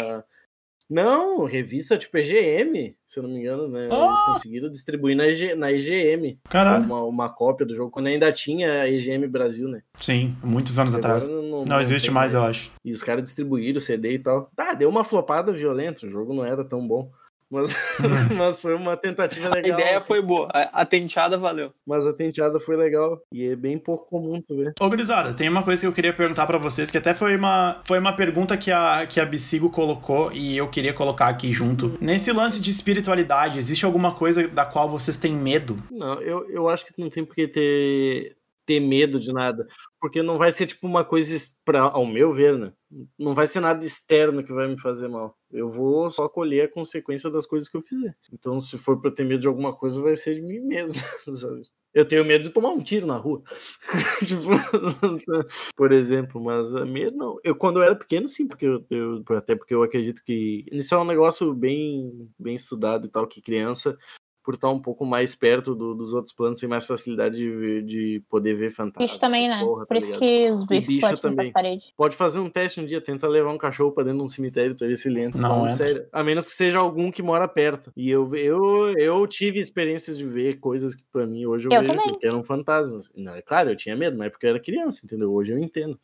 Não, 0.89 1.43
revista 1.45 1.97
tipo 1.97 2.17
EGM, 2.17 2.95
se 3.07 3.17
eu 3.19 3.23
não 3.23 3.29
me 3.31 3.39
engano, 3.39 3.67
né? 3.67 3.85
Eles 3.85 3.93
Ah! 3.93 4.33
conseguiram 4.33 4.69
distribuir 4.69 5.15
na, 5.15 5.27
EG 5.27 5.55
na 5.55 5.71
EGM 5.71 6.39
Caralho. 6.49 6.85
uma, 6.85 7.03
uma 7.03 7.29
cópia 7.29 7.65
do 7.65 7.73
jogo, 7.75 7.89
quando 7.91 8.07
ainda 8.07 8.31
tinha 8.31 8.81
a 8.81 8.89
EGM 8.89 9.27
Brasil, 9.27 9.67
né? 9.67 9.81
Sim, 9.95 10.35
muitos 10.43 10.77
anos 10.79 10.93
Agora 10.93 11.15
atrás. 11.17 11.29
não, 11.29 11.65
Não 11.65 11.81
existe 11.81 12.05
tem 12.07 12.13
mais, 12.13 12.33
eu 12.33 12.43
acho. 12.43 12.71
e 12.83 12.91
os 12.91 13.01
caras 13.03 13.23
distribuíram 13.23 13.77
o 13.77 13.81
CD 13.81 14.13
e 14.13 14.19
tal. 14.19 14.51
Tá, 14.55 14.73
deu 14.73 14.89
uma 14.89 15.03
flopada 15.03 15.51
violenta, 15.51 16.05
o 16.05 16.09
jogo 16.09 16.33
não 16.33 16.45
era 16.45 16.63
tão 16.63 16.85
bom. 16.87 17.11
Mas, 17.53 17.75
mas 18.35 18.59
foi 18.59 18.73
uma 18.73 18.97
tentativa 18.97 19.47
A 19.47 19.51
legal. 19.53 19.79
ideia 19.79 19.97
assim. 19.97 20.07
foi 20.07 20.21
boa, 20.23 20.49
a, 20.51 20.81
a 20.81 20.85
tenteada 20.85 21.37
valeu. 21.37 21.71
Mas 21.85 22.07
a 22.07 22.11
tenteada 22.11 22.59
foi 22.59 22.75
legal. 22.75 23.21
E 23.31 23.45
é 23.49 23.55
bem 23.55 23.77
pouco 23.77 24.07
comum 24.09 24.41
tu 24.41 24.57
ver. 24.57 24.73
Ô, 24.81 24.89
Grisada, 24.89 25.33
tem 25.35 25.47
uma 25.47 25.61
coisa 25.61 25.81
que 25.81 25.87
eu 25.87 25.93
queria 25.93 26.13
perguntar 26.13 26.47
pra 26.47 26.57
vocês, 26.57 26.89
que 26.89 26.97
até 26.97 27.13
foi 27.13 27.35
uma, 27.35 27.79
foi 27.85 27.99
uma 27.99 28.13
pergunta 28.15 28.57
que 28.57 28.71
a, 28.71 29.05
que 29.05 29.19
a 29.19 29.25
Bicigo 29.25 29.69
colocou 29.69 30.31
e 30.33 30.57
eu 30.57 30.67
queria 30.67 30.93
colocar 30.93 31.27
aqui 31.27 31.51
junto. 31.51 31.95
Nesse 32.01 32.31
lance 32.31 32.59
de 32.59 32.71
espiritualidade, 32.71 33.59
existe 33.59 33.85
alguma 33.85 34.15
coisa 34.15 34.47
da 34.47 34.65
qual 34.65 34.89
vocês 34.89 35.15
têm 35.15 35.33
medo? 35.33 35.77
Não, 35.91 36.19
eu, 36.21 36.49
eu 36.49 36.67
acho 36.69 36.85
que 36.85 36.93
não 36.97 37.09
tem 37.09 37.23
por 37.23 37.35
que 37.35 37.47
ter, 37.47 38.35
ter 38.65 38.79
medo 38.79 39.19
de 39.19 39.31
nada. 39.31 39.67
Porque 40.03 40.21
não 40.21 40.37
vai 40.37 40.51
ser 40.51 40.65
tipo 40.65 40.85
uma 40.85 41.05
coisa, 41.05 41.33
pra, 41.63 41.79
ao 41.83 42.05
meu 42.05 42.33
ver, 42.33 42.57
né? 42.59 42.73
Não 43.17 43.33
vai 43.33 43.47
ser 43.47 43.61
nada 43.61 43.85
externo 43.85 44.43
que 44.43 44.51
vai 44.51 44.67
me 44.67 44.77
fazer 44.77 45.07
mal. 45.07 45.33
Eu 45.49 45.69
vou 45.69 46.11
só 46.11 46.27
colher 46.27 46.65
a 46.65 46.67
consequência 46.69 47.29
das 47.29 47.45
coisas 47.45 47.69
que 47.69 47.77
eu 47.77 47.81
fizer. 47.81 48.13
Então, 48.33 48.59
se 48.59 48.77
for 48.77 48.99
pra 48.99 49.09
ter 49.09 49.23
medo 49.23 49.39
de 49.39 49.47
alguma 49.47 49.73
coisa, 49.73 50.01
vai 50.01 50.17
ser 50.17 50.35
de 50.35 50.41
mim 50.41 50.59
mesmo, 50.59 50.93
sabe? 51.39 51.61
Eu 51.93 52.05
tenho 52.05 52.25
medo 52.25 52.43
de 52.43 52.49
tomar 52.49 52.71
um 52.71 52.83
tiro 52.83 53.07
na 53.07 53.15
rua. 53.15 53.43
Tipo, 54.27 54.41
por 55.77 55.93
exemplo, 55.93 56.43
mas 56.43 56.75
a 56.75 56.85
medo 56.85 57.15
não. 57.15 57.37
Eu, 57.41 57.55
quando 57.55 57.79
eu 57.79 57.83
era 57.83 57.95
pequeno, 57.95 58.27
sim, 58.27 58.45
porque 58.45 58.65
eu, 58.65 58.85
eu- 58.89 59.23
até 59.37 59.55
porque 59.55 59.73
eu 59.73 59.83
acredito 59.83 60.21
que 60.25 60.65
isso 60.69 60.93
é 60.93 60.97
um 60.97 61.05
negócio 61.05 61.53
bem, 61.53 62.29
bem 62.37 62.55
estudado 62.55 63.07
e 63.07 63.09
tal, 63.09 63.25
que 63.25 63.41
criança, 63.41 63.97
por 64.43 64.55
estar 64.55 64.69
um 64.69 64.79
pouco 64.79 65.05
mais 65.05 65.33
perto 65.35 65.73
do- 65.73 65.93
dos 65.95 66.13
outros 66.13 66.33
planos, 66.33 66.59
tem 66.59 66.67
mais 66.69 66.85
facilidade 66.85 67.37
de, 67.37 67.49
ver- 67.49 67.83
de 67.83 68.23
poder 68.29 68.53
ver 68.55 68.69
fantasmas. 68.71 69.09
Bicho 69.09 69.19
também, 69.19 69.47
né? 69.47 69.59
porra, 69.59 69.85
Por 69.85 69.93
tá 69.93 69.97
isso 69.97 70.07
ligado? 70.07 70.19
que 70.19 70.49
os 70.51 70.65
bichos 70.67 70.87
bicho 70.87 70.99
platinam 71.01 71.21
também. 71.21 71.35
pras 71.51 71.53
paredes. 71.53 71.85
Pode 71.95 72.15
fazer 72.15 72.39
um 72.39 72.49
teste 72.49 72.79
um 72.81 72.85
dia, 72.85 72.99
tenta 73.01 73.27
levar 73.27 73.51
um 73.51 73.57
cachorro 73.57 73.91
pra 73.91 74.03
dentro 74.03 74.19
de 74.19 74.23
um 74.25 74.27
cemitério, 74.27 74.75
tu 74.75 74.93
se 74.95 75.07
ele 75.07 75.21
entra. 75.21 75.39
Não 75.41 75.49
Falando 75.49 75.71
entra. 75.71 75.85
sério. 75.87 76.05
A 76.11 76.23
menos 76.23 76.45
que 76.45 76.53
seja 76.53 76.79
algum 76.79 77.11
que 77.11 77.21
mora 77.21 77.47
perto. 77.47 77.91
E 77.95 78.09
eu, 78.09 78.33
eu, 78.35 78.93
eu 78.97 79.25
tive 79.27 79.59
experiências 79.59 80.17
de 80.17 80.25
ver 80.27 80.59
coisas 80.59 80.93
que 80.95 81.03
pra 81.11 81.25
mim 81.25 81.45
hoje 81.45 81.67
eu, 81.67 81.71
Eu 81.71 81.81
vejo 81.81 81.93
também. 81.93 82.19
que 82.19 82.27
eram 82.27 82.43
fantasmas. 82.43 83.11
Não, 83.15 83.33
é 83.35 83.41
claro, 83.41 83.69
eu 83.69 83.75
tinha 83.75 83.95
medo, 83.95 84.17
mas 84.17 84.27
é 84.27 84.29
porque 84.29 84.45
eu 84.45 84.49
era 84.51 84.59
criança, 84.59 85.01
entendeu? 85.03 85.31
Hoje 85.33 85.51
eu 85.51 85.59
entendo. 85.59 85.97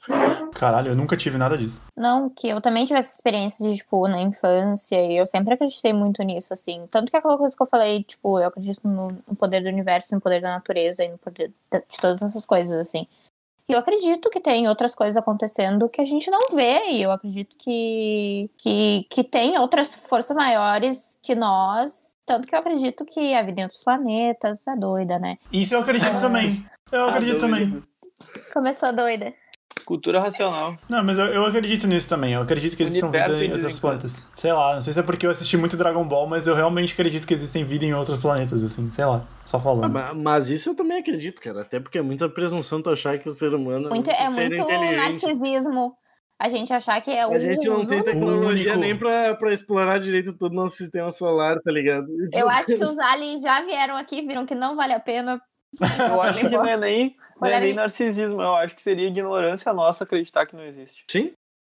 Caralho, 0.54 0.90
eu 0.92 0.96
nunca 0.96 1.16
tive 1.18 1.38
nada 1.38 1.58
disso. 1.58 1.82
Não, 1.96 2.30
que 2.30 2.48
eu 2.48 2.62
também 2.62 2.86
tive 2.86 3.00
essa 3.00 3.14
experiência 3.14 3.70
de, 3.70 3.78
tipo, 3.78 4.08
na 4.08 4.22
infância, 4.22 4.96
e 5.06 5.18
eu 5.18 5.26
sempre 5.26 5.54
acreditei 5.54 5.94
muito 5.94 6.22
nisso, 6.24 6.54
assim. 6.54 6.86
Tanto 6.92 7.10
que 7.12 7.18
aquela 7.18 7.38
coisa 7.38 7.56
que 7.56 7.62
eu 7.64 7.68
falei, 7.68 8.04
tipo, 8.04 8.29
eu 8.38 8.48
acredito 8.48 8.88
no, 8.88 9.08
no 9.28 9.36
poder 9.36 9.62
do 9.62 9.70
universo, 9.70 10.14
no 10.14 10.22
poder 10.22 10.42
da 10.42 10.50
natureza 10.56 11.04
e 11.04 11.10
no 11.10 11.18
poder 11.18 11.52
de 11.72 12.00
todas 12.00 12.22
essas 12.22 12.46
coisas, 12.46 12.78
assim. 12.78 13.08
E 13.68 13.72
eu 13.74 13.78
acredito 13.80 14.30
que 14.32 14.40
tem 14.40 14.68
outras 14.68 14.96
coisas 14.96 15.16
acontecendo 15.16 15.88
que 15.88 16.02
a 16.02 16.06
gente 16.06 16.30
não 16.32 16.50
vê, 16.56 16.90
e 16.90 17.04
eu 17.04 17.12
acredito 17.12 17.56
que, 17.56 18.50
que, 18.58 19.06
que 19.10 19.24
tem 19.24 19.60
outras 19.60 19.94
forças 19.94 20.36
maiores 20.36 21.20
que 21.22 21.36
nós. 21.36 22.18
Tanto 22.26 22.48
que 22.48 22.56
eu 22.56 22.60
acredito 22.60 23.06
que 23.06 23.34
a 23.34 23.44
vida 23.44 23.62
em 23.62 23.64
outros 23.66 23.84
planetas 23.84 24.66
é 24.68 24.76
doida, 24.76 25.20
né? 25.20 25.38
Isso 25.54 25.76
eu 25.76 25.80
acredito 25.82 26.20
também. 26.20 26.66
Eu 26.92 27.06
Ah, 27.06 27.10
acredito 27.10 27.40
doido. 27.40 27.42
também. 27.42 27.84
Começou 28.52 28.92
doida. 28.92 29.34
Cultura 29.86 30.20
racional. 30.20 30.78
Não, 30.88 31.03
mas 31.03 31.17
eu, 31.17 31.26
eu 31.26 31.45
acredito 31.45 31.88
nisso 31.88 32.07
também. 32.07 32.34
Eu 32.34 32.41
acredito 32.41 32.78
que 32.78 32.84
existem 32.84 33.09
vida 33.09 33.43
em 33.43 33.49
desencanto. 33.49 33.82
planetas. 33.82 34.28
Sei 34.36 34.53
lá, 34.53 34.76
não 34.76 34.82
sei 34.82 34.93
se 34.93 34.99
é 34.99 35.03
porque 35.03 35.26
eu 35.26 35.32
assisti 35.32 35.57
muito 35.57 35.76
Dragon 35.78 36.03
Ball, 36.07 36.28
mas 36.28 36.45
eu 36.45 36.53
realmente 36.53 36.93
acredito 36.93 37.26
que 37.26 37.34
existem 37.34 37.63
vida 37.65 37.86
em 37.86 37.93
outros 37.93 38.20
planetas, 38.20 38.63
assim. 38.63 38.91
Sei 38.91 39.03
lá, 39.05 39.26
só 39.45 39.57
Ah, 39.57 39.61
falando. 39.61 39.91
ma- 39.91 40.13
Mas 40.13 40.49
isso 40.49 40.70
eu 40.70 40.76
também 40.76 40.99
acredito, 40.99 41.41
cara. 41.41 41.61
Até 41.61 41.80
porque 41.80 41.97
é 41.97 42.01
muita 42.03 42.30
presunção 42.30 42.82
tu 42.84 42.89
achar 42.91 43.17
que 43.17 43.28
o 43.28 43.34
ser 43.34 43.53
humano 43.53 43.89
Muito, 43.89 44.09
um 44.09 44.13
é 44.13 44.30
muito 44.30 44.67
narcisismo 44.97 45.93
a 46.39 46.47
gente 46.47 46.72
achar 46.72 47.01
que 47.01 47.11
é 47.11 47.28
o 47.28 47.34
A 47.34 47.39
gente 47.39 47.67
não 47.67 47.86
tem 47.86 48.01
tecnologia 48.01 48.72
único. 48.74 48.80
nem 48.80 48.97
pra, 48.97 49.36
pra 49.36 49.51
explorar 49.51 49.99
direito 49.99 50.34
todo 50.34 50.51
o 50.53 50.55
nosso 50.55 50.78
sistema 50.78 51.09
solar, 51.11 51.59
tá 51.61 51.72
ligado? 51.72 52.07
Eu 52.32 52.47
acho 52.49 52.67
que 52.78 52.86
os 52.86 52.97
aliens 52.97 53.41
já 53.41 53.61
vieram 53.61 53.97
aqui, 53.97 54.22
viram 54.22 54.45
que 54.45 54.55
não 54.55 54.76
vale 54.76 54.93
a 54.93 54.99
pena. 54.99 55.41
Eu 55.80 56.22
acho 56.22 56.49
que 56.49 56.49
não 56.49 56.63
é 56.63 56.78
nem, 56.78 57.15
não 57.39 57.47
é 57.47 57.59
nem 57.59 57.74
narcisismo, 57.74 58.41
eu 58.41 58.55
acho 58.55 58.76
que 58.76 58.82
seria 58.82 59.07
ignorância 59.07 59.74
nossa 59.74 60.03
acreditar 60.03 60.45
que 60.45 60.55
não 60.55 60.63
existe. 60.63 61.03
Sim. 61.09 61.34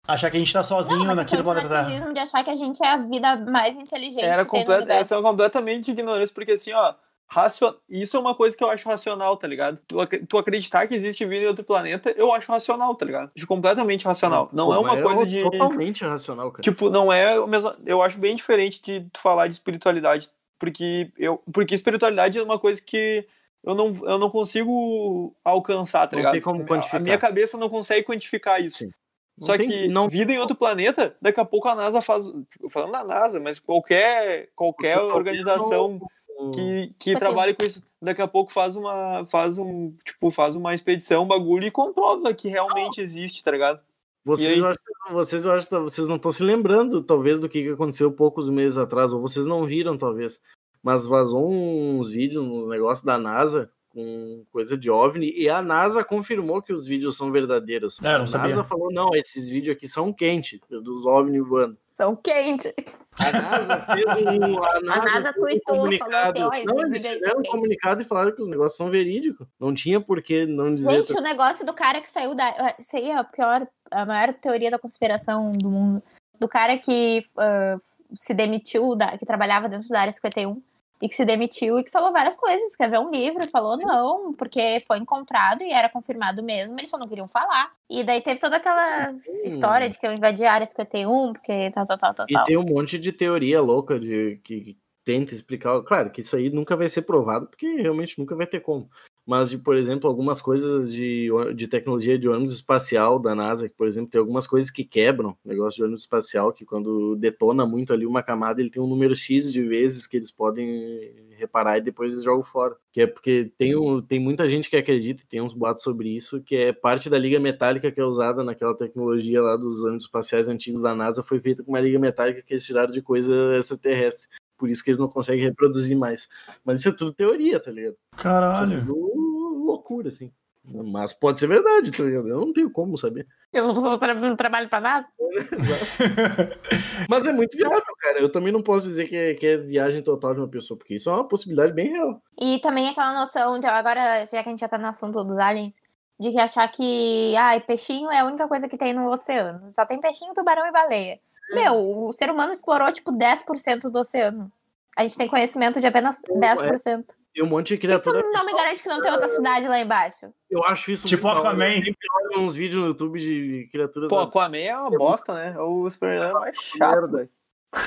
Achar 0.07 0.31
que 0.31 0.37
a 0.37 0.41
gente 0.41 0.53
tá 0.53 0.65
sozinho 0.65 1.05
Não, 1.05 1.15
naquele 1.15 1.25
questão 1.25 1.39
de 1.39 1.45
planeta 1.45 1.69
Terra. 1.69 1.83
narcisismo 1.83 2.13
de 2.13 2.19
achar 2.19 2.43
que 2.43 2.51
a 2.51 2.57
gente 2.57 2.83
é 2.83 2.89
a 2.89 2.97
vida 2.97 3.37
mais 3.37 3.77
inteligente 3.77 4.25
Era 4.25 4.45
que 4.45 4.59
no 4.59 4.65
complet... 4.65 4.91
Essa 4.91 5.17
é 5.17 5.23
completamente 5.23 5.91
ignorância, 5.93 6.35
porque 6.35 6.53
assim, 6.53 6.73
ó, 6.73 6.95
racio... 7.29 7.77
isso 7.89 8.17
é 8.17 8.21
uma 8.21 8.35
coisa 8.35 8.57
que 8.57 8.65
eu 8.65 8.69
acho 8.69 8.89
racional, 8.89 9.37
tá 9.37 9.47
ligado? 9.47 9.79
Tu, 9.87 10.01
ac- 10.01 10.27
tu 10.27 10.39
acreditar 10.39 10.89
que 10.89 10.95
existe 10.97 11.25
vida 11.25 11.45
em 11.45 11.49
outro 11.49 11.63
planeta, 11.63 12.13
eu 12.17 12.33
acho 12.33 12.51
racional, 12.51 12.93
tá 12.97 13.07
ligado? 13.07 13.31
Acho 13.37 13.47
completamente 13.47 14.05
racional. 14.05 14.49
Não 14.53 14.67
Pô, 14.67 14.75
é 14.75 14.79
uma 14.81 15.01
coisa 15.01 15.25
de. 15.25 15.41
Totalmente 15.41 16.05
racional, 16.05 16.51
cara. 16.51 16.63
Tipo, 16.63 16.91
não 16.91 17.13
é 17.13 17.39
o 17.39 17.47
mesmo. 17.47 17.71
Eu 17.87 18.03
acho 18.03 18.19
bem 18.19 18.35
diferente 18.35 18.83
de 18.83 19.09
tu 19.13 19.21
falar 19.21 19.47
de 19.47 19.53
espiritualidade. 19.55 20.29
Porque, 20.59 21.13
eu... 21.17 21.41
porque 21.53 21.77
espiritualidade 21.77 22.39
é 22.39 22.43
uma 22.43 22.59
coisa 22.59 22.83
que 22.83 23.25
eu 23.65 23.75
não, 23.75 23.87
eu 24.05 24.19
não 24.19 24.29
consigo 24.31 25.35
alcançar, 25.45 26.07
tá 26.07 26.13
Não 26.17 26.19
ligado? 26.21 26.33
tem 26.33 26.41
como 26.43 26.65
A 26.93 26.99
minha 26.99 27.19
cabeça 27.19 27.57
não 27.57 27.69
consegue 27.69 28.05
quantificar 28.07 28.61
isso. 28.61 28.79
Sim. 28.79 28.91
Não 29.39 29.47
Só 29.47 29.57
tem- 29.57 29.69
que 29.69 29.89
não 29.89 30.09
vida 30.09 30.33
em 30.33 30.39
outro 30.39 30.55
planeta, 30.55 31.17
daqui 31.21 31.41
a 31.41 31.45
pouco 31.45 31.67
a 31.69 31.75
NASA 31.75 32.03
faz. 32.03 32.27
tipo, 32.51 32.69
Falando 32.69 32.93
da 32.93 33.03
NASA, 33.05 33.41
mas 33.41 33.59
qualquer, 33.59 34.51
qualquer 34.55 34.99
organização 34.99 35.99
não- 36.39 36.51
que, 36.51 36.95
que 36.99 37.15
trabalhe 37.17 37.55
com 37.55 37.65
isso, 37.65 37.83
daqui 38.01 38.21
a 38.21 38.29
pouco 38.29 38.53
faz 38.53 38.77
uma. 38.77 39.25
faz 39.27 39.57
um. 39.59 39.95
Tipo, 40.05 40.31
faz 40.31 40.55
uma 40.55 40.75
expedição, 40.75 41.23
um 41.25 41.27
bagulho 41.27 41.67
e 41.67 41.71
comprova 41.71 42.35
que 42.35 42.49
realmente 42.49 43.01
existe, 43.01 43.43
tá 43.43 43.51
ligado? 43.53 43.81
Vocês, 44.25 44.53
aí? 44.55 44.59
eu 44.59 44.67
acho, 44.69 44.79
que- 44.79 45.13
vocês, 45.13 45.45
eu 45.45 45.53
acho 45.53 45.69
vocês 45.81 46.07
não 46.09 46.17
estão 46.17 46.31
se 46.31 46.43
lembrando, 46.43 47.03
talvez, 47.03 47.41
do 47.41 47.49
que 47.49 47.63
que 47.63 47.71
aconteceu 47.71 48.13
poucos 48.13 48.49
meses 48.51 48.77
atrás, 48.79 49.13
ou 49.13 49.21
vocês 49.21 49.47
não 49.47 49.65
viram, 49.65 49.97
talvez. 49.97 50.41
Mas 50.83 51.07
vazou 51.07 51.51
uns 51.51 52.11
vídeos, 52.11 52.45
uns 52.45 52.69
negócios 52.69 53.05
da 53.05 53.17
NASA 53.17 53.71
com 53.93 54.45
coisa 54.51 54.77
de 54.77 54.91
OVNI, 54.91 55.33
e 55.37 55.49
a 55.51 55.61
NASA 55.61 56.03
confirmou 56.03 56.63
que 56.63 56.73
os 56.73 56.87
vídeos 56.87 57.17
são 57.17 57.31
verdadeiros. 57.31 58.01
É, 58.03 58.09
a 58.09 58.27
sabia. 58.27 58.49
NASA 58.49 58.65
falou, 58.65 58.91
não, 58.91 59.15
esses 59.15 59.49
vídeos 59.49 59.77
aqui 59.77 59.87
são 59.87 60.13
quentes, 60.13 60.59
dos 60.69 61.05
OVNI 61.05 61.41
voando. 61.41 61.77
São 61.93 62.17
quente. 62.17 62.75
A 63.19 63.33
NASA 63.33 63.81
fez 63.81 64.07
um. 64.07 64.65
A 64.65 64.81
NASA, 65.05 65.31
um 65.31 65.33
tweetou, 65.35 65.77
comunicado. 65.77 66.39
falou 66.39 66.53
assim, 66.53 66.65
não, 66.65 66.77
esse 66.79 66.87
eles 66.87 67.03
fizeram 67.03 67.19
são 67.19 67.31
um 67.31 67.35
quentes. 67.35 67.51
comunicado 67.51 68.01
e 68.01 68.05
falaram 68.05 68.33
que 68.33 68.41
os 68.41 68.49
negócios 68.49 68.77
são 68.77 68.89
verídicos. 68.89 69.47
Não 69.61 69.75
tinha 69.75 70.01
por 70.01 70.23
que 70.23 70.47
não 70.47 70.75
dizer. 70.75 70.89
Gente, 70.89 71.13
o 71.13 71.21
negócio 71.21 71.67
do 71.67 71.75
cara 71.75 72.01
que 72.01 72.09
saiu 72.09 72.35
da. 72.35 72.75
Isso 72.79 72.97
aí 72.97 73.11
é 73.11 73.17
a 73.17 73.25
pior, 73.25 73.69
a 73.91 74.07
maior 74.07 74.33
teoria 74.33 74.71
da 74.71 74.79
conspiração 74.79 75.53
do 75.53 75.69
mundo. 75.69 76.03
Do 76.41 76.49
cara 76.49 76.79
que 76.79 77.27
ah, 77.37 77.77
se 78.15 78.33
demitiu, 78.33 78.97
da, 78.97 79.19
que 79.19 79.27
trabalhava 79.27 79.69
dentro 79.69 79.91
da 79.91 80.01
área 80.01 80.13
51 80.13 80.63
e 81.03 81.09
que 81.09 81.17
se 81.17 81.25
demitiu 81.25 81.81
e 81.81 81.85
que 81.85 81.91
falou 81.91 82.13
várias 82.13 82.37
coisas. 82.37 82.71
Escreveu 82.71 83.01
um 83.01 83.11
livro 83.11 83.47
falou 83.49 83.77
não, 83.77 84.33
porque 84.33 84.85
foi 84.87 84.99
encontrado 84.99 85.63
e 85.63 85.73
era 85.73 85.89
confirmado 85.89 86.45
mesmo, 86.45 86.79
eles 86.79 86.89
só 86.89 86.97
não 86.97 87.09
queriam 87.09 87.27
falar. 87.27 87.73
E 87.91 88.05
daí 88.05 88.23
teve 88.23 88.39
toda 88.39 88.57
aquela 88.57 89.13
história 89.45 89.91
de 89.91 89.99
que 89.99 90.07
eu 90.07 90.13
invadi 90.13 90.45
a 90.45 90.53
área 90.53 90.65
51, 90.65 91.33
porque 91.33 91.73
tal, 91.73 91.87
tal, 91.87 91.99
tal, 91.99 92.15
tal, 92.15 92.27
E 92.29 92.35
tal. 92.35 92.45
tem 92.45 92.57
um 92.57 92.65
monte 92.65 93.01
de 93.01 93.11
teoria 93.11 93.61
louca 93.61 93.99
de 93.99 94.41
que 94.45 94.79
tenta 95.05 95.35
explicar. 95.35 95.83
Claro 95.83 96.11
que 96.11 96.21
isso 96.21 96.37
aí 96.37 96.49
nunca 96.49 96.77
vai 96.77 96.89
ser 96.89 97.03
provado, 97.03 97.49
porque 97.49 97.67
realmente 97.67 98.17
nunca 98.17 98.37
vai 98.37 98.47
ter 98.47 98.61
como. 98.61 98.89
Mas 99.25 99.51
de, 99.51 99.59
por 99.59 99.77
exemplo, 99.77 100.09
algumas 100.09 100.41
coisas 100.41 100.93
de, 100.93 101.29
de 101.55 101.69
tecnologia 101.69 102.19
de 102.19 102.29
ônibus 102.29 102.53
espacial 102.53 103.21
da 103.21 103.35
NASA, 103.35 103.69
que, 103.69 103.77
por 103.77 103.87
exemplo, 103.87 104.11
tem 104.11 104.19
algumas 104.19 104.47
coisas 104.47 104.71
que 104.71 104.85
quebram, 104.85 105.37
negócio 105.45 105.77
de 105.77 105.85
ônibus 105.85 106.03
espacial, 106.03 106.53
que 106.53 106.65
quando 106.65 107.15
detona 107.17 107.65
muito 107.65 107.93
ali 107.93 108.05
uma 108.05 108.23
camada, 108.23 108.61
ele 108.61 108.71
tem 108.71 108.83
um 108.83 108.87
número 108.89 109.15
X 109.15 109.53
de 109.53 109.63
vezes 109.63 110.07
que 110.07 110.17
eles 110.17 110.31
podem 110.31 111.31
reparar 111.37 111.79
e 111.79 111.83
depois 111.83 112.13
eles 112.13 112.25
jogam 112.25 112.43
fora. 112.43 112.77
Que 112.93 113.03
é 113.03 113.07
porque 113.07 113.53
tem, 113.57 113.77
um, 113.77 114.03
tem 114.03 114.19
muita 114.19 114.49
gente 114.49 114.69
que 114.69 114.77
acredita, 114.77 115.23
e 115.23 115.27
tem 115.27 115.41
uns 115.41 115.55
boatos 115.55 115.85
sobre 115.85 116.09
isso, 116.09 116.43
que 116.43 116.57
é 116.57 116.73
parte 116.73 117.09
da 117.09 117.19
liga 117.19 117.39
metálica 117.39 117.93
que 117.93 118.01
é 118.01 118.05
usada 118.05 118.43
naquela 118.43 118.77
tecnologia 118.77 119.41
lá 119.41 119.57
dos 119.57 119.83
ônibus 119.83 120.05
espaciais 120.05 120.49
antigos 120.49 120.83
da 120.83 120.95
NASA, 120.95 121.23
foi 121.23 121.41
feita 121.41 121.63
com 121.63 121.71
uma 121.71 121.81
liga 121.81 121.99
metálica 121.99 122.43
que 122.43 122.55
eles 122.55 122.65
tiraram 122.65 122.93
de 122.93 123.03
coisa 123.03 123.57
extraterrestre. 123.57 124.29
Por 124.63 124.71
isso 124.71 124.85
que 124.85 124.91
eles 124.91 124.99
não 125.01 125.09
conseguem 125.09 125.43
reproduzir 125.43 125.99
mais. 125.99 126.29
Mas 126.65 126.79
isso 126.79 126.91
é 126.91 126.93
tudo 126.97 127.13
teoria, 127.13 127.59
tá 127.59 127.73
ligado? 127.73 127.95
Isso 127.95 128.21
é 128.21 128.23
Caralho. 128.23 128.79
tudo 128.87 129.65
loucura, 129.67 130.07
assim. 130.07 130.31
Mas 130.65 131.13
pode 131.13 131.41
ser 131.41 131.49
verdade, 131.49 131.91
tá 131.91 132.05
ligado? 132.05 132.29
Eu 132.29 132.39
não 132.47 132.53
tenho 132.53 132.71
como 132.71 132.97
saber. 132.97 133.27
Eu 133.53 133.67
não, 133.67 133.75
sou, 133.75 133.99
tra- 133.99 134.15
não 134.15 134.37
trabalho 134.37 134.69
pra 134.69 134.81
nada. 134.81 135.09
Mas 137.11 137.25
é 137.27 137.33
muito 137.33 137.57
viável, 137.57 137.83
cara. 137.99 138.21
Eu 138.21 138.31
também 138.31 138.53
não 138.53 138.63
posso 138.63 138.87
dizer 138.87 139.09
que 139.09 139.17
é, 139.17 139.35
que 139.35 139.45
é 139.45 139.57
viagem 139.57 140.01
total 140.01 140.33
de 140.35 140.41
uma 140.41 140.47
pessoa, 140.49 140.79
porque 140.79 140.95
isso 140.95 141.11
é 141.11 141.13
uma 141.13 141.27
possibilidade 141.27 141.73
bem 141.73 141.89
real. 141.91 142.23
E 142.41 142.61
também 142.61 142.89
aquela 142.89 143.13
noção 143.13 143.59
de 143.59 143.67
agora, 143.67 144.21
já 144.27 144.41
que 144.41 144.49
a 144.49 144.53
gente 144.53 144.61
já 144.61 144.69
tá 144.69 144.79
no 144.79 144.87
assunto 144.87 145.25
dos 145.25 145.37
aliens, 145.39 145.73
de 146.21 146.31
que 146.31 146.39
achar 146.39 146.69
que, 146.69 147.35
ai, 147.35 147.59
peixinho 147.61 148.09
é 148.13 148.21
a 148.21 148.25
única 148.25 148.47
coisa 148.47 148.69
que 148.69 148.79
tem 148.79 148.93
no 148.93 149.11
oceano. 149.11 149.69
Só 149.73 149.85
tem 149.85 149.99
peixinho, 150.01 150.33
tubarão 150.33 150.65
e 150.65 150.71
baleia. 150.71 151.19
Meu, 151.53 152.07
o 152.07 152.13
ser 152.13 152.31
humano 152.31 152.53
explorou 152.53 152.93
tipo 152.93 153.13
10% 153.13 153.91
do 153.91 153.99
oceano. 153.99 154.51
A 154.97 155.03
gente 155.03 155.17
tem 155.17 155.29
conhecimento 155.29 155.81
de 155.81 155.87
apenas 155.87 156.17
10%. 156.29 157.05
Tem 157.35 157.43
um 157.43 157.47
monte 157.47 157.69
de 157.69 157.79
que 157.79 157.87
criatura. 157.87 158.23
tu 158.23 158.31
não 158.31 158.45
me 158.45 158.53
garante 158.53 158.83
que 158.83 158.89
não 158.89 159.01
tem 159.01 159.11
outra 159.11 159.29
cidade 159.35 159.67
lá 159.67 159.81
embaixo? 159.81 160.33
Eu 160.51 160.63
acho 160.65 160.93
isso 160.93 161.07
Tipo 161.07 161.27
muito. 161.29 161.39
Aquaman. 161.39 161.77
Eu 161.77 161.85
sempre 161.85 162.09
olho 162.15 162.41
uns 162.43 162.55
vídeos 162.55 162.83
no 162.83 162.89
YouTube 162.89 163.19
de 163.19 163.69
criaturas. 163.73 164.09
Pô. 164.11 164.19
Aquaman 164.19 164.59
é 164.59 164.77
uma 164.77 164.91
bosta, 164.91 165.33
né? 165.33 165.55
É 165.57 165.61
o 165.61 165.89
Superman 165.89 166.33
mais 166.35 166.57
chato, 166.59 167.11
velho. 167.11 167.31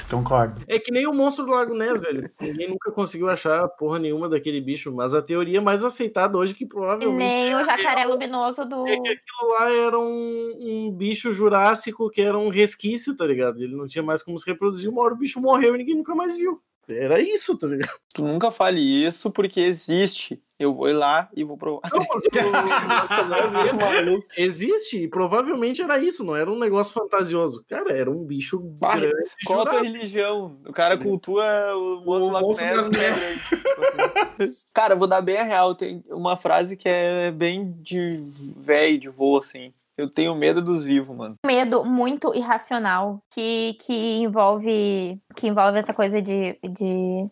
Concordo. 0.09 0.63
É 0.67 0.79
que 0.79 0.91
nem 0.91 1.07
o 1.07 1.13
monstro 1.13 1.45
do 1.45 1.51
Lago 1.51 1.75
Ness, 1.75 1.99
velho. 1.99 2.29
Ninguém 2.41 2.69
nunca 2.69 2.91
conseguiu 2.91 3.29
achar 3.29 3.67
porra 3.69 3.99
nenhuma 3.99 4.27
daquele 4.27 4.59
bicho, 4.59 4.91
mas 4.91 5.13
a 5.13 5.21
teoria 5.21 5.61
mais 5.61 5.83
aceitada 5.83 6.37
hoje 6.37 6.53
que 6.53 6.63
E 6.63 6.67
provavelmente 6.67 7.17
nem 7.17 7.55
o 7.55 7.63
jacaré 7.63 8.05
luminoso 8.05 8.65
do. 8.65 8.87
é 8.87 8.97
que 8.99 9.09
aquilo 9.09 9.49
lá 9.49 9.71
era 9.71 9.99
um, 9.99 10.53
um 10.59 10.91
bicho 10.91 11.31
jurássico 11.33 12.09
que 12.09 12.21
era 12.21 12.37
um 12.37 12.49
resquício, 12.49 13.15
tá 13.15 13.25
ligado? 13.25 13.61
Ele 13.61 13.75
não 13.75 13.87
tinha 13.87 14.03
mais 14.03 14.23
como 14.23 14.39
se 14.39 14.45
reproduzir, 14.45 14.89
uma 14.89 15.01
hora 15.03 15.13
o 15.13 15.17
bicho 15.17 15.39
morreu 15.39 15.75
e 15.75 15.77
ninguém 15.77 15.95
nunca 15.95 16.15
mais 16.15 16.35
viu. 16.35 16.59
Era 16.87 17.19
isso, 17.19 17.57
tá 17.57 17.67
ligado? 17.67 17.97
Tu 18.13 18.23
nunca 18.23 18.51
fale 18.51 18.79
isso 18.79 19.31
porque 19.31 19.59
existe. 19.59 20.41
Eu 20.57 20.73
vou 20.73 20.87
ir 20.89 20.93
lá 20.93 21.29
e 21.35 21.43
vou 21.43 21.57
provar. 21.57 21.89
Não, 21.91 21.99
mas. 21.99 22.23
Existe, 24.37 25.03
e 25.03 25.07
provavelmente 25.07 25.81
era 25.81 25.97
isso, 25.99 26.23
não 26.23 26.35
era 26.35 26.49
um 26.49 26.57
negócio 26.57 26.93
fantasioso. 26.93 27.63
Cara, 27.67 27.91
era 27.91 28.09
um 28.09 28.25
bicho 28.25 28.59
Bah, 28.59 28.95
grande. 28.95 29.15
Qual 29.45 29.61
a 29.61 29.65
tua 29.65 29.81
religião? 29.81 30.57
O 30.65 30.71
cara 30.71 30.97
cultua 30.97 31.45
o 31.75 32.05
moço 32.05 32.29
lá 32.29 32.39
moço 32.39 32.59
com 32.59 32.89
da 32.89 34.45
Cara, 34.73 34.93
eu 34.93 34.97
vou 34.97 35.07
dar 35.07 35.21
bem 35.21 35.37
a 35.37 35.43
real. 35.43 35.75
Tem 35.75 36.01
uma 36.09 36.37
frase 36.37 36.77
que 36.77 36.87
é 36.87 37.31
bem 37.31 37.73
de 37.81 38.23
velho, 38.57 38.99
de 38.99 39.09
vô, 39.09 39.37
assim. 39.37 39.73
Eu 39.97 40.09
tenho 40.09 40.35
medo 40.35 40.61
dos 40.61 40.83
vivos, 40.83 41.15
mano. 41.15 41.35
medo 41.45 41.85
muito 41.85 42.33
irracional 42.35 43.23
que, 43.31 43.77
que 43.85 44.17
envolve 44.17 45.17
que 45.35 45.47
envolve 45.47 45.79
essa 45.79 45.93
coisa 45.93 46.21
de, 46.21 46.57
de 46.61 47.29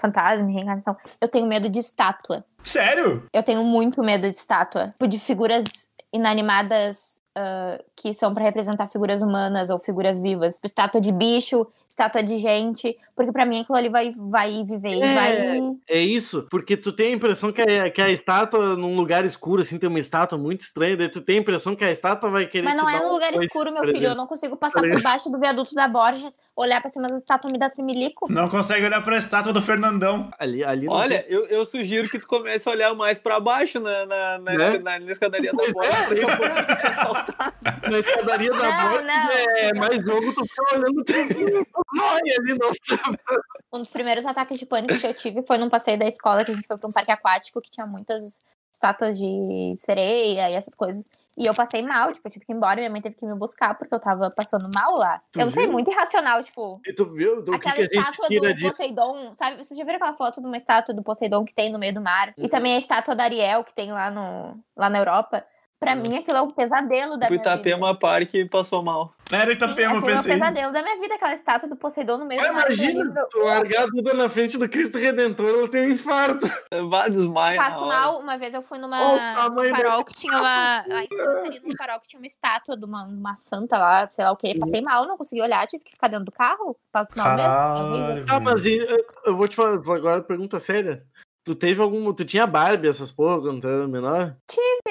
fantasma, 0.00 0.46
reencarnação. 0.46 0.96
Eu 1.20 1.28
tenho 1.28 1.46
medo 1.46 1.68
de 1.68 1.78
estátua. 1.78 2.44
Sério? 2.64 3.26
Eu 3.32 3.42
tenho 3.42 3.62
muito 3.64 4.02
medo 4.02 4.30
de 4.30 4.36
estátua. 4.36 4.88
Tipo, 4.88 5.08
de 5.08 5.18
figuras 5.18 5.64
inanimadas 6.12 7.19
ah, 7.36 7.78
que 7.96 8.12
são 8.14 8.32
pra 8.34 8.42
representar 8.44 8.88
figuras 8.88 9.22
humanas 9.22 9.70
ou 9.70 9.78
figuras 9.78 10.18
vivas. 10.18 10.54
Tipo, 10.56 10.66
estátua 10.66 11.00
de 11.00 11.12
bicho, 11.12 11.66
estátua 11.88 12.22
de 12.22 12.38
gente. 12.38 12.96
Porque 13.14 13.32
pra 13.32 13.44
mim 13.44 13.60
aquilo 13.60 13.76
ali 13.76 13.88
vai, 13.90 14.14
vai 14.16 14.64
viver 14.64 14.94
e 14.96 15.02
É. 15.02 15.14
vai. 15.14 15.60
É 15.88 15.98
isso, 16.00 16.46
porque 16.50 16.76
tu 16.76 16.90
tem 16.92 17.12
a 17.12 17.16
impressão 17.16 17.52
que 17.52 17.60
a, 17.60 17.90
que 17.90 18.00
a 18.00 18.10
estátua, 18.10 18.74
num 18.76 18.96
lugar 18.96 19.24
escuro, 19.24 19.60
assim, 19.62 19.78
tem 19.78 19.88
uma 19.88 19.98
estátua 19.98 20.38
muito 20.38 20.62
estranha, 20.62 20.96
daí 20.96 21.08
tu 21.10 21.20
tem 21.20 21.36
a 21.36 21.40
impressão 21.40 21.76
que 21.76 21.84
a 21.84 21.90
estátua 21.90 22.30
vai 22.30 22.46
querer. 22.46 22.64
Mas 22.64 22.74
te 22.76 22.80
não 22.82 22.88
é 22.88 22.98
num 23.00 23.08
um 23.08 23.12
lugar 23.12 23.34
escuro, 23.34 23.70
meu 23.72 23.82
por 23.82 23.92
filho. 23.92 24.06
Eu 24.08 24.14
não 24.14 24.26
consigo 24.26 24.56
passar 24.56 24.80
Tá 24.80 24.88
por 24.88 25.02
baixo 25.02 25.28
do 25.30 25.38
viaduto 25.38 25.74
da 25.74 25.86
Borges, 25.86 26.38
olhar 26.56 26.80
pra 26.80 26.88
cima 26.90 27.08
da 27.08 27.16
estátua 27.16 27.48
e 27.50 27.52
me 27.52 27.58
dar 27.58 27.70
tremelico. 27.70 28.32
Não 28.32 28.48
consegue 28.48 28.84
olhar 28.86 29.02
pra 29.02 29.16
estátua 29.18 29.52
do 29.52 29.60
Fernandão. 29.60 30.30
Ali, 30.38 30.64
ali 30.64 30.86
Olha, 30.88 31.24
eu, 31.28 31.46
eu 31.48 31.64
sugiro 31.66 32.08
que 32.08 32.18
tu 32.18 32.26
comece 32.26 32.66
a 32.68 32.72
olhar 32.72 32.94
mais 32.94 33.18
pra 33.18 33.38
baixo 33.38 33.78
na, 33.80 34.06
na, 34.06 34.38
na, 34.38 34.52
Né? 34.54 34.78
na- 34.78 34.98
na 34.98 35.12
escadaria 35.12 35.52
da 35.52 35.58
Pois 35.58 35.72
na 37.90 37.98
escadaria 37.98 38.50
da 38.52 38.58
Não, 38.58 38.90
morte 38.90 39.04
não. 39.04 39.30
é 39.30 39.74
mais 39.74 40.02
jogo, 40.04 40.34
tu 40.34 40.44
fica 40.46 40.76
olhando 40.76 41.04
tudo. 41.04 41.66
Olha 42.00 42.36
ali, 42.38 42.58
não. 42.58 42.70
Um 43.72 43.78
dos 43.78 43.90
primeiros 43.90 44.26
ataques 44.26 44.58
de 44.58 44.66
pânico 44.66 44.98
que 44.98 45.06
eu 45.06 45.14
tive 45.14 45.42
foi 45.42 45.56
num 45.56 45.68
passeio 45.68 45.96
da 45.98 46.06
escola 46.06 46.44
que 46.44 46.50
a 46.50 46.54
gente 46.54 46.66
foi 46.66 46.76
pra 46.76 46.88
um 46.88 46.92
parque 46.92 47.12
aquático 47.12 47.60
que 47.60 47.70
tinha 47.70 47.86
muitas 47.86 48.40
estátuas 48.72 49.16
de 49.16 49.74
sereia 49.78 50.50
e 50.50 50.54
essas 50.54 50.74
coisas. 50.74 51.08
E 51.36 51.46
eu 51.46 51.54
passei 51.54 51.80
mal, 51.80 52.12
tipo, 52.12 52.26
eu 52.26 52.32
tive 52.32 52.44
que 52.44 52.52
ir 52.52 52.56
embora 52.56 52.74
e 52.74 52.82
minha 52.82 52.90
mãe 52.90 53.00
teve 53.00 53.14
que 53.14 53.24
me 53.24 53.34
buscar 53.34 53.74
porque 53.78 53.94
eu 53.94 54.00
tava 54.00 54.28
passando 54.30 54.68
mal 54.74 54.96
lá. 54.96 55.22
Tu 55.32 55.38
eu 55.40 55.46
não 55.46 55.52
sei, 55.52 55.66
muito 55.68 55.90
irracional, 55.90 56.42
tipo. 56.42 56.80
E 56.84 56.92
tu 56.92 57.06
viu 57.06 57.38
o 57.38 57.44
que, 57.44 57.54
Aquela 57.54 57.74
que 57.76 57.80
a 57.82 57.84
gente 57.84 57.96
estátua 57.96 58.26
tira 58.28 58.48
do 58.48 58.54
disso? 58.54 58.68
Poseidon, 58.76 59.34
sabe? 59.36 59.56
Vocês 59.56 59.78
já 59.78 59.84
viram 59.84 59.96
aquela 59.96 60.14
foto 60.14 60.40
de 60.40 60.46
uma 60.46 60.56
estátua 60.56 60.92
do 60.94 61.02
Poseidon 61.02 61.44
que 61.44 61.54
tem 61.54 61.70
no 61.72 61.78
meio 61.78 61.94
do 61.94 62.00
mar? 62.00 62.34
E 62.36 62.42
Uhum. 62.42 62.48
também 62.48 62.74
a 62.74 62.78
estátua 62.78 63.14
da 63.14 63.22
Ariel 63.24 63.62
que 63.64 63.72
tem 63.72 63.92
lá, 63.92 64.10
no, 64.10 64.58
lá 64.76 64.90
na 64.90 64.98
Europa. 64.98 65.44
Pra 65.80 65.94
Uhum. 65.94 66.02
mim, 66.02 66.18
aquilo 66.18 66.36
é 66.36 66.42
um 66.42 66.50
pesadelo 66.50 67.16
da 67.16 67.26
O 67.26 67.30
minha 67.30 67.42
vida. 67.42 67.54
Itapema 67.54 67.98
Parque 67.98 68.44
passou 68.44 68.82
mal. 68.82 69.14
Era 69.32 69.46
Sim, 69.46 69.52
Itapema, 69.56 69.94
eu 69.94 69.98
aquilo 69.98 70.10
é 70.10 70.12
um 70.12 70.16
pensei. 70.16 70.32
pesadelo 70.34 70.72
da 70.74 70.82
minha 70.82 71.00
vida, 71.00 71.14
aquela 71.14 71.32
estátua 71.32 71.66
do 71.70 71.74
Poseidon 71.76 72.18
no 72.18 72.26
meio 72.26 72.38
Mas 72.38 72.50
do 72.50 72.54
mar. 72.54 72.66
imagina, 72.66 73.26
tu 73.30 73.38
largar 73.38 73.84
a 73.84 73.86
Duda 73.86 74.12
na 74.12 74.28
frente 74.28 74.58
do 74.58 74.68
Cristo 74.68 74.98
Redentor, 74.98 75.48
ela 75.48 75.68
tem 75.68 75.86
um 75.86 75.90
infarto. 75.92 76.46
Vá 76.90 77.08
desmaia. 77.08 77.58
Passo 77.58 77.86
mal, 77.86 78.18
uma 78.20 78.36
vez 78.36 78.52
eu 78.52 78.60
fui 78.60 78.76
numa 78.76 79.00
Olha 79.00 79.14
o 79.16 79.34
tamanho 79.48 79.70
num 79.70 79.76
farol 79.76 80.04
que 80.04 80.12
tinha 80.12 80.36
uma. 80.36 80.84
Lá 80.86 81.02
em 81.04 81.76
farol 81.78 82.00
que 82.00 82.08
tinha 82.08 82.20
uma 82.20 82.26
estátua 82.26 82.76
de 82.76 82.84
uma, 82.84 83.04
uma 83.04 83.36
santa 83.36 83.78
lá, 83.78 84.06
sei 84.08 84.22
lá 84.22 84.32
o 84.32 84.36
quê. 84.36 84.54
Passei 84.60 84.82
mal, 84.82 85.06
não 85.06 85.16
consegui 85.16 85.40
olhar, 85.40 85.66
tive 85.66 85.82
que 85.82 85.92
ficar 85.92 86.08
dentro 86.08 86.26
do 86.26 86.32
carro. 86.32 86.76
Passo 86.92 87.10
mal 87.16 87.36
mesmo. 87.36 87.40
é. 87.40 87.44
Caralho. 87.46 88.24
Ah, 88.28 88.40
mas 88.40 88.66
e, 88.66 88.76
eu, 88.76 89.06
eu 89.24 89.34
vou 89.36 89.48
te 89.48 89.56
falar, 89.56 89.76
agora 89.76 90.20
pergunta 90.22 90.60
séria. 90.60 91.02
Tu 91.42 91.54
teve 91.54 91.80
algum. 91.80 92.12
Tu 92.12 92.24
tinha 92.24 92.46
Barbie, 92.46 92.88
essas 92.88 93.10
porra, 93.10 93.40
quando 93.40 93.62
tu 93.62 93.66
era 93.66 93.88
menor? 93.88 94.36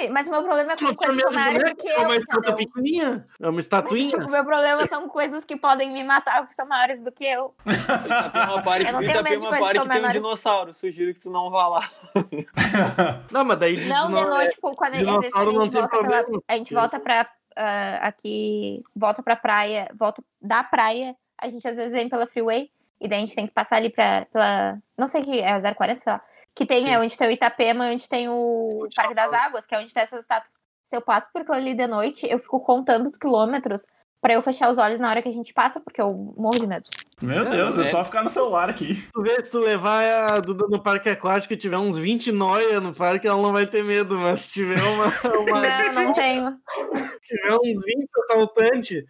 Mas 0.09 0.27
o 0.27 0.31
meu 0.31 0.41
problema 0.41 0.73
é 0.73 0.75
com 0.75 0.85
tinha 0.85 0.95
coisas 0.95 1.23
que 1.23 1.75
que 1.75 1.89
É 1.89 1.97
eu, 1.97 2.05
uma 2.05 2.15
estátua 2.15 2.55
pequenininha. 2.55 3.27
É 3.39 3.49
uma 3.49 3.59
estatuinha. 3.59 4.17
O 4.17 4.31
meu 4.31 4.43
problema 4.43 4.87
são 4.87 5.07
coisas 5.07 5.43
que 5.43 5.55
podem 5.55 5.93
me 5.93 6.03
matar, 6.03 6.39
porque 6.39 6.55
são 6.55 6.67
maiores 6.67 7.03
do 7.03 7.11
que 7.11 7.23
eu. 7.23 7.53
Parque, 8.65 8.87
Eu 8.87 8.93
não 8.93 8.99
tenho 8.99 9.23
medo 9.23 9.29
de 9.29 9.35
Itapema 9.35 9.39
coisas 9.39 9.59
Parque 9.59 9.79
tão 9.79 9.87
tem 9.87 10.05
um 10.05 10.11
dinossauro. 10.11 10.73
Sugiro 10.73 11.13
que 11.13 11.21
tu 11.21 11.29
não 11.29 11.51
vá 11.51 11.67
lá. 11.67 11.89
Não, 13.31 13.45
mas 13.45 13.59
daí 13.59 13.85
Não, 13.87 14.07
de 14.07 14.21
noite, 14.21 14.55
tipo, 14.55 14.75
quando, 14.75 14.95
às 14.95 14.99
vezes 15.01 15.35
a 15.35 15.43
não 15.45 15.51
gente 15.51 15.71
tem 15.71 15.81
volta 15.81 15.87
pela. 15.89 15.89
problema. 15.89 16.43
A 16.47 16.55
gente 16.55 16.73
volta 16.73 16.99
pra. 16.99 17.29
ah, 17.55 18.07
aqui. 18.07 18.83
Volta 18.95 19.21
pra 19.21 19.35
praia. 19.35 19.89
Volta 19.97 20.23
da 20.41 20.63
praia. 20.63 21.15
A 21.37 21.47
gente 21.47 21.67
às 21.67 21.77
vezes 21.77 21.93
vem 21.93 22.09
pela 22.09 22.25
freeway. 22.25 22.71
E 22.99 23.07
daí 23.07 23.19
a 23.19 23.25
gente 23.25 23.35
tem 23.35 23.47
que 23.47 23.53
passar 23.53 23.77
ali 23.77 23.89
pra, 23.89 24.25
pela. 24.33 24.77
Não 24.97 25.07
sei 25.07 25.21
que 25.21 25.39
é 25.39 25.73
040, 25.73 25.99
sei 25.99 26.11
lá. 26.11 26.21
Que 26.55 26.65
tem, 26.65 26.81
Sim. 26.81 26.89
é 26.89 26.99
onde 26.99 27.17
tem 27.17 27.27
o 27.27 27.31
Itapema 27.31 27.87
e 27.87 27.93
onde 27.93 28.09
tem 28.09 28.27
o, 28.27 28.87
Parque 28.95 29.13
das. 29.13 29.31
Águas, 29.31 29.65
que 29.65 29.75
é 29.75 29.79
onde 29.79 29.93
tem 29.93 30.03
essas 30.03 30.21
estátuas. 30.21 30.55
Se 30.55 30.95
eu 30.95 31.01
passo 31.01 31.29
por 31.31 31.41
aquilo 31.41 31.55
ali 31.55 31.73
de 31.73 31.87
noite, 31.87 32.27
eu 32.29 32.39
fico 32.39 32.59
contando 32.59 33.05
os 33.05 33.17
quilômetros 33.17 33.85
pra 34.21 34.33
eu 34.33 34.41
fechar 34.41 34.69
os 34.69 34.77
olhos 34.77 34.99
na 34.99 35.09
hora 35.09 35.21
que 35.21 35.29
a 35.29 35.33
gente 35.33 35.53
passa, 35.53 35.79
porque 35.79 36.01
eu 36.01 36.13
morro 36.35 36.59
de 36.59 36.67
medo. 36.67 36.89
Meu 37.21 37.45
Deus, 37.49 37.77
é 37.77 37.81
é. 37.81 37.83
só 37.85 38.03
ficar 38.03 38.23
no 38.23 38.29
celular 38.29 38.69
aqui. 38.69 39.03
Tu 39.13 39.21
vê, 39.21 39.43
se 39.43 39.51
tu 39.51 39.59
levar 39.59 40.31
a 40.31 40.39
Duda 40.39 40.65
no 40.69 40.81
parque 40.81 41.09
aquático 41.09 41.53
e 41.53 41.57
tiver 41.57 41.77
uns 41.77 41.97
20 41.97 42.31
noia 42.31 42.79
no 42.79 42.93
parque, 42.93 43.27
ela 43.27 43.41
não 43.41 43.51
vai 43.51 43.65
ter 43.65 43.83
medo, 43.83 44.17
mas 44.17 44.41
se 44.41 44.53
tiver 44.53 44.81
uma, 44.81 45.05
uma- 45.39 45.61
Não, 45.93 46.03
não 46.05 46.13
tenho. 46.15 46.55
tiver 47.21 47.53
uns 47.55 47.83
20 47.83 48.07
assaltantes, 48.23 49.03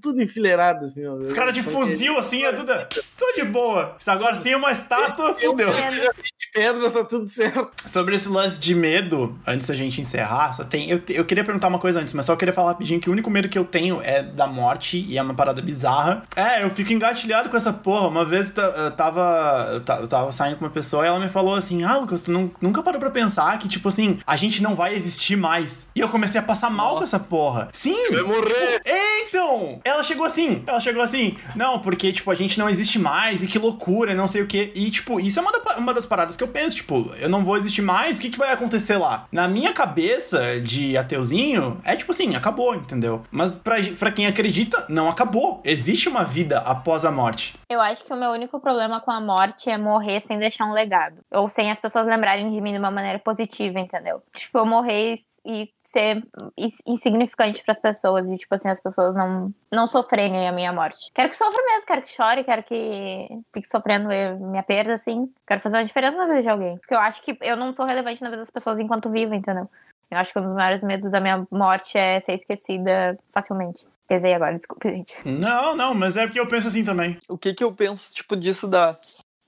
tudo 0.00 0.22
enfileirado, 0.22 0.86
assim, 0.86 1.06
ó. 1.06 1.14
Os 1.14 1.32
caras 1.32 1.54
de 1.54 1.62
fuzil 1.62 2.18
assim, 2.18 2.44
a 2.44 2.50
Duda, 2.50 2.88
tô 3.16 3.32
de 3.34 3.44
boa. 3.44 3.94
Se 3.98 4.10
agora 4.10 4.36
tem 4.36 4.54
uma 4.54 4.72
estátua, 4.72 5.34
fudeu. 5.34 5.72
Se 5.72 5.98
já 6.00 6.12
tem 6.12 6.24
de 6.36 6.50
pedra, 6.52 6.90
tá 6.90 7.04
tudo 7.04 7.28
certo. 7.28 7.70
Sobre 7.86 8.14
esse 8.14 8.28
lance 8.28 8.58
de 8.58 8.74
medo, 8.74 9.38
antes 9.46 9.68
da 9.68 9.74
gente 9.74 10.00
encerrar, 10.00 10.52
só 10.54 10.64
tem. 10.64 10.90
Eu, 10.90 11.00
eu 11.08 11.24
queria 11.24 11.44
perguntar 11.44 11.68
uma 11.68 11.78
coisa 11.78 12.00
antes, 12.00 12.12
mas 12.14 12.24
só 12.26 12.34
queria 12.34 12.52
falar 12.52 12.72
rapidinho 12.72 13.00
que 13.00 13.08
o 13.08 13.12
único 13.12 13.30
medo 13.30 13.48
que 13.48 13.58
eu 13.58 13.64
tenho 13.64 14.00
é 14.02 14.22
da 14.22 14.46
morte 14.46 14.98
e 14.98 15.16
é 15.16 15.22
uma 15.22 15.34
parada 15.34 15.62
bizarra. 15.62 16.22
É, 16.34 16.62
eu 16.64 16.70
fico 16.70 16.92
engatilhado 16.92 17.19
com 17.50 17.56
essa 17.56 17.72
porra. 17.72 18.08
Uma 18.08 18.24
vez 18.24 18.54
eu 18.56 18.90
tava, 18.92 19.68
eu 19.72 19.80
ta- 19.80 19.98
eu 20.00 20.08
tava 20.08 20.32
saindo 20.32 20.56
com 20.56 20.64
uma 20.64 20.70
pessoa 20.70 21.04
e 21.04 21.08
ela 21.08 21.18
me 21.20 21.28
falou 21.28 21.54
assim: 21.54 21.82
Ah, 21.84 21.96
Lucas, 21.98 22.22
tu 22.22 22.30
nun- 22.30 22.50
nunca 22.60 22.82
parou 22.82 22.98
pra 23.00 23.10
pensar 23.10 23.58
que, 23.58 23.68
tipo 23.68 23.88
assim, 23.88 24.18
a 24.26 24.36
gente 24.36 24.62
não 24.62 24.74
vai 24.74 24.94
existir 24.94 25.36
mais. 25.36 25.88
E 25.94 26.00
eu 26.00 26.08
comecei 26.08 26.40
a 26.40 26.42
passar 26.42 26.70
mal 26.70 26.98
com 26.98 27.04
essa 27.04 27.18
porra. 27.18 27.68
Sim! 27.72 28.10
Vai 28.12 28.22
morrer. 28.22 28.80
É, 28.84 29.22
então! 29.28 29.80
Ela 29.84 30.02
chegou 30.02 30.24
assim, 30.24 30.62
ela 30.66 30.80
chegou 30.80 31.02
assim, 31.02 31.36
não, 31.54 31.78
porque, 31.78 32.12
tipo, 32.12 32.30
a 32.30 32.34
gente 32.34 32.58
não 32.58 32.68
existe 32.68 32.98
mais, 32.98 33.42
e 33.42 33.46
que 33.46 33.58
loucura, 33.58 34.14
não 34.14 34.26
sei 34.28 34.42
o 34.42 34.46
quê. 34.46 34.70
E, 34.74 34.90
tipo, 34.90 35.20
isso 35.20 35.38
é 35.38 35.42
uma, 35.42 35.52
da- 35.52 35.76
uma 35.78 35.94
das 35.94 36.06
paradas 36.06 36.36
que 36.36 36.42
eu 36.44 36.48
penso, 36.48 36.76
tipo, 36.76 37.10
eu 37.18 37.28
não 37.28 37.44
vou 37.44 37.56
existir 37.56 37.82
mais, 37.82 38.18
o 38.18 38.20
que, 38.20 38.30
que 38.30 38.38
vai 38.38 38.52
acontecer 38.52 38.96
lá? 38.96 39.26
Na 39.30 39.46
minha 39.48 39.72
cabeça 39.72 40.60
de 40.60 40.96
ateuzinho, 40.96 41.80
é 41.84 41.96
tipo 41.96 42.10
assim, 42.12 42.34
acabou, 42.34 42.74
entendeu? 42.74 43.22
Mas 43.30 43.52
pra, 43.52 43.76
pra 43.98 44.10
quem 44.12 44.26
acredita, 44.26 44.84
não 44.88 45.08
acabou. 45.08 45.60
Existe 45.64 46.08
uma 46.08 46.24
vida 46.24 46.58
após 46.58 47.04
a 47.04 47.09
morte. 47.10 47.58
Eu 47.68 47.80
acho 47.80 48.04
que 48.04 48.12
o 48.12 48.16
meu 48.16 48.30
único 48.30 48.58
problema 48.60 49.00
com 49.00 49.10
a 49.10 49.20
morte 49.20 49.68
é 49.70 49.76
morrer 49.78 50.20
sem 50.20 50.38
deixar 50.38 50.66
um 50.66 50.72
legado. 50.72 51.16
Ou 51.30 51.48
sem 51.48 51.70
as 51.70 51.78
pessoas 51.80 52.06
lembrarem 52.06 52.50
de 52.50 52.60
mim 52.60 52.72
de 52.72 52.78
uma 52.78 52.90
maneira 52.90 53.18
positiva, 53.18 53.78
entendeu? 53.78 54.22
Tipo, 54.34 54.58
eu 54.58 54.66
morrer 54.66 55.14
e 55.44 55.72
ser 55.84 56.22
ins- 56.56 56.82
insignificante 56.86 57.62
pras 57.64 57.78
pessoas. 57.78 58.28
E, 58.28 58.36
tipo 58.36 58.54
assim, 58.54 58.68
as 58.68 58.80
pessoas 58.80 59.14
não, 59.14 59.52
não 59.72 59.86
sofrerem 59.86 60.48
a 60.48 60.52
minha 60.52 60.72
morte. 60.72 61.10
Quero 61.14 61.28
que 61.28 61.36
sofra 61.36 61.62
mesmo, 61.64 61.86
quero 61.86 62.02
que 62.02 62.10
chore, 62.10 62.44
quero 62.44 62.62
que 62.62 63.28
fique 63.52 63.68
sofrendo 63.68 64.08
minha 64.38 64.62
perda, 64.62 64.94
assim. 64.94 65.32
Quero 65.46 65.60
fazer 65.60 65.76
uma 65.78 65.84
diferença 65.84 66.16
na 66.16 66.26
vida 66.26 66.42
de 66.42 66.48
alguém. 66.48 66.76
Porque 66.78 66.94
eu 66.94 67.00
acho 67.00 67.22
que 67.22 67.36
eu 67.40 67.56
não 67.56 67.74
sou 67.74 67.86
relevante 67.86 68.22
na 68.22 68.28
vida 68.30 68.40
das 68.42 68.50
pessoas 68.50 68.78
enquanto 68.78 69.10
vivo, 69.10 69.34
entendeu? 69.34 69.68
Eu 70.10 70.18
acho 70.18 70.32
que 70.32 70.38
um 70.40 70.42
dos 70.42 70.54
maiores 70.54 70.82
medos 70.82 71.10
da 71.10 71.20
minha 71.20 71.46
morte 71.52 71.96
é 71.96 72.18
ser 72.18 72.32
esquecida 72.34 73.16
facilmente. 73.32 73.86
Pesei 74.10 74.34
agora, 74.34 74.56
desculpa, 74.56 74.88
gente. 74.88 75.16
Não, 75.24 75.76
não, 75.76 75.94
mas 75.94 76.16
é 76.16 76.26
porque 76.26 76.40
eu 76.40 76.46
penso 76.48 76.66
assim 76.66 76.82
também. 76.82 77.16
O 77.28 77.38
que 77.38 77.54
que 77.54 77.62
eu 77.62 77.70
penso, 77.72 78.12
tipo, 78.12 78.34
disso 78.36 78.66
da, 78.66 78.92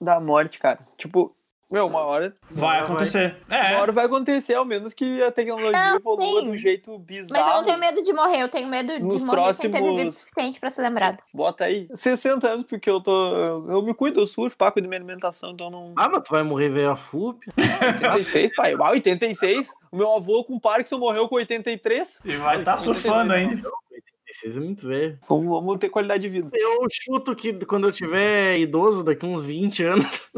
da 0.01 0.21
morte, 0.21 0.61
cara? 0.61 0.79
Tipo, 0.97 1.35
meu, 1.69 1.89
uma 1.89 1.99
hora, 2.05 2.33
Vai 2.49 2.79
acontecer. 2.79 3.37
uma 3.49 3.57
É. 3.57 3.77
hora 3.81 3.91
vai 3.91 4.05
acontecer, 4.05 4.55
ao 4.55 4.65
menos 4.65 4.95
que 4.95 5.21
a 5.21 5.33
tecnologia 5.33 5.73
Não, 5.73 5.97
evolua 5.97 6.21
sim. 6.41 6.45
de 6.45 6.51
um 6.51 6.57
jeito 6.59 6.97
bizarro. 6.97 7.43
Mas 7.45 7.51
eu 7.51 7.57
não 7.59 7.65
tenho 7.65 7.79
medo 7.81 8.03
de 8.03 8.13
morrer, 8.13 8.41
eu 8.43 8.49
tenho 8.49 8.69
medo 8.69 8.93
de 8.93 9.01
Nos 9.03 9.21
morrer 9.25 9.53
sem 9.55 9.69
ter 9.69 9.79
próximos- 9.79 9.97
vivido 9.97 10.09
o 10.09 10.13
suficiente 10.13 10.61
pra 10.61 10.71
ser 10.71 10.83
lembrado. 10.83 11.19
Bota 11.35 11.65
aí. 11.65 11.89
60 11.93 12.47
anos, 12.47 12.65
porque 12.65 12.89
eu 12.89 13.01
tô. 13.01 13.35
Eu, 13.69 13.83
me 13.83 13.93
cuido, 13.95 14.21
eu 14.21 14.27
surfo, 14.29 14.57
pá, 14.57 14.71
cuido 14.71 14.87
da 14.87 14.91
minha 14.91 15.01
alimentação, 15.01 15.51
então 15.51 15.71
não. 15.71 15.93
Ah, 15.97 16.09
mas 16.09 16.23
tu 16.23 16.31
vai 16.31 16.45
morrer 16.45 16.69
velho 16.69 16.91
a 16.93 16.95
FUP. 16.97 17.45
86, 18.15 18.55
pai. 18.55 18.75
Ah, 18.79 18.91
86. 18.91 19.69
O 19.91 19.97
meu 19.97 20.13
avô 20.15 20.45
com 20.45 20.61
Parkinson 20.61 20.99
morreu 20.99 21.29
com 21.29 21.35
83. 21.35 22.21
E 22.25 22.37
vai 22.37 22.61
estar 22.61 22.79
surfando 22.79 23.33
ainda. 23.33 23.69
86 24.33 24.57
é 24.57 24.61
muito 24.61 24.89
velho. 24.89 25.19
Vamos, 25.29 25.47
vamos 25.47 25.77
ter 25.79 25.89
qualidade 25.91 26.23
de 26.23 26.29
vida. 26.29 26.49
Eu 26.55 26.87
chuto 26.91 27.37
que 27.37 27.53
quando 27.67 27.87
eu 27.89 27.93
tiver 27.93 28.59
idoso, 28.59 29.05
daqui 29.05 29.27
uns 29.27 29.43
20 29.43 29.83
anos. 29.85 30.31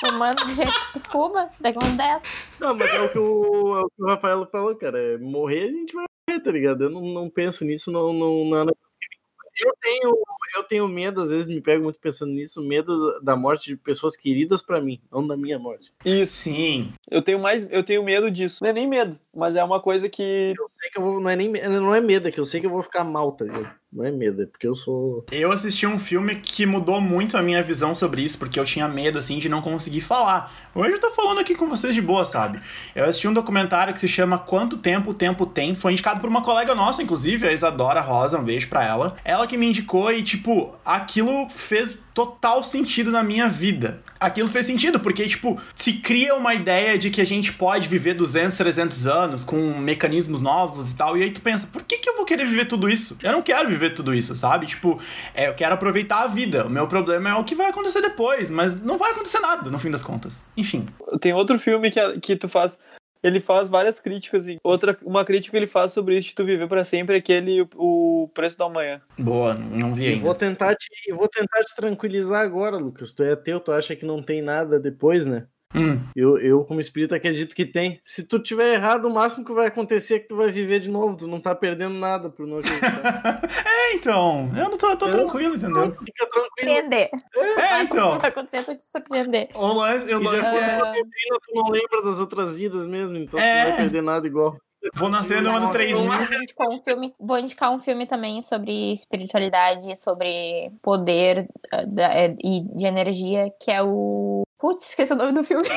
Fumando 0.00 0.42
do 0.44 0.54
jeito 0.54 0.72
que 0.92 1.00
tu 1.00 1.10
fuma, 1.10 1.50
daqui 1.60 1.78
uns 1.82 1.92
10. 1.96 2.22
Não, 2.58 2.74
mas 2.74 2.94
é 2.94 3.00
o 3.02 3.08
que 3.12 3.18
o, 3.18 3.76
é 3.76 3.80
o, 3.82 3.90
que 3.90 4.02
o 4.02 4.06
Rafael 4.06 4.46
falou, 4.50 4.74
cara. 4.76 4.98
É 4.98 5.18
morrer, 5.18 5.64
a 5.64 5.72
gente 5.72 5.92
vai 5.94 6.06
morrer, 6.28 6.40
tá 6.42 6.50
ligado? 6.50 6.84
Eu 6.84 6.90
não, 6.90 7.02
não 7.02 7.28
penso 7.30 7.64
nisso, 7.64 7.90
não, 7.92 8.12
não, 8.12 8.44
não 8.44 8.56
é 8.56 8.62
um 8.62 8.66
negócio 8.66 8.80
que 8.98 9.06
me- 9.08 9.49
Eu 9.62 9.74
tenho, 9.80 10.18
eu 10.56 10.62
tenho 10.64 10.88
medo, 10.88 11.20
às 11.20 11.28
vezes 11.28 11.48
me 11.48 11.60
pego 11.60 11.84
muito 11.84 11.98
pensando 11.98 12.32
nisso, 12.32 12.62
medo 12.62 13.20
da 13.20 13.36
morte 13.36 13.66
de 13.70 13.76
pessoas 13.76 14.16
queridas 14.16 14.62
pra 14.62 14.80
mim, 14.80 15.00
não 15.10 15.26
da 15.26 15.36
minha 15.36 15.58
morte. 15.58 15.92
Isso. 16.04 16.38
Sim. 16.40 16.92
Eu 17.10 17.22
tenho 17.22 17.38
mais, 17.38 17.70
eu 17.70 17.82
tenho 17.82 18.02
medo 18.02 18.30
disso. 18.30 18.62
Não 18.62 18.70
é 18.70 18.72
nem 18.72 18.86
medo, 18.86 19.18
mas 19.34 19.56
é 19.56 19.62
uma 19.62 19.80
coisa 19.80 20.08
que 20.08 20.54
Eu 20.56 20.70
sei 20.76 20.90
que 20.90 20.98
eu 20.98 21.02
vou, 21.02 21.20
não 21.20 21.30
é 21.30 21.36
nem 21.36 21.50
não 21.50 21.94
é 21.94 22.00
medo, 22.00 22.28
é 22.28 22.30
que 22.30 22.40
eu 22.40 22.44
sei 22.44 22.60
que 22.60 22.66
eu 22.66 22.70
vou 22.70 22.82
ficar 22.82 23.04
mal, 23.04 23.32
tá 23.32 23.44
ligado? 23.44 23.79
Não 23.92 24.04
é 24.04 24.12
medo, 24.12 24.42
é 24.42 24.46
porque 24.46 24.68
eu 24.68 24.76
sou. 24.76 25.26
Eu 25.32 25.50
assisti 25.50 25.84
um 25.84 25.98
filme 25.98 26.36
que 26.36 26.64
mudou 26.64 27.00
muito 27.00 27.36
a 27.36 27.42
minha 27.42 27.60
visão 27.60 27.92
sobre 27.92 28.22
isso, 28.22 28.38
porque 28.38 28.58
eu 28.58 28.64
tinha 28.64 28.86
medo, 28.86 29.18
assim, 29.18 29.38
de 29.38 29.48
não 29.48 29.60
conseguir 29.60 30.00
falar. 30.00 30.52
Hoje 30.72 30.92
eu 30.92 31.00
tô 31.00 31.10
falando 31.10 31.40
aqui 31.40 31.56
com 31.56 31.68
vocês 31.68 31.92
de 31.92 32.00
boa, 32.00 32.24
sabe? 32.24 32.60
Eu 32.94 33.04
assisti 33.04 33.26
um 33.26 33.32
documentário 33.32 33.92
que 33.92 33.98
se 33.98 34.06
chama 34.06 34.38
Quanto 34.38 34.78
Tempo 34.78 35.10
o 35.10 35.14
Tempo 35.14 35.44
Tem. 35.44 35.74
Foi 35.74 35.90
indicado 35.90 36.20
por 36.20 36.30
uma 36.30 36.42
colega 36.42 36.72
nossa, 36.72 37.02
inclusive, 37.02 37.48
a 37.48 37.52
Isadora 37.52 38.00
Rosa, 38.00 38.38
um 38.38 38.44
beijo 38.44 38.68
pra 38.68 38.84
ela. 38.84 39.16
Ela 39.24 39.46
que 39.48 39.56
me 39.56 39.66
indicou 39.66 40.12
e, 40.12 40.22
tipo, 40.22 40.72
aquilo 40.84 41.48
fez 41.48 41.98
total 42.14 42.62
sentido 42.62 43.10
na 43.10 43.22
minha 43.22 43.48
vida. 43.48 44.02
Aquilo 44.18 44.48
fez 44.48 44.66
sentido, 44.66 45.00
porque, 45.00 45.26
tipo, 45.26 45.58
se 45.74 45.94
cria 45.94 46.34
uma 46.34 46.54
ideia 46.54 46.98
de 46.98 47.08
que 47.08 47.22
a 47.22 47.24
gente 47.24 47.54
pode 47.54 47.88
viver 47.88 48.12
200, 48.12 48.54
300 48.54 49.06
anos 49.06 49.42
com 49.42 49.56
mecanismos 49.78 50.42
novos 50.42 50.90
e 50.90 50.94
tal, 50.94 51.16
e 51.16 51.22
aí 51.22 51.30
tu 51.30 51.40
pensa, 51.40 51.66
por 51.66 51.82
que, 51.82 51.96
que 51.96 52.08
eu 52.08 52.16
vou 52.16 52.26
querer 52.26 52.44
viver 52.44 52.66
tudo 52.66 52.90
isso? 52.90 53.16
Eu 53.22 53.32
não 53.32 53.40
quero 53.40 53.66
viver 53.68 53.79
tudo 53.88 54.12
isso, 54.12 54.34
sabe? 54.36 54.66
Tipo, 54.66 55.00
é, 55.34 55.48
eu 55.48 55.54
quero 55.54 55.72
aproveitar 55.72 56.24
a 56.24 56.26
vida. 56.26 56.66
O 56.66 56.70
meu 56.70 56.86
problema 56.86 57.30
é 57.30 57.34
o 57.34 57.44
que 57.44 57.54
vai 57.54 57.70
acontecer 57.70 58.02
depois, 58.02 58.50
mas 58.50 58.82
não 58.82 58.98
vai 58.98 59.12
acontecer 59.12 59.40
nada, 59.40 59.70
no 59.70 59.78
fim 59.78 59.90
das 59.90 60.02
contas. 60.02 60.46
Enfim. 60.54 60.84
tem 61.18 61.32
outro 61.32 61.58
filme 61.58 61.90
que, 61.90 62.20
que 62.20 62.36
tu 62.36 62.46
faz. 62.48 62.78
Ele 63.22 63.40
faz 63.40 63.68
várias 63.68 64.00
críticas 64.00 64.48
e 64.48 64.56
outra 64.64 64.96
uma 65.04 65.24
crítica 65.24 65.50
que 65.52 65.56
ele 65.58 65.66
faz 65.66 65.92
sobre 65.92 66.16
isso 66.16 66.28
de 66.28 66.34
tu 66.34 66.44
viver 66.44 66.66
pra 66.68 66.84
sempre 66.84 67.14
é 67.14 67.18
aquele 67.18 67.66
o 67.76 68.30
preço 68.32 68.56
da 68.58 68.66
manhã. 68.68 69.00
Boa, 69.18 69.52
não 69.54 69.94
vi 69.94 70.04
E 70.04 70.08
ainda. 70.08 70.22
vou 70.24 70.34
tentar 70.34 70.74
te, 70.74 70.88
eu 71.06 71.16
vou 71.16 71.28
tentar 71.28 71.62
te 71.62 71.74
tranquilizar 71.76 72.40
agora, 72.40 72.76
Lucas. 72.78 73.12
Tu 73.12 73.22
é 73.22 73.32
ateu, 73.32 73.60
tu 73.60 73.72
acha 73.72 73.94
que 73.94 74.06
não 74.06 74.22
tem 74.22 74.40
nada 74.42 74.80
depois, 74.80 75.26
né? 75.26 75.46
Hum. 75.74 76.00
Eu, 76.16 76.36
eu, 76.38 76.64
como 76.64 76.80
espírito, 76.80 77.14
acredito 77.14 77.54
que 77.54 77.64
tem. 77.64 78.00
Se 78.02 78.26
tu 78.26 78.40
tiver 78.40 78.74
errado, 78.74 79.04
o 79.06 79.10
máximo 79.14 79.44
que 79.44 79.52
vai 79.52 79.68
acontecer 79.68 80.14
é 80.14 80.18
que 80.18 80.26
tu 80.28 80.36
vai 80.36 80.50
viver 80.50 80.80
de 80.80 80.90
novo. 80.90 81.16
Tu 81.16 81.28
não 81.28 81.40
tá 81.40 81.54
perdendo 81.54 81.94
nada 81.94 82.28
por 82.28 82.46
não 82.46 82.58
acreditar. 82.58 83.40
É, 83.90 83.94
então. 83.94 84.50
Eu 84.56 84.68
não 84.70 84.76
tô, 84.76 84.96
tô 84.96 85.06
Eu- 85.06 85.10
tranquilo, 85.12 85.56
entendeu? 85.56 85.96
Fica 86.04 86.26
tranquilo. 86.30 86.50
Surpreender. 86.56 87.10
É, 87.58 87.82
então. 87.82 88.18
Vai 88.18 88.30
acontecer, 88.30 88.64
tu 88.64 88.76
te 88.76 88.88
surpreender. 88.88 89.48
O 89.54 89.66
lance, 89.72 90.14
o 90.14 90.20
E 90.22 90.24
já 90.24 90.56
é. 90.58 90.78
tu 91.02 91.54
não 91.54 91.68
lembra 91.70 92.02
das 92.04 92.18
outras 92.20 92.56
vidas 92.56 92.86
mesmo, 92.86 93.16
então 93.16 93.38
É. 93.40 93.42
tu 93.64 93.68
não 93.68 93.70
vai 93.76 93.82
perder 93.84 94.02
nada 94.02 94.26
igual. 94.26 94.56
Vou 94.94 95.08
nascer 95.10 95.42
no 95.42 95.50
ano 95.50 95.66
Não, 95.66 95.70
3000. 95.72 96.12
eu 96.12 96.42
indico 96.42 96.72
um 96.72 96.82
filme, 96.82 97.14
vou 97.18 97.38
indicar 97.38 97.70
um 97.70 97.78
filme 97.78 98.06
também 98.06 98.40
sobre 98.40 98.92
espiritualidade, 98.92 99.94
sobre 99.98 100.70
poder 100.82 101.46
da- 101.88 102.14
eh, 102.14 102.34
e 102.42 102.62
de 102.76 102.86
energia, 102.86 103.52
que 103.60 103.70
é 103.70 103.82
o. 103.82 104.42
Putz, 104.60 104.90
esqueci 104.90 105.12
o 105.12 105.16
nome 105.16 105.32
do 105.32 105.42
filme. 105.42 105.68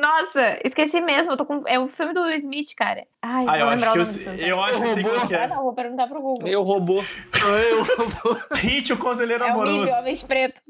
Nossa, 0.00 0.58
esqueci 0.64 1.00
mesmo. 1.00 1.32
Eu 1.32 1.36
tô 1.36 1.44
com... 1.46 1.62
É 1.66 1.78
o 1.78 1.88
filme 1.88 2.12
do 2.14 2.22
Will 2.22 2.36
Smith, 2.38 2.74
cara. 2.76 3.06
Ai, 3.22 3.44
Ah, 3.48 3.58
eu 3.58 3.68
acho 3.68 3.82
que 3.82 3.88
o 3.88 4.00
eu, 4.00 4.04
sei- 4.04 4.50
eu 4.52 4.60
acho 4.60 4.80
que 4.80 4.88
eu 4.88 4.94
sei 4.94 5.02
qual 5.04 5.26
que 5.28 5.34
Ah, 5.34 5.42
é. 5.44 5.46
não, 5.48 5.62
vou 5.62 5.72
perguntar 5.74 6.06
pro 6.08 6.20
Google. 6.20 6.48
Eu 6.48 6.62
robô. 6.62 7.02
Hit, 8.56 8.92
o 8.92 8.96
conselheiro 8.96 9.44
É 9.44 9.48
o 9.48 9.50
amoroso. 9.50 9.84
Milho, 9.84 9.94
Homem 9.96 10.16
Preto. 10.16 10.60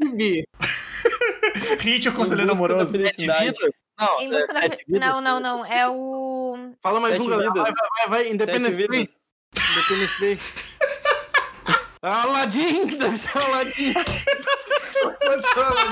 Hit, 1.80 2.08
o 2.08 2.12
Em 2.12 2.14
conselheiro 2.14 2.52
amoroso. 2.52 2.98
Não, 2.98 4.20
Em 4.20 4.28
busca 4.28 4.50
é 4.50 4.54
da... 4.54 4.60
sete 4.62 4.84
vidas? 4.86 5.00
Não, 5.00 5.20
não, 5.20 5.40
não. 5.40 5.64
É 5.64 5.88
o... 5.88 6.72
Fala 6.82 7.00
mais 7.00 7.18
um, 7.18 7.26
galera. 7.28 7.50
vidas. 7.52 7.72
Vai, 7.72 8.08
vai, 8.08 8.24
vai. 8.24 8.32
Independence 8.32 8.76
Day. 8.76 9.08
Independence 9.70 10.20
Day. 10.20 10.38
Aladdin, 12.02 12.86
deve 12.86 13.16
ser 13.16 13.38
Aladdin. 13.38 13.94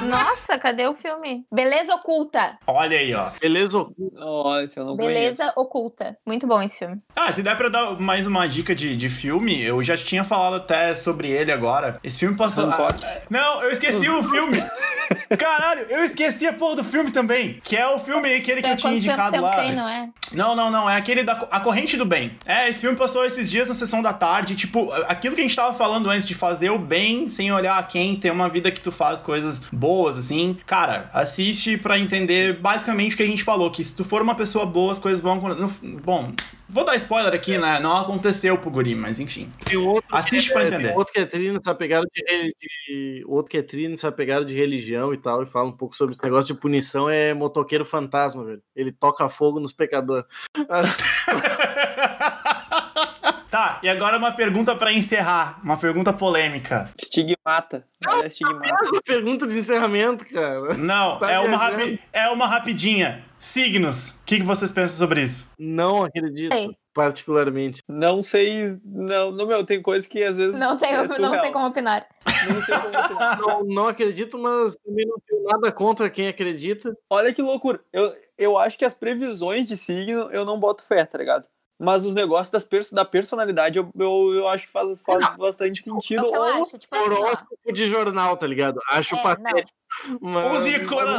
Nossa, 0.08 0.58
cadê 0.58 0.86
o 0.86 0.94
filme? 0.94 1.44
Beleza 1.52 1.94
Oculta. 1.94 2.58
Olha 2.66 2.98
aí, 2.98 3.14
ó. 3.14 3.30
Beleza, 3.40 3.78
ô. 3.78 3.92
Olha, 4.18 4.64
esse 4.64 4.78
eu 4.78 4.84
não 4.84 4.96
Beleza 4.96 5.44
conheço. 5.44 5.60
Oculta. 5.60 6.16
Muito 6.26 6.46
bom 6.46 6.62
esse 6.62 6.78
filme. 6.78 7.00
Ah, 7.14 7.30
se 7.32 7.42
der 7.42 7.56
pra 7.56 7.68
dar 7.68 7.98
mais 8.00 8.26
uma 8.26 8.46
dica 8.46 8.74
de, 8.74 8.96
de 8.96 9.10
filme, 9.10 9.62
eu 9.62 9.82
já 9.82 9.96
tinha 9.96 10.24
falado 10.24 10.56
até 10.56 10.94
sobre 10.94 11.28
ele 11.28 11.52
agora. 11.52 11.98
Esse 12.02 12.18
filme 12.18 12.36
passou. 12.36 12.68
Ah, 12.68 12.88
não, 13.30 13.62
eu 13.62 13.70
esqueci 13.70 14.08
o 14.08 14.22
filme. 14.22 14.62
Caralho, 15.38 15.86
eu 15.88 16.04
esqueci 16.04 16.46
a 16.46 16.52
porra 16.52 16.76
do 16.76 16.84
filme 16.84 17.10
também. 17.10 17.60
Que 17.62 17.76
é 17.76 17.86
o 17.86 17.98
filme 17.98 18.32
aquele 18.34 18.62
que 18.62 18.68
eu 18.68 18.76
tinha 18.76 18.94
indicado 18.94 19.40
lá. 19.40 19.56
tem, 19.56 19.74
não 19.74 19.88
é? 19.88 20.08
Não, 20.32 20.56
não, 20.56 20.70
não. 20.70 20.88
É 20.88 20.96
aquele 20.96 21.22
da 21.22 21.32
A 21.50 21.60
Corrente 21.60 21.96
do 21.96 22.04
Bem. 22.04 22.36
É, 22.46 22.68
esse 22.68 22.80
filme 22.80 22.96
passou 22.96 23.24
esses 23.24 23.50
dias 23.50 23.68
na 23.68 23.74
sessão 23.74 24.02
da 24.02 24.12
tarde. 24.12 24.54
Tipo, 24.56 24.92
aquilo 25.06 25.34
que 25.34 25.40
a 25.40 25.44
gente 25.44 25.56
tava 25.56 25.74
falando 25.74 26.08
antes 26.08 26.26
de 26.26 26.34
fazer 26.34 26.70
o 26.70 26.78
bem 26.78 27.28
sem 27.28 27.52
olhar 27.52 27.78
a 27.78 27.82
quem, 27.82 28.16
ter 28.16 28.30
uma 28.30 28.48
vida 28.48 28.70
que 28.70 28.80
tu 28.80 28.90
faz 28.90 29.01
coisas 29.20 29.60
boas, 29.72 30.16
assim. 30.16 30.56
Cara, 30.66 31.10
assiste 31.12 31.76
pra 31.76 31.98
entender 31.98 32.58
basicamente 32.60 33.14
o 33.14 33.16
que 33.16 33.22
a 33.22 33.26
gente 33.26 33.42
falou: 33.42 33.70
que 33.70 33.82
se 33.82 33.96
tu 33.96 34.04
for 34.04 34.22
uma 34.22 34.34
pessoa 34.34 34.64
boa, 34.64 34.92
as 34.92 34.98
coisas 34.98 35.20
vão 35.22 35.34
acontecer. 35.34 35.78
Bom, 36.04 36.32
vou 36.68 36.84
dar 36.84 36.94
spoiler 36.96 37.32
aqui, 37.34 37.58
né? 37.58 37.80
Não 37.80 37.96
aconteceu 37.96 38.56
pro 38.56 38.70
Guri, 38.70 38.94
mas 38.94 39.18
enfim. 39.20 39.50
Assiste 40.10 40.48
que 40.48 40.52
pra 40.54 40.62
é- 40.62 40.66
entender. 40.66 40.88
Tem 40.88 40.96
outro 40.96 41.12
que 41.12 41.20
é 41.20 41.26
trino 41.26 41.54
nessa 41.54 41.74
pegada 41.74 42.06
de, 42.14 42.54
de- 42.60 43.24
Outro 43.26 43.50
que 43.50 43.56
é 43.56 43.62
trino 43.62 43.90
nessa 43.90 44.12
pegada 44.12 44.44
de 44.44 44.54
religião 44.54 45.12
e 45.14 45.16
tal, 45.16 45.42
e 45.42 45.46
fala 45.46 45.68
um 45.68 45.72
pouco 45.72 45.96
sobre 45.96 46.14
esse 46.14 46.22
negócio 46.22 46.54
de 46.54 46.60
punição, 46.60 47.08
é 47.08 47.32
motoqueiro 47.34 47.84
fantasma, 47.84 48.44
velho. 48.44 48.62
Ele 48.76 48.92
toca 48.92 49.28
fogo 49.28 49.58
nos 49.60 49.72
pecadores. 49.72 50.26
Tá, 53.82 53.86
e 53.86 53.88
agora 53.88 54.16
uma 54.16 54.32
pergunta 54.32 54.74
pra 54.76 54.92
encerrar. 54.92 55.60
Uma 55.62 55.76
pergunta 55.76 56.12
polêmica. 56.12 56.90
Estigmata. 57.00 57.84
Olha, 58.06 58.26
estigmata. 58.26 58.74
Essa 58.82 59.02
pergunta 59.02 59.46
de 59.46 59.58
encerramento, 59.58 60.24
cara. 60.26 60.74
Não, 60.76 61.18
Tá 61.18 61.30
é, 61.30 61.40
uma 61.40 61.56
rapi... 61.56 62.00
é 62.12 62.28
uma 62.28 62.46
rapidinha. 62.46 63.24
Signos. 63.38 64.20
O 64.20 64.24
que, 64.24 64.36
que 64.36 64.44
vocês 64.44 64.70
pensam 64.70 64.98
sobre 64.98 65.22
isso? 65.22 65.50
Não 65.58 66.04
acredito, 66.04 66.54
Sei. 66.54 66.70
particularmente. 66.94 67.82
Não 67.88 68.22
sei. 68.22 68.78
Não, 68.84 69.32
não, 69.32 69.46
meu, 69.46 69.64
tem 69.64 69.82
coisa 69.82 70.08
que 70.08 70.22
às 70.22 70.36
vezes. 70.36 70.56
Não, 70.56 70.76
tenho, 70.76 71.00
é 71.00 71.18
não 71.18 71.40
sei 71.40 71.50
como 71.50 71.66
opinar. 71.66 72.06
Não 72.24 72.62
sei 72.62 72.74
como 72.78 72.88
opinar. 72.88 73.38
Não, 73.42 73.64
não 73.64 73.86
acredito, 73.88 74.38
mas 74.38 74.76
também 74.76 75.06
não 75.06 75.16
tenho 75.26 75.42
nada 75.44 75.72
contra 75.72 76.08
quem 76.08 76.28
acredita. 76.28 76.96
Olha 77.10 77.32
que 77.32 77.42
loucura. 77.42 77.80
Eu, 77.92 78.14
eu 78.38 78.58
acho 78.58 78.78
que 78.78 78.84
as 78.84 78.94
previsões 78.94 79.66
de 79.66 79.76
signo 79.76 80.28
eu 80.32 80.44
não 80.44 80.58
boto 80.58 80.86
fé, 80.86 81.04
tá 81.04 81.18
ligado? 81.18 81.44
Mas 81.82 82.04
os 82.04 82.14
negócios 82.14 82.48
das 82.48 82.64
perso 82.64 82.94
da 82.94 83.04
personalidade 83.04 83.76
eu, 83.76 83.90
eu, 83.98 84.34
eu 84.34 84.48
acho 84.48 84.66
que 84.66 84.72
faz, 84.72 85.02
faz 85.02 85.36
bastante 85.36 85.80
É 85.80 85.82
sentido. 85.82 86.22
o 86.22 86.30
que 86.30 86.36
eu 86.36 86.40
ou 86.40 86.62
acho. 86.62 86.78
Tipo 86.78 86.94
assim. 86.94 87.04
Horóscopo 87.04 87.72
de 87.72 87.88
jornal, 87.88 88.36
tá 88.36 88.46
ligado? 88.46 88.78
Acho 88.88 89.16
É, 89.16 89.22
patético. 89.22 89.78
Mas... 90.20 90.62
Use 90.62 90.74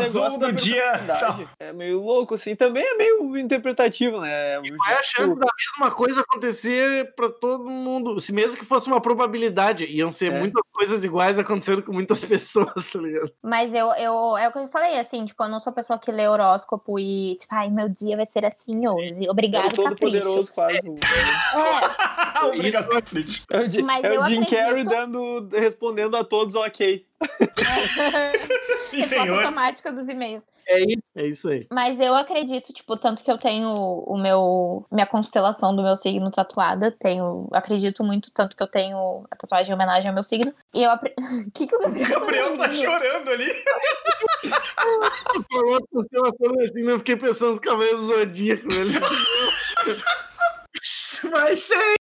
azul 0.05 0.37
do 0.37 0.51
dia. 0.51 0.83
É 1.59 1.71
meio 1.73 2.01
louco, 2.01 2.35
assim. 2.35 2.55
Também 2.55 2.83
é 2.83 2.95
meio 2.95 3.37
interpretativo, 3.37 4.19
né? 4.21 4.59
Qual 4.77 4.89
é 4.89 4.99
a 4.99 5.03
chance 5.03 5.35
da 5.35 5.47
mesma 5.57 5.95
coisa 5.95 6.21
acontecer 6.21 7.13
pra 7.15 7.29
todo 7.29 7.65
mundo? 7.69 8.19
Se 8.19 8.31
mesmo 8.33 8.57
que 8.57 8.65
fosse 8.65 8.87
uma 8.87 8.99
probabilidade, 9.01 9.85
iam 9.85 10.11
ser 10.11 10.31
É. 10.33 10.39
muitas 10.39 10.61
coisas 10.71 11.03
iguais 11.03 11.39
acontecendo 11.39 11.81
com 11.83 11.93
muitas 11.93 12.23
pessoas, 12.25 12.85
tá 12.91 12.99
ligado? 12.99 13.31
Mas 13.41 13.73
eu, 13.73 13.87
eu, 13.93 14.37
é 14.37 14.47
o 14.47 14.51
que 14.51 14.59
eu 14.59 14.67
falei, 14.69 14.99
assim, 14.99 15.25
tipo, 15.25 15.41
eu 15.43 15.49
não 15.49 15.59
sou 15.59 15.71
pessoa 15.73 15.97
que 15.99 16.11
lê 16.11 16.27
horóscopo 16.27 16.99
e, 16.99 17.35
tipo, 17.39 17.53
ai, 17.55 17.69
meu 17.69 17.87
dia 17.89 18.15
vai 18.17 18.25
ser 18.25 18.45
assim 18.45 18.87
hoje. 18.87 19.25
É 19.25 19.31
Obrigado, 19.31 19.71
o 19.71 19.75
todo 19.75 19.89
capricho. 19.89 19.99
poderoso 20.19 20.53
quase. 20.53 20.77
É, 20.77 20.83
Obrigado, 22.47 22.89
Capricho. 22.89 23.43
É 23.51 23.59
o, 23.59 23.71
Jim- 23.71 23.81
Mas 23.83 24.03
é 24.03 24.09
o 24.09 24.13
eu 24.13 24.23
Jim 24.25 24.41
acredito- 24.41 24.49
Carrey 24.65 24.83
dando, 24.83 25.49
respondendo 25.53 26.15
a 26.17 26.23
todos 26.23 26.55
ok. 26.55 27.05
Sim, 28.85 28.97
resposta 28.97 29.23
senhor. 29.23 29.37
automática 29.39 29.91
dos 29.91 30.07
e-mails. 30.07 30.43
É 30.65 30.79
isso, 30.79 31.11
é 31.15 31.27
isso 31.27 31.49
aí. 31.49 31.67
Mas 31.71 31.99
eu 31.99 32.15
acredito, 32.15 32.71
tipo, 32.71 32.95
tanto 32.95 33.21
que 33.21 33.29
eu 33.29 33.37
tenho 33.37 33.69
o 33.69 34.17
meu 34.17 34.85
minha 34.91 35.05
constelação 35.05 35.75
do 35.75 35.83
meu 35.83 35.95
signo 35.95 36.31
tatuada, 36.31 36.89
tenho, 36.91 37.47
acredito 37.51 38.03
muito 38.03 38.31
tanto 38.31 38.55
que 38.55 38.63
eu 38.63 38.67
tenho 38.67 39.25
a 39.29 39.35
tatuagem 39.35 39.71
em 39.71 39.75
homenagem 39.75 40.07
ao 40.07 40.13
meu 40.13 40.23
signo. 40.23 40.53
E 40.73 40.83
eu 40.83 40.89
apre... 40.89 41.13
que 41.53 41.67
que 41.67 41.75
o 41.75 41.79
O 41.79 41.81
Gabriel 41.81 42.57
tá 42.57 42.71
chorando 42.71 43.29
ali. 43.29 43.53
Falou 45.51 45.75
a 45.75 45.87
constelação 45.91 46.59
assim, 46.61 46.89
eu 46.89 46.97
fiquei 46.99 47.17
pensando 47.17 47.49
nos 47.49 47.59
cavaleiros 47.59 48.07
do 48.07 48.15
zodíaco, 48.15 48.69
velho. 48.69 48.91
Vai 51.29 51.55
ser! 51.55 51.93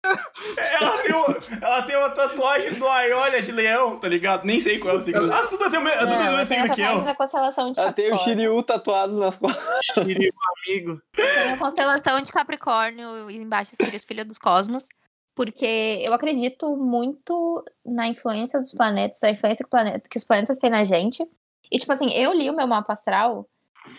Ela 0.58 0.98
tem, 1.04 1.14
uma, 1.14 1.38
ela 1.62 1.82
tem 1.84 1.96
uma 1.98 2.10
tatuagem 2.10 2.74
do 2.74 2.88
Aiolha 2.88 3.42
de 3.42 3.52
leão, 3.52 3.98
tá 4.00 4.08
ligado? 4.08 4.46
Nem 4.46 4.60
sei 4.60 4.80
qual 4.80 4.96
é 4.96 4.98
o 4.98 5.02
signo. 5.02 5.32
Ah, 5.32 5.46
tudo 5.48 5.70
tem 5.70 5.80
o 5.80 5.84
me- 5.84 5.92
tudo 5.92 6.08
tem 6.08 6.18
o 6.18 6.20
Não, 6.24 6.32
mesmo 6.38 6.44
signo 6.46 6.64
que 6.64 6.70
tatuagem 6.70 6.98
eu. 7.00 7.06
da 7.06 7.16
constelação 7.16 7.72
de 7.72 7.80
Ela 7.80 7.94
tem 7.94 8.12
o. 8.12 8.18
Shiryu 8.18 8.64
tatuado 8.64 9.18
nas 9.20 9.38
costas. 9.38 9.64
Querido 9.94 10.36
amigo. 10.68 11.02
Tenho 11.14 11.54
a 11.54 11.58
constelação 11.58 12.22
de 12.22 12.32
Capricórnio 12.32 13.30
e 13.30 13.38
embaixo 13.38 13.74
escrito 13.80 14.06
Filha 14.06 14.26
dos 14.26 14.38
Cosmos. 14.38 14.88
Porque 15.34 16.04
eu 16.06 16.14
acredito 16.14 16.76
muito 16.76 17.64
na 17.86 18.08
influência 18.08 18.60
dos 18.60 18.74
planetas, 18.74 19.24
a 19.24 19.30
influência 19.32 19.64
que, 19.64 19.70
planeta, 19.72 20.10
que 20.10 20.18
os 20.18 20.26
planetas 20.26 20.58
têm 20.58 20.70
na 20.70 20.84
gente. 20.84 21.26
E, 21.72 21.80
tipo 21.80 21.92
assim, 21.92 22.12
eu 22.12 22.34
li 22.34 22.50
o 22.50 22.56
meu 22.56 22.68
mapa 22.68 22.92
astral. 22.94 23.48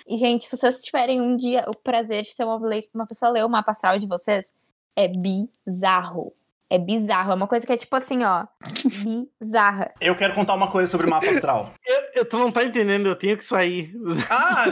E, 0.06 0.16
gente, 0.18 0.44
se 0.44 0.54
vocês 0.56 0.84
tiverem 0.84 1.20
um 1.22 1.34
dia 1.34 1.64
o 1.66 1.74
prazer 1.74 2.22
de 2.22 2.36
ter 2.36 2.44
uma, 2.44 2.60
uma 2.94 3.06
pessoa 3.06 3.30
ler 3.32 3.44
o 3.44 3.48
mapa 3.48 3.70
astral 3.70 3.98
de 3.98 4.06
vocês, 4.06 4.52
é 4.96 5.08
bizarro. 5.08 6.32
É 6.70 6.78
bizarro. 6.78 7.32
É 7.32 7.34
uma 7.34 7.46
coisa 7.46 7.66
que 7.66 7.72
é 7.72 7.76
tipo 7.76 7.94
assim, 7.94 8.24
ó. 8.24 8.46
Bizarra. 9.38 9.92
Eu 10.00 10.16
quero 10.16 10.32
contar 10.32 10.54
uma 10.54 10.70
coisa 10.70 10.90
sobre 10.90 11.06
o 11.06 11.10
mapa 11.10 11.26
astral. 11.26 11.70
Eu, 11.84 12.20
eu- 12.22 12.24
tu 12.24 12.38
não 12.38 12.50
tá 12.52 12.62
entendendo, 12.64 13.06
eu 13.08 13.16
tenho 13.16 13.36
que 13.36 13.44
sair. 13.44 13.92
Ah, 14.30 14.64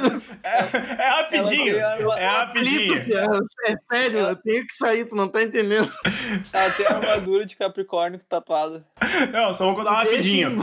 é, 0.43 1.03
é 1.03 1.09
rapidinho. 1.09 1.77
Ela 1.79 2.19
É 2.21 2.27
rapidinho. 2.27 2.95
É 3.67 3.77
sério, 3.95 4.19
eu 4.21 4.37
tenho 4.37 4.67
que 4.67 4.73
sair, 4.75 5.05
tu 5.07 5.15
não 5.17 5.27
tá 5.29 5.43
entendendo. 5.43 5.91
Ela 6.53 6.71
tem 6.71 6.87
a 6.87 6.91
armadura 6.97 7.45
de 7.47 7.57
Capricórnio 7.57 8.21
tatuada. 8.29 8.85
Não, 9.33 9.53
só 9.55 9.65
vou 9.67 9.75
contar 9.75 9.93
rapidinho. 9.93 10.57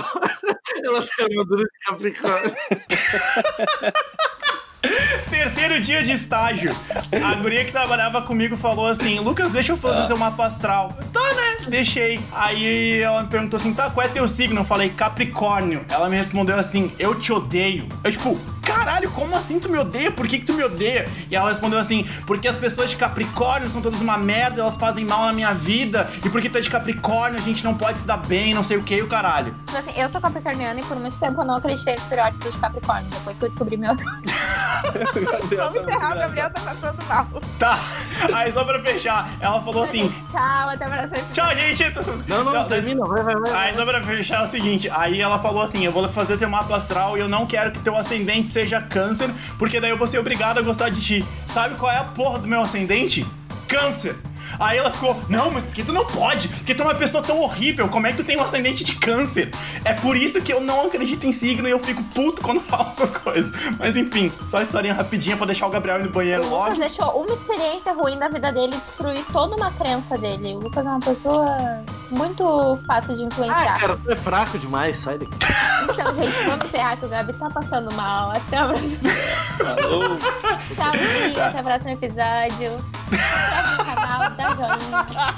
Ela 0.84 1.06
tem 1.18 1.26
armadura 1.26 1.64
de 1.64 1.80
Capricórnio. 1.86 2.56
Terceiro 5.30 5.80
dia 5.80 6.04
de 6.04 6.12
estágio. 6.12 6.76
A 7.24 7.34
guria 7.36 7.66
que 7.66 7.72
trabalhava 7.72 8.22
comigo 8.22 8.56
falou 8.56 8.88
assim: 8.88 9.20
Lucas, 9.20 9.52
deixa 9.52 9.72
eu 9.74 9.78
fazer 9.78 10.08
teu 10.08 10.18
mapa 10.18 10.46
astral. 10.46 10.98
Tá, 11.12 11.34
né? 11.34 11.58
Deixei. 11.68 12.20
Aí 12.34 13.02
ela 13.02 13.24
me 13.24 13.30
perguntou 13.30 13.58
assim: 13.58 13.74
tá, 13.74 13.90
qual 13.90 14.06
é 14.06 14.10
teu 14.10 14.28
signo? 14.28 14.62
Eu 14.62 14.66
falei: 14.66 14.90
Capricórnio. 14.90 15.86
Ela 15.90 16.10
me 16.10 16.18
respondeu 16.18 16.58
assim: 16.58 16.92
eu 17.00 17.16
te 17.16 17.32
odeio. 17.34 17.88
Eu, 18.04 18.12
tipo, 18.12 18.38
caralho, 18.68 19.10
como 19.12 19.36
assim 19.36 19.60
tu 19.60 19.70
me 19.70 19.78
odeia? 19.78 20.12
Por 20.12 20.28
que, 20.28 20.40
que 20.40 20.46
tu 20.46 20.54
me 20.54 20.64
odeia? 20.64 21.10
E 21.30 21.36
ela 21.36 21.50
respondeu 21.50 21.80
assim: 21.80 22.04
porque 22.26 22.48
as 22.48 22.56
pessoas 22.56 22.90
de 22.90 22.98
Capricórnio 22.98 23.70
são 23.70 23.82
todas 23.82 24.02
uma 24.02 24.18
merda, 24.18 24.62
elas 24.62 24.78
fazem 24.78 25.06
mal 25.06 25.24
na 25.26 25.34
minha 25.34 25.54
vida. 25.54 26.10
E 26.24 26.30
porque 26.30 26.50
tu 26.50 26.58
é 26.58 26.62
de 26.62 26.70
Capricórnio, 26.70 27.40
a 27.40 27.42
gente 27.42 27.64
não 27.64 27.74
pode 27.76 28.02
se 28.02 28.06
dar 28.06 28.18
bem, 28.18 28.54
não 28.54 28.64
sei 28.64 28.78
o 28.78 28.84
que, 28.84 29.02
o 29.02 29.08
caralho. 29.08 29.56
Tipo 29.66 29.78
assim, 29.78 29.92
eu 29.96 30.10
sou 30.10 30.20
capricorniana 30.22 30.80
e 30.80 30.84
por 30.84 30.98
muito 30.98 31.18
tempo 31.18 31.42
eu 31.42 31.46
não 31.46 31.56
acreditei 31.56 31.96
no 31.96 32.02
estereótipo 32.02 32.50
de 32.50 32.58
Capricórnio. 32.58 33.10
Depois 33.10 33.38
que 33.38 33.46
eu 33.46 33.50
descobri 33.50 33.78
meu. 33.78 33.96
Vamos 35.58 35.76
encerrar, 35.76 36.16
o 36.16 36.20
Gabriel 36.20 36.50
tá 36.52 36.62
passando 36.62 37.04
mal. 37.06 37.28
Tá. 37.60 37.80
Aí 38.34 38.52
só 38.52 38.64
pra 38.64 38.82
fechar, 38.82 39.30
ela 39.40 39.62
falou 39.62 39.84
assim: 39.84 40.12
Tchau, 40.32 40.70
até 40.70 40.86
a 40.86 40.90
próxima. 40.90 41.20
tchau, 41.32 41.56
gente. 41.56 41.84
Não, 42.28 42.44
não, 42.44 42.52
Então, 42.52 42.66
termina, 42.66 43.06
vai, 43.06 43.24
vai, 43.24 43.36
vai. 43.36 43.68
Aí 43.68 43.74
só 43.74 43.86
pra 43.86 44.02
fechar 44.02 44.42
é 44.42 44.44
o 44.44 44.48
seguinte, 44.48 44.90
aí 44.90 45.22
ela 45.22 45.40
falou 45.40 45.62
assim, 45.62 45.84
eu 45.86 45.92
vou 45.92 46.08
fazer 46.10 46.38
teu 46.38 46.50
mapa 46.50 46.76
astral 46.76 47.18
e 47.18 47.22
eu 47.22 47.28
não 47.28 47.46
quero 47.46 47.72
que 47.72 47.80
teu 47.80 47.96
ascendente 47.96 48.50
seja 48.58 48.82
câncer, 48.82 49.30
porque 49.60 49.80
daí 49.80 49.92
eu 49.92 49.98
vou 49.98 50.08
ser 50.08 50.18
obrigado 50.18 50.58
a 50.58 50.64
gostar 50.64 50.90
de 50.90 51.00
ti. 51.00 51.26
Sabe 51.48 51.76
qual 51.76 51.92
é 51.92 51.98
a 51.98 52.04
porra 52.04 52.40
do 52.40 52.48
meu 52.48 52.62
ascendente? 52.62 53.24
Câncer! 53.68 54.16
Aí 54.60 54.78
ela 54.78 54.92
ficou, 54.92 55.16
não, 55.30 55.52
mas 55.52 55.64
por 55.64 55.74
que 55.74 55.84
tu 55.84 55.94
não 55.94 56.06
pode? 56.06 56.48
Porque 56.50 56.74
tu 56.76 56.84
é 56.84 56.86
uma 56.86 56.96
pessoa 56.96 57.24
tão 57.24 57.40
horrível, 57.40 57.88
como 57.90 58.08
é 58.08 58.12
que 58.12 58.18
tu 58.18 58.24
tem 58.24 58.38
um 58.38 58.42
ascendente 58.44 58.84
de 58.84 58.94
câncer? 58.96 59.52
É 59.86 59.94
por 59.94 60.16
isso 60.18 60.42
que 60.42 60.52
eu 60.52 60.60
não 60.62 60.88
acredito 60.88 61.26
em 61.26 61.32
signo 61.32 61.68
e 61.68 61.72
eu 61.72 61.80
fico 61.80 62.04
puto 62.06 62.42
quando 62.42 62.60
falo 62.68 62.90
essas 62.90 63.12
coisas. 63.16 63.52
Mas 63.80 63.96
enfim, 63.98 64.32
só 64.48 64.62
historinha 64.62 64.94
rapidinha 64.94 65.38
pra 65.38 65.46
deixar 65.46 65.68
o 65.68 65.70
Gabriel 65.70 66.00
ir 66.00 66.04
no 66.04 66.10
banheiro 66.10 66.44
O 66.44 66.50
Lucas 66.50 66.78
logo. 66.78 66.80
deixou 66.80 67.22
uma 67.24 67.34
experiência 67.34 67.94
ruim 67.94 68.18
da 68.18 68.28
vida 68.28 68.52
dele 68.52 68.76
destruir 68.86 69.24
toda 69.32 69.56
uma 69.56 69.72
crença 69.72 70.18
dele. 70.18 70.56
O 70.56 70.60
Lucas 70.60 70.86
é 70.86 70.90
uma 70.90 71.00
pessoa 71.00 71.46
muito 72.12 72.80
fácil 72.88 73.16
de 73.16 73.24
Ah, 73.24 73.28
influenciar. 73.28 73.80
cara, 73.80 73.98
tu 73.98 74.12
é 74.12 74.16
fraco 74.16 74.58
demais, 74.58 74.98
sai 75.00 75.18
daqui. 75.18 75.32
Então, 75.84 76.16
gente, 76.16 76.44
vamos 76.46 76.66
encerrar 76.66 76.98
que 76.98 77.06
o 77.06 77.10
Gabi 77.10 77.34
tá 77.34 77.50
passando 77.50 77.92
mal. 77.94 78.32
Até 78.32 78.64
o 78.64 78.68
próximo. 78.70 79.10
Falou. 79.58 80.18
Tchauzinho, 80.76 81.42
até 81.44 81.60
o 81.60 81.64
próximo 81.64 81.92
episódio. 81.92 82.98
Inscreve 83.12 83.78
no 83.78 83.96
canal, 83.96 84.32
dá 84.56 84.56
joinha. 84.56 85.36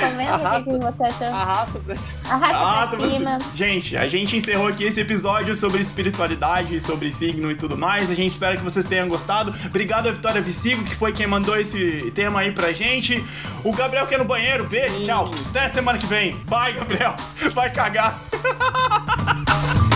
Comenta 0.00 0.34
o 0.34 0.38
que 0.38 0.44
Arrasta. 0.44 0.70
que 0.70 0.78
você 0.78 1.02
achou. 1.04 1.26
Arrasta 1.36 1.78
pra. 1.78 1.94
Arrasta 2.28 2.56
Ah, 2.58 2.86
pra 2.88 2.98
tá 2.98 3.08
cima. 3.08 3.38
você- 3.38 3.56
Gente, 3.56 3.96
a 3.96 4.08
gente 4.08 4.36
encerrou 4.36 4.66
aqui 4.66 4.82
esse 4.82 5.00
episódio 5.00 5.54
sobre 5.54 5.80
espiritualidade, 5.80 6.80
sobre 6.80 7.12
signo 7.12 7.48
e 7.50 7.54
tudo 7.54 7.78
mais. 7.78 8.10
A 8.10 8.14
gente 8.14 8.32
espera 8.32 8.56
que 8.56 8.62
vocês 8.64 8.84
tenham 8.86 9.08
gostado. 9.08 9.54
Obrigado 9.66 10.08
a 10.08 10.12
Vitória 10.12 10.42
Vicigo, 10.42 10.82
que 10.82 10.94
foi 10.96 11.12
quem 11.12 11.28
mandou 11.28 11.56
esse 11.56 12.10
tema 12.12 12.40
aí 12.40 12.50
pra 12.50 12.72
gente. 12.72 13.24
O 13.64 13.72
Gabriel 13.72 14.06
que 14.06 14.14
é 14.16 14.18
no 14.18 14.24
banheiro, 14.24 14.64
beijo, 14.66 15.00
tchau. 15.04 15.30
Até 15.50 15.68
semana 15.68 15.96
que 15.96 16.06
vem. 16.06 16.32
Vai, 16.46 16.72
Gabriel. 16.72 17.14
Vai 17.54 17.70
cagar. 17.70 18.18